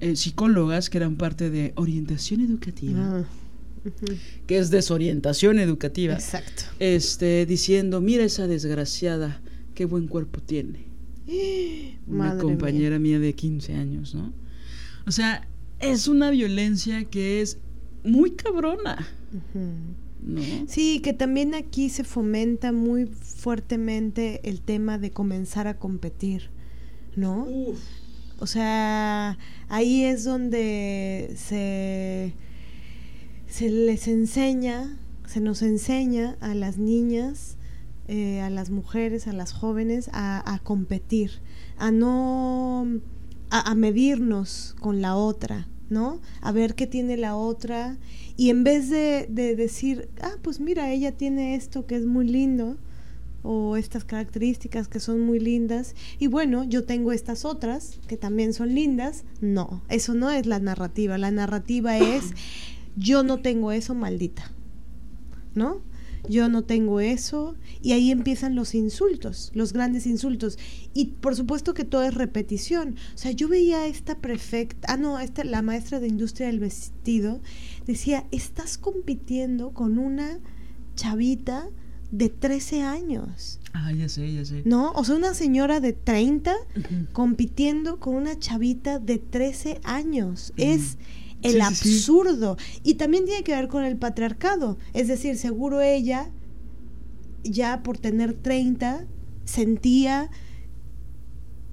eh, 0.01 0.17
psicólogas 0.17 0.91
que 0.91 0.99
eran 0.99 1.17
parte 1.17 1.49
de 1.49 1.73
orientación 1.77 2.43
educativa, 2.43 3.01
Ah, 3.01 3.25
que 4.47 4.59
es 4.59 4.71
desorientación 4.71 5.59
educativa, 5.59 6.15
Exacto. 6.15 6.65
este, 6.79 7.47
diciendo, 7.47 8.03
mira 8.03 8.25
esa 8.25 8.47
desgraciada, 8.47 9.41
qué 9.75 9.87
buen 9.87 10.07
cuerpo 10.07 10.41
tiene. 10.41 10.85
Una 11.27 12.29
Madre 12.29 12.43
compañera 12.43 12.99
mía 12.99 13.19
de 13.19 13.35
15 13.35 13.75
años, 13.75 14.15
¿no? 14.15 14.33
O 15.07 15.13
sea, 15.13 15.47
es 15.81 16.09
una 16.09 16.31
violencia 16.31 17.05
que 17.05 17.41
es 17.41 17.59
muy 18.05 18.33
cabrona. 18.33 19.07
¿no? 20.23 20.43
Sí, 20.67 21.01
que 21.01 21.13
también 21.13 21.55
aquí 21.55 21.91
se 21.91 22.05
fomenta 22.05 22.73
muy 22.73 23.07
fuertemente 23.07 24.41
el 24.49 24.61
tema 24.61 24.99
de 24.99 25.11
comenzar 25.11 25.67
a 25.67 25.79
competir, 25.79 26.51
¿no? 27.17 27.47
O 28.39 28.47
sea, 28.47 29.39
ahí 29.69 30.05
es 30.05 30.25
donde 30.25 31.35
se, 31.37 32.35
se 33.47 33.71
les 33.71 34.09
enseña, 34.09 34.99
se 35.27 35.41
nos 35.41 35.63
enseña 35.63 36.37
a 36.41 36.55
las 36.55 36.79
niñas, 36.79 37.54
eh, 38.09 38.41
a 38.41 38.51
las 38.51 38.71
mujeres, 38.71 39.27
a 39.27 39.33
las 39.33 39.53
jóvenes 39.53 40.11
a, 40.13 40.53
a 40.53 40.59
competir, 40.59 41.31
a 41.77 41.91
no, 41.91 42.87
a, 43.51 43.71
a 43.71 43.75
medirnos 43.75 44.77
con 44.81 45.01
la 45.01 45.17
otra, 45.17 45.69
¿no? 45.91 46.21
A 46.41 46.53
ver 46.53 46.75
qué 46.75 46.87
tiene 46.87 47.17
la 47.17 47.37
otra. 47.37 47.99
Y 48.37 48.51
en 48.51 48.65
vez 48.65 48.91
de, 48.91 49.27
de 49.31 49.57
decir, 49.57 50.09
ah, 50.21 50.35
pues 50.43 50.61
mira, 50.61 50.91
ella 50.93 51.13
tiene 51.13 51.55
esto 51.55 51.87
que 51.87 51.97
es 51.97 52.05
muy 52.05 52.27
lindo, 52.27 52.77
o 53.45 53.77
estas 53.77 54.05
características 54.05 54.89
que 54.89 55.01
son 55.01 55.21
muy 55.21 55.39
lindas 55.39 55.95
y 56.19 56.29
bueno, 56.29 56.65
yo 56.65 56.85
tengo 56.85 57.13
estas 57.13 57.45
otras 57.45 58.01
que 58.09 58.17
también 58.17 58.55
son 58.55 58.75
lindas. 58.75 59.25
No, 59.43 59.83
eso 59.91 60.15
no 60.15 60.31
es 60.31 60.47
la 60.47 60.59
narrativa. 60.61 61.19
La 61.19 61.31
narrativa 61.31 61.99
es 61.99 62.33
yo 62.97 63.23
no 63.23 63.41
tengo 63.41 63.71
eso, 63.71 63.95
maldita. 63.95 64.51
¿No? 65.55 65.83
Yo 66.29 66.49
no 66.49 66.63
tengo 66.65 67.01
eso, 67.01 67.55
y 67.83 67.93
ahí 67.93 68.11
empiezan 68.11 68.55
los 68.55 68.75
insultos, 68.75 69.51
los 69.55 69.73
grandes 69.73 70.07
insultos. 70.07 70.59
Y 70.95 71.07
por 71.07 71.37
supuesto 71.37 71.75
que 71.75 71.85
todo 71.85 72.03
es 72.05 72.15
repetición. 72.15 72.97
O 73.15 73.19
sea, 73.19 73.31
yo 73.33 73.49
veía 73.49 73.79
a 73.81 73.87
esta 73.87 74.19
prefecta, 74.19 74.93
ah, 74.93 74.97
no, 74.97 75.19
esta, 75.19 75.45
la 75.45 75.63
maestra 75.63 76.01
de 76.01 76.09
industria 76.09 76.47
del 76.47 76.61
vestido, 76.61 77.41
decía, 77.87 78.27
estás 78.31 78.79
compitiendo 78.79 79.71
con 79.73 79.99
una 79.99 80.39
chavita 80.97 81.69
de 82.11 82.29
13 82.29 82.83
años. 82.83 83.59
Ah, 83.73 83.93
ya 83.93 84.09
sé, 84.09 84.33
ya 84.33 84.45
sé. 84.45 84.63
¿No? 84.65 84.93
O 84.93 85.05
sea, 85.05 85.17
una 85.17 85.35
señora 85.35 85.81
de 85.81 85.93
30 85.93 86.55
Ujú. 86.77 86.87
compitiendo 87.13 87.99
con 87.99 88.15
una 88.15 88.39
chavita 88.39 89.01
de 89.01 89.19
13 89.19 89.81
años. 89.83 90.53
Es 90.57 90.97
el 91.45 91.53
Sí, 91.63 91.75
sí, 91.75 91.75
sí. 91.75 91.95
absurdo. 91.95 92.57
Y 92.83 92.95
también 92.95 93.25
tiene 93.25 93.45
que 93.45 93.53
ver 93.55 93.69
con 93.69 93.85
el 93.85 93.97
patriarcado. 93.97 94.77
Es 94.95 95.07
decir, 95.09 95.37
seguro 95.39 95.81
ella, 95.81 96.31
ya 97.45 97.83
por 97.83 97.99
tener 97.99 98.33
30, 98.35 99.05
sentía, 99.45 100.31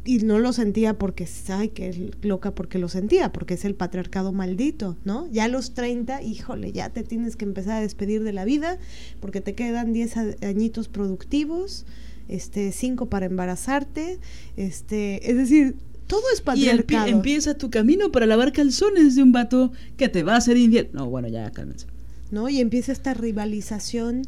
y 0.04 0.18
no 0.18 0.40
lo 0.40 0.52
sentía 0.52 0.98
porque, 0.98 1.28
ay, 1.50 1.70
que 1.70 2.12
loca 2.24 2.56
porque 2.56 2.80
lo 2.80 2.90
sentía, 2.90 3.32
porque 3.32 3.54
es 3.54 3.66
el 3.66 3.76
patriarcado 3.76 4.32
maldito, 4.34 4.98
¿no? 5.06 5.28
Ya 5.32 5.44
a 5.44 5.48
los 5.48 5.76
30, 5.76 6.24
híjole, 6.24 6.72
ya 6.72 6.90
te 6.90 7.04
tienes 7.04 7.36
que 7.36 7.46
empezar 7.46 7.74
a 7.78 7.82
despedir 7.82 8.24
de 8.24 8.34
la 8.34 8.44
vida, 8.44 8.80
porque 9.20 9.42
te 9.42 9.54
quedan 9.54 9.94
10 9.94 10.18
a- 10.18 10.36
añitos 10.42 10.88
productivos, 10.90 11.86
este, 12.28 12.72
5 12.72 13.10
para 13.10 13.28
embarazarte, 13.28 14.20
este, 14.58 15.30
es 15.30 15.38
decir, 15.38 15.76
todo 16.12 16.24
es 16.34 16.40
Y 16.40 16.44
patriarcado. 16.44 17.08
empieza 17.08 17.54
tu 17.58 17.70
camino 17.70 18.12
para 18.12 18.26
lavar 18.26 18.52
calzones 18.52 19.16
de 19.16 19.24
un 19.24 19.32
vato 19.32 19.72
que 19.96 20.10
te 20.10 20.24
va 20.24 20.34
a 20.34 20.38
hacer 20.38 20.58
infiel. 20.58 20.90
No, 20.92 21.10
bueno, 21.10 21.30
ya, 21.30 21.50
cálmense. 21.52 21.88
¿no? 22.32 22.50
Y 22.50 22.60
empieza 22.60 22.92
esta 22.92 23.14
rivalización 23.14 24.24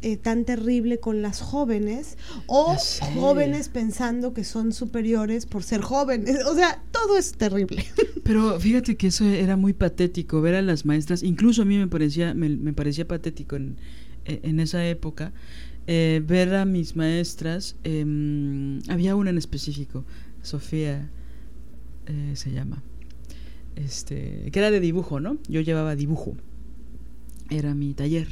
eh, 0.00 0.16
tan 0.16 0.44
terrible 0.44 1.00
con 1.00 1.20
las 1.22 1.40
jóvenes 1.40 2.16
o 2.46 2.76
jóvenes 3.14 3.68
pensando 3.68 4.32
que 4.32 4.44
son 4.44 4.72
superiores 4.72 5.44
por 5.44 5.62
ser 5.64 5.80
jóvenes. 5.82 6.44
O 6.46 6.54
sea, 6.54 6.82
todo 6.92 7.18
es 7.18 7.32
terrible. 7.32 7.84
Pero 8.22 8.58
fíjate 8.60 8.96
que 8.96 9.08
eso 9.08 9.24
era 9.24 9.56
muy 9.56 9.72
patético, 9.74 10.40
ver 10.40 10.54
a 10.54 10.62
las 10.62 10.84
maestras, 10.86 11.22
incluso 11.22 11.62
a 11.62 11.64
mí 11.66 11.76
me 11.78 11.88
parecía, 11.88 12.32
me, 12.34 12.48
me 12.48 12.72
parecía 12.72 13.06
patético 13.06 13.56
en, 13.56 13.76
e- 14.24 14.40
en 14.44 14.60
esa 14.60 14.86
época, 14.86 15.32
eh, 15.86 16.22
ver 16.26 16.54
a 16.54 16.64
mis 16.64 16.96
maestras, 16.96 17.76
em, 17.84 18.80
había 18.88 19.14
una 19.16 19.30
en 19.30 19.38
específico, 19.38 20.04
Sofía 20.42 21.10
eh, 22.08 22.32
se 22.34 22.50
llama, 22.50 22.82
este, 23.76 24.50
que 24.50 24.58
era 24.58 24.70
de 24.70 24.80
dibujo, 24.80 25.20
¿no? 25.20 25.38
Yo 25.48 25.60
llevaba 25.60 25.94
dibujo, 25.94 26.36
era 27.50 27.74
mi 27.74 27.94
taller, 27.94 28.26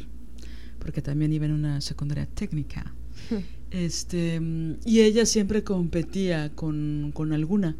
porque 0.78 1.02
también 1.02 1.32
iba 1.32 1.46
en 1.46 1.52
una 1.52 1.80
secundaria 1.80 2.26
técnica. 2.26 2.94
Este, 3.72 4.40
y 4.86 5.00
ella 5.00 5.26
siempre 5.26 5.64
competía 5.64 6.52
con, 6.54 7.10
con 7.12 7.32
alguna, 7.32 7.76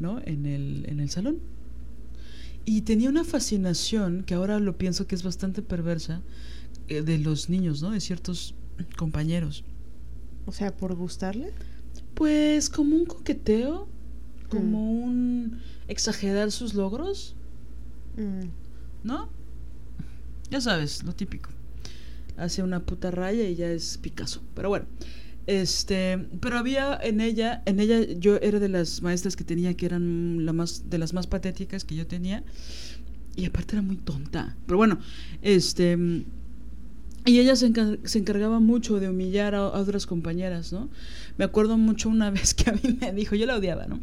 ¿no? 0.00 0.20
En 0.24 0.46
el, 0.46 0.86
en 0.88 1.00
el 1.00 1.10
salón. 1.10 1.38
Y 2.64 2.80
tenía 2.80 3.10
una 3.10 3.22
fascinación, 3.22 4.24
que 4.24 4.34
ahora 4.34 4.58
lo 4.58 4.78
pienso 4.78 5.06
que 5.06 5.14
es 5.14 5.22
bastante 5.22 5.62
perversa, 5.62 6.22
eh, 6.88 7.02
de 7.02 7.18
los 7.18 7.50
niños, 7.50 7.82
¿no? 7.82 7.90
De 7.90 8.00
ciertos 8.00 8.54
compañeros. 8.96 9.64
O 10.46 10.52
sea, 10.52 10.76
por 10.76 10.94
gustarle. 10.94 11.52
Pues 12.14 12.68
como 12.70 12.96
un 12.96 13.04
coqueteo, 13.04 13.88
como 14.58 14.90
un 15.04 15.58
exagerar 15.88 16.50
sus 16.52 16.74
logros, 16.74 17.34
Mm. 18.16 18.48
¿no? 19.04 19.28
Ya 20.50 20.60
sabes, 20.60 21.02
lo 21.02 21.14
típico. 21.14 21.48
Hace 22.36 22.62
una 22.62 22.80
puta 22.80 23.10
raya 23.10 23.48
y 23.48 23.54
ya 23.54 23.70
es 23.70 23.98
Picasso. 23.98 24.42
Pero 24.54 24.68
bueno, 24.68 24.84
este, 25.46 26.18
pero 26.40 26.58
había 26.58 26.98
en 27.02 27.20
ella, 27.20 27.62
en 27.66 27.80
ella 27.80 28.02
yo 28.18 28.36
era 28.36 28.58
de 28.60 28.68
las 28.68 29.00
maestras 29.02 29.34
que 29.34 29.44
tenía 29.44 29.74
que 29.74 29.86
eran 29.86 30.44
la 30.44 30.52
más 30.52 30.90
de 30.90 30.98
las 30.98 31.14
más 31.14 31.26
patéticas 31.26 31.84
que 31.84 31.94
yo 31.96 32.06
tenía 32.06 32.44
y 33.34 33.46
aparte 33.46 33.76
era 33.76 33.82
muy 33.82 33.96
tonta. 33.96 34.56
Pero 34.66 34.76
bueno, 34.76 34.98
este 35.40 35.96
y 37.24 37.38
ella 37.38 37.54
se, 37.56 37.68
encar- 37.72 38.00
se 38.04 38.18
encargaba 38.18 38.58
mucho 38.60 38.98
de 38.98 39.08
humillar 39.08 39.54
a, 39.54 39.58
a 39.60 39.78
otras 39.80 40.06
compañeras, 40.06 40.72
¿no? 40.72 40.90
Me 41.38 41.44
acuerdo 41.44 41.78
mucho 41.78 42.08
una 42.08 42.30
vez 42.36 42.52
que 42.52 42.68
a 42.70 42.72
mí 42.74 42.98
me 43.00 43.12
dijo, 43.12 43.36
yo 43.36 43.46
la 43.46 43.56
odiaba, 43.56 43.86
¿no? 43.86 44.00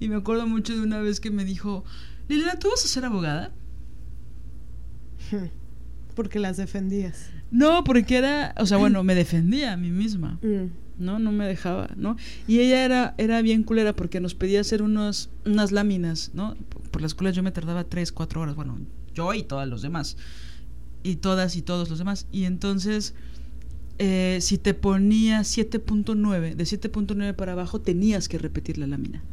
Y 0.00 0.08
me 0.08 0.16
acuerdo 0.16 0.46
mucho 0.46 0.74
de 0.74 0.80
una 0.80 0.98
vez 1.00 1.20
que 1.20 1.30
me 1.30 1.44
dijo, 1.44 1.84
Liliana, 2.28 2.58
¿tú 2.58 2.70
vas 2.70 2.84
a 2.84 2.88
ser 2.88 3.04
abogada? 3.04 3.52
Porque 6.16 6.38
las 6.38 6.56
defendías. 6.56 7.30
No, 7.50 7.82
porque 7.84 8.16
era, 8.16 8.54
o 8.58 8.66
sea, 8.66 8.76
bueno, 8.76 9.02
me 9.02 9.14
defendía 9.14 9.72
a 9.72 9.76
mí 9.76 9.90
misma, 9.90 10.38
Mm. 10.42 10.66
¿no? 10.98 11.18
No 11.18 11.32
me 11.32 11.46
dejaba, 11.46 11.88
¿no? 11.96 12.16
Y 12.46 12.60
ella 12.60 12.84
era, 12.84 13.14
era 13.18 13.42
bien 13.42 13.64
culera 13.64 13.94
porque 13.96 14.20
nos 14.20 14.34
pedía 14.34 14.60
hacer 14.60 14.82
unos, 14.82 15.30
unas 15.44 15.72
láminas, 15.72 16.30
¿no? 16.34 16.56
Por, 16.90 17.02
las 17.02 17.14
cuales 17.14 17.34
yo 17.34 17.42
me 17.42 17.50
tardaba 17.50 17.84
tres, 17.84 18.12
cuatro 18.12 18.40
horas, 18.42 18.54
bueno, 18.54 18.78
yo 19.14 19.34
y 19.34 19.42
todos 19.42 19.66
los 19.66 19.82
demás, 19.82 20.16
y 21.02 21.16
todas 21.16 21.56
y 21.56 21.62
todos 21.62 21.88
los 21.90 21.98
demás. 21.98 22.26
Y 22.30 22.44
entonces, 22.44 23.14
eh, 23.98 24.38
si 24.40 24.58
te 24.58 24.74
ponía 24.74 25.40
7.9, 25.40 26.54
de 26.54 26.64
7.9 26.64 27.34
para 27.34 27.52
abajo, 27.52 27.80
tenías 27.80 28.28
que 28.28 28.38
repetir 28.38 28.78
la 28.78 28.86
lámina. 28.86 29.24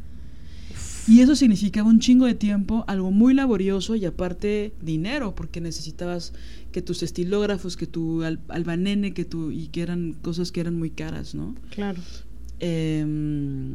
Y 1.08 1.20
eso 1.20 1.34
significaba 1.34 1.88
un 1.88 2.00
chingo 2.00 2.26
de 2.26 2.34
tiempo, 2.34 2.84
algo 2.86 3.10
muy 3.10 3.32
laborioso 3.34 3.96
y 3.96 4.04
aparte 4.04 4.72
dinero, 4.82 5.34
porque 5.34 5.60
necesitabas 5.60 6.32
que 6.72 6.82
tus 6.82 7.02
estilógrafos, 7.02 7.76
que 7.76 7.86
tu 7.86 8.22
al- 8.22 8.40
albanene, 8.48 9.14
que 9.14 9.24
tu 9.24 9.50
y 9.50 9.68
que 9.68 9.80
eran 9.82 10.12
cosas 10.12 10.52
que 10.52 10.60
eran 10.60 10.76
muy 10.78 10.90
caras, 10.90 11.34
¿no? 11.34 11.54
Claro. 11.70 12.00
Eh, 12.60 13.06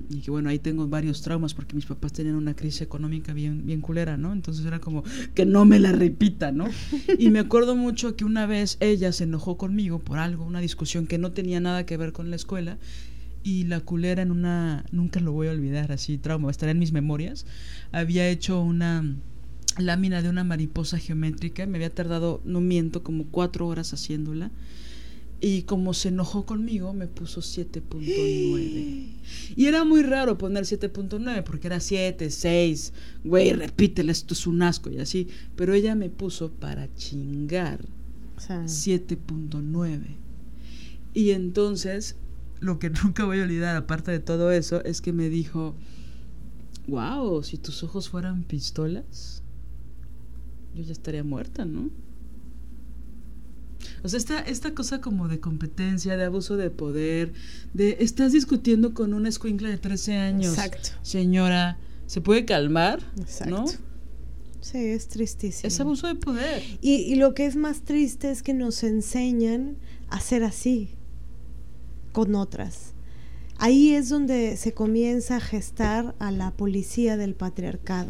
y 0.09 0.17
que 0.19 0.29
bueno, 0.29 0.49
ahí 0.49 0.59
tengo 0.59 0.87
varios 0.87 1.21
traumas 1.21 1.53
porque 1.53 1.73
mis 1.75 1.85
papás 1.85 2.11
tenían 2.11 2.35
una 2.35 2.53
crisis 2.53 2.81
económica 2.81 3.33
bien, 3.33 3.65
bien 3.65 3.79
culera, 3.81 4.17
¿no? 4.17 4.33
Entonces 4.33 4.65
era 4.65 4.79
como 4.79 5.03
que 5.33 5.45
no 5.45 5.63
me 5.65 5.79
la 5.79 5.91
repita, 5.93 6.51
¿no? 6.51 6.67
Y 7.17 7.29
me 7.29 7.39
acuerdo 7.39 7.75
mucho 7.75 8.15
que 8.15 8.25
una 8.25 8.45
vez 8.45 8.77
ella 8.81 9.11
se 9.13 9.23
enojó 9.23 9.57
conmigo 9.57 9.99
por 9.99 10.19
algo, 10.19 10.43
una 10.45 10.59
discusión 10.59 11.07
que 11.07 11.17
no 11.17 11.31
tenía 11.31 11.59
nada 11.61 11.85
que 11.85 11.97
ver 11.97 12.11
con 12.11 12.29
la 12.29 12.35
escuela. 12.35 12.77
Y 13.43 13.65
la 13.65 13.81
culera 13.81 14.21
en 14.21 14.31
una, 14.31 14.85
nunca 14.91 15.19
lo 15.19 15.33
voy 15.33 15.47
a 15.47 15.51
olvidar, 15.51 15.91
así 15.91 16.17
trauma, 16.17 16.49
estará 16.49 16.71
en 16.71 16.79
mis 16.79 16.93
memorias, 16.93 17.45
había 17.91 18.29
hecho 18.29 18.61
una 18.61 19.03
lámina 19.77 20.21
de 20.21 20.29
una 20.29 20.43
mariposa 20.43 20.97
geométrica, 20.97 21.65
me 21.65 21.77
había 21.77 21.89
tardado, 21.89 22.41
no 22.45 22.61
miento, 22.61 23.03
como 23.03 23.25
cuatro 23.25 23.67
horas 23.67 23.93
haciéndola. 23.93 24.51
Y 25.45 25.63
como 25.63 25.93
se 25.93 26.07
enojó 26.07 26.45
conmigo, 26.45 26.93
me 26.93 27.07
puso 27.07 27.41
7.9. 27.41 29.07
Y 29.57 29.65
era 29.65 29.83
muy 29.83 30.01
raro 30.01 30.37
poner 30.37 30.63
7.9 30.63 31.43
porque 31.43 31.67
era 31.67 31.81
7, 31.81 32.31
6, 32.31 32.93
güey, 33.25 33.51
repítela, 33.51 34.13
esto 34.13 34.35
es 34.35 34.47
un 34.47 34.61
asco 34.61 34.89
y 34.89 34.99
así. 34.99 35.27
Pero 35.57 35.73
ella 35.73 35.95
me 35.95 36.09
puso 36.09 36.49
para 36.49 36.87
chingar 36.95 37.81
O 38.37 38.39
sea, 38.39 38.63
7.9. 38.63 40.15
Y 41.13 41.31
entonces, 41.31 42.15
lo 42.63 42.79
que 42.79 42.89
nunca 43.03 43.25
voy 43.25 43.39
a 43.39 43.43
olvidar, 43.43 43.75
aparte 43.75 44.11
de 44.11 44.19
todo 44.19 44.51
eso, 44.51 44.83
es 44.83 45.01
que 45.01 45.13
me 45.13 45.29
dijo, 45.29 45.75
wow, 46.87 47.43
si 47.43 47.57
tus 47.57 47.83
ojos 47.83 48.09
fueran 48.09 48.43
pistolas, 48.43 49.43
yo 50.73 50.83
ya 50.83 50.91
estaría 50.91 51.23
muerta, 51.23 51.65
¿no? 51.65 51.89
O 54.01 54.09
sea, 54.09 54.17
esta, 54.17 54.39
esta 54.39 54.73
cosa 54.73 55.01
como 55.01 55.27
de 55.27 55.39
competencia, 55.39 56.17
de 56.17 56.23
abuso 56.23 56.57
de 56.57 56.69
poder, 56.69 57.33
de 57.73 57.97
estás 57.99 58.31
discutiendo 58.31 58.93
con 58.93 59.13
una 59.13 59.29
escuincla 59.29 59.69
de 59.69 59.77
13 59.77 60.17
años. 60.17 60.53
Exacto. 60.53 60.89
Señora, 61.03 61.77
¿se 62.07 62.21
puede 62.21 62.45
calmar? 62.45 63.01
Exacto. 63.19 63.55
¿No? 63.55 63.65
Sí, 64.61 64.77
es 64.77 65.09
tristísimo. 65.09 65.67
Es 65.67 65.79
abuso 65.79 66.07
de 66.07 66.15
poder. 66.15 66.63
Y, 66.81 66.95
y 66.95 67.15
lo 67.15 67.33
que 67.33 67.45
es 67.45 67.57
más 67.57 67.81
triste 67.81 68.31
es 68.31 68.41
que 68.43 68.53
nos 68.53 68.83
enseñan 68.83 69.77
a 70.09 70.21
ser 70.21 70.43
así 70.43 70.95
con 72.13 72.35
otras. 72.35 72.93
Ahí 73.57 73.91
es 73.93 74.07
donde 74.09 74.55
se 74.57 74.73
comienza 74.73 75.35
a 75.37 75.39
gestar 75.41 76.15
a 76.19 76.31
la 76.31 76.51
policía 76.51 77.17
del 77.17 77.35
patriarcado, 77.35 78.09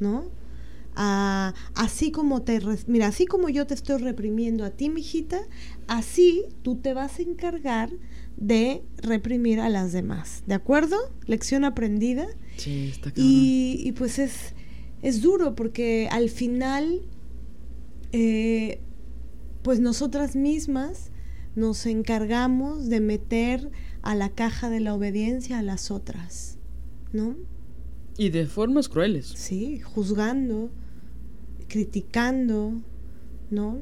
¿no? 0.00 0.24
A- 1.00 1.54
así 1.74 2.10
como 2.10 2.42
te 2.42 2.60
mira, 2.88 3.06
así 3.08 3.26
como 3.26 3.48
yo 3.48 3.66
te 3.66 3.74
estoy 3.74 4.00
reprimiendo 4.02 4.64
a 4.64 4.70
ti, 4.70 4.88
mijita, 4.90 5.40
así 5.86 6.44
tú 6.62 6.76
te 6.76 6.94
vas 6.94 7.18
a 7.18 7.22
encargar 7.22 7.90
de 8.36 8.82
reprimir 8.96 9.60
a 9.60 9.68
las 9.68 9.92
demás, 9.92 10.42
¿de 10.46 10.54
acuerdo? 10.54 10.96
Lección 11.26 11.64
aprendida. 11.64 12.26
Sí, 12.56 12.88
está. 12.90 13.12
Y, 13.14 13.80
y 13.84 13.92
pues 13.92 14.18
es, 14.18 14.54
es 15.02 15.20
duro 15.22 15.54
porque 15.54 16.08
al 16.10 16.30
final, 16.30 17.02
eh, 18.12 18.80
pues 19.62 19.80
nosotras 19.80 20.34
mismas 20.36 21.10
nos 21.58 21.86
encargamos 21.86 22.88
de 22.88 23.00
meter 23.00 23.70
a 24.02 24.14
la 24.14 24.30
caja 24.30 24.70
de 24.70 24.80
la 24.80 24.94
obediencia 24.94 25.58
a 25.58 25.62
las 25.62 25.90
otras, 25.90 26.56
¿no? 27.12 27.36
Y 28.16 28.30
de 28.30 28.46
formas 28.46 28.88
crueles. 28.88 29.26
Sí, 29.26 29.80
juzgando, 29.80 30.70
criticando, 31.68 32.80
¿no? 33.50 33.80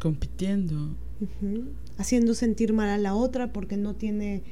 Compitiendo. 0.00 0.96
Haciendo 1.98 2.34
sentir 2.34 2.72
mal 2.72 2.88
a 2.88 2.98
la 2.98 3.14
otra 3.14 3.52
porque 3.52 3.76
no 3.76 3.94
tiene 3.94 4.42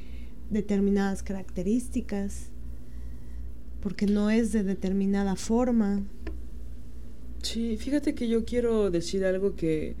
determinadas 0.49 1.23
características, 1.23 2.51
porque 3.81 4.05
no 4.05 4.29
es 4.29 4.51
de 4.51 4.63
determinada 4.63 5.35
forma. 5.35 6.03
Sí, 7.41 7.77
fíjate 7.77 8.13
que 8.13 8.27
yo 8.27 8.45
quiero 8.45 8.91
decir 8.91 9.23
algo 9.25 9.55
que... 9.55 9.95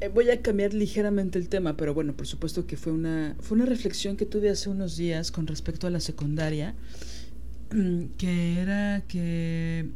eh, 0.00 0.08
voy 0.08 0.30
a 0.30 0.40
cambiar 0.40 0.72
ligeramente 0.72 1.38
el 1.38 1.48
tema, 1.48 1.76
pero 1.76 1.92
bueno, 1.92 2.14
por 2.14 2.26
supuesto 2.26 2.66
que 2.66 2.76
fue 2.76 2.92
una, 2.92 3.36
fue 3.40 3.56
una 3.56 3.66
reflexión 3.66 4.16
que 4.16 4.24
tuve 4.24 4.48
hace 4.48 4.70
unos 4.70 4.96
días 4.96 5.30
con 5.30 5.46
respecto 5.46 5.86
a 5.86 5.90
la 5.90 6.00
secundaria, 6.00 6.74
que 8.18 8.58
era 8.58 9.02
que 9.06 9.90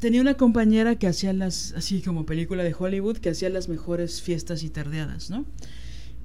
tenía 0.00 0.20
una 0.20 0.34
compañera 0.34 0.96
que 0.96 1.06
hacía 1.06 1.32
las, 1.32 1.72
así 1.76 2.02
como 2.02 2.26
película 2.26 2.64
de 2.64 2.74
Hollywood, 2.76 3.18
que 3.18 3.30
hacía 3.30 3.48
las 3.48 3.68
mejores 3.68 4.20
fiestas 4.20 4.64
y 4.64 4.70
tardeadas, 4.70 5.30
¿no? 5.30 5.44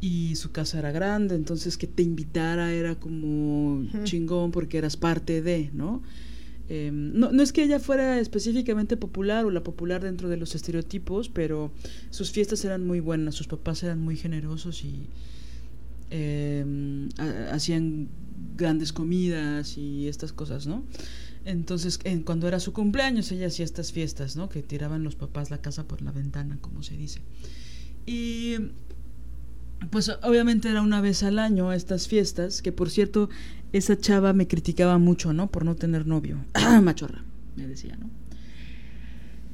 Y 0.02 0.36
su 0.36 0.52
casa 0.52 0.80
era 0.80 0.92
grande, 0.92 1.36
entonces 1.36 1.78
que 1.78 1.88
te 1.88 2.02
invitara 2.02 2.74
era 2.74 2.96
como 2.96 3.86
chingón 4.04 4.52
porque 4.52 4.78
eras 4.78 4.98
parte 4.98 5.42
de, 5.42 5.70
¿no? 5.74 6.02
Eh, 6.68 6.90
no, 6.92 7.32
no 7.32 7.44
es 7.44 7.54
que 7.54 7.64
ella 7.64 7.80
fuera 7.80 8.20
específicamente 8.20 8.98
popular 8.98 9.46
o 9.46 9.52
la 9.52 9.64
popular 9.64 10.04
dentro 10.04 10.30
de 10.30 10.38
los 10.38 10.56
estereotipos, 10.56 11.30
pero 11.30 11.72
sus 12.10 12.32
fiestas 12.32 12.66
eran 12.66 12.86
muy 12.88 13.00
buenas, 13.02 13.36
sus 13.36 13.48
papás 13.48 13.84
eran 13.84 14.00
muy 14.02 14.16
generosos 14.18 14.84
y 14.84 15.08
eh, 16.12 16.66
ha- 17.18 17.54
hacían 17.54 18.10
grandes 18.58 18.94
comidas 18.94 19.78
y 19.78 20.08
estas 20.08 20.34
cosas, 20.34 20.68
¿no? 20.68 20.84
Entonces, 21.46 22.00
en- 22.04 22.24
cuando 22.24 22.48
era 22.48 22.60
su 22.60 22.74
cumpleaños, 22.74 23.32
ella 23.32 23.48
hacía 23.48 23.66
estas 23.66 23.92
fiestas, 23.92 24.36
¿no? 24.36 24.50
Que 24.50 24.64
tiraban 24.64 25.04
los 25.04 25.16
papás 25.16 25.52
la 25.52 25.60
casa 25.60 25.88
por 25.88 26.02
la 26.02 26.12
ventana, 26.12 26.58
como 26.62 26.82
se 26.84 26.98
dice. 26.98 27.22
Y 28.08 28.56
pues 29.90 30.10
obviamente 30.24 30.70
era 30.70 30.82
una 30.82 31.02
vez 31.02 31.24
al 31.24 31.40
año 31.40 31.72
estas 31.74 32.08
fiestas, 32.08 32.62
que 32.62 32.72
por 32.72 32.90
cierto, 32.90 33.30
esa 33.74 33.98
chava 33.98 34.34
me 34.34 34.48
criticaba 34.48 34.98
mucho, 34.98 35.34
¿no? 35.34 35.52
Por 35.52 35.66
no 35.66 35.76
tener 35.76 36.08
novio. 36.08 36.44
Machorra, 36.82 37.24
me 37.56 37.68
decía, 37.68 37.96
¿no? 37.98 38.10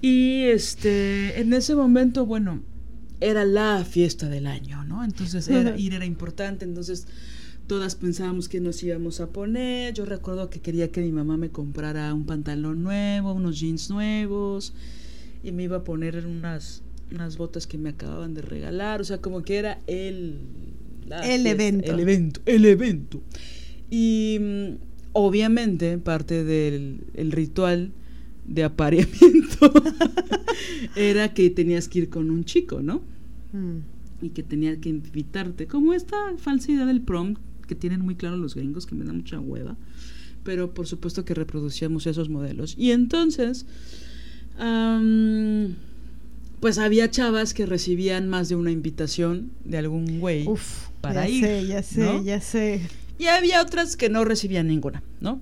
Y 0.02 0.44
este, 0.46 1.40
en 1.40 1.54
ese 1.54 1.76
momento, 1.76 2.26
bueno, 2.26 2.62
era 3.20 3.46
la 3.46 3.86
fiesta 3.86 4.28
del 4.30 4.48
año, 4.48 4.84
¿no? 4.84 5.04
Entonces 5.04 5.48
era, 5.48 5.78
ir 5.78 5.94
era 5.94 6.06
importante, 6.06 6.66
entonces 6.66 7.08
todas 7.68 7.96
pensábamos 7.96 8.50
que 8.50 8.60
nos 8.60 8.82
íbamos 8.84 9.22
a 9.22 9.30
poner. 9.30 9.94
Yo 9.94 10.06
recuerdo 10.06 10.50
que 10.50 10.60
quería 10.60 10.92
que 10.92 11.02
mi 11.02 11.12
mamá 11.12 11.38
me 11.38 11.52
comprara 11.52 12.14
un 12.14 12.26
pantalón 12.26 12.84
nuevo, 12.84 13.32
unos 13.32 13.60
jeans 13.60 13.90
nuevos, 13.90 14.74
y 15.44 15.52
me 15.52 15.64
iba 15.64 15.78
a 15.78 15.84
poner 15.84 16.26
unas, 16.26 16.82
unas 17.12 17.38
botas 17.38 17.68
que 17.68 17.78
me 17.78 17.90
acababan 17.90 18.34
de 18.34 18.42
regalar, 18.42 19.02
o 19.02 19.04
sea, 19.04 19.20
como 19.20 19.44
que 19.44 19.58
era 19.58 19.80
el... 19.88 20.40
la 21.08 21.22
El 21.22 21.46
evento. 21.46 21.92
El 21.92 22.00
evento, 22.00 22.42
el 22.46 22.66
evento. 22.66 23.22
Y 23.90 24.38
mm, 24.40 24.68
obviamente 25.14 25.98
parte 25.98 26.44
del 26.44 27.04
el 27.14 27.32
ritual 27.32 27.92
de 28.46 28.64
apareamiento 28.64 29.72
era 30.96 31.34
que 31.34 31.50
tenías 31.50 31.88
que 31.88 32.00
ir 32.00 32.10
con 32.10 32.32
un 32.32 32.44
chico, 32.44 32.82
¿no? 32.82 33.02
Mm. 33.54 34.26
y 34.26 34.30
que 34.30 34.44
tenía 34.44 34.80
que 34.80 34.88
invitarte, 34.88 35.68
como 35.68 35.94
esta 35.94 36.16
falsa 36.38 36.72
idea 36.72 36.86
del 36.86 37.02
prom 37.02 37.36
que 37.68 37.76
tienen 37.76 38.02
muy 38.02 38.16
claro 38.16 38.38
los 38.38 38.56
gringos, 38.56 38.86
que 38.86 38.96
me 38.96 39.04
da 39.04 39.12
mucha 39.12 39.40
hueva, 39.40 39.76
pero 40.44 40.74
por 40.74 40.88
supuesto 40.88 41.26
que 41.26 41.34
reproducíamos 41.34 42.08
esos 42.08 42.30
modelos. 42.30 42.76
Y 42.78 42.92
entonces, 42.92 43.66
pues 46.62 46.78
había 46.78 47.12
chavas 47.12 47.54
que 47.54 47.66
recibían 47.66 48.30
más 48.30 48.48
de 48.48 48.56
una 48.56 48.72
invitación 48.72 49.52
de 49.66 49.78
algún 49.80 50.20
güey 50.22 50.48
Uf, 50.48 50.88
para 51.02 51.26
ya 51.28 51.30
ir. 51.30 51.46
sé, 51.46 51.68
ya 51.68 51.84
sé, 51.84 52.02
¿no? 52.02 52.24
ya 52.24 52.40
sé. 52.40 52.82
Y 53.18 53.26
había 53.26 53.62
otras 53.62 53.98
que 53.98 54.10
no 54.10 54.24
recibían 54.24 54.68
ninguna, 54.68 55.04
¿no? 55.20 55.42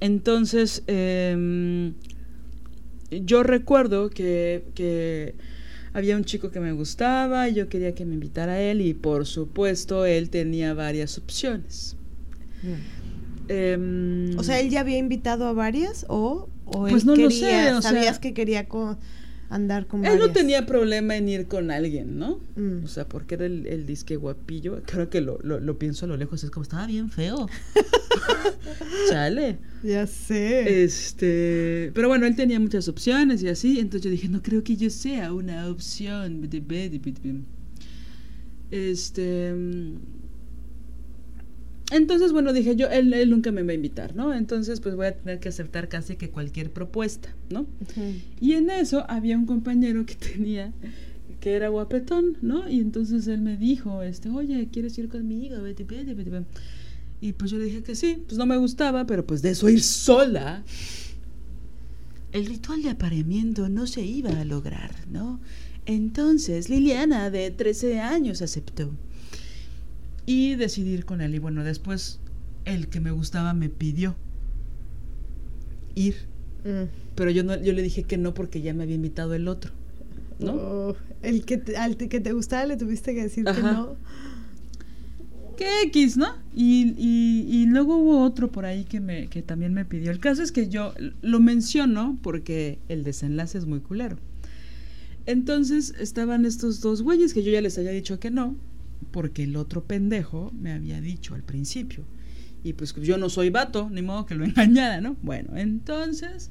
Entonces, 0.00 0.82
em, 0.86 1.94
yo 3.10 3.42
recuerdo 3.42 4.10
que, 4.10 4.64
que 4.74 5.34
había 5.92 6.16
un 6.16 6.24
chico 6.24 6.50
que 6.50 6.60
me 6.60 6.72
gustaba 6.72 7.48
y 7.48 7.54
yo 7.54 7.68
quería 7.68 7.94
que 7.94 8.04
me 8.04 8.14
invitara 8.14 8.52
a 8.54 8.60
él 8.60 8.80
y 8.80 8.94
por 8.94 9.26
supuesto 9.26 10.06
él 10.06 10.30
tenía 10.30 10.72
varias 10.74 11.18
opciones. 11.18 11.96
Em, 13.48 14.38
O 14.38 14.42
sea, 14.42 14.60
él 14.60 14.70
ya 14.70 14.80
había 14.80 14.98
invitado 14.98 15.46
a 15.46 15.52
varias 15.52 16.06
o, 16.08 16.48
o 16.64 16.80
Pues 16.88 17.02
él 17.02 17.06
no 17.06 17.16
lo 17.16 17.28
quería, 17.28 17.64
sé, 17.66 17.74
o 17.74 17.82
sabías 17.82 18.16
sea- 18.16 18.20
que 18.20 18.34
quería 18.34 18.68
co- 18.68 18.98
andar 19.54 19.86
con 19.86 20.04
él 20.04 20.10
varias. 20.12 20.28
no 20.28 20.32
tenía 20.32 20.66
problema 20.66 21.16
en 21.16 21.28
ir 21.28 21.46
con 21.46 21.70
alguien, 21.70 22.18
¿no? 22.18 22.40
Mm. 22.56 22.84
O 22.84 22.88
sea, 22.88 23.08
porque 23.08 23.34
era 23.34 23.46
el, 23.46 23.66
el 23.66 23.86
disque 23.86 24.16
guapillo. 24.16 24.82
Creo 24.86 25.10
que 25.10 25.20
lo, 25.20 25.38
lo, 25.42 25.60
lo 25.60 25.78
pienso 25.78 26.06
a 26.06 26.08
lo 26.08 26.16
lejos, 26.16 26.42
es 26.42 26.50
como 26.50 26.62
estaba 26.62 26.86
bien 26.86 27.10
feo. 27.10 27.48
Chale. 29.10 29.58
Ya 29.82 30.06
sé. 30.06 30.84
Este, 30.84 31.90
pero 31.94 32.08
bueno, 32.08 32.26
él 32.26 32.36
tenía 32.36 32.58
muchas 32.60 32.88
opciones 32.88 33.42
y 33.42 33.48
así, 33.48 33.78
entonces 33.78 34.04
yo 34.04 34.10
dije, 34.10 34.28
no 34.28 34.42
creo 34.42 34.64
que 34.64 34.76
yo 34.76 34.90
sea 34.90 35.32
una 35.32 35.68
opción. 35.68 36.48
Este, 38.70 39.54
entonces 41.92 42.32
bueno, 42.32 42.52
dije 42.52 42.76
yo, 42.76 42.88
él, 42.88 43.12
él 43.12 43.30
nunca 43.30 43.52
me 43.52 43.62
va 43.62 43.72
a 43.72 43.74
invitar, 43.74 44.14
¿no? 44.16 44.34
Entonces 44.34 44.80
pues 44.80 44.94
voy 44.96 45.06
a 45.06 45.16
tener 45.16 45.40
que 45.40 45.48
aceptar 45.48 45.88
casi 45.88 46.16
que 46.16 46.30
cualquier 46.30 46.70
propuesta, 46.70 47.34
¿no? 47.50 47.66
Y 48.40 48.52
en 48.52 48.70
eso 48.70 49.04
había 49.08 49.36
un 49.36 49.46
compañero 49.46 50.06
que 50.06 50.14
tenía 50.32 50.72
que 51.42 51.54
era 51.54 51.68
guapetón, 51.68 52.38
¿no? 52.40 52.68
Y 52.68 52.78
entonces 52.78 53.26
él 53.26 53.40
me 53.40 53.56
dijo, 53.56 54.02
este, 54.02 54.28
oye, 54.28 54.68
¿quieres 54.72 54.96
ir 54.96 55.08
conmigo? 55.08 55.60
Vete, 55.60 55.82
vete, 55.82 56.14
vete, 56.14 56.30
vete". 56.30 56.46
Y 57.20 57.32
pues 57.32 57.50
yo 57.50 57.58
le 57.58 57.64
dije 57.64 57.82
que 57.82 57.96
sí, 57.96 58.22
pues 58.26 58.38
no 58.38 58.46
me 58.46 58.56
gustaba, 58.56 59.06
pero 59.06 59.26
pues 59.26 59.42
de 59.42 59.50
eso 59.50 59.68
ir 59.68 59.82
sola. 59.82 60.62
El 62.30 62.46
ritual 62.46 62.82
de 62.84 62.90
apareamiento 62.90 63.68
no 63.68 63.88
se 63.88 64.02
iba 64.02 64.30
a 64.30 64.44
lograr, 64.44 64.94
¿no? 65.10 65.40
Entonces 65.84 66.70
Liliana, 66.70 67.28
de 67.28 67.50
13 67.50 67.98
años, 68.00 68.40
aceptó. 68.40 68.92
Y 70.26 70.54
decidí 70.54 70.90
ir 70.90 71.04
con 71.04 71.20
él. 71.20 71.34
Y 71.34 71.38
bueno, 71.38 71.64
después 71.64 72.20
el 72.64 72.88
que 72.88 73.00
me 73.00 73.10
gustaba 73.10 73.54
me 73.54 73.68
pidió 73.68 74.16
ir. 75.94 76.16
Mm. 76.64 76.88
Pero 77.14 77.30
yo 77.30 77.44
no, 77.44 77.60
yo 77.60 77.72
le 77.72 77.82
dije 77.82 78.04
que 78.04 78.18
no 78.18 78.34
porque 78.34 78.62
ya 78.62 78.72
me 78.74 78.84
había 78.84 78.94
invitado 78.94 79.34
el 79.34 79.48
otro. 79.48 79.72
¿No? 80.38 80.54
Oh, 80.54 80.96
el 81.22 81.44
que 81.44 81.58
te, 81.58 81.76
al 81.76 81.96
que 81.96 82.20
te 82.20 82.32
gustaba 82.32 82.66
le 82.66 82.76
tuviste 82.76 83.14
que 83.14 83.22
decir 83.22 83.44
que 83.44 83.62
no. 83.62 83.96
¿Qué 85.56 85.82
X, 85.84 86.16
no? 86.16 86.34
Y, 86.54 86.94
y, 86.96 87.46
y 87.48 87.66
luego 87.66 87.96
hubo 87.96 88.22
otro 88.22 88.50
por 88.50 88.64
ahí 88.64 88.84
que, 88.84 89.00
me, 89.00 89.28
que 89.28 89.42
también 89.42 89.74
me 89.74 89.84
pidió. 89.84 90.10
El 90.10 90.18
caso 90.18 90.42
es 90.42 90.50
que 90.50 90.68
yo 90.68 90.94
lo 91.20 91.40
menciono 91.40 92.18
porque 92.22 92.78
el 92.88 93.04
desenlace 93.04 93.58
es 93.58 93.66
muy 93.66 93.80
culero. 93.80 94.16
Entonces 95.26 95.94
estaban 96.00 96.44
estos 96.46 96.80
dos 96.80 97.02
güeyes 97.02 97.34
que 97.34 97.42
yo 97.42 97.52
ya 97.52 97.60
les 97.60 97.78
había 97.78 97.92
dicho 97.92 98.18
que 98.18 98.30
no, 98.30 98.56
porque 99.10 99.44
el 99.44 99.56
otro 99.56 99.84
pendejo 99.84 100.52
me 100.58 100.72
había 100.72 101.00
dicho 101.00 101.34
al 101.34 101.42
principio. 101.42 102.04
Y 102.64 102.74
pues 102.74 102.94
yo 102.94 103.18
no 103.18 103.28
soy 103.28 103.50
vato, 103.50 103.90
ni 103.90 104.02
modo 104.02 104.26
que 104.26 104.34
lo 104.34 104.44
engañara, 104.46 105.00
¿no? 105.00 105.16
Bueno, 105.22 105.56
entonces, 105.56 106.50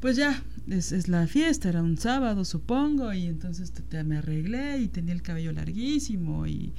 pues 0.00 0.16
ya, 0.16 0.42
es, 0.68 0.92
es 0.92 1.08
la 1.08 1.26
fiesta, 1.26 1.68
era 1.68 1.82
un 1.82 1.96
sábado, 1.96 2.44
supongo, 2.44 3.12
y 3.14 3.26
entonces 3.26 3.72
te- 3.72 4.04
me 4.04 4.18
arreglé 4.18 4.78
y 4.80 4.88
tenía 4.88 5.14
el 5.14 5.22
cabello 5.22 5.52
larguísimo 5.52 6.46
y 6.46 6.72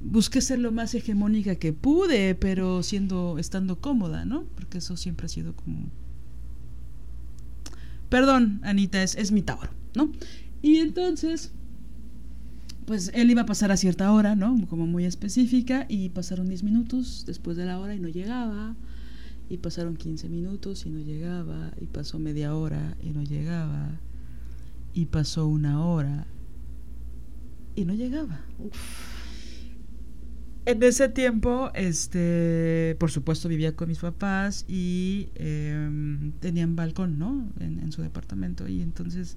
busqué 0.00 0.40
ser 0.40 0.58
lo 0.58 0.72
más 0.72 0.94
hegemónica 0.94 1.54
que 1.56 1.72
pude, 1.72 2.34
pero 2.34 2.82
siendo, 2.82 3.38
estando 3.38 3.80
cómoda, 3.80 4.24
¿no? 4.24 4.44
Porque 4.56 4.78
eso 4.78 4.96
siempre 4.96 5.26
ha 5.26 5.28
sido 5.28 5.54
como... 5.54 5.90
Perdón, 8.08 8.60
Anita, 8.64 9.02
es, 9.02 9.14
es 9.14 9.30
mi 9.30 9.42
Tauro, 9.42 9.70
¿no? 9.94 10.10
Y 10.62 10.76
entonces, 10.78 11.52
pues 12.90 13.12
él 13.14 13.30
iba 13.30 13.42
a 13.42 13.46
pasar 13.46 13.70
a 13.70 13.76
cierta 13.76 14.10
hora, 14.10 14.34
¿no? 14.34 14.66
Como 14.66 14.84
muy 14.84 15.04
específica, 15.04 15.86
y 15.88 16.08
pasaron 16.08 16.48
10 16.48 16.64
minutos 16.64 17.22
después 17.24 17.56
de 17.56 17.64
la 17.64 17.78
hora 17.78 17.94
y 17.94 18.00
no 18.00 18.08
llegaba, 18.08 18.74
y 19.48 19.58
pasaron 19.58 19.94
15 19.94 20.28
minutos 20.28 20.84
y 20.86 20.90
no 20.90 20.98
llegaba, 20.98 21.70
y 21.80 21.86
pasó 21.86 22.18
media 22.18 22.52
hora 22.52 22.96
y 23.00 23.10
no 23.10 23.22
llegaba, 23.22 24.00
y 24.92 25.06
pasó 25.06 25.46
una 25.46 25.84
hora 25.84 26.26
y 27.76 27.84
no 27.84 27.94
llegaba. 27.94 28.40
En 30.66 30.82
ese 30.82 31.08
tiempo, 31.08 31.70
este, 31.76 32.96
por 32.98 33.12
supuesto, 33.12 33.48
vivía 33.48 33.76
con 33.76 33.86
mis 33.86 34.00
papás 34.00 34.64
y 34.66 35.28
em, 35.36 36.32
tenían 36.40 36.74
balcón, 36.74 37.20
¿no? 37.20 37.52
En, 37.60 37.78
en 37.78 37.92
su 37.92 38.02
departamento 38.02 38.66
y 38.66 38.82
entonces 38.82 39.36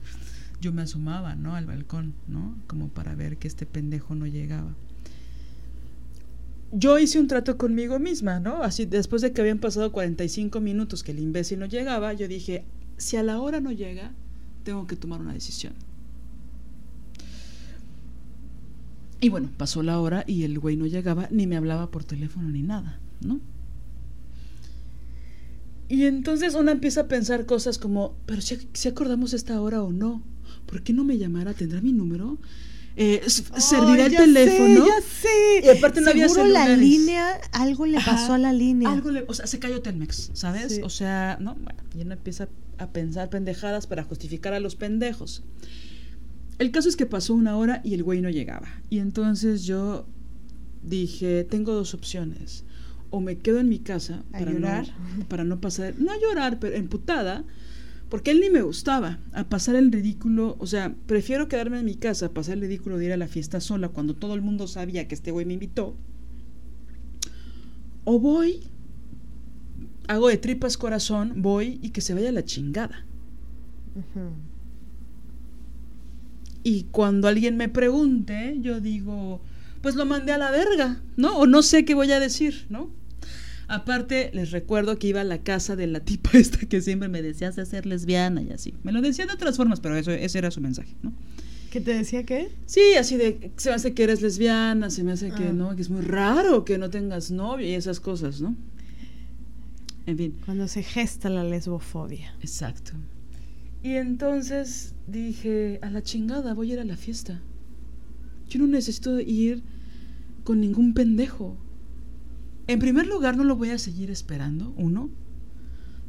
yo 0.64 0.72
me 0.72 0.82
asomaba, 0.82 1.36
¿no? 1.36 1.56
Al 1.56 1.66
balcón, 1.66 2.14
¿no? 2.28 2.56
Como 2.68 2.88
para 2.88 3.16
ver 3.16 3.38
que 3.38 3.50
este 3.50 3.66
pendejo 3.66 4.16
no 4.16 4.26
llegaba. 4.26 4.74
Yo 6.72 6.98
hice 6.98 7.20
un 7.20 7.28
trato 7.28 7.58
conmigo 7.58 8.00
misma, 8.00 8.40
¿no? 8.40 8.64
Así, 8.64 8.86
después 8.86 9.22
de 9.22 9.34
que 9.34 9.42
habían 9.42 9.60
pasado 9.60 9.92
45 9.92 10.62
minutos 10.62 11.04
que 11.04 11.12
el 11.12 11.20
imbécil 11.20 11.60
no 11.60 11.66
llegaba, 11.66 12.14
yo 12.14 12.30
dije, 12.30 12.64
si 12.98 13.18
a 13.18 13.24
la 13.24 13.40
hora 13.42 13.60
no 13.60 13.74
llega, 13.74 14.14
tengo 14.64 14.88
que 14.88 14.96
tomar 14.96 15.20
una 15.20 15.34
decisión. 15.34 15.74
Y 19.20 19.30
bueno, 19.30 19.52
pasó 19.58 19.84
la 19.84 20.00
hora 20.00 20.24
y 20.26 20.44
el 20.44 20.58
güey 20.60 20.78
no 20.78 20.86
llegaba, 20.86 21.28
ni 21.30 21.46
me 21.46 21.58
hablaba 21.58 21.92
por 21.92 22.06
teléfono 22.06 22.50
ni 22.50 22.64
nada, 22.64 23.00
¿no? 23.22 23.42
Y 25.90 26.06
entonces 26.06 26.56
uno 26.56 26.72
empieza 26.72 27.02
a 27.02 27.08
pensar 27.08 27.46
cosas 27.46 27.78
como, 27.78 28.16
pero 28.26 28.42
si, 28.42 28.68
si 28.74 28.88
acordamos 28.88 29.34
esta 29.34 29.62
hora 29.62 29.84
o 29.84 29.92
no, 29.92 30.24
¿por 30.66 30.82
qué 30.84 30.94
no 30.94 31.04
me 31.04 31.18
llamara? 31.18 31.54
¿Tendrá 31.54 31.82
mi 31.82 31.92
número? 31.94 32.38
Eh, 32.96 33.22
s- 33.26 33.44
¿Servirá 33.58 34.06
el 34.06 34.16
teléfono? 34.16 34.86
sé, 34.86 34.90
ya 34.92 35.02
sé. 35.02 35.66
Y 35.66 35.78
aparte 35.78 36.02
no 36.02 36.10
había 36.12 36.30
Seguro 36.30 36.48
la 36.54 36.68
línea, 36.76 37.28
algo 37.52 37.86
le 37.88 37.98
Ajá, 37.98 38.12
pasó 38.12 38.34
a 38.34 38.38
la 38.38 38.54
línea. 38.54 38.92
Algo 38.92 39.10
le, 39.12 39.26
o 39.28 39.34
sea, 39.34 39.48
se 39.48 39.58
cayó 39.60 39.82
Telmex, 39.82 40.30
¿sabes? 40.34 40.76
Sí. 40.76 40.82
O 40.84 40.90
sea, 40.90 41.38
no, 41.42 41.56
bueno, 41.56 41.80
y 41.98 42.02
uno 42.02 42.14
empieza 42.14 42.50
a 42.78 42.88
pensar 42.92 43.30
pendejadas 43.30 43.88
para 43.88 44.04
justificar 44.04 44.54
a 44.54 44.60
los 44.60 44.76
pendejos. 44.76 45.44
El 46.60 46.70
caso 46.72 46.88
es 46.88 46.96
que 46.96 47.06
pasó 47.08 47.34
una 47.34 47.58
hora 47.58 47.82
y 47.84 47.96
el 47.96 48.04
güey 48.04 48.22
no 48.22 48.30
llegaba. 48.30 48.68
Y 48.92 49.00
entonces 49.00 49.64
yo 49.64 50.06
dije, 50.84 51.44
tengo 51.46 51.74
dos 51.74 51.94
opciones. 51.94 52.64
O 53.10 53.20
me 53.22 53.38
quedo 53.38 53.60
en 53.60 53.70
mi 53.70 53.80
casa 53.80 54.24
¿A 54.34 54.40
para 54.40 54.52
llorar? 54.52 54.88
no, 55.18 55.26
para 55.30 55.44
no 55.44 55.60
pasar, 55.62 55.96
no 56.00 56.12
llorar, 56.20 56.60
pero 56.60 56.76
emputada, 56.76 57.44
porque 58.14 58.30
él 58.30 58.42
ni 58.42 58.52
me 58.52 58.62
gustaba, 58.62 59.18
a 59.32 59.50
pasar 59.50 59.74
el 59.76 59.92
ridículo, 59.92 60.56
o 60.60 60.68
sea, 60.68 60.94
prefiero 61.08 61.48
quedarme 61.48 61.80
en 61.80 61.86
mi 61.86 61.96
casa, 61.96 62.28
a 62.28 62.30
pasar 62.30 62.54
el 62.54 62.62
ridículo 62.62 63.00
de 63.00 63.06
ir 63.06 63.12
a 63.12 63.18
la 63.18 63.28
fiesta 63.28 63.60
sola 63.60 63.90
cuando 63.90 64.14
todo 64.16 64.36
el 64.36 64.44
mundo 64.44 64.68
sabía 64.68 65.08
que 65.08 65.16
este 65.16 65.32
güey 65.32 65.48
me 65.48 65.54
invitó. 65.54 65.98
O 68.04 68.20
voy, 68.20 68.60
hago 70.08 70.28
de 70.28 70.38
tripas 70.38 70.78
corazón, 70.78 71.42
voy 71.42 71.80
y 71.82 71.90
que 71.90 72.02
se 72.02 72.14
vaya 72.14 72.32
la 72.32 72.46
chingada. 72.46 73.04
Y 76.62 76.84
cuando 76.92 77.28
alguien 77.28 77.58
me 77.58 77.68
pregunte, 77.68 78.60
yo 78.62 78.80
digo, 78.80 79.42
pues 79.82 79.96
lo 79.96 80.06
mandé 80.06 80.34
a 80.34 80.38
la 80.38 80.52
verga, 80.52 81.02
¿no? 81.18 81.36
O 81.40 81.48
no 81.48 81.64
sé 81.64 81.84
qué 81.84 81.96
voy 81.96 82.12
a 82.12 82.20
decir, 82.20 82.68
¿no? 82.70 82.92
Aparte, 83.68 84.30
les 84.34 84.52
recuerdo 84.52 84.98
que 85.00 85.08
iba 85.08 85.22
a 85.22 85.24
la 85.24 85.40
casa 85.42 85.76
de 85.76 85.88
la 85.88 86.02
tipa 86.02 86.32
esta 86.38 86.60
que 86.60 86.82
siempre 86.82 87.08
me 87.10 87.22
decías 87.22 87.56
de 87.56 87.66
ser 87.66 87.86
lesbiana 87.86 88.42
y 88.42 88.52
así. 88.52 88.74
Me 88.84 88.92
lo 88.92 89.02
decía 89.02 89.26
de 89.26 89.34
otras 89.34 89.58
formas, 89.58 89.80
pero 89.80 89.96
eso, 89.96 90.12
ese 90.12 90.38
era 90.38 90.52
su 90.52 90.62
mensaje, 90.62 90.96
¿no? 91.02 91.14
¿Qué 91.72 91.82
te 91.82 91.94
decía 91.96 92.24
qué? 92.24 92.50
Sí, 92.68 92.82
así 93.00 93.18
de, 93.18 93.52
se 93.58 93.70
me 93.70 93.76
hace 93.76 93.94
que 93.96 94.04
eres 94.04 94.22
lesbiana, 94.22 94.92
se 94.92 95.04
me 95.04 95.12
hace 95.14 95.32
que 95.32 95.46
Ah. 95.48 95.54
no, 95.54 95.76
que 95.76 95.82
es 95.82 95.90
muy 95.90 96.02
raro 96.02 96.66
que 96.66 96.78
no 96.78 96.90
tengas 96.92 97.32
novio 97.32 97.66
y 97.68 97.72
esas 97.74 98.00
cosas, 98.00 98.42
¿no? 98.42 98.56
En 100.06 100.18
fin. 100.18 100.36
Cuando 100.46 100.68
se 100.68 100.84
gesta 100.84 101.30
la 101.30 101.44
lesbofobia. 101.44 102.36
Exacto. 102.42 102.92
Y 103.82 103.94
entonces 103.96 104.94
dije, 105.08 105.80
a 105.82 105.90
la 105.90 106.04
chingada, 106.04 106.54
voy 106.54 106.70
a 106.72 106.74
ir 106.76 106.80
a 106.80 106.86
la 106.86 106.96
fiesta. 106.98 107.42
Yo 108.50 108.60
no 108.60 108.68
necesito 108.68 109.20
ir 109.20 109.64
con 110.44 110.60
ningún 110.62 110.94
pendejo. 110.94 111.58
En 112.68 112.80
primer 112.80 113.08
lugar, 113.08 113.36
no 113.36 113.44
lo 113.44 113.56
voy 113.56 113.70
a 113.70 113.78
seguir 113.78 114.10
esperando, 114.10 114.74
uno. 114.78 115.10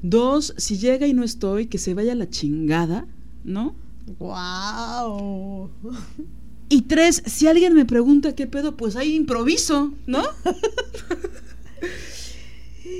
Dos, 0.02 0.54
si 0.56 0.78
llega 0.78 1.06
y 1.06 1.14
no 1.14 1.24
estoy, 1.24 1.66
que 1.66 1.78
se 1.78 1.94
vaya 1.94 2.12
a 2.12 2.16
la 2.16 2.28
chingada, 2.28 3.06
¿no? 3.42 3.74
¡Wow! 4.18 5.70
Y 6.68 6.82
tres, 6.82 7.22
si 7.26 7.46
alguien 7.46 7.74
me 7.74 7.84
pregunta 7.84 8.34
qué 8.34 8.46
pedo, 8.46 8.76
pues 8.76 8.96
ahí 8.96 9.14
improviso, 9.14 9.92
¿no? 10.06 10.22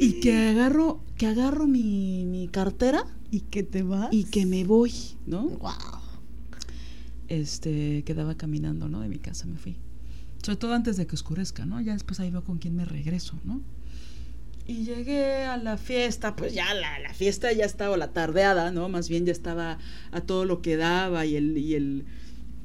y 0.01 0.20
que 0.20 0.48
agarro, 0.48 1.01
que 1.16 1.26
agarro 1.26 1.66
mi, 1.66 2.24
mi 2.24 2.48
cartera 2.48 3.05
¿Y 3.31 3.40
qué 3.40 3.62
te 3.62 3.82
vas? 3.82 4.09
y 4.12 4.24
que 4.24 4.47
me 4.47 4.64
voy, 4.64 4.93
¿no? 5.26 5.48
¡Wow! 5.48 5.72
Este, 7.28 8.05
quedaba 8.05 8.36
caminando, 8.36 8.89
¿no? 8.89 9.01
De 9.01 9.09
mi 9.09 9.18
casa 9.18 9.47
me 9.47 9.56
fui. 9.56 9.76
Sobre 10.45 10.57
todo 10.57 10.75
antes 10.75 10.97
de 10.97 11.07
que 11.07 11.15
oscurezca, 11.15 11.65
¿no? 11.65 11.81
Ya 11.81 11.95
después 11.95 12.21
ahí 12.21 12.31
veo 12.31 12.45
con 12.45 12.59
quién 12.59 12.77
me 12.77 12.85
regreso, 12.85 13.39
¿no? 13.45 13.61
Y 14.66 14.85
llegué 14.85 15.45
a 15.45 15.57
la 15.57 15.77
fiesta, 15.77 16.37
pues 16.37 16.55
ya 16.55 16.73
la, 16.75 16.99
la 16.99 17.12
fiesta 17.15 17.53
ya 17.53 17.65
estaba, 17.65 17.95
o 17.95 17.97
la 17.97 18.12
tardeada, 18.12 18.71
¿no? 18.71 18.89
Más 18.89 19.09
bien 19.09 19.27
ya 19.27 19.33
estaba 19.33 19.79
a 20.11 20.21
todo 20.23 20.45
lo 20.45 20.62
que 20.62 20.77
daba 20.77 21.27
y 21.27 21.37
el, 21.37 21.57
y 21.59 21.75
el 21.75 22.05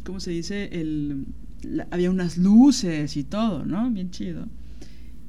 ¿cómo 0.06 0.20
se 0.20 0.32
dice? 0.32 0.70
El, 0.72 1.26
la- 1.62 1.88
había 1.92 2.10
unas 2.10 2.38
luces 2.38 3.16
y 3.18 3.24
todo, 3.24 3.66
¿no? 3.66 3.90
Bien 3.92 4.12
chido. 4.12 4.48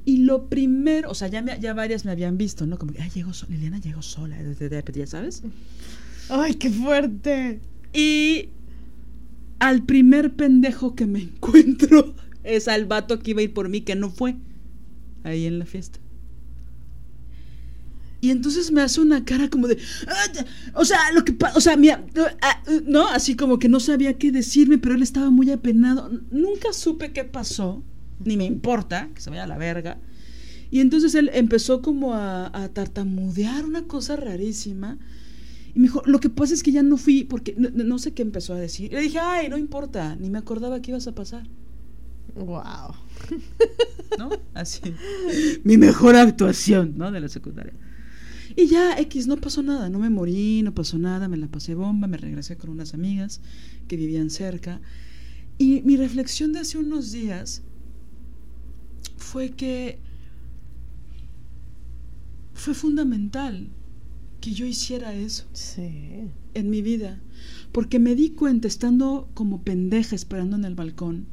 Y 0.05 0.17
lo 0.23 0.47
primero, 0.47 1.11
o 1.11 1.13
sea, 1.15 1.27
ya, 1.27 1.41
me- 1.41 1.59
ya 1.59 1.73
varias 1.73 2.05
me 2.05 2.11
habían 2.11 2.37
visto, 2.37 2.65
¿no? 2.65 2.77
Como 2.79 2.93
que, 2.93 3.01
ay, 3.01 3.09
llegó 3.13 3.33
sola, 3.33 3.53
Liliana 3.53 3.79
llegó 3.79 4.01
sola, 4.01 4.37
ya 4.93 5.07
sabes. 5.07 5.43
¡Ay, 6.29 6.55
qué 6.55 6.69
fuerte! 6.69 7.59
Y 7.93 8.47
al 9.59 9.83
primer 9.83 10.33
pendejo 10.35 10.95
que 10.95 11.05
me 11.05 11.19
encuentro 11.23 12.15
es 12.43 12.67
al 12.67 12.85
vato 12.85 13.19
que 13.19 13.31
iba 13.31 13.41
a 13.41 13.43
ir 13.43 13.53
por 13.53 13.69
mí, 13.69 13.81
que 13.81 13.95
no 13.95 14.09
fue 14.09 14.35
ahí 15.23 15.45
en 15.45 15.59
la 15.59 15.65
fiesta. 15.65 15.99
Y 18.21 18.29
entonces 18.29 18.71
me 18.71 18.81
hace 18.81 19.01
una 19.01 19.25
cara 19.25 19.49
como 19.49 19.67
de, 19.67 19.79
"Ah, 20.07 20.31
ya", 20.33 20.45
o 20.75 20.85
sea, 20.85 21.11
lo 21.13 21.25
que 21.25 21.35
o 21.55 21.59
sea, 21.61 21.75
mira, 21.75 22.05
ah, 22.43 22.63
no, 22.85 23.07
así 23.07 23.35
como 23.35 23.57
que 23.57 23.67
no 23.67 23.79
sabía 23.79 24.17
qué 24.19 24.31
decirme, 24.31 24.77
pero 24.77 24.93
él 24.93 25.01
estaba 25.01 25.31
muy 25.31 25.49
apenado. 25.49 26.09
Nunca 26.29 26.71
supe 26.71 27.13
qué 27.13 27.23
pasó, 27.23 27.83
ni 28.23 28.37
me 28.37 28.45
importa, 28.45 29.09
que 29.15 29.21
se 29.21 29.31
vaya 29.31 29.45
a 29.45 29.47
la 29.47 29.57
verga. 29.57 29.97
Y 30.69 30.79
entonces 30.81 31.15
él 31.15 31.31
empezó 31.33 31.81
como 31.81 32.13
a, 32.13 32.47
a 32.57 32.69
tartamudear 32.69 33.65
una 33.65 33.83
cosa 33.87 34.15
rarísima. 34.15 34.99
Y 35.73 35.79
me 35.79 35.87
dijo, 35.87 36.01
lo 36.05 36.19
que 36.19 36.29
pasa 36.29 36.53
es 36.53 36.63
que 36.63 36.71
ya 36.71 36.83
no 36.83 36.97
fui, 36.97 37.23
porque 37.23 37.55
no, 37.57 37.97
sé 37.97 38.13
qué 38.13 38.21
empezó 38.21 38.53
a 38.53 38.59
decir. 38.59 38.91
Le 38.91 39.01
dije, 39.01 39.19
ay, 39.19 39.49
no 39.49 39.57
importa, 39.57 40.15
ni 40.15 40.29
me 40.29 40.37
acordaba 40.37 40.81
que 40.81 40.91
ibas 40.91 41.07
a 41.07 41.15
pasar, 41.15 41.47
¡Wow! 42.35 42.95
¿no? 44.17 44.29
Así. 44.53 44.81
Mi 45.63 45.77
mejor 45.77 46.15
actuación, 46.15 46.93
¿no? 46.97 47.11
De 47.11 47.19
la 47.19 47.29
secundaria. 47.29 47.73
Y 48.55 48.67
ya, 48.67 48.99
X, 48.99 49.27
no 49.27 49.37
pasó 49.37 49.63
nada, 49.63 49.89
no 49.89 49.99
me 49.99 50.09
morí, 50.09 50.61
no 50.63 50.73
pasó 50.73 50.97
nada, 50.97 51.27
me 51.29 51.37
la 51.37 51.47
pasé 51.47 51.73
bomba, 51.75 52.07
me 52.07 52.17
regresé 52.17 52.57
con 52.57 52.69
unas 52.69 52.93
amigas 52.93 53.41
que 53.87 53.95
vivían 53.95 54.29
cerca. 54.29 54.81
Y 55.57 55.81
mi 55.83 55.95
reflexión 55.95 56.51
de 56.53 56.59
hace 56.59 56.77
unos 56.77 57.11
días 57.11 57.63
fue 59.17 59.51
que 59.51 59.99
fue 62.53 62.73
fundamental 62.73 63.69
que 64.41 64.51
yo 64.53 64.65
hiciera 64.65 65.13
eso 65.13 65.45
Sí. 65.53 66.23
en 66.53 66.69
mi 66.69 66.81
vida, 66.81 67.21
porque 67.71 67.99
me 67.99 68.15
di 68.15 68.31
cuenta 68.31 68.67
estando 68.67 69.29
como 69.33 69.61
pendeja 69.63 70.15
esperando 70.15 70.55
en 70.57 70.65
el 70.65 70.75
balcón 70.75 71.27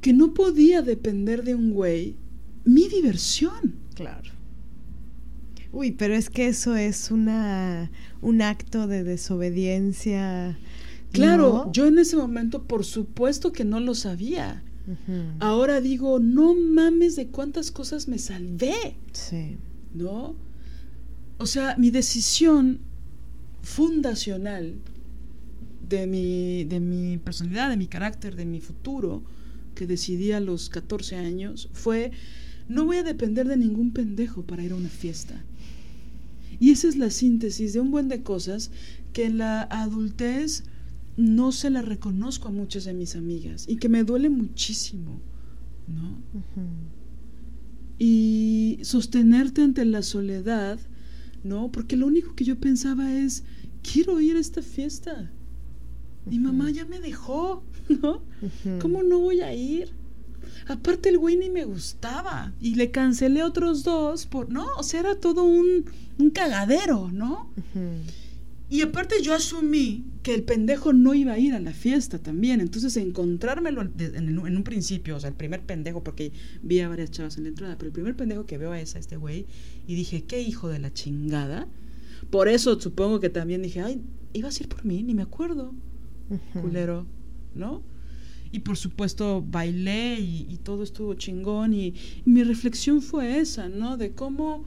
que 0.00 0.12
no 0.12 0.34
podía 0.34 0.82
depender 0.82 1.44
de 1.44 1.54
un 1.54 1.72
güey 1.72 2.16
mi 2.64 2.88
diversión. 2.88 3.74
Claro. 3.94 4.30
Uy, 5.72 5.92
pero 5.92 6.14
es 6.14 6.30
que 6.30 6.48
eso 6.48 6.76
es 6.76 7.10
una 7.10 7.90
un 8.22 8.42
acto 8.42 8.86
de 8.86 9.04
desobediencia. 9.04 10.58
Claro, 11.12 11.64
¿no? 11.66 11.72
yo 11.72 11.86
en 11.86 11.98
ese 11.98 12.16
momento 12.16 12.64
por 12.64 12.84
supuesto 12.84 13.52
que 13.52 13.64
no 13.64 13.80
lo 13.80 13.94
sabía. 13.94 14.62
Ahora 15.38 15.80
digo, 15.80 16.18
no 16.18 16.54
mames 16.54 17.14
de 17.14 17.28
cuántas 17.28 17.70
cosas 17.70 18.08
me 18.08 18.18
salvé, 18.18 18.96
Sí. 19.12 19.56
¿no? 19.94 20.34
O 21.38 21.46
sea, 21.46 21.76
mi 21.78 21.90
decisión 21.92 22.80
fundacional 23.62 24.74
de 25.88 26.06
mi, 26.08 26.64
de 26.64 26.80
mi 26.80 27.18
personalidad, 27.18 27.70
de 27.70 27.76
mi 27.76 27.86
carácter, 27.86 28.34
de 28.34 28.46
mi 28.46 28.60
futuro, 28.60 29.22
que 29.80 29.86
decidí 29.86 30.32
a 30.32 30.40
los 30.40 30.68
14 30.68 31.16
años, 31.16 31.70
fue, 31.72 32.12
no 32.68 32.84
voy 32.84 32.98
a 32.98 33.02
depender 33.02 33.48
de 33.48 33.56
ningún 33.56 33.92
pendejo 33.92 34.42
para 34.42 34.62
ir 34.62 34.72
a 34.72 34.76
una 34.76 34.90
fiesta. 34.90 35.42
Y 36.58 36.68
esa 36.68 36.86
es 36.86 36.98
la 36.98 37.08
síntesis 37.08 37.72
de 37.72 37.80
un 37.80 37.90
buen 37.90 38.08
de 38.08 38.22
cosas 38.22 38.72
que 39.14 39.24
en 39.24 39.38
la 39.38 39.62
adultez 39.62 40.64
no 41.16 41.50
se 41.50 41.70
la 41.70 41.80
reconozco 41.80 42.48
a 42.48 42.50
muchas 42.50 42.84
de 42.84 42.92
mis 42.92 43.16
amigas 43.16 43.64
y 43.66 43.76
que 43.76 43.88
me 43.88 44.04
duele 44.04 44.28
muchísimo, 44.28 45.18
¿no? 45.88 46.18
Y 47.98 48.80
sostenerte 48.82 49.62
ante 49.62 49.86
la 49.86 50.02
soledad, 50.02 50.78
¿no? 51.42 51.72
Porque 51.72 51.96
lo 51.96 52.06
único 52.06 52.34
que 52.34 52.44
yo 52.44 52.60
pensaba 52.60 53.14
es, 53.14 53.44
quiero 53.82 54.20
ir 54.20 54.36
a 54.36 54.40
esta 54.40 54.60
fiesta. 54.60 55.32
Mi 56.26 56.38
mamá 56.38 56.70
ya 56.70 56.84
me 56.84 57.00
dejó, 57.00 57.64
¿no? 58.02 58.22
¿Cómo 58.80 59.02
no 59.02 59.18
voy 59.18 59.40
a 59.40 59.54
ir? 59.54 59.92
Aparte 60.68 61.08
el 61.08 61.18
güey 61.18 61.36
ni 61.36 61.50
me 61.50 61.64
gustaba 61.64 62.52
y 62.60 62.74
le 62.76 62.90
cancelé 62.90 63.42
otros 63.42 63.82
dos 63.82 64.26
por, 64.26 64.50
¿no? 64.50 64.66
O 64.78 64.82
sea, 64.82 65.00
era 65.00 65.14
todo 65.16 65.42
un, 65.44 65.84
un 66.18 66.30
cagadero, 66.30 67.10
¿no? 67.12 67.50
Y 68.68 68.82
aparte 68.82 69.16
yo 69.20 69.34
asumí 69.34 70.04
que 70.22 70.32
el 70.32 70.44
pendejo 70.44 70.92
no 70.92 71.12
iba 71.14 71.32
a 71.32 71.38
ir 71.38 71.54
a 71.54 71.60
la 71.60 71.72
fiesta 71.72 72.18
también. 72.20 72.60
Entonces 72.60 72.96
encontrármelo 72.96 73.82
en, 73.82 74.38
un- 74.38 74.46
en 74.46 74.56
un 74.56 74.62
principio, 74.62 75.16
o 75.16 75.20
sea, 75.20 75.30
el 75.30 75.34
primer 75.34 75.62
pendejo, 75.62 76.04
porque 76.04 76.30
vi 76.62 76.78
a 76.80 76.88
varias 76.88 77.10
chavas 77.10 77.36
en 77.36 77.44
la 77.44 77.48
entrada, 77.48 77.74
pero 77.76 77.88
el 77.88 77.92
primer 77.92 78.14
pendejo 78.14 78.46
que 78.46 78.58
veo 78.58 78.72
es 78.74 78.94
a 78.94 79.00
este 79.00 79.16
güey 79.16 79.46
y 79.88 79.94
dije, 79.96 80.22
qué 80.22 80.40
hijo 80.40 80.68
de 80.68 80.78
la 80.78 80.92
chingada. 80.92 81.66
Por 82.30 82.46
eso 82.48 82.80
supongo 82.80 83.18
que 83.18 83.28
también 83.30 83.62
dije, 83.62 83.80
ay, 83.80 84.02
ibas 84.34 84.60
a 84.60 84.62
ir 84.62 84.68
por 84.68 84.84
mí, 84.84 85.02
ni 85.02 85.14
me 85.14 85.22
acuerdo, 85.22 85.74
culero, 86.62 87.06
¿no? 87.54 87.82
Y 88.52 88.60
por 88.60 88.76
supuesto 88.76 89.44
bailé 89.46 90.18
y, 90.18 90.46
y 90.48 90.56
todo 90.56 90.82
estuvo 90.82 91.14
chingón 91.14 91.72
y, 91.72 91.94
y 92.24 92.30
mi 92.30 92.42
reflexión 92.42 93.00
fue 93.00 93.38
esa, 93.38 93.68
¿no? 93.68 93.96
De 93.96 94.12
cómo... 94.12 94.64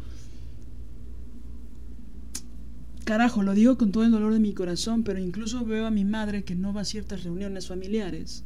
Carajo, 3.04 3.44
lo 3.44 3.54
digo 3.54 3.78
con 3.78 3.92
todo 3.92 4.06
el 4.06 4.12
dolor 4.12 4.32
de 4.32 4.40
mi 4.40 4.54
corazón, 4.54 5.04
pero 5.04 5.20
incluso 5.20 5.66
veo 5.66 5.86
a 5.86 5.92
mi 5.92 6.06
madre 6.06 6.46
que 6.46 6.56
no 6.56 6.74
va 6.74 6.82
a 6.82 6.86
ciertas 6.86 7.26
reuniones 7.26 7.68
familiares 7.68 8.46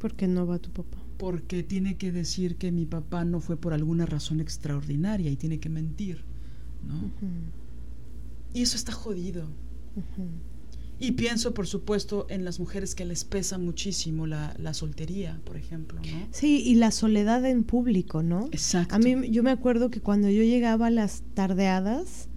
¿Por 0.00 0.14
qué 0.14 0.26
no 0.26 0.46
va 0.46 0.58
tu 0.58 0.70
papá? 0.70 0.98
porque 1.18 1.64
tiene 1.64 1.96
que 1.96 2.12
decir 2.12 2.56
que 2.56 2.70
mi 2.72 2.86
papá 2.86 3.24
no 3.24 3.40
fue 3.40 3.56
por 3.56 3.72
alguna 3.72 4.06
razón 4.06 4.40
extraordinaria 4.40 5.30
y 5.30 5.36
tiene 5.36 5.58
que 5.58 5.68
mentir, 5.68 6.22
¿no? 6.86 7.10
Y 8.54 8.62
eso 8.62 8.76
está 8.76 8.92
jodido. 8.92 9.44
Y 11.00 11.12
pienso, 11.12 11.54
por 11.54 11.66
supuesto, 11.68 12.26
en 12.28 12.44
las 12.44 12.58
mujeres 12.58 12.94
que 12.96 13.04
les 13.04 13.24
pesa 13.24 13.56
muchísimo 13.58 14.26
la, 14.26 14.54
la 14.58 14.74
soltería, 14.74 15.40
por 15.44 15.56
ejemplo, 15.56 16.00
¿no? 16.00 16.26
Sí, 16.32 16.60
y 16.64 16.74
la 16.74 16.90
soledad 16.90 17.44
en 17.46 17.62
público, 17.62 18.22
¿no? 18.24 18.46
Exacto. 18.50 18.96
A 18.96 18.98
mí 18.98 19.14
yo 19.30 19.42
me 19.44 19.52
acuerdo 19.52 19.90
que 19.90 20.00
cuando 20.00 20.28
yo 20.28 20.42
llegaba 20.42 20.88
a 20.88 20.90
las 20.90 21.22
tardeadas, 21.34 22.28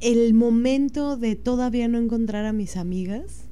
el 0.00 0.32
momento 0.34 1.16
de 1.16 1.34
todavía 1.36 1.88
no 1.88 1.98
encontrar 1.98 2.44
a 2.44 2.52
mis 2.52 2.76
amigas, 2.76 3.46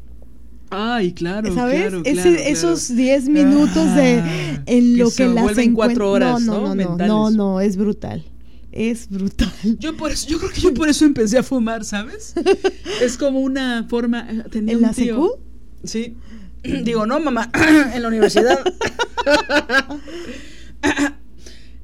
Ay, 0.72 1.12
claro, 1.12 1.52
¿sabes? 1.52 1.80
claro, 1.80 1.98
Ese- 2.04 2.12
claro, 2.12 2.30
claro. 2.36 2.48
esos 2.50 2.94
10 2.94 3.28
minutos 3.28 3.94
de 3.96 4.20
Ah, 4.22 4.62
en 4.66 4.96
lo 4.98 5.10
se 5.10 5.24
que, 5.24 5.28
las 5.28 5.42
vuelven 5.42 5.74
cuatro 5.74 6.12
horas, 6.12 6.40
no, 6.42 6.68
¿no? 6.68 6.74
no, 6.76 6.96
no, 6.96 7.06
no, 7.06 7.30
no, 7.32 7.60
es 7.60 7.76
brutal. 7.76 8.22
Es 8.72 9.08
brutal. 9.08 9.52
Yo 9.78 9.96
por 9.96 10.12
eso, 10.12 10.28
yo 10.28 10.38
creo 10.38 10.50
que 10.50 10.60
yo 10.60 10.72
por 10.74 10.88
eso 10.88 11.04
empecé 11.04 11.38
a 11.38 11.42
fumar, 11.42 11.84
¿sabes? 11.84 12.34
es 13.02 13.16
como 13.18 13.40
una 13.40 13.86
forma. 13.88 14.26
Tenía 14.50 14.72
¿En 14.72 14.76
un 14.78 14.82
la 14.82 14.92
tío-? 14.92 15.38
Sí. 15.84 16.14
Digo, 16.84 17.04
no, 17.06 17.18
mamá, 17.20 17.50
en 17.94 18.02
la 18.02 18.08
universidad. 18.08 18.60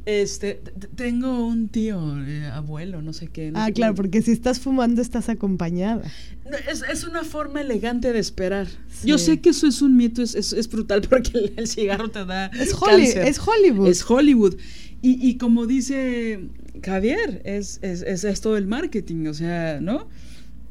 este, 0.05 0.63
tengo 0.95 1.45
un 1.47 1.69
tío, 1.69 1.99
eh, 2.25 2.47
abuelo, 2.47 3.03
no 3.03 3.13
sé 3.13 3.27
qué. 3.29 3.51
no 3.51 3.59
Ah, 3.59 3.67
sé 3.67 3.73
claro, 3.73 3.95
qué. 3.95 3.97
porque 3.97 4.23
si 4.23 4.31
estás 4.31 4.61
fumando 4.61 5.03
estás 5.03 5.29
acompañada. 5.29 6.03
No, 6.49 6.57
Es, 6.71 6.83
es 6.89 7.03
una 7.05 7.25
forma 7.25 7.61
elegante 7.63 8.13
de 8.13 8.19
esperar. 8.21 8.69
Sí. 8.89 9.09
Yo 9.09 9.19
sé 9.19 9.41
que 9.41 9.49
eso 9.51 9.67
es 9.67 9.83
un 9.83 9.97
mito, 9.97 10.23
es, 10.23 10.35
es, 10.37 10.53
es 10.53 10.69
brutal 10.69 11.01
porque 11.09 11.33
el, 11.37 11.53
el 11.57 11.67
cigarro 11.67 12.09
te 12.11 12.25
da 12.25 12.47
Es, 12.47 12.73
Holly- 12.75 13.05
cáncer. 13.07 13.27
es 13.27 13.41
Hollywood. 13.41 13.89
Es 13.89 14.09
Hollywood. 14.09 14.55
Y, 15.03 15.25
y 15.29 15.37
como 15.39 15.67
dice 15.67 16.49
Javier, 16.83 17.43
es, 17.45 17.79
es, 17.83 18.03
es, 18.03 18.25
es 18.25 18.41
todo 18.41 18.57
el 18.57 18.67
marketing, 18.67 19.27
o 19.27 19.35
sea, 19.35 19.81
¿no? 19.81 20.09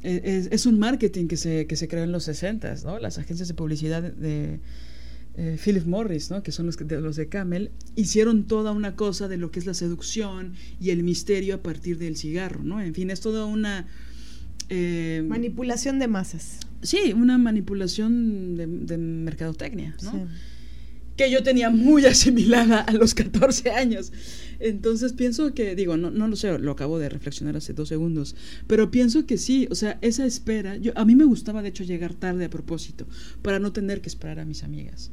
Es, 0.03 0.21
es- 0.23 0.47
es 0.51 0.65
un 0.65 0.77
marketing 0.79 1.27
que 1.27 1.37
se, 1.37 1.67
que 1.67 1.75
se 1.75 1.87
creó 1.87 2.03
en 2.03 2.11
los 2.11 2.23
60, 2.25 2.75
¿no? 2.83 2.99
Las 2.99 3.17
agencias 3.17 3.47
de 3.47 3.53
publicidad 3.53 4.01
de 4.03 4.59
eh, 5.37 5.57
Philip 5.63 5.85
Morris, 5.85 6.31
¿no? 6.31 6.43
Que 6.43 6.51
son 6.51 6.65
los, 6.65 6.75
que- 6.77 6.83
de, 6.85 6.99
los 7.01 7.15
de 7.15 7.27
Camel, 7.27 7.71
hicieron 7.95 8.45
toda 8.45 8.71
una 8.71 8.95
cosa 8.95 9.27
de 9.27 9.37
lo 9.37 9.51
que 9.51 9.59
es 9.59 9.65
la 9.65 9.73
seducción 9.73 10.53
y 10.79 10.89
el 10.91 11.03
misterio 11.03 11.55
a 11.55 11.61
partir 11.63 11.97
del 11.97 12.17
cigarro, 12.17 12.63
¿no? 12.63 12.81
En 12.81 12.93
fin, 12.93 13.09
es 13.11 13.19
toda 13.21 13.45
una... 13.45 13.87
eh, 14.69 15.23
Manipulación 15.27 15.99
de 15.99 16.07
masas. 16.07 16.59
Sí, 16.81 17.13
una 17.13 17.37
manipulación 17.37 18.55
de, 18.57 18.67
de 18.67 18.97
mercadotecnia, 18.97 19.95
¿no? 20.03 20.11
Sí. 20.11 20.17
Que 21.15 21.31
yo 21.31 21.43
tenía 21.43 21.69
muy 21.69 22.05
asimilada 22.05 22.81
a 22.81 22.91
los 22.93 23.13
14 23.13 23.71
años. 23.71 24.11
Entonces 24.59 25.13
pienso 25.13 25.53
que, 25.53 25.75
digo, 25.75 25.97
no, 25.97 26.11
no 26.11 26.27
lo 26.27 26.35
sé, 26.35 26.57
lo 26.59 26.71
acabo 26.71 26.99
de 26.99 27.09
reflexionar 27.09 27.57
hace 27.57 27.73
dos 27.73 27.89
segundos, 27.89 28.35
pero 28.67 28.91
pienso 28.91 29.25
que 29.25 29.37
sí, 29.37 29.67
o 29.69 29.75
sea, 29.75 29.97
esa 30.01 30.25
espera, 30.25 30.77
yo, 30.77 30.93
a 30.95 31.05
mí 31.05 31.15
me 31.15 31.25
gustaba 31.25 31.61
de 31.61 31.69
hecho 31.69 31.83
llegar 31.83 32.13
tarde 32.13 32.45
a 32.45 32.49
propósito, 32.49 33.05
para 33.41 33.59
no 33.59 33.73
tener 33.73 34.01
que 34.01 34.09
esperar 34.09 34.39
a 34.39 34.45
mis 34.45 34.63
amigas. 34.63 35.11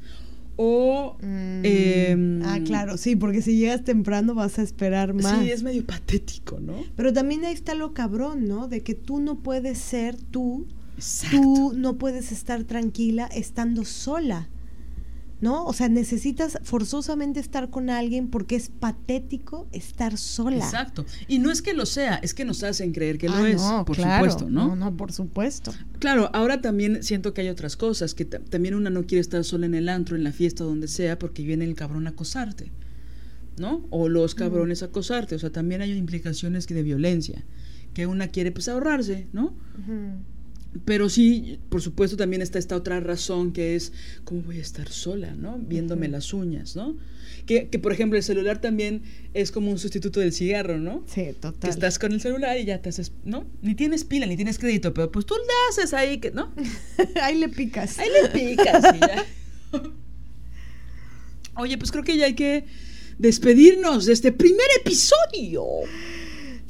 O... 0.57 1.17
Mm. 1.23 1.65
em, 1.65 2.43
ah, 2.45 2.61
claro, 2.65 2.97
sí, 2.97 3.17
porque 3.17 3.43
si 3.43 3.57
llegas 3.57 3.85
temprano 3.85 4.35
vas 4.35 4.59
a 4.59 4.63
esperar 4.63 5.15
más. 5.15 5.41
Sí, 5.41 5.51
es 5.51 5.63
medio 5.63 5.85
patético, 5.85 6.61
¿no? 6.61 6.85
Pero 6.95 7.13
también 7.13 7.45
ahí 7.45 7.55
está 7.55 7.75
lo 7.75 7.95
cabrón, 7.95 8.47
¿no? 8.47 8.69
De 8.69 8.83
que 8.83 8.95
tú 8.95 9.19
no 9.19 9.41
puedes 9.41 9.79
ser 9.79 10.17
tú, 10.17 10.67
Exacto. 10.97 11.37
tú 11.37 11.73
no 11.75 11.97
puedes 11.97 12.33
estar 12.33 12.63
tranquila 12.65 13.27
estando 13.27 13.85
sola, 13.85 14.49
¿no? 15.43 15.67
O 15.67 15.75
sea, 15.75 15.91
necesitas 15.91 16.59
forzosamente 16.63 17.41
estar 17.41 17.69
con 17.69 17.91
alguien 17.91 18.29
porque 18.29 18.57
es 18.57 18.71
patético 18.71 19.69
estar 19.73 20.17
sola. 20.17 20.57
Exacto. 20.65 21.05
Y 21.29 21.39
no 21.41 21.51
es 21.51 21.61
que 21.61 21.75
lo 21.75 21.85
sea, 21.85 22.15
es 22.15 22.33
que 22.33 22.47
nos 22.47 22.63
hacen 22.63 22.93
creer 22.93 23.19
que 23.19 23.29
lo 23.29 23.35
Ah, 23.35 23.51
es, 23.51 23.61
no, 23.61 23.85
por 23.85 23.97
claro, 23.97 24.25
supuesto, 24.31 24.49
¿no? 24.51 24.69
No, 24.69 24.77
no, 24.77 24.97
por 24.97 25.13
supuesto. 25.13 25.75
Claro, 25.99 26.31
ahora 26.33 26.63
también 26.63 27.03
siento 27.03 27.35
que 27.35 27.43
hay 27.43 27.49
otras 27.51 27.77
cosas, 27.77 28.15
que 28.15 28.25
ta- 28.25 28.39
también 28.39 28.75
una 28.75 28.89
no 28.89 29.03
quiere 29.05 29.21
estar 29.21 29.43
sola 29.45 29.67
en 29.67 29.75
el 29.75 29.89
antro, 29.91 30.17
en 30.17 30.25
la 30.25 30.33
fiesta, 30.33 30.65
donde 30.65 30.87
sea, 30.89 31.19
porque 31.19 31.43
viene 31.43 31.65
el 31.65 31.75
cabrón 31.75 32.07
a 32.07 32.11
acosarte, 32.11 32.71
¿no? 33.59 33.85
O 33.91 34.09
los 34.09 34.35
cabrones 34.35 34.83
a 34.83 34.87
acosarte, 34.87 35.35
o 35.35 35.39
sea, 35.39 35.51
también 35.51 35.83
hay 35.83 35.93
implicaciones 35.93 36.67
que 36.67 36.75
de 36.75 36.85
violencia, 36.85 37.45
que 37.95 38.07
una 38.07 38.29
quiere 38.29 38.53
pues 38.53 38.69
ahorrarse, 38.69 39.27
¿no? 39.33 39.55
Pero 40.85 41.09
sí, 41.11 41.59
por 41.69 41.83
supuesto, 41.83 42.17
también 42.17 42.41
está 42.41 42.59
esta 42.59 42.77
otra 42.77 42.99
razón 43.01 43.53
que 43.53 43.77
es, 43.77 43.93
¿cómo 44.25 44.41
voy 44.43 44.59
a 44.59 44.63
estar 44.63 44.89
sola, 44.89 45.35
¿no? 45.35 45.59
Viéndome 45.59 46.09
las 46.09 46.33
uñas, 46.33 46.77
¿no? 46.77 46.97
Que, 47.45 47.69
que, 47.69 47.79
por 47.79 47.93
ejemplo, 47.93 48.17
el 48.17 48.23
celular 48.23 48.61
también 48.61 49.03
es 49.35 49.51
como 49.53 49.71
un 49.71 49.79
sustituto 49.79 50.21
del 50.21 50.33
cigarro, 50.33 50.79
¿no? 50.79 51.05
Sí, 51.07 51.23
Que 51.25 51.33
total. 51.35 51.71
estás 51.71 51.99
con 51.99 52.13
el 52.13 52.21
celular 52.21 52.59
y 52.59 52.65
ya 52.65 52.81
te 52.81 52.89
haces, 52.89 53.13
¿no? 53.25 53.47
Ni 53.61 53.75
tienes 53.75 54.05
pila, 54.05 54.27
ni 54.27 54.37
tienes 54.37 54.59
crédito, 54.59 54.95
pero 54.95 55.11
pues 55.13 55.27
tú 55.27 55.35
le 55.35 55.43
haces 55.71 55.93
ahí, 55.93 56.19
que, 56.19 56.31
¿no? 56.31 56.53
ahí 57.23 57.37
le 57.37 57.49
picas. 57.49 57.99
Ahí 57.99 58.09
le 58.23 58.29
picas 58.31 58.95
y 58.95 59.01
ya. 59.01 59.27
Oye, 61.57 61.77
pues 61.77 61.91
creo 61.93 62.05
que 62.05 62.17
ya 62.17 62.27
hay 62.27 62.35
que 62.35 62.65
despedirnos 63.19 64.07
de 64.07 64.15
este 64.15 64.33
primer 64.33 64.67
episodio. 64.81 65.65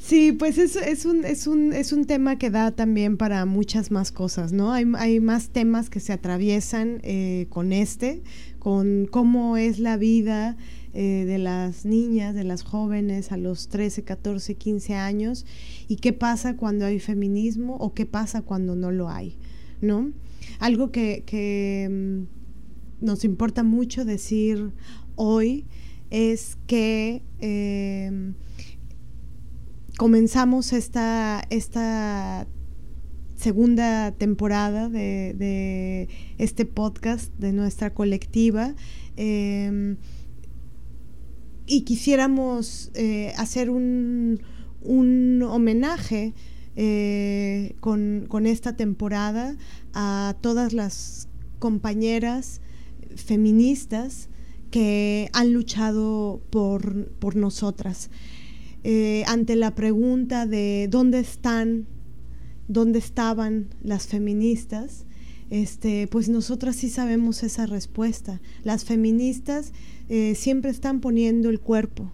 Sí, 0.05 0.33
pues 0.33 0.57
es, 0.57 0.75
es, 0.75 1.05
un, 1.05 1.23
es, 1.23 1.47
un, 1.47 1.71
es 1.71 1.93
un 1.93 2.03
tema 2.03 2.37
que 2.37 2.49
da 2.49 2.71
también 2.71 3.15
para 3.15 3.45
muchas 3.45 3.89
más 3.89 4.11
cosas, 4.11 4.51
¿no? 4.51 4.73
Hay, 4.73 4.85
hay 4.97 5.21
más 5.21 5.47
temas 5.47 5.89
que 5.89 6.01
se 6.01 6.11
atraviesan 6.11 6.99
eh, 7.03 7.47
con 7.49 7.71
este, 7.71 8.21
con 8.59 9.07
cómo 9.09 9.55
es 9.55 9.79
la 9.79 9.95
vida 9.95 10.57
eh, 10.93 11.23
de 11.25 11.37
las 11.37 11.85
niñas, 11.85 12.35
de 12.35 12.43
las 12.43 12.63
jóvenes 12.63 13.31
a 13.31 13.37
los 13.37 13.69
13, 13.69 14.03
14, 14.03 14.55
15 14.55 14.93
años 14.95 15.45
y 15.87 15.95
qué 15.95 16.11
pasa 16.11 16.57
cuando 16.57 16.85
hay 16.85 16.99
feminismo 16.99 17.77
o 17.77 17.93
qué 17.93 18.05
pasa 18.05 18.41
cuando 18.41 18.75
no 18.75 18.91
lo 18.91 19.07
hay, 19.07 19.37
¿no? 19.79 20.11
Algo 20.59 20.91
que, 20.91 21.23
que 21.25 21.87
mm, 22.99 23.05
nos 23.05 23.23
importa 23.23 23.63
mucho 23.63 24.03
decir 24.03 24.71
hoy 25.15 25.65
es 26.09 26.57
que... 26.67 27.21
eh, 27.39 28.33
comenzamos 30.03 30.73
esta, 30.73 31.47
esta 31.49 32.45
segunda 33.37 34.11
temporada 34.11 34.89
de, 34.89 36.09
este 36.37 36.65
podcast 36.65 37.33
de 37.37 37.53
nuestra 37.53 37.93
colectiva 37.93 38.75
eh, 39.15 39.95
y 41.65 41.83
quisiéramos 41.83 42.91
eh, 42.95 43.31
hacer 43.37 43.69
un, 43.69 44.41
un 44.81 45.41
homenaje 45.41 46.33
eh, 46.75 47.77
con, 47.79 48.25
con 48.27 48.45
esta 48.45 48.75
temporada 48.75 49.55
a 49.93 50.35
todas 50.41 50.73
las 50.73 51.29
compañeras 51.59 52.59
feministas 53.15 54.27
que 54.69 55.29
han 55.31 55.53
luchado 55.53 56.41
por, 56.49 57.09
por 57.19 57.37
nosotras. 57.37 58.09
Eh, 58.83 59.23
ante 59.27 59.55
la 59.55 59.75
pregunta 59.75 60.45
de 60.45 60.87
dónde 60.89 61.19
están, 61.19 61.87
dónde 62.67 62.99
estaban 62.99 63.69
las 63.81 64.07
feministas, 64.07 65.05
este, 65.49 66.07
pues 66.07 66.29
nosotras 66.29 66.75
sí 66.75 66.89
sabemos 66.89 67.43
esa 67.43 67.65
respuesta. 67.65 68.41
Las 68.63 68.85
feministas 68.85 69.71
eh, 70.09 70.35
siempre 70.35 70.71
están 70.71 70.99
poniendo 70.99 71.49
el 71.49 71.59
cuerpo, 71.59 72.11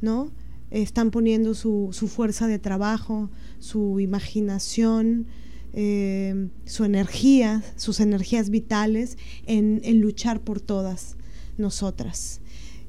¿no? 0.00 0.32
Están 0.70 1.10
poniendo 1.10 1.54
su, 1.54 1.88
su 1.92 2.08
fuerza 2.08 2.46
de 2.46 2.58
trabajo, 2.58 3.30
su 3.58 4.00
imaginación, 4.00 5.26
eh, 5.74 6.48
su 6.64 6.84
energía, 6.84 7.62
sus 7.76 8.00
energías 8.00 8.48
vitales 8.48 9.18
en, 9.46 9.80
en 9.84 10.00
luchar 10.00 10.40
por 10.40 10.60
todas 10.60 11.16
nosotras. 11.58 12.41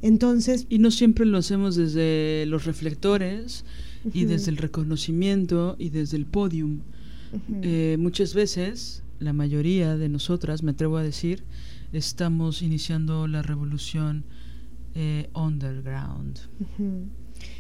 Entonces, 0.04 0.68
Y 0.70 0.80
no 0.80 0.92
siempre 0.92 1.26
lo 1.26 1.38
hacemos 1.38 1.78
desde 1.78 2.46
los 2.48 2.66
reflectores 2.66 3.64
y 4.14 4.26
desde 4.26 4.52
el 4.52 4.58
reconocimiento 4.58 5.78
y 5.80 5.90
desde 5.90 6.18
el 6.18 6.26
podium. 6.26 6.82
Eh, 7.62 7.96
muchas 7.98 8.34
veces, 8.34 9.02
la 9.20 9.32
mayoría 9.32 9.96
de 9.96 10.10
nosotras, 10.10 10.62
me 10.62 10.72
atrevo 10.72 10.98
a 10.98 11.04
decir, 11.04 11.46
estamos 11.94 12.62
iniciando 12.62 13.28
la 13.28 13.42
revolución 13.44 14.26
eh, 14.94 15.30
underground. 15.34 16.38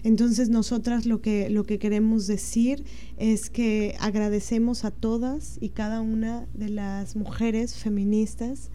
Entonces 0.03 0.49
nosotras 0.49 1.05
lo 1.05 1.21
que, 1.21 1.49
lo 1.49 1.63
que 1.63 1.79
queremos 1.79 2.27
decir 2.27 2.83
es 3.17 3.49
que 3.49 3.95
agradecemos 4.01 4.83
a 4.83 4.91
todas 4.91 5.57
y 5.61 5.69
cada 5.69 6.01
una 6.01 6.45
de 6.53 6.69
las 6.69 7.15
mujeres 7.15 7.75
feministas 7.75 8.69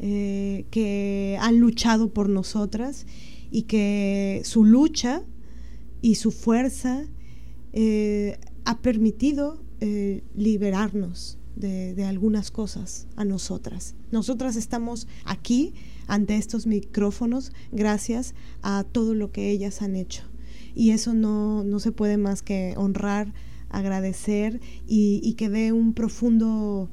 eh, 0.00 0.66
que 0.70 1.36
han 1.40 1.58
luchado 1.58 2.12
por 2.12 2.28
nosotras 2.28 3.06
y 3.50 3.62
que 3.62 4.42
su 4.44 4.64
lucha 4.64 5.24
y 6.00 6.14
su 6.14 6.30
fuerza 6.30 7.04
eh, 7.72 8.38
ha 8.64 8.78
permitido 8.78 9.60
eh, 9.80 10.22
liberarnos 10.36 11.38
de, 11.56 12.04
algunas 12.04 12.52
cosas 12.52 13.08
a 13.16 13.24
nosotras. 13.24 13.96
Nosotras 14.12 14.54
estamos 14.54 15.08
aquí 15.24 15.74
ante 16.06 16.36
estos 16.36 16.68
micrófonos 16.68 17.52
gracias 17.72 18.34
a 18.62 18.84
todo 18.84 19.14
lo 19.14 19.32
que 19.32 19.50
ellas 19.50 19.82
han 19.82 19.96
hecho. 19.96 20.22
Y 20.76 20.90
eso 20.90 21.12
no, 21.12 21.64
no 21.64 21.80
se 21.80 21.90
puede 21.90 22.18
más 22.18 22.42
que 22.42 22.74
honrar, 22.76 23.34
agradecer 23.68 24.60
y, 24.86 25.20
y 25.24 25.34
que 25.34 25.48
dé 25.48 25.72
un 25.72 25.92
profundo 25.92 26.88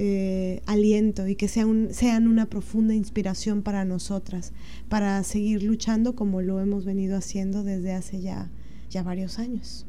eh, 0.00 0.62
aliento 0.66 1.26
y 1.26 1.34
que 1.34 1.48
sean, 1.48 1.88
sean 1.90 2.28
una 2.28 2.46
profunda 2.46 2.94
inspiración 2.94 3.62
para 3.62 3.84
nosotras, 3.84 4.52
para 4.88 5.20
seguir 5.24 5.64
luchando 5.64 6.14
como 6.14 6.40
lo 6.40 6.60
hemos 6.60 6.84
venido 6.84 7.16
haciendo 7.16 7.64
desde 7.64 7.92
hace 7.92 8.20
ya, 8.20 8.48
ya 8.90 9.02
varios 9.02 9.40
años. 9.40 9.86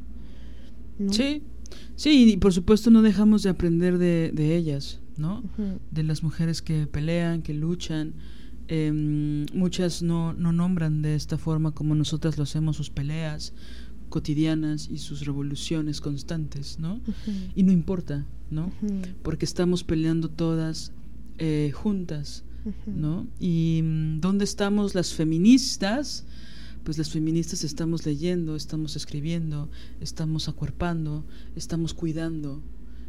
¿no? 0.98 1.14
Sí, 1.14 1.44
sí, 1.96 2.34
y 2.34 2.38
por 2.38 2.54
supuesto 2.54 2.90
no 2.90 3.04
dejamos 3.04 3.44
de 3.44 3.52
aprender 3.52 4.00
de, 4.00 4.32
de 4.34 4.56
ellas, 4.56 5.00
¿no? 5.16 5.44
Uh 5.58 5.62
-huh. 5.62 5.80
De 5.92 6.02
las 6.02 6.24
mujeres 6.24 6.64
que 6.64 6.88
pelean, 6.88 7.44
que 7.44 7.54
luchan. 7.54 8.16
Eh, 8.68 8.92
muchas 9.54 10.04
no, 10.04 10.34
no 10.34 10.52
nombran 10.54 11.02
de 11.02 11.16
esta 11.16 11.38
forma 11.38 11.72
como 11.72 11.96
nosotras 11.96 12.38
lo 12.38 12.44
hacemos 12.44 12.78
sus 12.78 12.92
peleas 12.92 13.54
cotidianas 14.10 14.90
y 14.90 14.98
sus 14.98 15.26
revoluciones 15.26 16.02
constantes, 16.02 16.80
¿no? 16.80 16.96
Uh 16.96 17.00
-huh. 17.08 17.52
Y 17.56 17.64
no 17.64 17.72
importa, 17.72 18.26
¿no? 18.50 18.72
Uh 18.82 18.88
-huh. 18.88 19.14
Porque 19.24 19.46
estamos 19.46 19.84
peleando 19.84 20.30
todas 20.30 20.92
eh, 21.38 21.72
juntas, 21.74 22.44
uh 22.66 22.70
-huh. 22.70 22.94
¿no? 22.94 23.28
Y 23.40 23.82
¿dónde 24.20 24.44
estamos 24.44 24.96
las 24.96 25.14
feministas? 25.14 26.26
Pues 26.84 26.98
las 26.98 27.10
feministas 27.10 27.64
estamos 27.64 28.06
leyendo, 28.06 28.56
estamos 28.56 28.96
escribiendo, 28.96 29.70
estamos 30.00 30.48
acuerpando, 30.48 31.24
estamos 31.56 31.94
cuidando, 31.94 32.62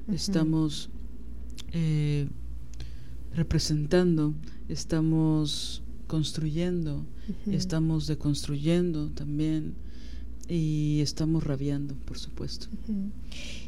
estamos 0.09 0.91
eh, 1.73 2.29
representando, 3.35 4.35
estamos 4.69 5.83
construyendo, 6.09 7.07
estamos 7.47 8.09
deconstruyendo 8.09 9.11
también 9.11 9.75
y 10.51 11.01
estamos 11.01 11.45
rabiando, 11.45 11.95
por 12.05 12.19
supuesto. 12.19 12.67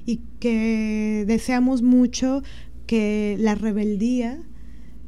Y 0.05 0.21
que 0.41 1.25
deseamos 1.27 1.83
mucho 1.83 2.43
que 2.87 3.37
la 3.39 3.55
rebeldía, 3.55 4.43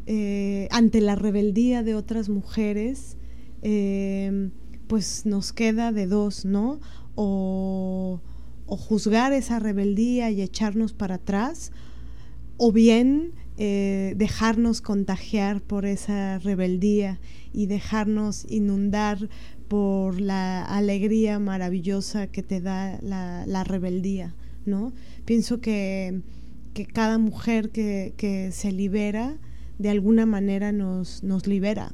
eh, 0.07 0.69
ante 0.71 1.01
la 1.01 1.17
rebeldía 1.17 1.83
de 1.83 1.97
otras 1.97 2.29
mujeres, 2.29 3.17
eh, 3.63 4.51
pues 4.87 5.27
nos 5.27 5.53
queda 5.53 5.91
de 5.91 6.07
dos, 6.07 6.45
¿no? 6.45 6.79
O, 7.17 8.21
o, 8.67 8.77
juzgar 8.77 9.33
esa 9.33 9.59
rebeldía 9.59 10.31
y 10.31 10.43
echarnos 10.43 10.93
para 10.93 11.17
atrás, 11.17 11.73
o 12.57 12.71
bien 12.71 13.33
eh, 13.57 14.15
dejarnos 14.17 14.81
contagiar 14.81 15.61
por 15.61 15.87
esa 15.87 16.41
rebeldía 16.41 17.21
y 17.53 17.67
dejarnos 17.67 18.47
inundar 18.51 19.29
por 19.69 20.21
la 20.21 20.65
alegría 20.65 21.39
maravillosa 21.39 22.27
que 22.27 22.43
te 22.43 22.61
da 22.61 22.99
la, 23.03 23.45
la 23.47 23.65
rebeldía, 23.65 24.35
¿no? 24.67 24.93
Pienso 25.25 25.61
que, 25.61 26.23
que 26.75 26.87
cada 26.87 27.19
mujer 27.19 27.71
que, 27.71 28.15
que, 28.17 28.53
se 28.53 28.73
libera, 28.73 29.39
de 29.79 29.91
alguna 29.91 30.27
manera 30.27 30.73
nos, 30.73 31.23
nos 31.23 31.47
libera. 31.47 31.93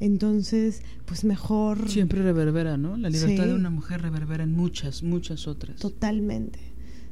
Entonces, 0.00 0.82
pues 1.06 1.24
mejor... 1.24 1.88
Siempre 1.88 2.22
reverbera, 2.22 2.76
¿no? 2.76 2.96
La 2.96 3.08
libertad 3.10 3.44
sí. 3.44 3.48
de 3.48 3.54
una 3.54 3.70
mujer 3.70 4.02
reverbera 4.02 4.42
en 4.42 4.52
muchas, 4.52 5.02
muchas 5.02 5.46
otras. 5.46 5.76
Totalmente. 5.80 6.58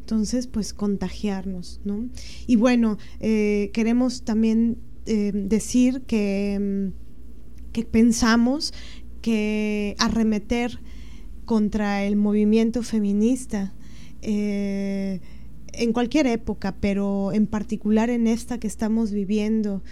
Entonces, 0.01 0.49
pues 0.49 0.74
contagiarnos, 0.74 1.81
¿no? 1.85 2.09
Y 2.47 2.57
bueno, 2.57 2.99
eh, 3.20 3.70
queremos 3.73 4.24
también 4.24 4.79
eh, 5.07 5.31
decir 5.33 6.03
que, 6.03 6.91
que 7.73 7.85
pensamos 7.85 8.74
que 9.23 9.97
arremeter 9.99 10.78
contra 11.44 12.05
el 12.05 12.16
movimiento 12.16 12.82
feminista 12.82 13.73
eh, 14.20 15.20
en 15.73 15.93
cualquier 15.93 16.27
época, 16.27 16.77
pero 16.81 17.32
en 17.32 17.47
particular 17.47 18.11
en 18.11 18.27
esta 18.27 18.59
que 18.59 18.66
estamos 18.66 19.11
viviendo, 19.11 19.82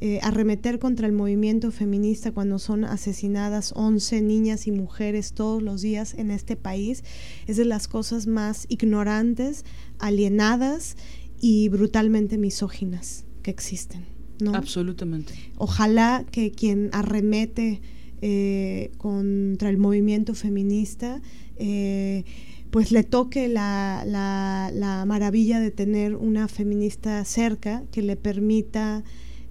eh, 0.00 0.18
arremeter 0.22 0.78
contra 0.78 1.06
el 1.06 1.12
movimiento 1.12 1.70
feminista 1.70 2.30
cuando 2.30 2.58
son 2.58 2.84
asesinadas 2.84 3.72
11 3.76 4.20
niñas 4.20 4.66
y 4.66 4.70
mujeres 4.70 5.32
todos 5.32 5.62
los 5.62 5.80
días 5.80 6.14
en 6.14 6.30
este 6.30 6.56
país, 6.56 7.02
es 7.46 7.56
de 7.56 7.64
las 7.64 7.88
cosas 7.88 8.26
más 8.26 8.66
ignorantes, 8.68 9.64
alienadas 9.98 10.96
y 11.40 11.68
brutalmente 11.68 12.36
misóginas 12.36 13.24
que 13.42 13.50
existen. 13.50 14.04
¿no? 14.40 14.54
Absolutamente. 14.54 15.32
Ojalá 15.56 16.26
que 16.30 16.50
quien 16.50 16.90
arremete 16.92 17.80
eh, 18.22 18.92
contra 18.96 19.68
el 19.68 19.78
movimiento 19.78 20.34
feminista, 20.34 21.20
eh, 21.56 22.24
pues 22.70 22.90
le 22.90 23.04
toque 23.04 23.48
la, 23.48 24.04
la, 24.06 24.70
la, 24.72 25.04
maravilla 25.04 25.60
de 25.60 25.70
tener 25.70 26.16
una 26.16 26.48
feminista 26.48 27.24
cerca 27.24 27.84
que 27.92 28.02
le 28.02 28.16
permita, 28.16 29.04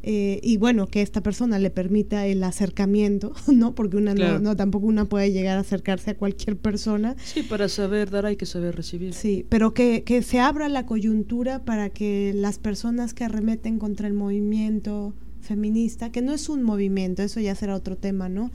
eh, 0.03 0.39
y 0.43 0.57
bueno, 0.57 0.87
que 0.87 1.01
esta 1.01 1.21
persona 1.21 1.59
le 1.59 1.69
permita 1.69 2.25
el 2.25 2.43
acercamiento, 2.43 3.33
¿no? 3.47 3.75
Porque 3.75 3.97
una 3.97 4.13
claro. 4.13 4.39
no, 4.39 4.49
no, 4.49 4.55
tampoco 4.55 4.87
una 4.87 5.05
puede 5.05 5.31
llegar 5.31 5.57
a 5.57 5.61
acercarse 5.61 6.11
a 6.11 6.17
cualquier 6.17 6.57
persona. 6.57 7.15
Sí, 7.23 7.43
para 7.43 7.69
saber 7.69 8.09
dar 8.09 8.25
hay 8.25 8.35
que 8.35 8.45
saber 8.45 8.75
recibir. 8.75 9.13
Sí, 9.13 9.45
pero 9.49 9.73
que, 9.73 10.03
que 10.03 10.21
se 10.21 10.39
abra 10.39 10.69
la 10.69 10.85
coyuntura 10.85 11.65
para 11.65 11.89
que 11.89 12.33
las 12.35 12.59
personas 12.59 13.13
que 13.13 13.23
arremeten 13.23 13.79
contra 13.79 14.07
el 14.07 14.13
movimiento 14.13 15.13
feminista, 15.45 16.11
que 16.11 16.21
no 16.21 16.33
es 16.33 16.49
un 16.49 16.63
movimiento, 16.63 17.23
eso 17.23 17.39
ya 17.39 17.55
será 17.55 17.75
otro 17.75 17.97
tema, 17.97 18.27
¿no? 18.27 18.51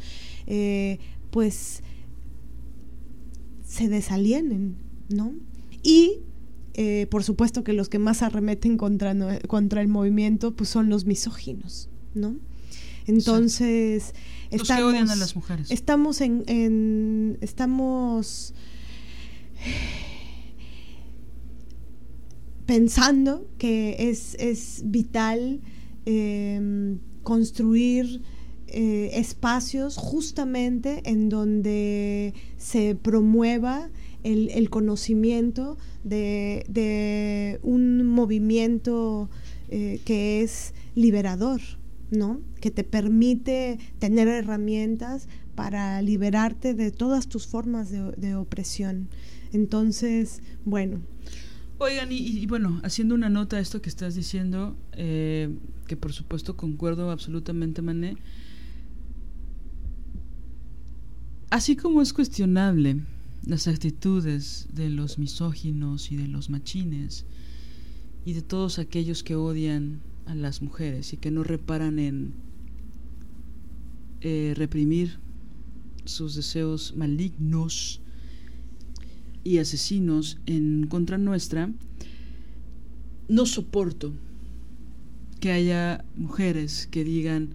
Eh, 0.47 0.99
pues 1.31 1.83
se 3.65 3.89
desalienen, 3.89 4.77
¿no? 5.09 5.33
Y 5.83 6.21
eh, 6.75 7.07
por 7.11 7.25
supuesto 7.25 7.65
que 7.65 7.73
los 7.73 7.89
que 7.89 7.99
más 7.99 8.23
arremeten 8.23 8.77
contra, 8.77 9.15
no, 9.15 9.29
contra 9.49 9.81
el 9.81 9.89
movimiento 9.89 10.55
pues 10.55 10.69
son 10.69 10.89
los 10.89 11.07
misóginos, 11.07 11.89
¿no? 12.15 12.37
Entonces, 13.07 14.13
sí. 14.15 14.57
estamos, 14.57 14.69
que 14.69 14.83
odian 14.83 15.11
a 15.11 15.17
las 15.17 15.35
mujeres. 15.35 15.71
Estamos 15.71 16.21
en, 16.21 16.45
en 16.47 17.39
estamos 17.41 18.55
pensando 22.67 23.49
que 23.59 23.97
es, 24.11 24.37
es 24.39 24.83
vital 24.85 25.61
eh, 26.07 26.97
construir 27.23 28.23
eh, 28.73 29.11
espacios 29.15 29.97
justamente 29.97 31.03
en 31.05 31.29
donde 31.29 32.35
se 32.57 32.95
promueva 32.95 33.91
el, 34.23 34.49
el 34.51 34.71
conocimiento 34.71 35.77
de, 36.05 36.65
de, 36.69 37.59
un 37.63 38.07
movimiento 38.07 39.29
eh, 39.71 40.01
que 40.05 40.43
es 40.43 40.73
liberador, 40.95 41.61
¿no? 42.13 42.41
que 42.61 42.71
te 42.71 42.85
permite 42.85 43.81
tener 43.99 44.29
herramientas 44.29 45.27
para 45.57 46.01
liberarte 46.01 46.73
de 46.75 46.93
todas 46.93 47.27
tus 47.27 47.49
formas 47.49 47.91
de, 47.91 48.13
de 48.13 48.37
opresión. 48.37 49.09
Entonces, 49.53 50.43
bueno, 50.65 51.01
Oigan, 51.83 52.13
y, 52.13 52.45
bueno, 52.45 52.79
haciendo 52.85 53.15
una 53.15 53.31
nota 53.31 53.57
a 53.57 53.61
esto 53.61 53.81
que 53.81 53.89
estás 53.89 54.15
diciendo, 54.15 54.77
eh, 54.93 55.49
que 55.87 55.97
por 55.97 56.13
supuesto 56.13 56.55
concuerdo 56.55 57.11
absolutamente, 57.11 57.81
Mané, 57.81 58.19
así 61.49 61.77
como 61.77 62.03
es 62.03 62.13
cuestionable 62.13 63.01
las 63.47 63.67
actitudes 63.67 64.69
de 64.75 64.91
los 64.91 65.19
misóginos 65.19 66.13
y 66.13 66.17
de 66.17 66.29
los 66.29 66.51
machines 66.51 67.25
y 68.27 68.35
de 68.35 68.43
todos 68.43 68.79
aquellos 68.79 69.23
que 69.23 69.35
odian 69.35 70.03
a 70.27 70.35
las 70.35 70.61
mujeres 70.61 71.15
y 71.15 71.17
que 71.17 71.31
no 71.31 71.45
reparan 71.45 71.99
en 71.99 72.35
eh, 74.21 74.53
reprimir 74.55 75.19
sus 76.05 76.35
deseos 76.35 76.95
malignos, 76.95 78.03
y 79.45 79.59
asesinos 79.59 80.39
en 80.47 80.87
contra 80.87 81.19
nuestra, 81.19 81.73
no 83.29 83.47
soporto 83.47 84.13
que 85.41 85.53
haya 85.53 86.05
mujeres 86.17 86.89
que 86.91 87.05
digan 87.05 87.51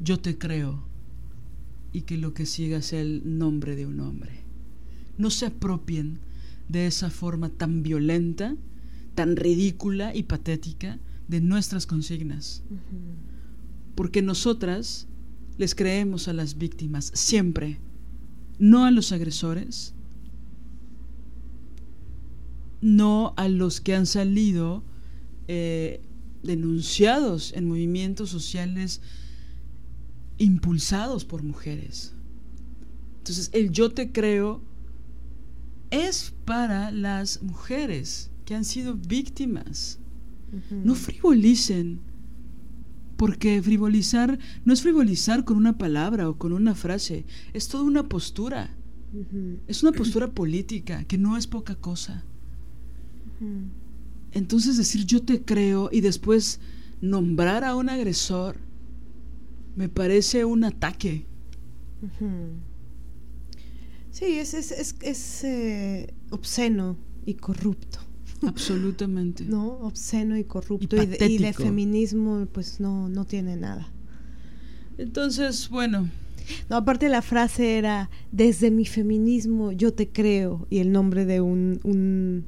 yo 0.00 0.18
te 0.18 0.36
creo 0.36 0.84
y 1.92 2.02
que 2.02 2.18
lo 2.18 2.34
que 2.34 2.46
siga 2.46 2.82
sea 2.82 3.00
el 3.00 3.38
nombre 3.38 3.76
de 3.76 3.86
un 3.86 4.00
hombre. 4.00 4.42
no 5.18 5.30
se 5.30 5.46
apropien 5.46 6.18
de 6.68 6.86
esa 6.86 7.10
forma 7.10 7.50
tan 7.50 7.82
violenta, 7.82 8.56
tan 9.14 9.36
ridícula 9.36 10.14
y 10.14 10.24
patética 10.24 10.98
de 11.28 11.40
nuestras 11.40 11.86
consignas. 11.86 12.62
Porque 13.94 14.22
nosotras 14.22 15.06
les 15.58 15.74
creemos 15.74 16.28
a 16.28 16.32
las 16.32 16.56
víctimas 16.56 17.12
siempre, 17.14 17.78
no 18.58 18.84
a 18.84 18.90
los 18.90 19.12
agresores, 19.12 19.94
no 22.82 23.32
a 23.36 23.48
los 23.48 23.80
que 23.80 23.94
han 23.94 24.06
salido 24.06 24.84
eh, 25.48 26.02
denunciados 26.42 27.52
en 27.54 27.68
movimientos 27.68 28.28
sociales 28.28 29.00
impulsados 30.36 31.24
por 31.24 31.42
mujeres. 31.42 32.14
Entonces, 33.18 33.50
el 33.52 33.70
yo 33.70 33.90
te 33.90 34.10
creo 34.10 34.60
es 35.90 36.34
para 36.44 36.90
las 36.90 37.42
mujeres 37.42 38.30
que 38.44 38.54
han 38.54 38.64
sido 38.64 38.96
víctimas. 38.96 40.00
No 40.70 40.94
frivolicen, 40.94 42.00
porque 43.16 43.62
frivolizar 43.62 44.38
no 44.64 44.72
es 44.74 44.82
frivolizar 44.82 45.44
con 45.44 45.56
una 45.56 45.78
palabra 45.78 46.28
o 46.28 46.36
con 46.36 46.52
una 46.52 46.74
frase, 46.74 47.24
es 47.52 47.68
toda 47.68 47.84
una 47.84 48.08
postura. 48.08 48.76
Es 49.66 49.82
una 49.82 49.92
postura 49.92 50.32
política 50.32 51.04
que 51.04 51.18
no 51.18 51.36
es 51.36 51.46
poca 51.46 51.76
cosa. 51.76 52.24
Entonces 54.32 54.76
decir 54.76 55.04
yo 55.04 55.22
te 55.22 55.42
creo 55.42 55.90
y 55.92 56.00
después 56.00 56.60
nombrar 57.00 57.64
a 57.64 57.74
un 57.74 57.90
agresor 57.90 58.56
me 59.76 59.88
parece 59.88 60.44
un 60.44 60.64
ataque. 60.64 61.26
Sí, 64.10 64.38
es, 64.38 64.54
es, 64.54 64.96
es, 65.00 65.44
eh, 65.44 66.12
obsceno 66.30 66.96
y 67.24 67.34
corrupto. 67.34 67.98
Absolutamente. 68.46 69.44
¿No? 69.44 69.78
Obsceno 69.80 70.36
y 70.36 70.44
corrupto. 70.44 70.96
Y, 70.96 71.06
de, 71.06 71.52
feminismo, 71.52 72.46
pues 72.52 72.80
no, 72.80 73.08
no 73.08 73.24
tiene 73.24 73.56
nada. 73.56 73.88
Entonces, 74.98 75.68
bueno. 75.68 76.10
No, 76.68 76.76
aparte 76.76 77.08
la 77.08 77.22
frase 77.22 77.78
era, 77.78 78.10
desde 78.32 78.70
mi 78.70 78.84
feminismo 78.84 79.70
yo 79.72 79.94
te 79.94 80.08
creo, 80.08 80.66
y 80.70 80.78
el 80.78 80.92
nombre 80.92 81.24
de 81.24 81.40
un... 81.40 81.80
Un, 81.84 82.44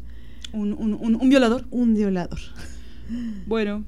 un, 0.54 0.72
un, 0.72 1.16
un 1.20 1.28
violador. 1.28 1.66
Un 1.70 1.94
violador. 1.94 2.38
Bueno, 3.46 3.84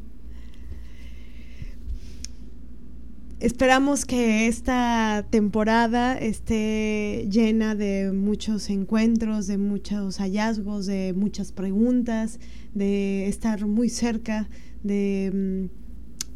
Esperamos 3.38 4.06
que 4.06 4.46
esta 4.46 5.26
temporada 5.28 6.16
esté 6.18 7.28
llena 7.30 7.74
de 7.74 8.10
muchos 8.10 8.70
encuentros, 8.70 9.46
de 9.46 9.58
muchos 9.58 10.16
hallazgos, 10.20 10.86
de 10.86 11.12
muchas 11.14 11.52
preguntas, 11.52 12.40
de 12.72 13.28
estar 13.28 13.66
muy 13.66 13.90
cerca, 13.90 14.48
de 14.82 15.68
mm, 15.70 15.85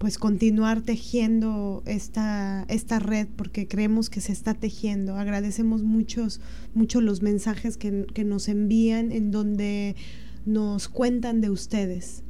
pues 0.01 0.17
continuar 0.17 0.81
tejiendo 0.81 1.83
esta, 1.85 2.65
esta 2.71 2.99
red 3.01 3.29
porque 3.37 3.69
creemos 3.69 4.09
que 4.09 4.23
se 4.23 4.33
está 4.33 4.55
tejiendo. 4.55 5.17
Agradecemos 5.17 5.83
muchos, 5.83 6.41
mucho 6.73 7.03
los 7.03 7.21
mensajes 7.21 7.77
que, 7.77 8.25
nos 8.25 8.49
envían 8.49 9.13
en 9.13 9.31
donde 9.31 9.97
nos 10.47 10.89
cuentan 10.89 11.43
de 11.43 11.51
ustedes 11.51 12.23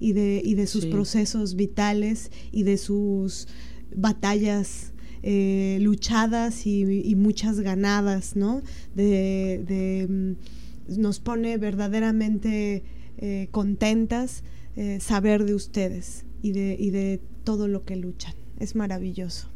y 0.00 0.14
de, 0.14 0.42
y 0.44 0.56
de 0.56 0.66
sus 0.66 0.84
procesos 0.86 1.54
vitales 1.54 2.32
y 2.50 2.64
de 2.64 2.76
sus 2.76 3.46
batallas 3.94 4.92
eh, 5.22 5.78
luchadas 5.80 6.66
y, 6.66 7.14
muchas 7.14 7.60
ganadas, 7.60 8.34
¿no? 8.34 8.62
De, 8.96 10.08
mm, 10.10 11.00
nos 11.00 11.20
pone 11.20 11.56
verdaderamente 11.56 12.82
eh, 13.18 13.46
contentas 13.52 14.42
eh, 14.74 14.98
saber 15.00 15.44
de 15.44 15.54
ustedes 15.54 16.24
y 16.42 16.52
de, 16.52 16.76
y 16.78 16.90
de 16.90 17.20
todo 17.44 17.68
lo 17.68 17.84
que 17.84 17.96
luchan. 17.96 18.34
Es 18.58 18.74
maravilloso. 18.74 19.48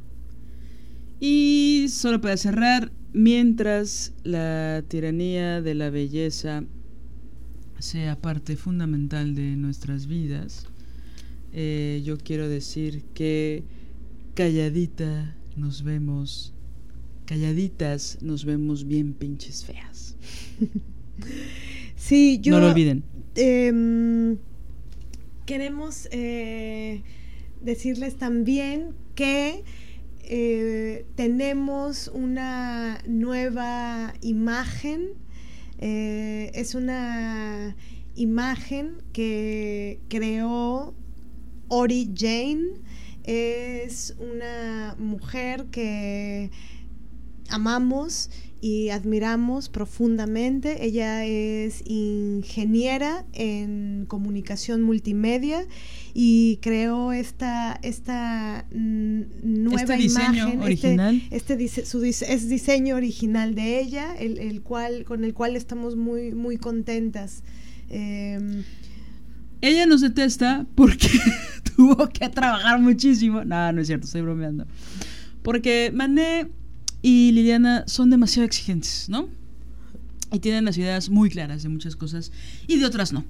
Y 1.20 1.86
solo 1.90 2.20
para 2.20 2.36
cerrar, 2.36 2.92
mientras 3.12 4.12
la 4.22 4.84
tiranía 4.88 5.62
de 5.62 5.74
la 5.74 5.90
belleza 5.90 6.64
sea 7.78 8.20
parte 8.20 8.56
fundamental 8.56 9.34
de 9.34 9.56
nuestras 9.56 10.06
vidas, 10.06 10.66
yo 11.52 12.18
quiero 12.18 12.48
decir 12.48 13.02
que 13.14 13.64
calladita 14.34 15.34
nos 15.56 15.82
vemos, 15.82 16.52
calladitas 17.24 18.18
nos 18.20 18.44
vemos 18.44 18.86
bien 18.86 19.14
pinches 19.14 19.64
feas. 19.64 20.16
sí, 21.96 22.38
yo... 22.42 22.52
No 22.52 22.60
lo 22.60 22.68
olviden. 22.68 23.02
Em, 23.34 24.36
queremos 25.46 26.08
eh, 26.10 27.02
decirles 27.62 28.16
también 28.16 28.94
que 29.14 29.64
eh, 30.24 31.06
tenemos 31.14 32.08
una 32.08 33.00
nueva 33.06 34.12
imagen. 34.20 35.12
Eh, 35.78 36.50
es 36.54 36.74
una 36.74 37.76
imagen 38.16 39.02
que 39.12 40.00
creó 40.08 40.94
Ori 41.68 42.10
Jane 42.14 42.80
es 43.26 44.14
una 44.20 44.94
mujer 44.98 45.66
que 45.72 46.50
amamos 47.50 48.30
y 48.60 48.88
admiramos 48.88 49.68
profundamente. 49.68 50.84
Ella 50.84 51.24
es 51.24 51.82
ingeniera 51.84 53.24
en 53.32 54.06
comunicación 54.08 54.82
multimedia 54.82 55.66
y 56.14 56.58
creó 56.62 57.12
esta, 57.12 57.78
esta 57.82 58.66
nueva 58.72 59.80
este 59.80 59.96
diseño 59.96 60.48
este 60.48 60.64
original. 60.64 61.22
Este, 61.30 61.68
su, 61.84 62.02
es 62.04 62.48
diseño 62.48 62.96
original 62.96 63.54
de 63.54 63.80
ella, 63.80 64.14
el, 64.16 64.62
cual, 64.62 65.04
con 65.04 65.24
el 65.24 65.34
cual 65.34 65.56
estamos 65.56 65.96
muy, 65.96 66.32
muy 66.34 66.56
contentas. 66.56 67.42
Em, 67.88 68.64
ella 69.60 69.86
nos 69.86 70.00
detesta 70.00 70.66
porque 70.74 71.08
tuvo 71.76 72.08
que 72.08 72.28
trabajar 72.30 72.80
muchísimo. 72.80 73.44
No, 73.44 73.72
no 73.72 73.80
es 73.80 73.86
cierto, 73.86 74.06
estoy 74.06 74.22
bromeando. 74.22 74.66
Porque 75.42 75.92
Mané 75.94 76.48
y 77.06 77.30
Liliana 77.30 77.84
son 77.86 78.10
demasiado 78.10 78.44
exigentes, 78.44 79.08
¿no? 79.08 79.28
Y 80.32 80.40
tienen 80.40 80.64
las 80.64 80.76
ideas 80.76 81.08
muy 81.08 81.30
claras 81.30 81.62
de 81.62 81.68
muchas 81.68 81.94
cosas 81.94 82.32
y 82.66 82.80
de 82.80 82.84
otras 82.84 83.12
no. 83.12 83.24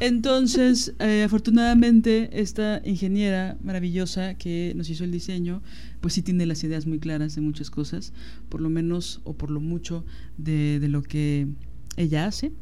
Entonces, 0.00 0.92
eh, 0.98 1.22
afortunadamente, 1.24 2.28
esta 2.42 2.82
ingeniera 2.84 3.56
maravillosa 3.64 4.34
que 4.34 4.74
nos 4.76 4.90
hizo 4.90 5.04
el 5.04 5.12
diseño, 5.12 5.62
pues 6.02 6.12
sí 6.12 6.20
tiene 6.20 6.44
las 6.44 6.62
ideas 6.62 6.84
muy 6.84 6.98
claras 6.98 7.34
de 7.34 7.40
muchas 7.40 7.70
cosas, 7.70 8.12
por 8.50 8.60
lo 8.60 8.68
menos 8.68 9.22
o 9.24 9.32
por 9.32 9.50
lo 9.50 9.60
mucho 9.60 10.04
de, 10.36 10.78
de 10.78 10.88
lo 10.88 11.02
que 11.02 11.48
ella 11.96 12.26
hace 12.26 12.52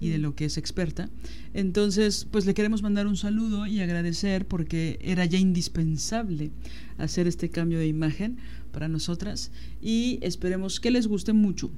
y 0.00 0.08
de 0.08 0.16
lo 0.16 0.34
que 0.34 0.46
es 0.46 0.56
experta. 0.56 1.10
Entonces, 1.52 2.26
pues 2.30 2.46
le 2.46 2.54
queremos 2.54 2.82
mandar 2.82 3.06
un 3.06 3.18
saludo 3.18 3.66
y 3.66 3.80
agradecer 3.80 4.46
porque 4.46 4.98
era 5.02 5.26
ya 5.26 5.38
indispensable 5.38 6.50
hacer 6.96 7.26
este 7.26 7.50
cambio 7.50 7.78
de 7.78 7.88
imagen 7.88 8.38
para 8.74 8.88
nosotras 8.88 9.50
y 9.80 10.18
esperemos 10.20 10.80
que 10.80 10.90
les 10.90 11.06
guste 11.06 11.32
mucho. 11.32 11.70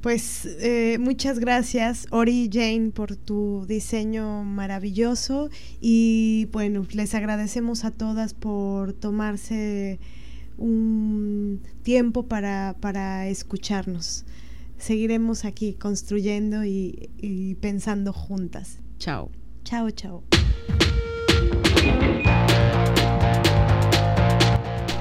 Pues 0.00 0.46
eh, 0.60 0.96
muchas 1.00 1.40
gracias 1.40 2.06
Ori 2.10 2.48
Jane 2.50 2.92
por 2.94 3.16
tu 3.16 3.66
diseño 3.68 4.44
maravilloso 4.44 5.50
y 5.80 6.48
bueno, 6.52 6.86
les 6.92 7.14
agradecemos 7.14 7.84
a 7.84 7.90
todas 7.90 8.32
por 8.32 8.94
tomarse 8.94 9.98
un 10.56 11.60
tiempo 11.82 12.26
para, 12.26 12.76
para 12.80 13.28
escucharnos 13.28 14.24
seguiremos 14.78 15.44
aquí 15.44 15.74
construyendo 15.74 16.64
y, 16.64 17.56
pensando 17.60 18.12
juntas. 18.12 18.78
Chao. 18.98 19.30
Chao, 19.64 19.90
chao. 19.90 20.24